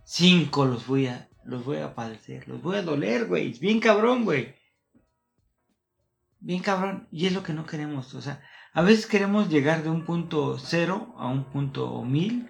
Cinco 0.04 0.66
los 0.66 0.86
voy 0.88 1.08
a, 1.08 1.30
los 1.46 1.64
voy 1.64 1.78
a 1.78 1.96
padecer, 1.96 2.48
los 2.48 2.62
voy 2.62 2.78
a 2.78 2.82
doler, 2.82 3.28
güey. 3.28 3.58
Bien 3.60 3.80
cabrón, 3.80 4.26
güey. 4.26 4.56
Bien 6.40 6.62
cabrón. 6.62 7.08
Y 7.12 7.28
es 7.28 7.34
lo 7.34 7.44
que 7.44 7.54
no 7.54 7.66
queremos. 7.66 8.14
O 8.16 8.22
sea, 8.22 8.42
a 8.74 8.82
veces 8.82 9.06
queremos 9.06 9.50
llegar 9.50 9.84
de 9.84 9.90
un 9.90 10.06
punto 10.06 10.58
cero 10.58 11.14
a 11.18 11.28
un 11.28 11.46
punto 11.46 12.02
mil 12.04 12.50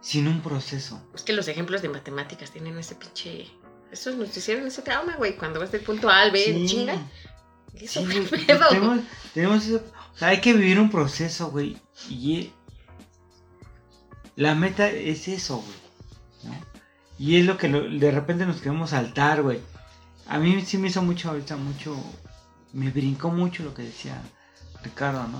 sin 0.00 0.28
un 0.28 0.40
proceso. 0.40 1.02
Es 1.14 1.22
que 1.22 1.32
los 1.32 1.48
ejemplos 1.48 1.82
de 1.82 1.88
matemáticas 1.88 2.50
tienen 2.50 2.78
ese 2.78 2.94
pinche. 2.94 3.48
Esos 3.92 4.16
nos 4.16 4.34
hicieron 4.36 4.66
ese 4.66 4.82
trauma, 4.82 5.14
güey. 5.16 5.36
Cuando 5.36 5.60
vas 5.60 5.70
del 5.70 5.82
punto 5.82 6.08
A 6.08 6.22
al 6.22 6.30
B, 6.32 6.42
Sí. 6.44 6.66
chinga. 6.66 6.96
Eso 7.74 8.00
Sí, 8.00 8.06
güey, 8.06 8.46
pedo. 8.46 8.68
tenemos, 8.70 9.00
tenemos 9.34 9.64
ese- 9.64 9.76
o 9.76 10.16
sea, 10.16 10.28
hay 10.28 10.40
que 10.40 10.52
vivir 10.54 10.80
un 10.80 10.90
proceso, 10.90 11.50
güey. 11.50 11.76
Y 12.08 12.36
e- 12.40 12.52
la 14.36 14.54
meta 14.54 14.88
es 14.88 15.28
eso, 15.28 15.58
güey. 15.58 16.52
¿no? 16.54 16.66
Y 17.18 17.36
es 17.38 17.46
lo 17.46 17.56
que 17.56 17.68
lo- 17.68 17.88
de 17.88 18.10
repente 18.10 18.46
nos 18.46 18.60
queremos 18.60 18.90
saltar, 18.90 19.42
güey. 19.42 19.60
A 20.26 20.38
mí 20.38 20.62
sí 20.64 20.78
me 20.78 20.88
hizo 20.88 21.02
mucho 21.02 21.30
ahorita, 21.30 21.56
mucho. 21.56 21.96
Me 22.72 22.90
brincó 22.90 23.30
mucho 23.30 23.62
lo 23.62 23.74
que 23.74 23.82
decía 23.82 24.22
Ricardo, 24.82 25.26
¿no? 25.28 25.38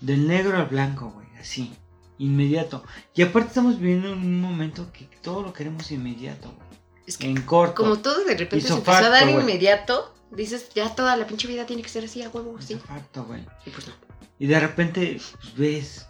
Del 0.00 0.26
negro 0.28 0.56
al 0.58 0.66
blanco, 0.66 1.10
güey. 1.10 1.26
Así. 1.40 1.74
Inmediato. 2.18 2.84
Y 3.14 3.22
aparte 3.22 3.48
estamos 3.48 3.78
viviendo 3.80 4.12
en 4.12 4.18
un 4.18 4.40
momento 4.40 4.92
que 4.92 5.06
todo 5.22 5.42
lo 5.42 5.52
queremos 5.52 5.90
inmediato, 5.90 6.52
güey. 6.52 6.63
Es 7.06 7.18
que 7.18 7.26
En 7.26 7.42
corto. 7.42 7.74
como 7.74 7.98
todo 7.98 8.24
de 8.24 8.36
repente 8.36 8.66
se 8.66 8.72
empezó 8.72 8.92
a 8.92 9.10
dar 9.10 9.24
facto, 9.24 9.40
inmediato, 9.40 10.14
dices, 10.30 10.70
ya 10.74 10.94
toda 10.94 11.16
la 11.16 11.26
pinche 11.26 11.48
vida 11.48 11.66
tiene 11.66 11.82
que 11.82 11.88
ser 11.88 12.04
así, 12.04 12.22
a 12.22 12.30
huevo, 12.30 12.56
así. 12.58 12.74
Exacto, 12.74 13.24
güey. 13.24 13.44
Y 13.66 13.70
pues 13.70 13.88
no. 13.88 13.94
Y 14.38 14.46
de 14.46 14.60
repente 14.60 15.20
pues, 15.20 15.56
ves 15.56 16.06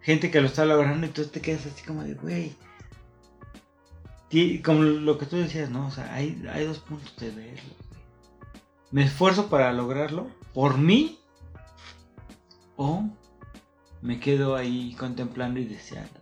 gente 0.00 0.30
que 0.30 0.40
lo 0.40 0.46
está 0.46 0.64
logrando 0.64 1.06
y 1.06 1.10
tú 1.10 1.24
te 1.26 1.40
quedas 1.40 1.66
así 1.66 1.82
como 1.84 2.02
de, 2.02 2.14
güey. 2.14 2.56
Como 4.62 4.82
lo 4.82 5.18
que 5.18 5.26
tú 5.26 5.36
decías, 5.36 5.68
¿no? 5.70 5.86
O 5.86 5.90
sea, 5.90 6.12
hay, 6.14 6.42
hay 6.50 6.64
dos 6.64 6.78
puntos 6.78 7.14
de 7.16 7.30
verlo. 7.30 7.74
Me 8.90 9.04
esfuerzo 9.04 9.48
para 9.48 9.72
lograrlo 9.72 10.28
por 10.54 10.78
mí 10.78 11.20
o 12.76 13.04
me 14.00 14.20
quedo 14.20 14.56
ahí 14.56 14.94
contemplando 14.98 15.60
y 15.60 15.64
deseando. 15.64 16.21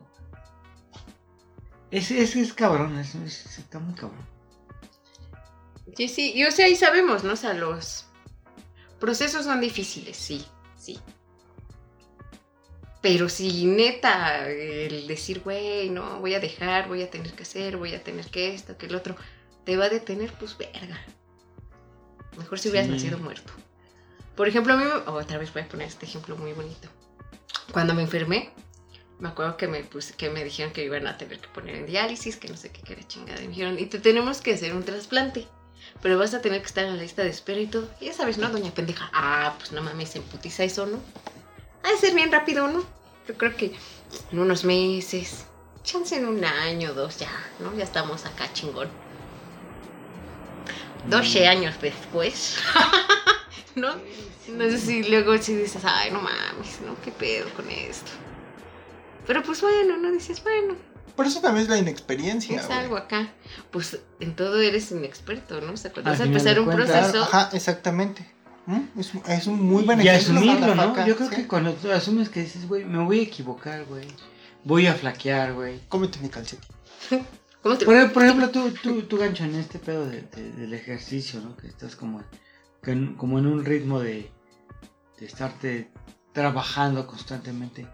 Ese, 1.91 2.23
ese 2.23 2.41
es 2.41 2.53
cabrón, 2.53 2.99
eso 2.99 3.19
es- 3.25 3.59
está 3.59 3.79
muy 3.79 3.95
cabrón. 3.95 4.25
Sí, 5.97 6.09
sí, 6.09 6.33
y 6.35 6.45
o 6.45 6.51
sea, 6.53 6.67
ahí 6.67 6.77
sabemos, 6.77 7.25
¿no? 7.25 7.33
O 7.33 7.37
sea, 7.37 7.53
los 7.53 8.07
procesos 9.01 9.45
son 9.45 9.61
difíciles, 9.61 10.17
sí, 10.17 10.45
sí. 10.79 11.01
Pero 13.03 13.29
si 13.29 13.65
neta, 13.67 14.49
el 14.49 15.07
decir, 15.07 15.41
güey, 15.41 15.89
no, 15.91 16.21
voy 16.21 16.35
a 16.35 16.41
dejar, 16.41 16.87
voy 16.87 17.03
a 17.03 17.11
tener 17.11 17.33
que 17.33 17.43
hacer, 17.43 17.77
voy 17.77 17.95
a 17.95 18.05
tener 18.05 18.27
que 18.27 18.55
esto, 18.55 18.77
que 18.77 18.87
el 18.87 18.95
otro, 18.95 19.17
te 19.65 19.77
va 19.77 19.87
a 19.87 19.89
detener, 19.89 20.33
pues 20.35 20.57
verga. 20.57 20.99
Mejor 22.37 22.59
si 22.59 22.69
hubieras 22.69 22.87
Sí. 22.89 22.93
nacido 22.95 23.19
muerto. 23.19 23.53
Por 24.37 24.47
ejemplo, 24.49 24.75
a 24.75 24.77
mí, 24.77 24.85
me- 24.85 25.11
otra 25.11 25.39
vez 25.39 25.53
voy 25.53 25.63
a 25.63 25.69
poner 25.69 25.89
este 25.89 26.07
ejemplo 26.07 26.37
muy 26.37 26.53
bonito. 26.53 26.89
Cuando 27.73 27.95
me 27.95 28.03
enfermé, 28.03 28.51
me 29.21 29.29
acuerdo 29.29 29.57
que 29.57 29.69
me, 29.69 29.85
puse, 29.85 30.15
que 30.15 30.31
me 30.31 30.43
dijeron 30.43 30.73
que 30.73 30.85
iban 30.85 31.07
a 31.07 31.17
tener 31.19 31.39
que 31.39 31.49
poner 31.49 31.77
en 31.77 31.87
diálisis, 31.87 32.37
que 32.37 32.49
no 32.49 32.57
sé 32.57 32.71
qué, 32.71 32.81
que 32.83 32.95
era 32.95 33.07
chingada. 33.07 33.41
Y 33.41 33.45
me 33.45 33.51
dijeron, 33.51 33.79
y 33.79 33.87
te 33.87 33.99
tenemos 33.99 34.41
que 34.41 34.55
hacer 34.55 34.75
un 34.75 34.83
trasplante. 34.83 35.47
Pero 36.03 36.19
vas 36.19 36.33
a 36.35 36.41
tener 36.41 36.61
que 36.61 36.67
estar 36.67 36.85
en 36.85 36.97
la 36.97 37.03
lista 37.03 37.23
de 37.23 37.29
espera 37.29 37.61
y 37.61 37.67
todo. 37.67 37.89
Y 38.01 38.07
ya 38.07 38.15
sabes, 38.15 38.39
¿no, 38.39 38.49
doña 38.49 38.71
pendeja? 38.71 39.11
Ah, 39.13 39.55
pues 39.59 39.73
no 39.73 39.83
mames, 39.83 40.17
en 40.17 40.23
putiza 40.23 40.65
eso, 40.65 40.87
¿no? 40.87 40.99
Ha 41.83 41.91
de 41.91 41.99
ser 41.99 42.15
bien 42.15 42.33
rápido, 42.33 42.69
¿no? 42.69 42.85
Yo 43.29 43.37
creo 43.37 43.55
que 43.57 43.73
en 44.33 44.39
unos 44.39 44.65
meses, 44.65 45.45
chance 45.85 46.17
en 46.17 46.27
un 46.27 46.45
año, 46.45 46.95
dos, 46.95 47.19
ya, 47.19 47.31
¿no? 47.59 47.77
Ya 47.77 47.85
estamos 47.85 48.25
acá 48.25 48.51
chingón. 48.53 48.89
12 51.09 51.47
años 51.47 51.75
después, 51.81 52.59
¿no? 53.75 53.95
No 54.49 54.65
sé 54.65 54.79
si 54.79 55.03
luego 55.05 55.37
si 55.39 55.55
dices, 55.55 55.83
ay, 55.85 56.11
no 56.11 56.21
mames, 56.21 56.81
¿no? 56.83 57.01
¿Qué 57.03 57.11
pedo 57.11 57.49
con 57.55 57.71
esto? 57.71 58.11
Pero 59.31 59.45
pues 59.45 59.61
bueno, 59.63 59.97
¿no? 59.97 60.11
Dices, 60.11 60.43
bueno, 60.43 60.75
Por 61.15 61.25
eso 61.25 61.41
también 61.41 61.63
es 61.63 61.71
la 61.71 61.79
inexperiencia, 61.79 62.57
es 62.59 62.67
güey. 62.67 62.79
algo 62.81 62.97
acá. 62.97 63.33
Pues 63.71 64.01
en 64.19 64.35
todo 64.35 64.61
eres 64.61 64.91
inexperto, 64.91 65.61
¿no? 65.61 65.75
O 65.75 65.77
sea, 65.77 65.93
cuando 65.93 66.11
Al 66.11 66.17
vas 66.17 66.21
a 66.21 66.29
empezar 66.29 66.59
un 66.59 66.69
proceso, 66.69 67.23
Ajá, 67.23 67.49
exactamente. 67.53 68.29
¿Mm? 68.67 68.99
Es, 68.99 69.15
un- 69.15 69.23
es 69.29 69.47
un 69.47 69.63
muy 69.63 69.85
buen 69.85 70.01
y 70.01 70.09
ejemplo. 70.09 70.41
asumirlo, 70.41 70.61
para 70.63 70.75
¿no? 70.75 70.83
acá, 70.93 71.07
Yo 71.07 71.15
creo 71.15 71.29
sí. 71.31 71.37
que 71.37 71.47
cuando 71.47 71.75
tú 71.75 71.93
asumes 71.93 72.29
que 72.29 72.41
dices, 72.41 72.67
güey, 72.67 72.85
me 72.85 72.99
voy 73.05 73.21
a 73.21 73.23
equivocar, 73.23 73.85
güey. 73.85 74.09
Voy 74.65 74.89
a 74.89 74.95
flaquear, 74.95 75.53
güey. 75.55 75.79
Cómete 75.89 76.19
mi 76.19 76.29
calcetín. 76.29 76.69
¿cómo 77.63 77.79
te 77.79 77.85
Por, 77.85 78.13
por 78.13 78.25
ejemplo, 78.25 78.51
tú, 78.51 78.73
tú, 78.83 79.03
tú 79.03 79.17
gancho 79.17 79.45
en 79.45 79.55
este 79.55 79.79
pedo 79.79 80.07
de- 80.07 80.23
de- 80.23 80.51
del 80.55 80.75
ejercicio, 80.75 81.39
¿no? 81.41 81.57
Que 81.57 81.69
estás 81.69 81.95
como, 81.95 82.21
que 82.83 82.91
en- 82.91 83.15
como 83.15 83.39
en 83.39 83.47
un 83.47 83.65
ritmo 83.65 84.01
de, 84.01 84.29
de 85.21 85.25
estarte 85.27 85.89
trabajando 86.33 87.07
constantemente. 87.07 87.87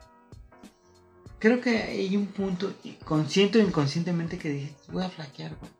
Creo 1.38 1.60
que 1.60 1.76
hay 1.82 2.16
un 2.16 2.26
punto, 2.26 2.72
consciente 3.04 3.58
o 3.58 3.62
inconscientemente, 3.66 4.38
que 4.38 4.48
dices, 4.50 4.74
voy 4.88 5.04
a 5.04 5.10
flaquear, 5.10 5.54
güey. 5.56 5.70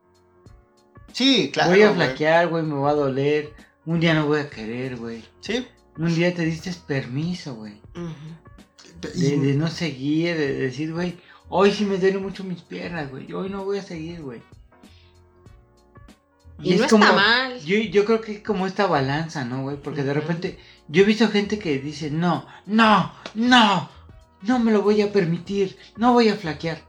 Sí, 1.13 1.51
claro. 1.53 1.71
voy 1.71 1.83
a 1.83 1.93
flaquear, 1.95 2.49
güey, 2.49 2.63
me 2.63 2.75
va 2.75 2.91
a 2.91 2.95
doler. 2.95 3.53
Un 3.87 4.01
día 4.01 4.13
no 4.15 4.27
voy 4.27 4.41
a 4.41 4.51
querer, 4.51 4.97
güey. 4.97 5.25
Sí. 5.41 5.67
Un 5.97 6.15
día 6.15 6.35
te 6.35 6.45
diste 6.45 6.73
permiso, 6.87 7.55
güey. 7.55 7.81
Y- 9.15 9.21
De, 9.23 9.39
de 9.39 9.55
no 9.55 9.69
seguir, 9.69 10.37
de 10.37 10.55
decir, 10.55 10.93
güey, 10.93 11.17
hoy 11.49 11.71
sí 11.73 11.85
me 11.85 11.97
duelen 11.99 12.23
mucho 12.23 12.45
mis 12.45 12.61
piernas, 12.63 13.11
güey. 13.11 13.33
Hoy 13.33 13.49
no 13.49 13.65
voy 13.65 13.79
a 13.79 13.83
seguir, 13.83 14.21
güey. 14.23 14.43
Y 16.63 16.75
no 16.77 16.85
está 16.85 17.13
mal. 17.13 17.61
Yo, 17.61 17.77
yo 17.79 18.05
creo 18.05 18.21
que 18.21 18.33
es 18.33 18.41
como 18.43 18.67
esta 18.67 18.87
balanza, 18.87 19.45
¿no, 19.45 19.63
güey? 19.63 19.77
Porque 19.77 20.03
de 20.03 20.15
repente 20.15 20.59
yo 20.89 21.03
he 21.03 21.07
visto 21.07 21.29
gente 21.29 21.59
que 21.59 21.79
dice, 21.79 22.11
no, 22.11 22.47
no, 22.67 23.13
no, 23.35 23.89
no 24.47 24.59
me 24.59 24.73
lo 24.73 24.83
voy 24.83 25.03
a 25.03 25.13
permitir, 25.13 25.77
no 25.97 26.13
voy 26.13 26.29
a 26.29 26.37
flaquear. 26.37 26.83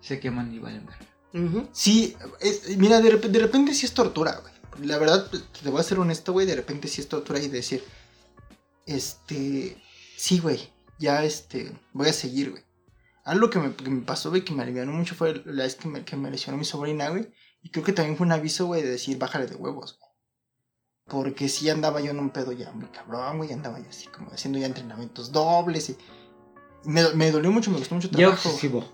Se 0.00 0.18
queman 0.20 0.52
y 0.54 0.58
valen 0.58 0.86
verga. 0.86 1.06
Sí, 1.72 2.16
es- 2.40 2.76
mira, 2.78 3.00
de, 3.00 3.12
rep- 3.20 3.28
de 3.30 3.38
repente 3.38 3.74
sí 3.74 3.86
es 3.86 3.92
tortura, 3.94 4.40
güey. 4.40 4.52
La 4.88 4.98
verdad, 4.98 5.28
te 5.62 5.70
voy 5.70 5.80
a 5.80 5.84
ser 5.84 5.98
honesto, 5.98 6.32
güey, 6.32 6.46
de 6.46 6.54
repente 6.56 6.88
sí 6.88 7.00
es 7.00 7.08
tortura 7.08 7.40
y 7.40 7.48
decir, 7.48 7.82
este, 8.86 9.76
sí, 10.16 10.38
güey, 10.38 10.60
ya, 10.98 11.24
este, 11.24 11.72
voy 11.92 12.08
a 12.08 12.12
seguir, 12.12 12.50
güey. 12.50 12.62
Algo 13.24 13.50
que 13.50 13.58
me, 13.58 13.74
que 13.74 13.90
me 13.90 14.02
pasó, 14.02 14.30
güey, 14.30 14.44
que 14.44 14.54
me 14.54 14.62
alivianó 14.62 14.92
mucho 14.92 15.14
fue 15.14 15.42
la 15.44 15.64
vez 15.64 15.74
que 15.74 15.88
me, 15.88 16.04
que 16.04 16.16
me 16.16 16.30
lesionó 16.30 16.56
mi 16.56 16.64
sobrina, 16.64 17.10
güey. 17.10 17.28
Y 17.62 17.70
creo 17.70 17.84
que 17.84 17.92
también 17.92 18.16
fue 18.16 18.26
un 18.26 18.32
aviso, 18.32 18.66
güey, 18.66 18.82
de 18.82 18.90
decir, 18.90 19.18
bájale 19.18 19.46
de 19.46 19.56
huevos, 19.56 19.98
güey. 19.98 20.08
Porque 21.06 21.48
sí 21.48 21.68
andaba 21.68 22.00
yo 22.00 22.10
en 22.10 22.18
un 22.20 22.30
pedo 22.30 22.52
ya 22.52 22.70
muy 22.72 22.86
cabrón, 22.86 23.38
güey, 23.38 23.52
andaba 23.52 23.78
ya 23.80 23.88
así 23.88 24.06
como 24.08 24.30
haciendo 24.30 24.58
ya 24.58 24.66
entrenamientos 24.66 25.32
dobles 25.32 25.90
y... 25.90 25.96
Me, 26.84 27.08
me 27.14 27.30
dolió 27.30 27.50
mucho, 27.50 27.70
me 27.70 27.78
gustó 27.78 27.94
mucho 27.94 28.08
Ya 28.10 28.16
trabajo. 28.18 28.48
obsesivo. 28.48 28.84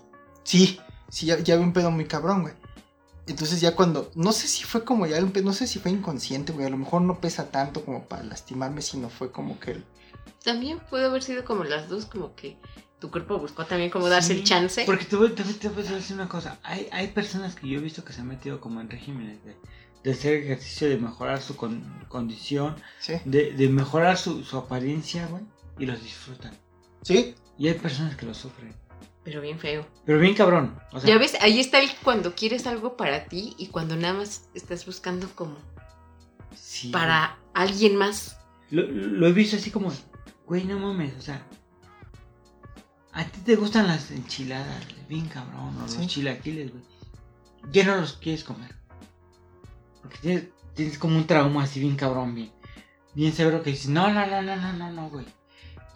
Sí, 0.43 0.79
sí, 1.09 1.25
ya, 1.27 1.39
ya 1.39 1.53
había 1.55 1.65
un 1.65 1.73
pedo 1.73 1.91
muy 1.91 2.05
cabrón, 2.05 2.41
güey. 2.43 2.53
Entonces 3.27 3.59
ya 3.61 3.75
cuando, 3.75 4.11
no 4.15 4.31
sé 4.33 4.47
si 4.47 4.63
fue 4.63 4.83
como 4.83 5.07
ya, 5.07 5.17
un 5.23 5.31
pedo- 5.31 5.45
no 5.45 5.53
sé 5.53 5.65
si 5.67 5.79
fue 5.79 5.91
inconsciente, 5.91 6.53
güey, 6.53 6.67
a 6.67 6.69
lo 6.69 6.77
mejor 6.77 7.01
no 7.01 7.19
pesa 7.19 7.49
tanto 7.49 7.83
como 7.83 8.03
para 8.05 8.23
lastimarme, 8.23 8.81
sino 8.81 9.09
fue 9.09 9.31
como 9.31 9.59
que 9.59 9.71
el... 9.71 9.85
También 10.43 10.79
pudo 10.89 11.07
haber 11.07 11.23
sido 11.23 11.43
como 11.43 11.63
las 11.63 11.89
dos, 11.89 12.05
como 12.05 12.35
que 12.35 12.57
tu 12.99 13.09
cuerpo 13.09 13.39
buscó 13.39 13.65
también 13.65 13.89
como 13.89 14.09
darse 14.09 14.33
Sí, 14.33 14.39
el 14.41 14.45
chance. 14.45 14.83
Porque 14.85 15.05
te 15.05 15.15
voy, 15.15 15.29
también 15.31 15.57
te 15.57 15.69
voy 15.69 15.85
a 15.87 15.91
decir 15.91 16.15
una 16.15 16.29
cosa. 16.29 16.59
Hay, 16.63 16.87
hay 16.91 17.07
personas 17.07 17.55
que 17.55 17.67
yo 17.67 17.79
he 17.79 17.81
visto 17.81 18.03
que 18.05 18.13
se 18.13 18.21
han 18.21 18.27
metido 18.27 18.61
como 18.61 18.79
en 18.79 18.89
regímenes 18.91 19.43
de, 19.43 19.55
de 20.03 20.11
hacer 20.11 20.35
ejercicio, 20.35 20.87
de 20.87 20.97
mejorar 20.97 21.41
su 21.41 21.55
con- 21.55 22.05
condición, 22.09 22.75
Sí, 22.99 23.13
de, 23.25 23.53
de 23.53 23.69
mejorar 23.69 24.17
su, 24.17 24.43
su 24.43 24.55
apariencia, 24.57 25.25
güey, 25.27 25.43
y 25.79 25.87
los 25.87 26.01
disfrutan. 26.03 26.55
sí, 27.01 27.33
Y 27.57 27.67
hay 27.67 27.75
personas 27.75 28.15
que 28.15 28.25
lo 28.25 28.33
sufren. 28.33 28.73
Pero 29.23 29.41
bien 29.41 29.57
feo. 29.59 29.87
Pero 30.05 30.19
bien 30.19 30.35
cabrón. 30.35 30.77
O 30.91 30.99
sea, 30.99 31.09
ya 31.09 31.17
ves, 31.17 31.35
ahí 31.41 31.59
está 31.59 31.79
el 31.79 31.89
cuando 32.03 32.35
quieres 32.35 32.67
algo 32.67 32.95
para 32.95 33.25
ti 33.25 33.55
y 33.57 33.67
cuando 33.67 33.95
nada 33.95 34.13
más 34.13 34.49
estás 34.53 34.85
buscando 34.85 35.27
como 35.33 35.57
sí, 36.55 36.89
para 36.89 37.37
alguien 37.53 37.95
más. 37.95 38.37
Lo, 38.69 38.83
lo 38.83 39.27
he 39.27 39.31
visto 39.33 39.55
así 39.55 39.71
como, 39.71 39.91
güey, 40.45 40.65
no 40.65 40.77
mames, 40.77 41.15
o 41.17 41.21
sea, 41.21 41.45
a 43.13 43.23
ti 43.25 43.39
te 43.45 43.55
gustan 43.55 43.87
las 43.87 44.11
enchiladas, 44.11 44.83
bien 45.07 45.27
cabrón, 45.27 45.81
o 45.81 45.87
Sí. 45.87 45.97
los 45.99 46.07
chilaquiles, 46.07 46.71
güey. 46.71 46.83
Ya 47.71 47.85
no 47.85 47.95
los 47.97 48.13
quieres 48.17 48.43
comer. 48.43 48.75
Porque 50.01 50.17
tienes, 50.19 50.43
tienes 50.75 50.99
como 50.99 51.15
un 51.17 51.25
trauma 51.25 51.63
así 51.63 51.79
bien 51.79 51.95
cabrón, 51.95 52.35
bien, 52.35 52.51
bien 53.15 53.33
severo 53.33 53.63
que 53.63 53.71
dices, 53.71 53.87
no, 53.89 54.11
no, 54.11 54.27
no, 54.27 54.41
no, 54.41 54.55
no, 54.55 54.73
no, 54.73 54.91
no, 54.91 55.09
güey. 55.09 55.25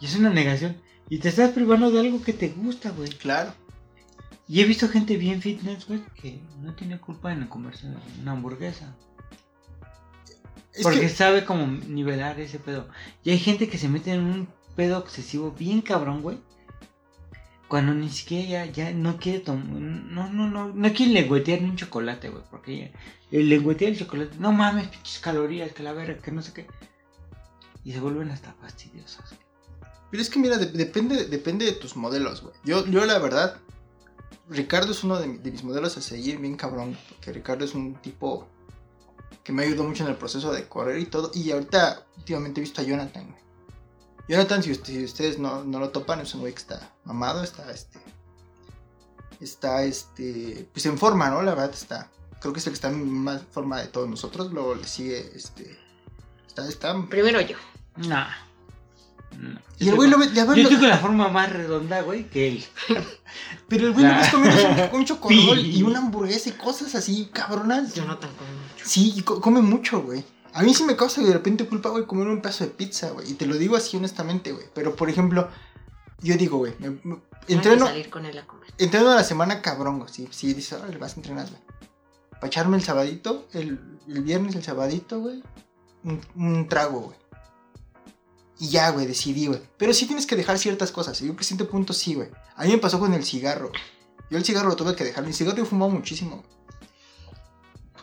Y 0.00 0.06
es 0.06 0.16
una 0.16 0.30
negación. 0.30 0.80
Y 1.10 1.18
te 1.18 1.28
estás 1.28 1.50
privando 1.50 1.90
de 1.90 1.98
algo 1.98 2.22
que 2.22 2.32
te 2.32 2.48
gusta, 2.48 2.90
güey. 2.90 3.10
claro. 3.10 3.52
Y 4.46 4.60
he 4.60 4.64
visto 4.64 4.88
gente 4.88 5.16
bien 5.16 5.42
fitness, 5.42 5.86
güey, 5.86 6.02
que 6.14 6.40
no 6.60 6.74
tiene 6.74 6.98
culpa 6.98 7.32
en 7.32 7.46
comerse 7.46 7.86
una 8.20 8.32
hamburguesa. 8.32 8.96
Es 10.72 10.82
Porque 10.82 11.00
que, 11.00 11.08
sabe 11.08 11.44
cómo 11.44 11.66
nivelar 11.66 12.38
ese 12.38 12.60
pedo. 12.60 12.88
Y 13.24 13.30
hay 13.30 13.38
gente 13.38 13.68
que 13.68 13.78
se 13.78 13.88
mete 13.88 14.12
en 14.12 14.20
un 14.20 14.48
pedo 14.76 14.98
obsesivo 14.98 15.50
bien 15.50 15.82
cabrón, 15.82 16.22
güey. 16.22 16.38
Cuando 17.66 17.92
ni 17.92 18.08
siquiera 18.08 18.64
ya, 18.64 18.72
ya 18.72 18.92
no 18.92 19.18
quiere 19.18 19.40
tomar. 19.40 19.66
No, 19.66 20.32
no, 20.32 20.48
no. 20.48 20.68
No 20.68 20.92
quiere 20.92 21.12
lengüetear 21.12 21.62
ni 21.62 21.70
un 21.70 21.76
chocolate, 21.76 22.28
güey. 22.28 22.44
Porque 22.50 22.78
ya, 22.78 22.90
el 23.30 23.48
lengüetear 23.48 23.92
el 23.92 23.98
chocolate. 23.98 24.36
No 24.38 24.52
mames, 24.52 24.88
pinches 24.88 25.18
calorías, 25.18 25.72
que 25.72 25.82
la 25.82 25.92
verga, 25.92 26.20
que 26.20 26.32
no 26.32 26.42
sé 26.42 26.52
qué. 26.52 26.66
Y 27.84 27.92
se 27.92 28.00
vuelven 28.00 28.30
hasta 28.30 28.52
fastidiosas. 28.54 29.34
Pero 30.10 30.22
es 30.22 30.30
que 30.30 30.38
mira, 30.38 30.56
de- 30.58 30.66
depende, 30.66 31.26
depende 31.26 31.64
de 31.66 31.72
tus 31.72 31.96
modelos, 31.96 32.42
güey. 32.42 32.54
Yo, 32.64 32.86
yo 32.86 33.04
la 33.04 33.18
verdad, 33.18 33.58
Ricardo 34.48 34.92
es 34.92 35.04
uno 35.04 35.18
de, 35.18 35.26
mi- 35.28 35.38
de 35.38 35.50
mis 35.52 35.62
modelos 35.64 35.96
a 35.96 36.00
seguir 36.02 36.38
bien 36.38 36.56
cabrón, 36.56 36.96
porque 37.08 37.32
Ricardo 37.32 37.64
es 37.64 37.74
un 37.74 37.94
tipo 38.02 38.48
que 39.44 39.52
me 39.52 39.62
ayudó 39.64 39.84
mucho 39.84 40.04
en 40.04 40.10
el 40.10 40.16
proceso 40.16 40.52
de 40.52 40.66
correr 40.68 40.98
y 40.98 41.06
todo. 41.06 41.30
Y 41.34 41.50
ahorita, 41.50 42.04
últimamente 42.18 42.60
he 42.60 42.62
visto 42.62 42.80
a 42.80 42.84
Jonathan, 42.84 43.30
güey. 43.30 43.40
Jonathan, 44.28 44.62
si, 44.62 44.70
usted- 44.72 44.92
si 44.92 45.04
ustedes 45.04 45.38
no, 45.38 45.64
no 45.64 45.78
lo 45.80 45.90
topan, 45.90 46.20
es 46.20 46.34
un 46.34 46.40
güey 46.40 46.52
que 46.52 46.60
está 46.60 46.92
mamado, 47.04 47.42
está 47.42 47.70
este. 47.72 47.98
Está 49.40 49.82
este. 49.84 50.68
Pues 50.72 50.84
en 50.86 50.98
forma, 50.98 51.30
¿no? 51.30 51.42
La 51.42 51.52
verdad 51.54 51.70
está. 51.72 52.10
Creo 52.40 52.52
que 52.52 52.60
es 52.60 52.66
el 52.66 52.72
que 52.72 52.76
está 52.76 52.88
en 52.90 53.08
más 53.10 53.42
forma 53.50 53.80
de 53.80 53.88
todos 53.88 54.08
nosotros. 54.08 54.52
Luego 54.52 54.74
le 54.74 54.86
sigue 54.86 55.32
este. 55.34 55.78
Está. 56.46 56.68
está 56.68 57.06
Primero 57.08 57.40
yo. 57.40 57.56
Nah. 57.96 58.28
No. 59.38 59.58
y 59.78 59.88
el 59.88 59.94
güey 59.96 60.10
lo 60.10 60.18
ve. 60.18 60.26
ya 60.34 60.44
Yo 60.44 60.50
verlo- 60.52 60.62
estoy 60.62 60.78
con 60.78 60.88
la 60.88 60.98
forma 60.98 61.28
más 61.28 61.50
redonda, 61.52 62.02
güey, 62.02 62.28
que 62.28 62.48
él. 62.48 62.64
Pero 63.68 63.86
el 63.86 63.92
güey 63.92 64.04
lo 64.06 64.14
ves 64.14 64.28
comiendo 64.30 64.90
un, 64.92 65.04
chocorrol 65.04 65.58
Sí. 65.60 65.76
y 65.78 65.82
una 65.82 65.98
hamburguesa 66.00 66.48
y 66.48 66.52
cosas 66.52 66.94
así, 66.94 67.30
cabronas. 67.32 67.94
Yo 67.94 68.04
no 68.04 68.18
tan 68.18 68.30
como 68.34 68.50
mucho. 68.50 68.84
Sí, 68.84 69.12
y 69.16 69.22
co- 69.22 69.40
come 69.40 69.60
mucho, 69.62 70.02
güey. 70.02 70.24
A 70.52 70.62
mí 70.62 70.74
sí 70.74 70.82
me 70.84 70.96
causa 70.96 71.22
de 71.22 71.32
repente 71.32 71.64
culpa, 71.66 71.90
güey, 71.90 72.06
comer 72.06 72.26
un 72.28 72.42
pedazo 72.42 72.64
de 72.64 72.70
pizza, 72.70 73.10
güey. 73.10 73.30
Y 73.30 73.34
te 73.34 73.46
lo 73.46 73.56
digo 73.56 73.76
así 73.76 73.96
honestamente, 73.96 74.50
güey. 74.52 74.66
Pero, 74.74 74.96
por 74.96 75.08
ejemplo, 75.08 75.48
yo 76.20 76.36
digo, 76.36 76.58
güey, 76.58 76.74
me- 76.80 76.90
me- 77.04 77.14
Hay 77.48 77.54
entreno, 77.54 77.84
que 77.86 77.90
salir 77.92 78.10
con 78.10 78.26
él 78.26 78.36
a 78.36 78.46
comer. 78.46 78.68
entreno 78.78 79.10
a 79.10 79.14
la 79.14 79.24
semana 79.24 79.62
cabrón, 79.62 80.00
güey. 80.00 80.12
Sí, 80.12 80.28
sí, 80.32 80.52
dices, 80.52 80.72
ahora 80.74 80.88
le 80.88 80.98
vas 80.98 81.12
a 81.12 81.16
entrenar, 81.16 81.48
güey. 81.48 81.62
Para 82.32 82.46
echarme 82.48 82.76
el 82.76 82.82
sabadito, 82.82 83.46
el, 83.52 83.78
el 84.08 84.22
viernes, 84.22 84.56
el 84.56 84.64
sabadito, 84.64 85.20
güey. 85.20 85.42
Un, 86.02 86.20
un 86.34 86.68
trago, 86.68 87.00
güey. 87.00 87.16
Y 88.60 88.68
ya, 88.68 88.90
güey, 88.90 89.06
decidí, 89.06 89.46
güey. 89.46 89.60
Pero 89.78 89.92
sí 89.94 90.06
tienes 90.06 90.26
que 90.26 90.36
dejar 90.36 90.58
ciertas 90.58 90.92
cosas. 90.92 91.18
Y 91.20 91.24
yo 91.24 91.30
creo 91.30 91.38
que 91.38 91.44
a 91.44 91.46
cierto 91.46 91.68
punto 91.68 91.92
sí, 91.92 92.14
güey. 92.14 92.28
A 92.56 92.64
mí 92.64 92.70
me 92.70 92.78
pasó 92.78 93.00
con 93.00 93.12
el 93.14 93.24
cigarro. 93.24 93.72
Yo 94.30 94.38
el 94.38 94.44
cigarro 94.44 94.68
lo 94.68 94.76
tuve 94.76 94.94
que 94.94 95.02
dejar. 95.02 95.24
El 95.24 95.34
cigarro 95.34 95.56
yo 95.56 95.64
fumaba 95.64 95.90
muchísimo. 95.92 96.44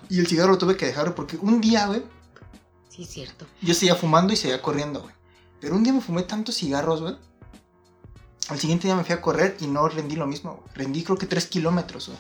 Y 0.10 0.20
el 0.20 0.28
cigarro 0.28 0.52
lo 0.54 0.58
tuve 0.58 0.76
que 0.76 0.86
dejar 0.88 1.14
porque 1.16 1.38
un 1.38 1.62
día, 1.62 1.88
güey, 1.88 2.04
Sí, 2.90 3.06
cierto. 3.06 3.46
yo 3.62 3.74
seguía 3.74 3.96
fumando 3.96 4.34
y 4.34 4.36
seguía 4.36 4.62
corriendo, 4.62 5.02
güey. 5.02 5.14
Pero 5.62 5.76
un 5.76 5.84
día 5.84 5.94
me 5.94 6.02
fumé 6.02 6.24
tantos 6.24 6.56
cigarros, 6.56 7.02
güey. 7.02 7.16
Al 8.50 8.60
siguiente 8.60 8.88
día 8.88 8.96
me 8.96 9.04
fui 9.04 9.14
a 9.14 9.22
correr 9.22 9.58
y 9.60 9.68
no 9.68 9.88
rendí 9.88 10.16
lo 10.16 10.26
mismo, 10.26 10.56
güey. 10.56 10.70
Rendí 10.74 11.04
creo 11.04 11.18
que 11.18 11.28
3 11.28 11.46
kilómetros, 11.48 12.08
güey. 12.08 12.20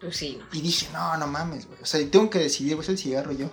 Pues 0.00 0.16
sí, 0.16 0.38
no. 0.38 0.46
Y 0.56 0.60
dije, 0.62 0.88
no, 0.92 1.16
no 1.18 1.26
mames, 1.26 1.66
güey. 1.66 1.78
O 1.82 1.86
sea, 1.86 2.00
tengo 2.10 2.30
que 2.30 2.38
decidir, 2.38 2.76
güey, 2.76 2.84
es 2.84 2.88
el 2.88 2.98
cigarro 2.98 3.32
yo. 3.32 3.50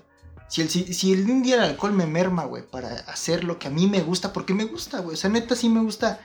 Si, 0.47 0.61
el, 0.61 0.69
ci- 0.69 0.93
si 0.93 1.11
el- 1.13 1.29
un 1.29 1.41
día 1.43 1.55
el 1.55 1.61
alcohol 1.61 1.91
me 1.93 2.05
merma, 2.05 2.45
güey, 2.45 2.63
para 2.67 2.89
hacer 3.07 3.43
lo 3.43 3.57
que 3.59 3.67
a 3.67 3.71
mí 3.71 3.87
me 3.87 4.01
gusta, 4.01 4.31
porque 4.33 4.53
me 4.53 4.65
gusta, 4.65 4.99
güey. 4.99 5.15
O 5.15 5.17
sea, 5.17 5.29
neta, 5.29 5.55
sí 5.55 5.69
me 5.69 5.81
gusta. 5.81 6.19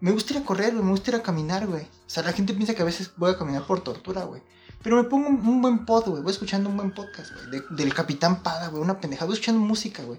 Me 0.00 0.10
gusta 0.10 0.32
ir 0.34 0.40
a 0.40 0.44
correr, 0.44 0.72
güey. 0.72 0.84
Me 0.84 0.90
gusta 0.90 1.10
ir 1.10 1.16
a 1.16 1.22
caminar, 1.22 1.66
güey. 1.66 1.82
O 1.82 1.88
sea, 2.10 2.22
la 2.22 2.32
gente 2.32 2.54
piensa 2.54 2.74
que 2.74 2.82
a 2.82 2.86
veces 2.86 3.12
voy 3.16 3.30
a 3.30 3.38
caminar 3.38 3.66
por 3.66 3.80
tortura, 3.82 4.24
güey. 4.24 4.42
Pero 4.82 4.96
me 4.96 5.04
pongo 5.04 5.28
un, 5.28 5.62
buen 5.62 5.84
pod, 5.86 6.06
güey. 6.08 6.22
Voy 6.22 6.32
escuchando 6.32 6.68
un 6.70 6.76
buen 6.76 6.90
podcast, 6.92 7.30
güey. 7.32 7.50
de- 7.50 7.64
del 7.76 7.94
Capitán 7.94 8.42
Pada, 8.42 8.68
güey. 8.68 8.82
Una 8.82 8.98
pendejada. 9.00 9.26
Voy 9.26 9.34
escuchando 9.34 9.60
música, 9.60 10.02
güey. 10.02 10.18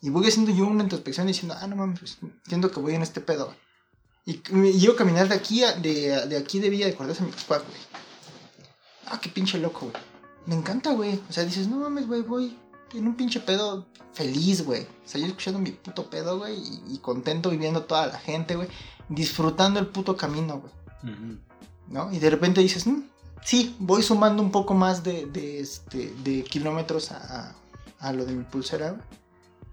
Y 0.00 0.10
voy 0.10 0.28
haciendo 0.28 0.52
yo 0.52 0.66
una 0.66 0.82
introspección 0.84 1.26
diciendo, 1.26 1.56
ah, 1.58 1.66
no 1.66 1.74
mames, 1.74 1.98
pues, 1.98 2.18
siento 2.46 2.70
que 2.70 2.78
voy 2.80 2.94
en 2.94 3.02
este 3.02 3.20
pedo, 3.20 3.46
güey. 3.46 3.56
Y, 4.26 4.42
y 4.68 4.80
yo 4.80 4.94
caminar 4.94 5.28
de 5.28 5.34
aquí 5.34 5.62
de, 5.80 6.26
de 6.26 6.36
aquí 6.36 6.58
de 6.60 6.68
Villa 6.68 6.86
de 6.86 6.94
Cortés 6.94 7.20
a 7.20 7.24
mi 7.24 7.30
güey. 7.48 7.62
Ah, 9.06 9.18
qué 9.20 9.28
pinche 9.30 9.58
loco, 9.58 9.88
güey. 9.90 10.02
Me 10.46 10.54
encanta, 10.54 10.92
güey. 10.92 11.20
O 11.28 11.32
sea, 11.32 11.44
dices, 11.44 11.66
no 11.66 11.76
mames, 11.78 12.06
güey, 12.06 12.22
voy 12.22 12.56
en 12.98 13.06
un 13.06 13.14
pinche 13.16 13.40
pedo 13.40 13.86
feliz, 14.12 14.64
güey. 14.64 14.82
O 14.82 15.08
sea, 15.08 15.20
yo 15.20 15.26
escuchando 15.26 15.58
mi 15.60 15.70
puto 15.72 16.08
pedo, 16.10 16.38
güey, 16.38 16.56
y, 16.56 16.94
y 16.94 16.98
contento 16.98 17.50
viviendo 17.50 17.82
toda 17.84 18.06
la 18.06 18.18
gente, 18.18 18.56
güey. 18.56 18.68
Disfrutando 19.08 19.78
el 19.80 19.86
puto 19.88 20.16
camino, 20.16 20.60
güey. 20.60 20.72
¿No? 21.88 22.12
Y 22.12 22.18
de 22.18 22.30
repente 22.30 22.60
dices, 22.60 22.86
"Mm, 22.86 23.02
sí, 23.44 23.76
voy 23.78 24.02
sumando 24.02 24.42
un 24.42 24.50
poco 24.50 24.74
más 24.74 25.04
de, 25.04 25.26
de, 25.26 25.60
este, 25.60 26.12
de 26.24 26.42
kilómetros 26.44 27.12
a, 27.12 27.16
a- 27.50 27.54
a 28.00 28.12
lo 28.12 28.24
de 28.24 28.32
mi 28.32 28.44
pulsera, 28.44 28.90
güey. 28.90 29.02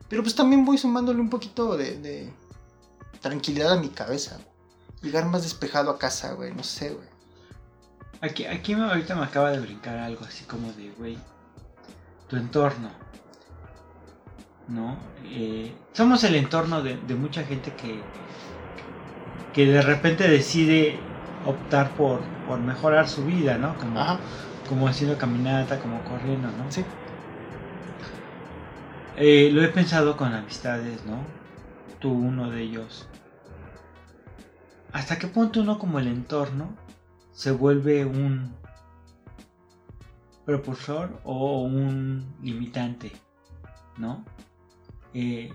Pero 0.09 0.21
pues 0.21 0.35
también 0.35 0.63
voy 0.63 0.77
sumándole 0.77 1.19
un 1.19 1.29
poquito 1.29 1.75
de, 1.75 1.97
de 1.99 2.31
tranquilidad 3.21 3.71
a 3.73 3.79
mi 3.81 3.89
cabeza, 3.89 4.35
güey. 4.35 4.47
Llegar 5.01 5.25
más 5.25 5.41
despejado 5.43 5.89
a 5.91 5.97
casa, 5.97 6.33
güey, 6.33 6.53
no 6.53 6.63
sé, 6.63 6.89
güey. 6.93 7.07
Aquí, 8.21 8.45
aquí 8.45 8.73
ahorita 8.73 9.15
me 9.15 9.23
acaba 9.25 9.51
de 9.51 9.59
brincar 9.59 9.97
algo 9.97 10.23
así 10.23 10.43
como 10.45 10.71
de, 10.73 10.91
güey, 10.91 11.17
tu 12.29 12.35
entorno. 12.37 12.89
¿No? 14.67 14.97
Eh, 15.25 15.71
somos 15.93 16.23
el 16.23 16.35
entorno 16.35 16.81
de, 16.81 16.97
de 16.97 17.15
mucha 17.15 17.43
gente 17.43 17.71
que, 17.73 17.99
que 19.53 19.65
de 19.65 19.81
repente 19.81 20.27
decide 20.27 20.99
optar 21.45 21.91
por, 21.91 22.21
por 22.47 22.59
mejorar 22.59 23.07
su 23.07 23.25
vida, 23.25 23.57
¿no? 23.57 23.77
Como, 23.77 23.99
Ajá, 23.99 24.19
como 24.67 24.87
haciendo 24.87 25.17
caminata, 25.17 25.79
como 25.79 26.03
corriendo, 26.03 26.47
¿no? 26.47 26.71
sí. 26.71 26.83
Eh, 29.15 29.51
lo 29.51 29.63
he 29.63 29.67
pensado 29.67 30.17
con 30.17 30.33
amistades, 30.33 31.05
¿no? 31.05 31.19
Tú 31.99 32.11
uno 32.11 32.49
de 32.49 32.63
ellos. 32.63 33.07
¿Hasta 34.91 35.19
qué 35.19 35.27
punto 35.27 35.61
uno 35.61 35.77
como 35.77 35.99
el 35.99 36.07
entorno 36.07 36.75
se 37.31 37.51
vuelve 37.51 38.05
un 38.05 38.51
propulsor 40.45 41.19
o 41.23 41.61
un 41.61 42.25
limitante? 42.41 43.11
¿No? 43.97 44.25
Eh, 45.13 45.53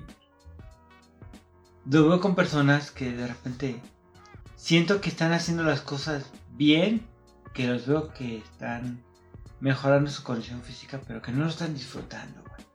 lo 1.91 2.09
veo 2.09 2.21
con 2.21 2.35
personas 2.35 2.91
que 2.91 3.11
de 3.13 3.27
repente 3.27 3.81
siento 4.57 5.01
que 5.01 5.09
están 5.09 5.33
haciendo 5.33 5.63
las 5.63 5.81
cosas 5.81 6.25
bien, 6.51 7.07
que 7.55 7.67
los 7.67 7.87
veo 7.87 8.13
que 8.13 8.39
están 8.39 9.03
mejorando 9.61 10.11
su 10.11 10.23
condición 10.23 10.63
física, 10.63 11.01
pero 11.07 11.23
que 11.23 11.33
no 11.33 11.45
lo 11.45 11.51
están 11.51 11.75
disfrutando, 11.75 12.43
güey. 12.43 12.67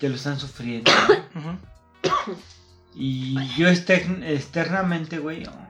Que 0.00 0.08
lo 0.08 0.14
están 0.16 0.38
sufriendo. 0.38 0.90
Y 2.94 3.34
yo 3.56 3.68
extern- 3.68 4.22
externamente, 4.22 5.18
güey, 5.18 5.46
oh, 5.46 5.66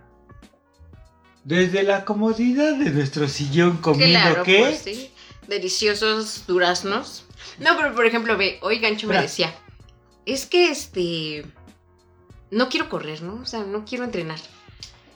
desde 1.44 1.84
la 1.84 2.04
comodidad 2.04 2.76
de 2.76 2.90
nuestro 2.90 3.28
sillón 3.28 3.76
comiendo 3.76 4.18
Claro, 4.18 4.42
qué, 4.42 4.58
pues 4.58 4.78
sí. 4.80 5.12
Deliciosos 5.46 6.46
duraznos. 6.48 7.24
No, 7.60 7.76
pero 7.76 7.94
por 7.94 8.06
ejemplo, 8.06 8.36
ve, 8.36 8.58
hoy 8.62 8.78
Gancho 8.80 9.06
me 9.06 9.20
decía, 9.20 9.54
es 10.26 10.46
que 10.46 10.70
este, 10.70 11.44
no 12.50 12.68
quiero 12.68 12.88
correr, 12.88 13.22
¿no? 13.22 13.34
O 13.42 13.46
sea, 13.46 13.64
no 13.64 13.84
quiero 13.84 14.04
entrenar. 14.04 14.38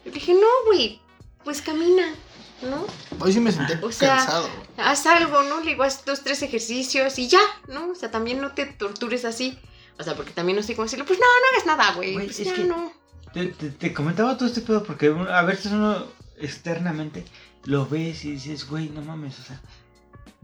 Yo 0.04 0.10
le 0.10 0.12
dije, 0.12 0.34
no, 0.34 0.46
güey, 0.66 1.00
pues 1.44 1.62
camina, 1.62 2.14
¿no? 2.62 2.86
Hoy 3.20 3.32
sí 3.32 3.40
me 3.40 3.52
senté 3.52 3.78
O 3.84 3.92
sea, 3.92 4.16
cansado. 4.16 4.48
güey. 4.48 4.88
Haz 4.88 5.06
algo, 5.06 5.42
¿no? 5.42 5.60
Le 5.60 5.70
digo, 5.72 5.82
haz 5.82 6.04
dos, 6.04 6.22
tres 6.22 6.42
ejercicios 6.42 7.18
y 7.18 7.28
ya, 7.28 7.40
¿no? 7.68 7.90
O 7.90 7.94
sea, 7.94 8.10
también 8.10 8.40
no 8.40 8.52
te 8.52 8.66
tortures 8.66 9.24
así. 9.24 9.58
O 9.98 10.02
sea, 10.02 10.14
porque 10.14 10.32
también 10.32 10.56
no 10.56 10.60
estoy 10.60 10.74
como 10.74 10.84
decirle, 10.86 11.04
pues 11.06 11.18
no, 11.18 11.24
no 11.24 11.48
hagas 11.56 11.66
nada, 11.66 11.94
güey. 11.94 12.12
Güey, 12.14 12.26
Pues 12.26 12.40
es 12.40 12.46
ya 12.46 12.54
que- 12.54 12.64
no. 12.64 12.92
Te, 13.32 13.46
te- 13.48 13.70
te 13.70 13.92
comentaba 13.92 14.36
todo 14.36 14.48
este 14.48 14.60
pedo 14.62 14.82
porque 14.82 15.08
a 15.30 15.42
veces 15.42 15.72
uno 15.72 16.06
externamente 16.38 17.24
lo 17.64 17.86
ves 17.86 18.24
y 18.24 18.32
dices, 18.32 18.66
güey, 18.68 18.88
no 18.90 19.02
mames, 19.02 19.38
o 19.40 19.42
sea, 19.42 19.60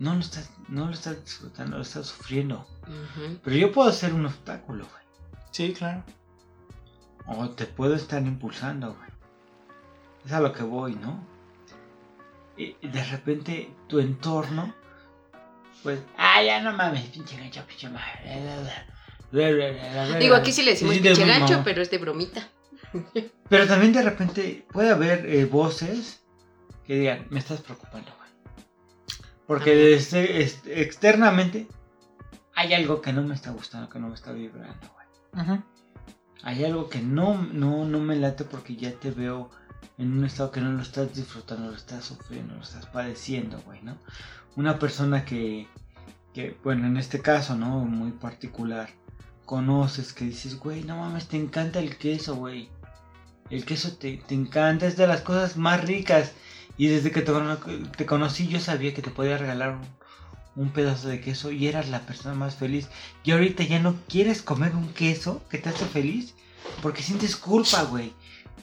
no 0.03 0.15
lo 0.15 0.21
estás, 0.21 0.51
no 0.69 0.87
lo 0.87 0.93
estás 0.93 1.25
disfrutando, 1.25 1.77
lo 1.77 1.83
estás 1.83 2.09
sufriendo. 2.09 2.67
Pero 3.45 3.57
yo 3.57 3.71
puedo 3.71 3.93
ser 3.93 4.13
un 4.13 4.27
obstáculo, 4.27 4.85
güey. 4.85 5.05
Sí, 5.53 5.73
claro. 5.73 6.03
O 7.29 7.49
te 7.51 7.67
puedo 7.67 7.95
estar 7.95 8.21
impulsando, 8.21 8.95
güey. 8.95 9.11
Es 10.27 10.33
a 10.33 10.41
lo 10.41 10.53
que 10.53 10.65
voy, 10.65 10.97
¿no? 10.97 11.25
Y 12.57 12.75
de 12.87 13.05
repente 13.05 13.73
tu 13.87 14.01
entorno, 14.01 14.75
pues, 15.85 16.01
ah, 16.19 16.43
ya 16.43 16.61
no 16.61 16.73
mames, 16.73 17.07
pinche 17.07 17.37
gancho, 17.37 17.65
pinche 17.69 17.89
madre. 17.89 18.43
Digo, 19.31 20.35
bla". 20.35 20.37
aquí 20.39 20.51
sí 20.51 20.65
le 20.65 20.73
decimos 20.73 20.97
Sí, 20.97 21.01
pinche 21.01 21.25
gancho, 21.25 21.63
pero 21.63 21.81
es 21.81 21.91
de 21.93 21.99
bromita. 21.99 22.49
Pero 23.49 23.67
también 23.69 23.93
de 23.93 24.03
repente 24.03 24.67
puede 24.73 24.91
haber 24.91 25.27
eh, 25.27 25.45
voces 25.45 26.25
que 26.87 26.97
digan, 26.97 27.27
me 27.31 27.39
estás 27.39 27.61
preocupando, 27.61 28.11
güey. 28.17 28.22
Porque 29.53 29.71
También. 29.71 29.99
desde- 29.99 30.43
est- 30.43 30.67
externamente 30.67 31.67
hay 32.55 32.75
algo 32.75 33.01
que 33.01 33.13
no 33.13 33.23
me 33.23 33.35
está 33.35 33.51
gustando, 33.51 33.89
que 33.89 33.99
no 33.99 34.09
me 34.09 34.15
está 34.15 34.33
vibrando, 34.33 34.89
güey. 34.95 35.07
Hay 36.45 36.65
algo 36.65 36.89
que 36.89 37.01
no, 37.01 37.41
no, 37.43 37.85
no 37.85 37.99
me 38.01 38.17
late 38.17 38.45
porque 38.45 38.77
ya 38.77 38.93
te 38.93 39.11
veo 39.11 39.51
en 39.99 40.13
un 40.19 40.25
estado 40.25 40.51
que 40.51 40.61
no 40.61 40.73
lo 40.73 40.83
estás 40.83 41.15
disfrutando, 41.15 41.71
lo 41.71 41.77
estás 41.77 42.05
sufriendo, 42.05 42.55
lo 42.55 42.63
estás 42.63 42.87
padeciendo, 42.87 43.61
güey, 43.61 43.81
¿no? 43.83 43.97
Una 44.57 44.79
persona 44.79 45.25
que, 45.25 45.69
que, 46.35 46.57
bueno, 46.65 46.87
en 46.87 46.97
este 46.97 47.21
caso, 47.21 47.55
¿no? 47.57 47.81
Muy 47.85 48.11
particular, 48.11 48.91
conoces, 49.47 50.13
que 50.13 50.25
dices, 50.25 50.59
güey, 50.59 50.83
no 50.85 50.97
mames, 50.97 51.29
te 51.29 51.37
encanta 51.37 51.79
el 51.79 51.97
queso, 51.97 52.35
güey. 52.37 52.69
El 53.51 53.65
queso 53.65 53.97
te, 53.97 54.17
te 54.27 54.35
encanta, 54.35 54.87
es 54.87 54.97
de 54.97 55.07
las 55.07 55.21
cosas 55.21 55.57
más 55.57 55.85
ricas. 55.85 56.33
Y 56.77 56.89
desde 56.89 57.11
que 57.11 57.23
te, 57.23 57.33
te 57.97 58.07
conocí 58.07 58.49
yo 58.49 58.61
sabía 58.61 58.95
que 58.95 59.03
te 59.03 59.11
podía 59.11 59.39
regalar 59.39 59.77
un, 59.77 60.63
un 60.63 60.71
pedazo 60.71 61.09
de 61.09 61.21
queso 61.21 61.51
y 61.51 61.67
eras 61.67 61.89
la 61.89 62.01
persona 62.01 62.35
más 62.35 62.57
feliz. 62.57 62.89
Y 63.25 63.33
ahorita 63.33 63.63
ya 63.65 63.79
no 63.79 63.97
quieres 64.09 64.43
comer 64.43 64.75
un 64.75 64.93
queso 64.93 65.43
que 65.49 65.59
te 65.59 65.69
hace 65.69 65.87
feliz 65.87 66.35
porque 66.83 67.03
sientes 67.03 67.37
culpa, 67.37 67.83
güey. 67.85 68.13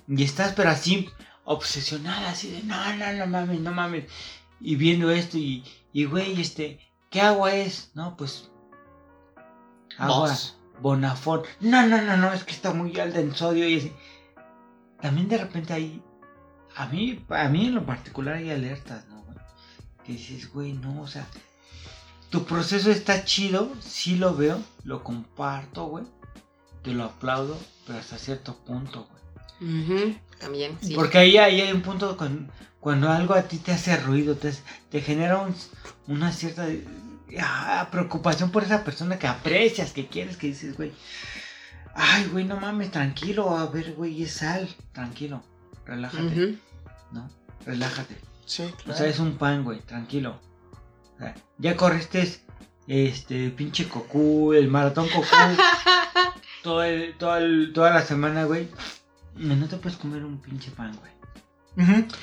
Y 0.07 0.23
estás 0.23 0.53
pero 0.53 0.69
así 0.69 1.09
obsesionada, 1.45 2.31
así 2.31 2.51
de, 2.51 2.63
no, 2.63 2.95
no, 2.95 3.13
no 3.13 3.27
mames, 3.27 3.59
no 3.59 3.71
mames. 3.71 4.05
Y 4.59 4.75
viendo 4.75 5.11
esto 5.11 5.37
y, 5.37 5.63
y 5.93 6.05
güey, 6.05 6.39
este, 6.39 6.79
¿qué 7.09 7.21
agua 7.21 7.53
es? 7.53 7.91
No, 7.93 8.15
pues... 8.17 8.49
Agua. 9.97 10.29
Voss. 10.29 10.55
Bonafont. 10.81 11.45
No, 11.59 11.85
no, 11.87 12.01
no, 12.01 12.17
no, 12.17 12.33
es 12.33 12.43
que 12.43 12.53
está 12.53 12.73
muy 12.73 12.97
alta 12.99 13.19
en 13.19 13.35
sodio 13.35 13.67
y 13.67 13.77
así. 13.77 13.91
También 15.01 15.27
de 15.27 15.37
repente 15.37 15.73
hay. 15.73 16.01
A 16.79 16.85
mí, 16.87 17.23
a 17.29 17.49
mí 17.49 17.67
en 17.67 17.75
lo 17.75 17.85
particular 17.85 18.35
hay 18.35 18.49
alertas, 18.51 19.05
¿no? 19.09 19.23
Que 20.05 20.13
dices, 20.13 20.51
güey, 20.51 20.73
no, 20.73 21.01
o 21.01 21.07
sea. 21.07 21.27
Tu 22.29 22.45
proceso 22.45 22.91
está 22.91 23.25
chido, 23.25 23.71
sí 23.81 24.15
lo 24.15 24.35
veo, 24.35 24.61
lo 24.83 25.03
comparto, 25.03 25.85
güey. 25.85 26.05
Te 26.83 26.91
lo 26.93 27.05
aplaudo, 27.05 27.57
pero 27.85 27.99
hasta 27.99 28.17
cierto 28.17 28.55
punto, 28.55 29.07
güey. 29.09 29.81
Ujú, 29.83 30.15
También, 30.39 30.77
sí. 30.81 30.93
Porque 30.95 31.17
ahí, 31.17 31.37
ahí 31.37 31.59
hay 31.61 31.71
un 31.73 31.81
punto 31.81 32.15
con, 32.15 32.49
cuando 32.79 33.09
algo 33.09 33.33
a 33.33 33.41
ti 33.43 33.57
te 33.57 33.71
hace 33.73 33.97
ruido, 33.97 34.35
te, 34.35 34.53
te 34.89 35.01
genera 35.01 35.37
un- 35.41 35.55
una 36.07 36.31
cierta 36.31 36.65
ah, 37.41 37.89
preocupación 37.91 38.51
por 38.51 38.63
esa 38.63 38.83
persona 38.85 39.19
que 39.19 39.27
aprecias, 39.27 39.91
que 39.91 40.07
quieres, 40.07 40.37
que 40.37 40.47
dices, 40.47 40.77
güey, 40.77 40.93
ay, 41.95 42.27
güey, 42.31 42.45
no 42.45 42.57
mames, 42.59 42.91
tranquilo, 42.91 43.57
a 43.57 43.65
ver, 43.67 43.93
güey, 43.95 44.23
es 44.23 44.33
sal, 44.33 44.69
tranquilo, 44.93 45.43
relájate, 45.85 46.23
Ujú. 46.25 46.57
¿No? 47.11 47.29
Relájate. 47.65 48.17
Sí, 48.45 48.63
O 48.63 48.75
claro. 48.75 48.97
sea, 48.97 49.07
es 49.07 49.19
un 49.19 49.37
pan, 49.37 49.63
güey, 49.63 49.79
tranquilo. 49.81 50.39
O 51.15 51.19
sea, 51.19 51.35
ya 51.57 51.75
corriste 51.75 52.41
este 52.87 53.49
pinche 53.51 53.87
cocú, 53.87 54.53
el 54.53 54.67
maratón 54.69 55.07
cocú, 55.09 55.27
todo 56.63 56.83
el, 56.83 57.15
todo 57.17 57.37
el- 57.37 57.71
toda 57.73 57.91
la 57.91 58.01
semana, 58.01 58.45
güey. 58.45 58.69
No 59.35 59.67
te 59.67 59.77
puedes 59.77 59.97
comer 59.97 60.23
un 60.25 60.39
pinche 60.41 60.71
pan, 60.71 60.97
güey. 60.97 61.11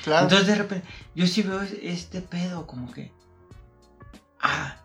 Claro. 0.03 0.23
Entonces 0.23 0.45
de 0.47 0.55
repente, 0.55 0.87
yo 1.15 1.25
sí 1.25 1.41
veo 1.41 1.61
es- 1.61 1.77
este 1.81 2.21
pedo, 2.21 2.67
como 2.67 2.91
que. 2.91 3.11
Ah, 4.41 4.77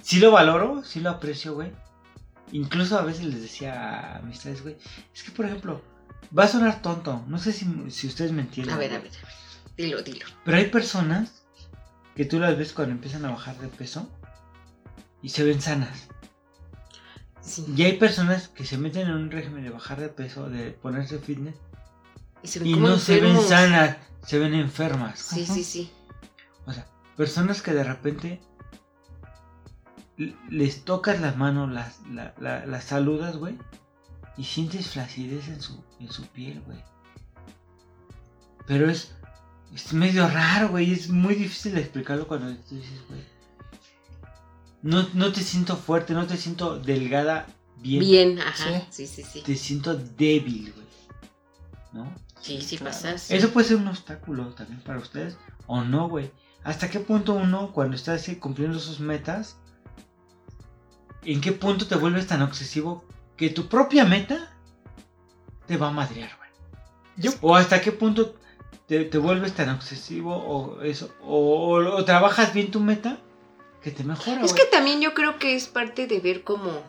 sí 0.00 0.18
lo 0.20 0.30
valoro, 0.30 0.82
sí 0.84 1.00
lo 1.00 1.10
aprecio, 1.10 1.54
güey. 1.54 1.72
Incluso 2.52 2.96
a 2.98 3.02
veces 3.02 3.24
les 3.26 3.42
decía 3.42 3.74
a 4.14 4.18
amistades, 4.18 4.62
güey. 4.62 4.76
Es 5.12 5.22
que, 5.24 5.32
por 5.32 5.44
ejemplo, 5.46 5.82
va 6.36 6.44
a 6.44 6.48
sonar 6.48 6.82
tonto. 6.82 7.24
No 7.28 7.38
sé 7.38 7.52
si, 7.52 7.66
si 7.90 8.06
ustedes 8.06 8.32
me 8.32 8.42
entienden. 8.42 8.74
A 8.74 8.78
ver, 8.78 8.92
a 8.94 8.98
ver, 8.98 9.10
a 9.10 9.26
ver. 9.26 9.34
Dilo, 9.76 10.02
dilo. 10.02 10.26
Pero 10.44 10.56
hay 10.56 10.66
personas 10.66 11.42
que 12.14 12.24
tú 12.24 12.38
las 12.40 12.56
ves 12.56 12.72
cuando 12.72 12.94
empiezan 12.94 13.24
a 13.26 13.30
bajar 13.30 13.58
de 13.58 13.68
peso 13.68 14.08
y 15.22 15.28
se 15.28 15.44
ven 15.44 15.60
sanas. 15.60 16.08
Sí. 17.40 17.64
Y 17.76 17.82
hay 17.84 17.96
personas 17.98 18.48
que 18.48 18.64
se 18.64 18.76
meten 18.78 19.08
en 19.08 19.14
un 19.14 19.30
régimen 19.30 19.62
de 19.62 19.70
bajar 19.70 20.00
de 20.00 20.08
peso, 20.08 20.48
de 20.48 20.72
ponerse 20.72 21.18
fitness 21.18 21.54
Y 22.42 22.48
se 22.48 22.58
ven 22.58 22.68
y 22.68 22.72
como 22.74 22.88
no 22.88 22.98
se 22.98 23.20
ven 23.20 23.40
sanas, 23.40 23.96
se 24.24 24.38
ven 24.38 24.54
enfermas. 24.54 25.18
Sí, 25.20 25.46
sí, 25.46 25.62
sí. 25.62 25.92
O 26.64 26.72
sea, 26.72 26.86
personas 27.16 27.62
que 27.62 27.72
de 27.72 27.84
repente 27.84 28.40
les 30.48 30.84
tocas 30.84 31.20
las 31.20 31.36
manos, 31.36 31.70
las, 31.70 32.00
la- 32.08 32.34
la- 32.40 32.64
las 32.66 32.84
saludas, 32.84 33.36
güey, 33.36 33.58
y 34.38 34.44
sientes 34.44 34.88
flacidez 34.88 35.48
en 35.48 35.60
su, 35.60 35.84
en 36.00 36.10
su 36.10 36.26
piel, 36.26 36.60
güey. 36.66 36.78
Pero 38.66 38.90
es, 38.90 39.14
es 39.74 39.92
medio 39.92 40.28
raro, 40.28 40.70
güey, 40.70 40.92
es 40.92 41.08
muy 41.08 41.34
difícil 41.34 41.74
de 41.74 41.80
explicarlo 41.82 42.26
cuando 42.26 42.54
tú 42.62 42.74
dices, 42.74 43.00
güey. 43.08 43.20
No, 44.82 45.08
no 45.14 45.32
te 45.32 45.40
siento 45.42 45.76
fuerte, 45.76 46.14
no 46.14 46.26
te 46.26 46.36
siento 46.36 46.78
delgada 46.78 47.46
bien. 47.78 48.00
Bien, 48.00 48.38
ajá. 48.40 48.82
Sí, 48.90 49.06
sí, 49.06 49.22
sí. 49.22 49.42
Te 49.42 49.56
siento 49.56 49.96
débil, 49.96 50.72
güey. 50.72 50.86
¿No? 51.92 52.14
Sí, 52.40 52.60
sí, 52.60 52.76
Claro. 52.76 52.92
pasa. 52.92 53.18
sí. 53.18 53.34
Eso 53.34 53.50
puede 53.50 53.68
ser 53.68 53.78
un 53.78 53.88
obstáculo 53.88 54.46
también 54.54 54.80
para 54.80 54.98
ustedes. 54.98 55.36
O 55.66 55.82
no, 55.82 56.08
güey. 56.08 56.30
¿Hasta 56.62 56.90
qué 56.90 57.00
punto 57.00 57.34
uno, 57.34 57.72
cuando 57.72 57.96
está 57.96 58.14
así 58.14 58.36
cumpliendo 58.36 58.78
sus 58.78 59.00
metas, 59.00 59.56
en 61.22 61.40
qué 61.40 61.52
punto 61.52 61.86
te 61.86 61.96
vuelves 61.96 62.26
tan 62.26 62.42
obsesivo 62.42 63.04
que 63.36 63.50
tu 63.50 63.68
propia 63.68 64.04
meta 64.04 64.55
te 65.66 65.76
va 65.76 65.88
a 65.88 65.92
madrear, 65.92 66.30
güey? 66.36 66.50
Yo- 67.16 67.32
O 67.40 67.56
hasta 67.56 67.80
qué 67.80 67.92
punto 67.92 68.34
te, 68.86 69.04
te 69.04 69.18
vuelves 69.18 69.54
tan 69.54 69.70
obsesivo 69.70 70.34
o 70.36 70.82
eso, 70.82 71.14
o, 71.22 71.74
o- 71.76 71.96
o 71.96 72.04
trabajas 72.04 72.52
bien 72.54 72.70
tu 72.70 72.80
meta 72.80 73.18
que 73.82 73.90
te 73.90 74.04
mejora, 74.04 74.42
Es 74.44 74.52
que 74.52 74.64
también 74.64 75.00
yo 75.00 75.14
creo 75.14 75.38
que 75.38 75.54
es 75.54 75.66
parte 75.68 76.06
de 76.06 76.18
ver 76.20 76.42
cómo, 76.42 76.82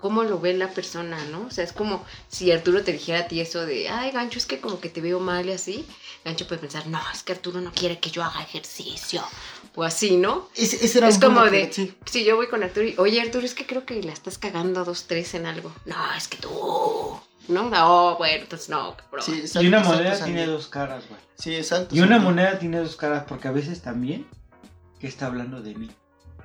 cómo 0.00 0.24
lo 0.24 0.40
ve 0.40 0.52
la 0.54 0.68
persona, 0.68 1.16
¿no? 1.26 1.42
O 1.46 1.50
sea, 1.50 1.62
es 1.64 1.72
como 1.72 2.04
si 2.28 2.50
Arturo 2.50 2.82
te 2.82 2.92
dijera 2.92 3.20
a 3.20 3.28
ti 3.28 3.40
eso 3.40 3.64
de, 3.64 3.88
ay, 3.88 4.10
Gancho, 4.10 4.38
es 4.38 4.46
que 4.46 4.58
como 4.60 4.80
que 4.80 4.88
te 4.88 5.00
veo 5.00 5.20
mal 5.20 5.48
y 5.48 5.52
así. 5.52 5.86
Gancho 6.24 6.46
puede 6.48 6.60
pensar, 6.60 6.86
no, 6.88 7.00
es 7.12 7.22
que 7.22 7.32
Arturo 7.32 7.60
no 7.60 7.70
quiere 7.72 8.00
que 8.00 8.10
yo 8.10 8.22
haga 8.24 8.42
ejercicio. 8.42 9.22
O 9.76 9.84
así, 9.84 10.16
¿no? 10.16 10.48
Ese, 10.56 10.84
ese 10.84 10.98
era 10.98 11.08
es 11.08 11.14
un 11.16 11.20
punto 11.20 11.36
como 11.40 11.50
que- 11.50 11.66
de, 11.68 11.72
sí. 11.72 11.94
si 12.04 12.24
yo 12.24 12.34
voy 12.36 12.48
con 12.48 12.62
Arturo 12.64 12.86
y, 12.86 12.94
oye, 12.98 13.20
Arturo, 13.20 13.46
es 13.46 13.54
que 13.54 13.64
creo 13.64 13.86
que 13.86 14.02
la 14.02 14.12
estás 14.12 14.38
cagando 14.38 14.84
dos, 14.84 15.04
tres 15.06 15.34
en 15.34 15.46
algo. 15.46 15.72
No, 15.86 15.96
es 16.16 16.26
que 16.28 16.36
tú. 16.36 16.50
No, 17.48 17.68
no, 17.68 18.16
bueno, 18.18 18.42
entonces 18.42 18.68
no, 18.68 18.96
bro. 19.10 19.20
Sí, 19.22 19.44
Y 19.60 19.66
una 19.66 19.80
moneda 19.80 20.24
tiene 20.24 20.46
dos 20.46 20.68
caras, 20.68 21.04
güey. 21.08 21.20
Sí, 21.36 21.54
exacto. 21.56 21.94
Y 21.94 22.00
una 22.00 22.18
moneda 22.18 22.58
tiene 22.58 22.78
dos 22.78 22.96
caras 22.96 23.24
porque 23.28 23.48
a 23.48 23.52
veces 23.52 23.82
también 23.82 24.26
que 25.00 25.08
está 25.08 25.26
hablando 25.26 25.60
de 25.62 25.74
mí. 25.74 25.90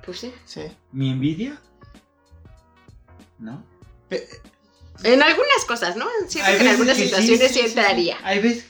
Pues 0.04 0.18
sí. 0.20 0.32
Sí. 0.44 0.62
Mi 0.92 1.10
envidia, 1.10 1.58
¿no? 3.38 3.62
Pe- 4.08 4.26
En 5.04 5.22
algunas 5.22 5.64
cosas, 5.66 5.96
¿no? 5.96 6.06
Siento 6.26 6.50
que 6.50 6.60
en 6.60 6.68
algunas 6.68 6.96
que 6.96 7.04
situaciones 7.04 7.48
sí, 7.48 7.54
sí, 7.54 7.60
sí, 7.60 7.66
entraría. 7.66 8.16
sí. 8.16 8.22
Hay 8.24 8.40
veces 8.40 8.64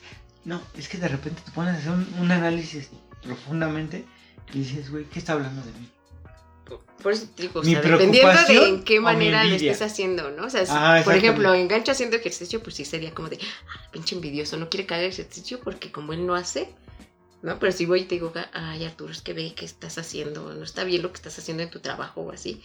No, 0.44 0.60
es 0.76 0.88
que 0.88 0.98
de 0.98 1.08
repente 1.08 1.40
te 1.44 1.50
pones 1.52 1.74
a 1.74 1.78
hacer 1.78 1.92
un, 1.92 2.14
un 2.20 2.30
análisis 2.30 2.90
profundamente 3.22 4.04
y 4.52 4.58
dices, 4.60 4.90
güey, 4.90 5.04
¿qué 5.06 5.18
está 5.18 5.32
hablando 5.34 5.62
de 5.62 5.72
mí? 5.72 5.90
Por 7.02 7.12
eso 7.12 7.26
te 7.34 7.42
digo, 7.42 7.60
o 7.60 7.64
sea, 7.64 7.80
dependiendo 7.80 8.44
de 8.48 8.68
en 8.68 8.84
qué 8.84 9.00
manera 9.00 9.44
lo 9.44 9.54
estés 9.54 9.82
haciendo, 9.82 10.30
¿no? 10.30 10.46
O 10.46 10.50
sea, 10.50 10.66
si, 10.66 10.72
Ah, 10.74 11.00
por 11.04 11.14
ejemplo, 11.14 11.54
engancho 11.54 11.92
haciendo 11.92 12.16
ejercicio, 12.16 12.62
pues 12.62 12.76
sí 12.76 12.84
sería 12.84 13.14
como 13.14 13.28
de, 13.28 13.38
ah, 13.42 13.90
pinche 13.92 14.16
envidioso, 14.16 14.56
no 14.56 14.68
quiere 14.68 14.86
que 14.86 14.94
haga 14.94 15.04
ejercicio 15.04 15.60
porque 15.60 15.92
como 15.92 16.12
él 16.12 16.26
no 16.26 16.34
hace, 16.34 16.68
¿no? 17.42 17.58
Pero 17.58 17.72
si 17.72 17.86
voy 17.86 18.00
y 18.00 18.04
te 18.04 18.16
digo, 18.16 18.32
ay, 18.52 18.84
Arturo, 18.84 19.12
es 19.12 19.22
que 19.22 19.32
ve 19.32 19.54
que 19.54 19.64
estás 19.64 19.96
haciendo, 19.98 20.52
no 20.54 20.64
está 20.64 20.84
bien 20.84 21.02
lo 21.02 21.10
que 21.10 21.16
estás 21.16 21.38
haciendo 21.38 21.62
en 21.62 21.70
tu 21.70 21.78
trabajo 21.80 22.22
o 22.22 22.32
así. 22.32 22.62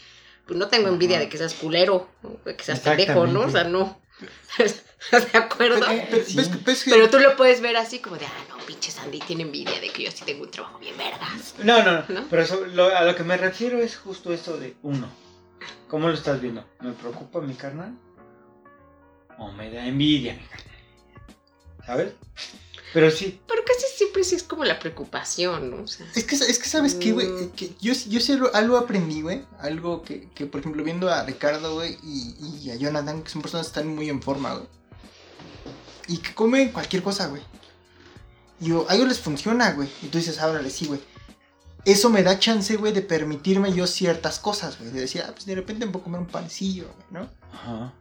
Pues 0.47 0.59
no 0.59 0.67
tengo 0.67 0.89
envidia 0.89 1.17
Ajá. 1.17 1.25
de 1.25 1.29
que 1.29 1.37
seas 1.37 1.53
culero, 1.53 2.09
o 2.23 2.39
de 2.43 2.55
que 2.55 2.63
seas 2.63 2.79
pendejo, 2.79 3.27
¿no? 3.27 3.41
O 3.41 3.49
sea, 3.49 3.63
no. 3.63 4.01
¿De 5.33 5.37
acuerdo? 5.37 5.79
Pero, 5.85 6.03
pero- 6.09 6.25
Sí. 6.25 6.37
ves 6.37 6.47
que- 6.49 6.57
ves 6.63 6.83
que- 6.83 6.91
Pero 6.91 7.09
tú 7.09 7.19
lo 7.19 7.35
puedes 7.35 7.59
ver 7.61 7.75
así 7.77 7.99
como 7.99 8.17
de, 8.17 8.25
ah, 8.25 8.31
no, 8.49 8.57
pinche 8.65 8.89
Sandy 8.91 9.19
tiene 9.19 9.43
envidia 9.43 9.79
de 9.81 9.89
que 9.89 10.03
yo 10.03 10.11
sí 10.11 10.23
tengo 10.25 10.43
un 10.43 10.51
trabajo 10.51 10.79
bien 10.79 10.97
vergas. 10.97 11.55
No, 11.63 11.83
no, 11.83 11.91
no. 11.91 12.03
¿No? 12.07 12.27
Pero 12.29 12.41
eso- 12.41 12.65
lo- 12.67 12.95
a 12.95 13.03
lo 13.03 13.15
que 13.15 13.23
me 13.23 13.35
refiero 13.37 13.79
es 13.79 13.97
justo 13.97 14.31
esto 14.33 14.57
de 14.57 14.75
uno. 14.83 15.07
¿Cómo 15.89 16.07
lo 16.07 16.13
estás 16.13 16.39
viendo? 16.41 16.65
¿Me 16.81 16.91
preocupa 16.93 17.39
mi 17.41 17.53
carnal? 17.53 17.93
¿O 19.37 19.51
me 19.51 19.69
da 19.71 19.85
envidia 19.85 20.33
mi 20.33 20.43
carnal? 20.47 20.67
¿Sabes? 21.85 22.13
Pero 22.93 23.09
sí, 23.09 23.39
Pero 23.47 23.63
casi 23.65 23.85
siempre 23.97 24.23
sí 24.23 24.35
es 24.35 24.43
como 24.43 24.63
la 24.65 24.77
preocupación, 24.79 25.71
¿no? 25.71 25.83
O 25.83 25.87
sea, 25.87 26.05
Es 26.15 26.23
que, 26.25 26.35
es 26.35 26.59
que 26.59 26.69
sabes 26.69 26.93
qué, 26.95 27.11
güey, 27.11 27.27
Mm. 27.27 27.49
que 27.51 27.73
yo, 27.81 27.93
yo 27.93 28.19
sí 28.19 28.31
algo, 28.33 28.49
algo 28.53 28.77
aprendí, 28.77 29.21
güey, 29.21 29.43
algo 29.59 30.03
que, 30.03 30.29
que, 30.35 30.45
por 30.45 30.59
ejemplo, 30.61 30.83
viendo 30.83 31.09
a 31.09 31.23
Ricardo, 31.23 31.73
güey, 31.75 31.97
y, 32.03 32.35
y 32.61 32.69
a 32.71 32.75
Jonathan, 32.75 33.23
que 33.23 33.29
son 33.31 33.41
personas 33.41 33.67
que 33.67 33.71
están 33.79 33.87
muy 33.95 34.09
en 34.09 34.21
forma, 34.21 34.53
güey, 34.53 34.67
y 36.07 36.17
que 36.17 36.33
comen 36.35 36.71
cualquier 36.71 37.01
cosa, 37.03 37.27
güey, 37.27 37.41
y 38.59 38.67
yo, 38.67 38.85
a 38.89 38.95
ellos 38.95 39.07
les 39.07 39.19
funciona, 39.19 39.71
güey, 39.71 39.89
y 40.01 40.07
tú 40.07 40.17
dices, 40.19 40.39
ábrale, 40.39 40.69
sí, 40.69 40.85
güey, 40.85 40.99
eso 41.85 42.09
me 42.09 42.23
da 42.23 42.37
chance, 42.39 42.75
güey, 42.77 42.93
de 42.93 43.01
permitirme 43.01 43.73
yo 43.73 43.87
ciertas 43.87 44.39
cosas, 44.39 44.77
güey, 44.79 44.91
de 44.91 45.01
decir, 45.01 45.23
ah, 45.25 45.31
pues 45.33 45.45
de 45.45 45.55
repente 45.55 45.85
me 45.85 45.91
puedo 45.91 46.03
comer 46.05 46.21
un 46.21 46.27
pancillo, 46.27 46.85
güey, 46.95 47.23
¿no? 47.23 47.29
Ajá. 47.51 47.93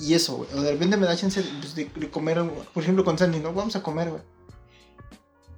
Y 0.00 0.14
eso, 0.14 0.36
güey. 0.36 0.50
O 0.54 0.60
de 0.62 0.72
repente 0.72 0.96
me 0.96 1.06
da 1.06 1.16
chance 1.16 1.42
de, 1.42 1.48
pues, 1.60 1.74
de- 1.74 1.86
de 1.94 2.10
comer, 2.10 2.38
algo, 2.38 2.64
por 2.74 2.82
ejemplo, 2.82 3.04
con 3.04 3.16
Sandy, 3.18 3.38
¿no? 3.40 3.52
Vamos 3.52 3.76
a 3.76 3.82
comer, 3.82 4.10
güey. 4.10 4.22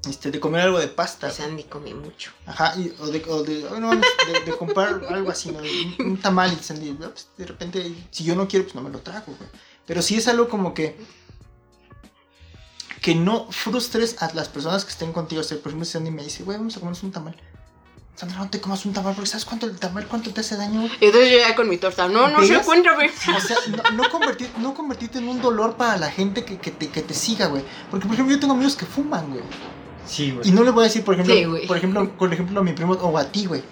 Este, 0.09 0.31
de 0.31 0.39
comer 0.39 0.61
algo 0.63 0.79
de 0.79 0.87
pasta. 0.89 1.27
pues. 1.27 1.35
Sandy 1.39 1.65
come 1.65 1.93
mucho. 1.95 2.31
Ajá, 2.47 2.75
y- 2.79 2.95
o 3.01 3.07
de, 3.09 3.25
o 3.29 3.43
de, 3.43 3.67
oh, 3.67 3.81
no, 3.81 3.91
de, 3.91 4.01
de 4.47 4.57
comprar 4.57 5.01
algo 5.09 5.31
así, 5.31 5.51
¿no? 5.51 5.59
Un, 5.59 6.07
un 6.13 6.17
tamal 6.21 6.53
y 6.53 6.63
Sandy, 6.63 6.93
no, 6.93 7.11
pues, 7.11 7.29
de 7.37 7.47
repente, 7.47 7.95
si 8.11 8.23
yo 8.25 8.37
no 8.37 8.47
quiero, 8.47 8.65
pues 8.65 8.75
no 8.77 8.83
me 8.83 8.91
lo 8.91 9.01
trago, 9.01 9.27
güey. 9.27 9.51
Pero 9.87 10.01
sí 10.03 10.17
es 10.17 10.29
algo 10.29 10.49
como 10.49 10.73
que. 10.75 10.97
Que 13.03 13.15
no 13.15 13.51
frustres 13.51 14.21
a 14.23 14.33
las 14.35 14.49
personas 14.49 14.85
que 14.85 14.91
estén 14.91 15.13
contigo. 15.13 15.41
O 15.41 15.45
sea, 15.45 15.57
por 15.59 15.69
ejemplo, 15.69 15.85
Sandy 15.85 16.11
me 16.11 16.23
dice, 16.25 16.43
güey, 16.45 16.59
vamos 16.59 16.77
a 16.77 16.81
comernos 16.81 17.03
un 17.03 17.13
tamal. 17.13 17.37
Sandra, 18.19 18.39
no 18.39 18.51
te 18.51 18.61
comas 18.61 18.85
un 18.85 18.93
tamal, 18.93 19.15
porque 19.15 19.31
¿sabes 19.31 19.45
cuánto 19.45 19.67
el 19.67 19.79
tamal, 19.79 20.07
cuánto 20.09 20.33
te 20.33 20.41
hace 20.41 20.57
daño, 20.57 20.81
güey? 20.81 20.93
Y 21.01 21.05
entonces 21.07 21.31
yo 21.31 21.39
ya 21.39 21.55
con 21.55 21.69
mi 21.69 21.77
torta, 21.77 22.09
no, 22.09 22.27
no 22.29 22.43
sé, 22.45 22.57
¿Ves? 22.57 22.67
cuéntame. 22.67 23.11
O 23.37 23.41
sea, 23.41 23.57
no, 23.69 24.03
no, 24.03 24.11
convertir, 24.11 24.51
no 24.59 24.75
convertirte 24.75 25.19
en 25.19 25.29
un 25.29 25.41
dolor 25.41 25.77
para 25.77 25.97
la 25.99 26.11
gente 26.11 26.45
que, 26.45 26.59
que, 26.59 26.73
te, 26.73 26.89
que 26.89 27.03
te 27.03 27.15
siga, 27.15 27.47
güey. 27.47 27.63
Porque, 27.93 28.07
por 28.07 28.15
ejemplo, 28.15 28.35
yo 28.35 28.41
tengo 28.41 28.55
amigos 28.55 28.75
que 28.75 28.87
fuman, 28.87 29.31
güey. 29.31 29.43
Sí, 30.07 30.33
güey. 30.33 30.49
Y 30.49 30.51
no 30.51 30.65
le 30.65 30.71
voy 30.73 30.83
a 30.83 30.85
decir, 30.89 31.05
por 31.05 31.15
ejemplo, 31.15 31.33
Sí, 31.35 31.45
güey. 31.45 31.67
por 31.69 31.77
ejemplo, 31.77 32.11
por 32.19 32.33
ejemplo, 32.33 32.59
a 32.59 32.65
mi 32.65 32.73
primo 32.73 32.95
o 32.95 33.19
a 33.19 33.25
ti, 33.25 33.47
güey. 33.47 33.63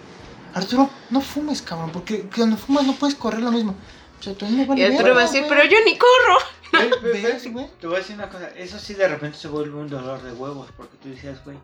Arturo, 0.55 0.89
no 1.11 1.21
fumes, 1.21 1.61
cabrón, 1.63 1.91
porque 1.93 2.29
cuando 2.35 2.57
fumas 2.57 2.87
no 2.87 2.93
puedes 2.95 3.17
correr 3.17 3.41
lo 3.41 3.51
mismo. 3.51 3.75
O 4.21 4.23
sea, 4.23 4.33
tú 4.35 4.47
no 4.47 4.63
Y 4.63 4.65
vale 4.65 4.85
Arturo 4.87 5.03
verga, 5.03 5.15
va 5.15 5.21
a 5.23 5.25
decir, 5.25 5.43
güey. 5.45 5.51
pero 5.59 5.69
yo 5.69 5.77
ni 5.85 5.99
corro. 5.99 6.39
Ve- 6.73 6.91
ve- 7.03 7.13
ve- 7.13 7.23
¿Ves, 7.33 7.53
güey? 7.53 7.67
Te 7.81 7.87
voy 7.89 7.97
a 7.97 7.99
decir 7.99 8.15
una 8.15 8.29
cosa, 8.29 8.49
eso 8.57 8.79
sí 8.79 8.95
de 8.95 9.09
repente 9.09 9.39
se 9.39 9.49
vuelve 9.49 9.77
un 9.77 9.89
dolor 9.89 10.23
de 10.23 10.33
huevos, 10.33 10.69
porque 10.77 10.97
tú 11.03 11.09
decías, 11.09 11.43
güey, 11.45 11.59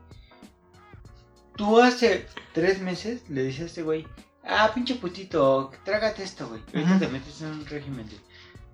tú 1.56 1.80
hace 1.80 2.26
tres 2.54 2.80
meses 2.80 3.22
le 3.28 3.44
dices 3.44 3.62
a 3.62 3.66
este 3.66 3.82
güey, 3.82 4.06
ah, 4.44 4.70
pinche 4.74 4.94
putito, 4.96 5.70
trágate 5.84 6.22
esto, 6.22 6.48
güey. 6.48 6.60
Ahorita 6.74 6.98
te 6.98 7.08
metes 7.08 7.40
en 7.42 7.48
un 7.48 7.66
régimen 7.66 8.08
de, 8.08 8.16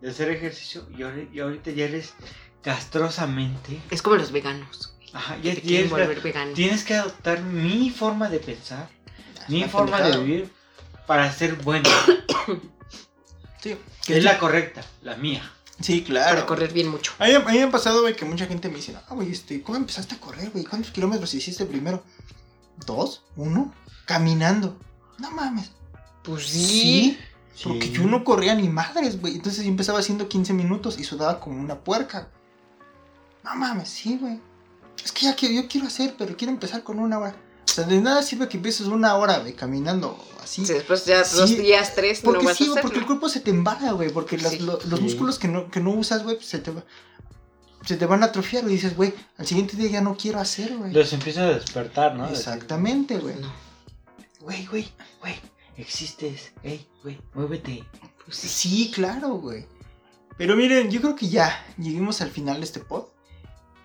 de 0.00 0.10
hacer 0.10 0.30
ejercicio 0.30 0.86
y, 0.90 1.02
ahori- 1.02 1.28
y 1.32 1.40
ahorita 1.40 1.70
ya 1.70 1.84
eres 1.86 2.14
castrosamente, 2.62 3.80
Es 3.90 4.02
como 4.02 4.16
los 4.16 4.32
veganos. 4.32 4.94
ajá, 5.12 5.36
Que 5.36 5.48
ya 5.48 5.54
te 5.54 5.60
tienes, 5.62 5.90
volver 5.90 6.20
vegano. 6.20 6.52
tienes 6.54 6.84
que 6.84 6.94
adoptar 6.94 7.40
mi 7.42 7.90
forma 7.90 8.28
de 8.28 8.40
pensar, 8.40 8.88
mi 9.48 9.64
forma 9.64 10.00
de 10.00 10.18
vivir 10.18 10.50
para 11.06 11.32
ser 11.32 11.54
bueno. 11.56 11.88
Sí, 13.60 13.76
es 14.06 14.22
la 14.22 14.38
correcta, 14.38 14.84
la 15.02 15.16
mía. 15.16 15.42
sí, 15.80 16.00
Para 16.02 16.06
claro. 16.32 16.46
correr 16.46 16.72
bien 16.72 16.86
mucho. 16.88 17.12
A 17.18 17.26
mí, 17.26 17.34
a 17.34 17.40
mí 17.40 17.52
me 17.58 17.62
ha 17.64 17.70
pasado, 17.70 18.02
güey, 18.02 18.14
que 18.14 18.24
mucha 18.24 18.46
gente 18.46 18.68
me 18.68 18.76
dice, 18.76 18.94
ah, 18.96 19.14
güey, 19.14 19.32
este, 19.32 19.62
¿cómo 19.62 19.76
empezaste 19.78 20.14
a 20.14 20.20
correr, 20.20 20.50
güey? 20.50 20.64
¿Cuántos 20.64 20.92
kilómetros 20.92 21.34
hiciste 21.34 21.66
primero? 21.66 22.04
¿Dos? 22.86 23.22
¿Uno? 23.36 23.72
Caminando. 24.06 24.76
No 25.18 25.30
mames. 25.30 25.70
Pues 26.22 26.46
Sí. 26.46 27.18
Sí. 27.54 27.64
Porque 27.64 27.90
yo 27.90 28.04
no 28.04 28.22
corría 28.22 28.54
ni 28.54 28.68
madres, 28.68 29.20
güey. 29.20 29.34
Entonces 29.34 29.64
yo 29.64 29.68
empezaba 29.70 29.98
haciendo 29.98 30.28
15 30.28 30.52
minutos 30.52 30.98
y 30.98 31.04
sudaba 31.04 31.40
como 31.40 31.60
una 31.60 31.80
puerca. 31.80 32.28
No 33.42 33.54
mames, 33.56 33.88
sí, 33.88 34.16
güey. 34.20 34.40
Es 35.04 35.10
que 35.12 35.26
ya 35.26 35.34
que 35.34 35.52
yo 35.52 35.66
quiero 35.66 35.86
hacer, 35.88 36.14
pero 36.16 36.36
quiero 36.36 36.52
empezar 36.52 36.84
con 36.84 36.98
una 37.00 37.18
hora. 37.18 37.34
O 37.64 37.70
sea, 37.70 37.84
de 37.84 38.00
nada 38.00 38.22
sirve 38.22 38.48
que 38.48 38.56
empieces 38.58 38.86
una 38.86 39.14
hora, 39.16 39.38
güey, 39.38 39.54
caminando 39.54 40.16
así. 40.42 40.64
Sí, 40.64 40.72
después 40.72 41.04
ya 41.04 41.24
Sí. 41.24 41.36
dos 41.36 41.50
días, 41.50 41.94
tres, 41.94 42.20
Porque 42.22 42.42
no 42.42 42.48
vas 42.48 42.56
sí, 42.56 42.64
a 42.64 42.66
hacerlo. 42.70 42.82
porque 42.82 42.98
el 43.00 43.06
cuerpo 43.06 43.28
se 43.28 43.40
te 43.40 43.50
embala, 43.50 43.92
güey. 43.92 44.10
Porque 44.10 44.38
las- 44.38 44.60
lo- 44.60 44.78
los 44.88 44.98
Sí. 45.00 45.04
músculos 45.04 45.38
que 45.38 45.48
no, 45.48 45.68
que 45.70 45.80
no 45.80 45.90
usas, 45.90 46.22
güey, 46.22 46.36
pues, 46.36 46.48
se 46.48 46.58
te 46.60 46.70
va- 46.70 46.84
se 47.84 47.96
te 47.96 48.06
van 48.06 48.22
a 48.22 48.26
atrofiar, 48.26 48.62
güey. 48.64 48.74
Y 48.74 48.76
dices, 48.76 48.96
güey, 48.96 49.14
al 49.36 49.46
siguiente 49.46 49.76
día 49.76 49.90
ya 49.90 50.00
no 50.00 50.16
quiero 50.16 50.40
hacer, 50.40 50.76
güey. 50.76 50.92
Los 50.92 51.12
empieza 51.12 51.42
a 51.42 51.52
despertar, 51.54 52.14
¿no? 52.16 52.28
Exactamente, 52.28 53.18
güey. 53.18 53.36
No, 53.36 53.52
Güey, 54.40 54.66
güey, 54.66 54.88
güey, 55.20 55.34
existes. 55.76 56.52
Ey, 56.62 56.86
güey, 57.02 57.18
muévete. 57.34 57.84
pues 58.24 58.36
sí. 58.36 58.48
Sí, 58.48 58.90
claro, 58.94 59.30
güey. 59.34 59.66
Pero 60.36 60.54
miren, 60.56 60.90
yo 60.90 61.00
creo 61.00 61.16
que 61.16 61.28
ya 61.28 61.64
lleguemos 61.76 62.20
al 62.20 62.30
final 62.30 62.58
de 62.58 62.64
este 62.64 62.80
pod. 62.80 63.06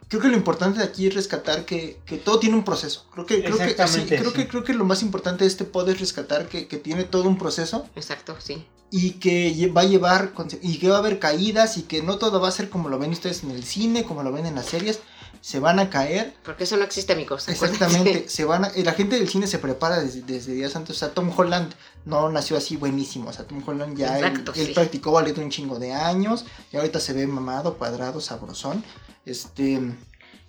Creo 0.07 0.21
que 0.21 0.27
lo 0.27 0.35
importante 0.37 0.79
de 0.79 0.85
aquí 0.85 1.07
es 1.07 1.13
rescatar 1.15 1.65
que, 1.65 1.99
que 2.05 2.17
todo 2.17 2.39
tiene 2.39 2.55
un 2.55 2.63
proceso. 2.63 3.05
Creo 3.13 3.25
que, 3.25 3.43
creo 3.43 3.57
que, 3.57 3.75
creo, 3.75 3.87
sí. 3.87 4.05
que, 4.05 4.47
creo 4.47 4.63
que 4.63 4.73
lo 4.73 4.85
más 4.85 5.01
importante 5.01 5.43
de 5.43 5.47
este 5.49 5.65
pod 5.65 5.89
es 5.89 5.99
rescatar 5.99 6.47
que, 6.47 6.67
que 6.67 6.77
tiene 6.77 7.03
todo 7.03 7.23
un 7.27 7.37
proceso 7.37 7.87
Exacto, 7.95 8.35
sí. 8.39 8.65
y 8.91 9.11
que 9.13 9.71
va 9.75 9.81
a 9.81 9.85
llevar 9.85 10.33
y 10.61 10.77
que 10.77 10.89
va 10.89 10.97
a 10.97 10.99
haber 10.99 11.19
caídas 11.19 11.77
y 11.77 11.83
que 11.83 12.03
no 12.03 12.17
todo 12.17 12.39
va 12.39 12.47
a 12.49 12.51
ser 12.51 12.69
como 12.69 12.89
lo 12.89 12.99
ven 12.99 13.11
ustedes 13.11 13.43
en 13.43 13.51
el 13.51 13.63
cine, 13.63 14.03
como 14.03 14.21
lo 14.23 14.31
ven 14.31 14.45
en 14.45 14.55
las 14.55 14.65
series. 14.67 14.99
Se 15.41 15.59
van 15.59 15.77
a 15.79 15.89
caer, 15.89 16.33
Porque 16.45 16.63
eso 16.63 16.77
no 16.77 16.85
existe, 16.85 17.11
amigos. 17.11 17.49
Exactamente, 17.49 18.25
se 18.29 18.45
van 18.45 18.63
a- 18.63 18.71
la 18.77 18.93
gente 18.93 19.17
del 19.17 19.27
cine 19.27 19.45
se 19.45 19.59
prepara 19.59 19.99
desde, 19.99 20.21
desde 20.21 20.53
días 20.53 20.73
antes. 20.77 20.95
O 20.95 20.99
sea, 20.99 21.09
Tom 21.13 21.31
Holland 21.35 21.73
no 22.05 22.29
nació 22.31 22.55
así 22.55 22.77
buenísimo. 22.77 23.29
O 23.29 23.33
sea, 23.33 23.45
Tom 23.45 23.61
Holland 23.65 23.97
ya 23.97 24.19
él- 24.19 24.23
Exacto, 24.25 24.53
él, 24.55 24.67
sí. 24.67 24.73
practicó 24.73 25.11
ballet 25.11 25.37
un 25.39 25.49
chingo 25.49 25.79
de 25.79 25.91
años. 25.91 26.45
Y 26.71 26.77
ahorita 26.77 27.01
se 27.01 27.11
ve 27.11 27.27
mamado, 27.27 27.77
cuadrado, 27.77 28.21
sabrosón. 28.21 28.85
Este, 29.25 29.79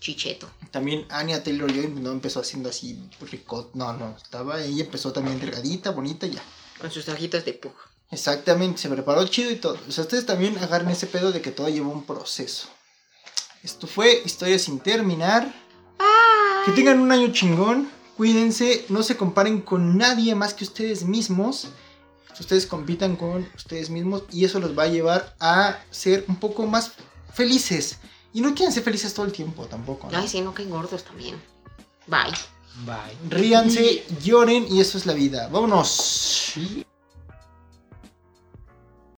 Chicheto. 0.01 0.51
también 0.70 1.06
Anya 1.09 1.42
Taylor 1.42 1.72
Joy 1.72 1.88
no 1.88 2.10
empezó 2.10 2.40
haciendo 2.40 2.68
así 2.68 2.98
ricot, 3.20 3.74
no, 3.74 3.92
no, 3.92 4.16
estaba 4.16 4.62
ella 4.62 4.84
empezó 4.84 5.12
también 5.12 5.40
delgadita, 5.40 5.90
bonita, 5.90 6.26
ya. 6.26 6.42
Con 6.80 6.90
sus 6.90 7.09
ojitos 7.09 7.44
de 7.44 7.55
pug. 7.55 7.72
Exactamente, 8.10 8.82
se 8.82 8.88
preparó 8.88 9.26
chido 9.26 9.51
y 9.51 9.56
todo. 9.56 9.78
O 9.88 9.92
sea, 9.92 10.02
ustedes 10.02 10.26
también 10.26 10.59
agarren 10.59 10.90
ese 10.90 11.06
pedo 11.06 11.32
de 11.32 11.40
que 11.40 11.51
todo 11.51 11.68
llevó 11.68 11.90
un 11.90 12.05
proceso. 12.05 12.68
Esto 13.62 13.86
fue 13.86 14.22
Historia 14.24 14.59
sin 14.59 14.78
terminar. 14.78 15.52
Que 16.66 16.72
tengan 16.72 17.01
un 17.01 17.10
año 17.10 17.32
chingón. 17.32 17.90
Cuídense, 18.16 18.84
no 18.88 19.02
se 19.02 19.16
comparen 19.16 19.60
con 19.62 19.96
nadie 19.96 20.34
más 20.34 20.55
que 20.55 20.64
ustedes 20.64 21.05
mismos. 21.05 21.68
Ustedes 22.38 22.66
compitan 22.66 23.16
con 23.16 23.48
ustedes 23.56 23.90
mismos 23.90 24.24
y 24.30 24.44
eso 24.44 24.60
los 24.60 24.78
va 24.78 24.84
a 24.84 24.88
llevar 24.88 25.34
a 25.40 25.78
ser 25.90 26.24
un 26.28 26.36
poco 26.36 26.66
más 26.66 26.92
felices. 27.32 27.98
Y 28.35 28.40
no 28.40 28.55
quieren 28.55 28.73
ser 28.73 28.82
felices 28.82 29.15
todo 29.15 29.24
el 29.24 29.32
tiempo 29.32 29.65
tampoco. 29.66 30.11
¿no? 30.11 30.19
Ay, 30.19 30.28
sí, 30.28 30.40
no 30.40 30.52
caen 30.52 30.69
gordos 30.69 31.05
también. 31.05 31.40
Bye. 32.09 32.35
Bye. 32.85 33.31
Ríanse, 33.31 34.05
lloren 34.23 34.66
y 34.69 34.81
eso 34.81 34.98
es 34.98 35.06
la 35.06 35.15
vida. 35.15 35.48
Vámonos. 35.48 36.52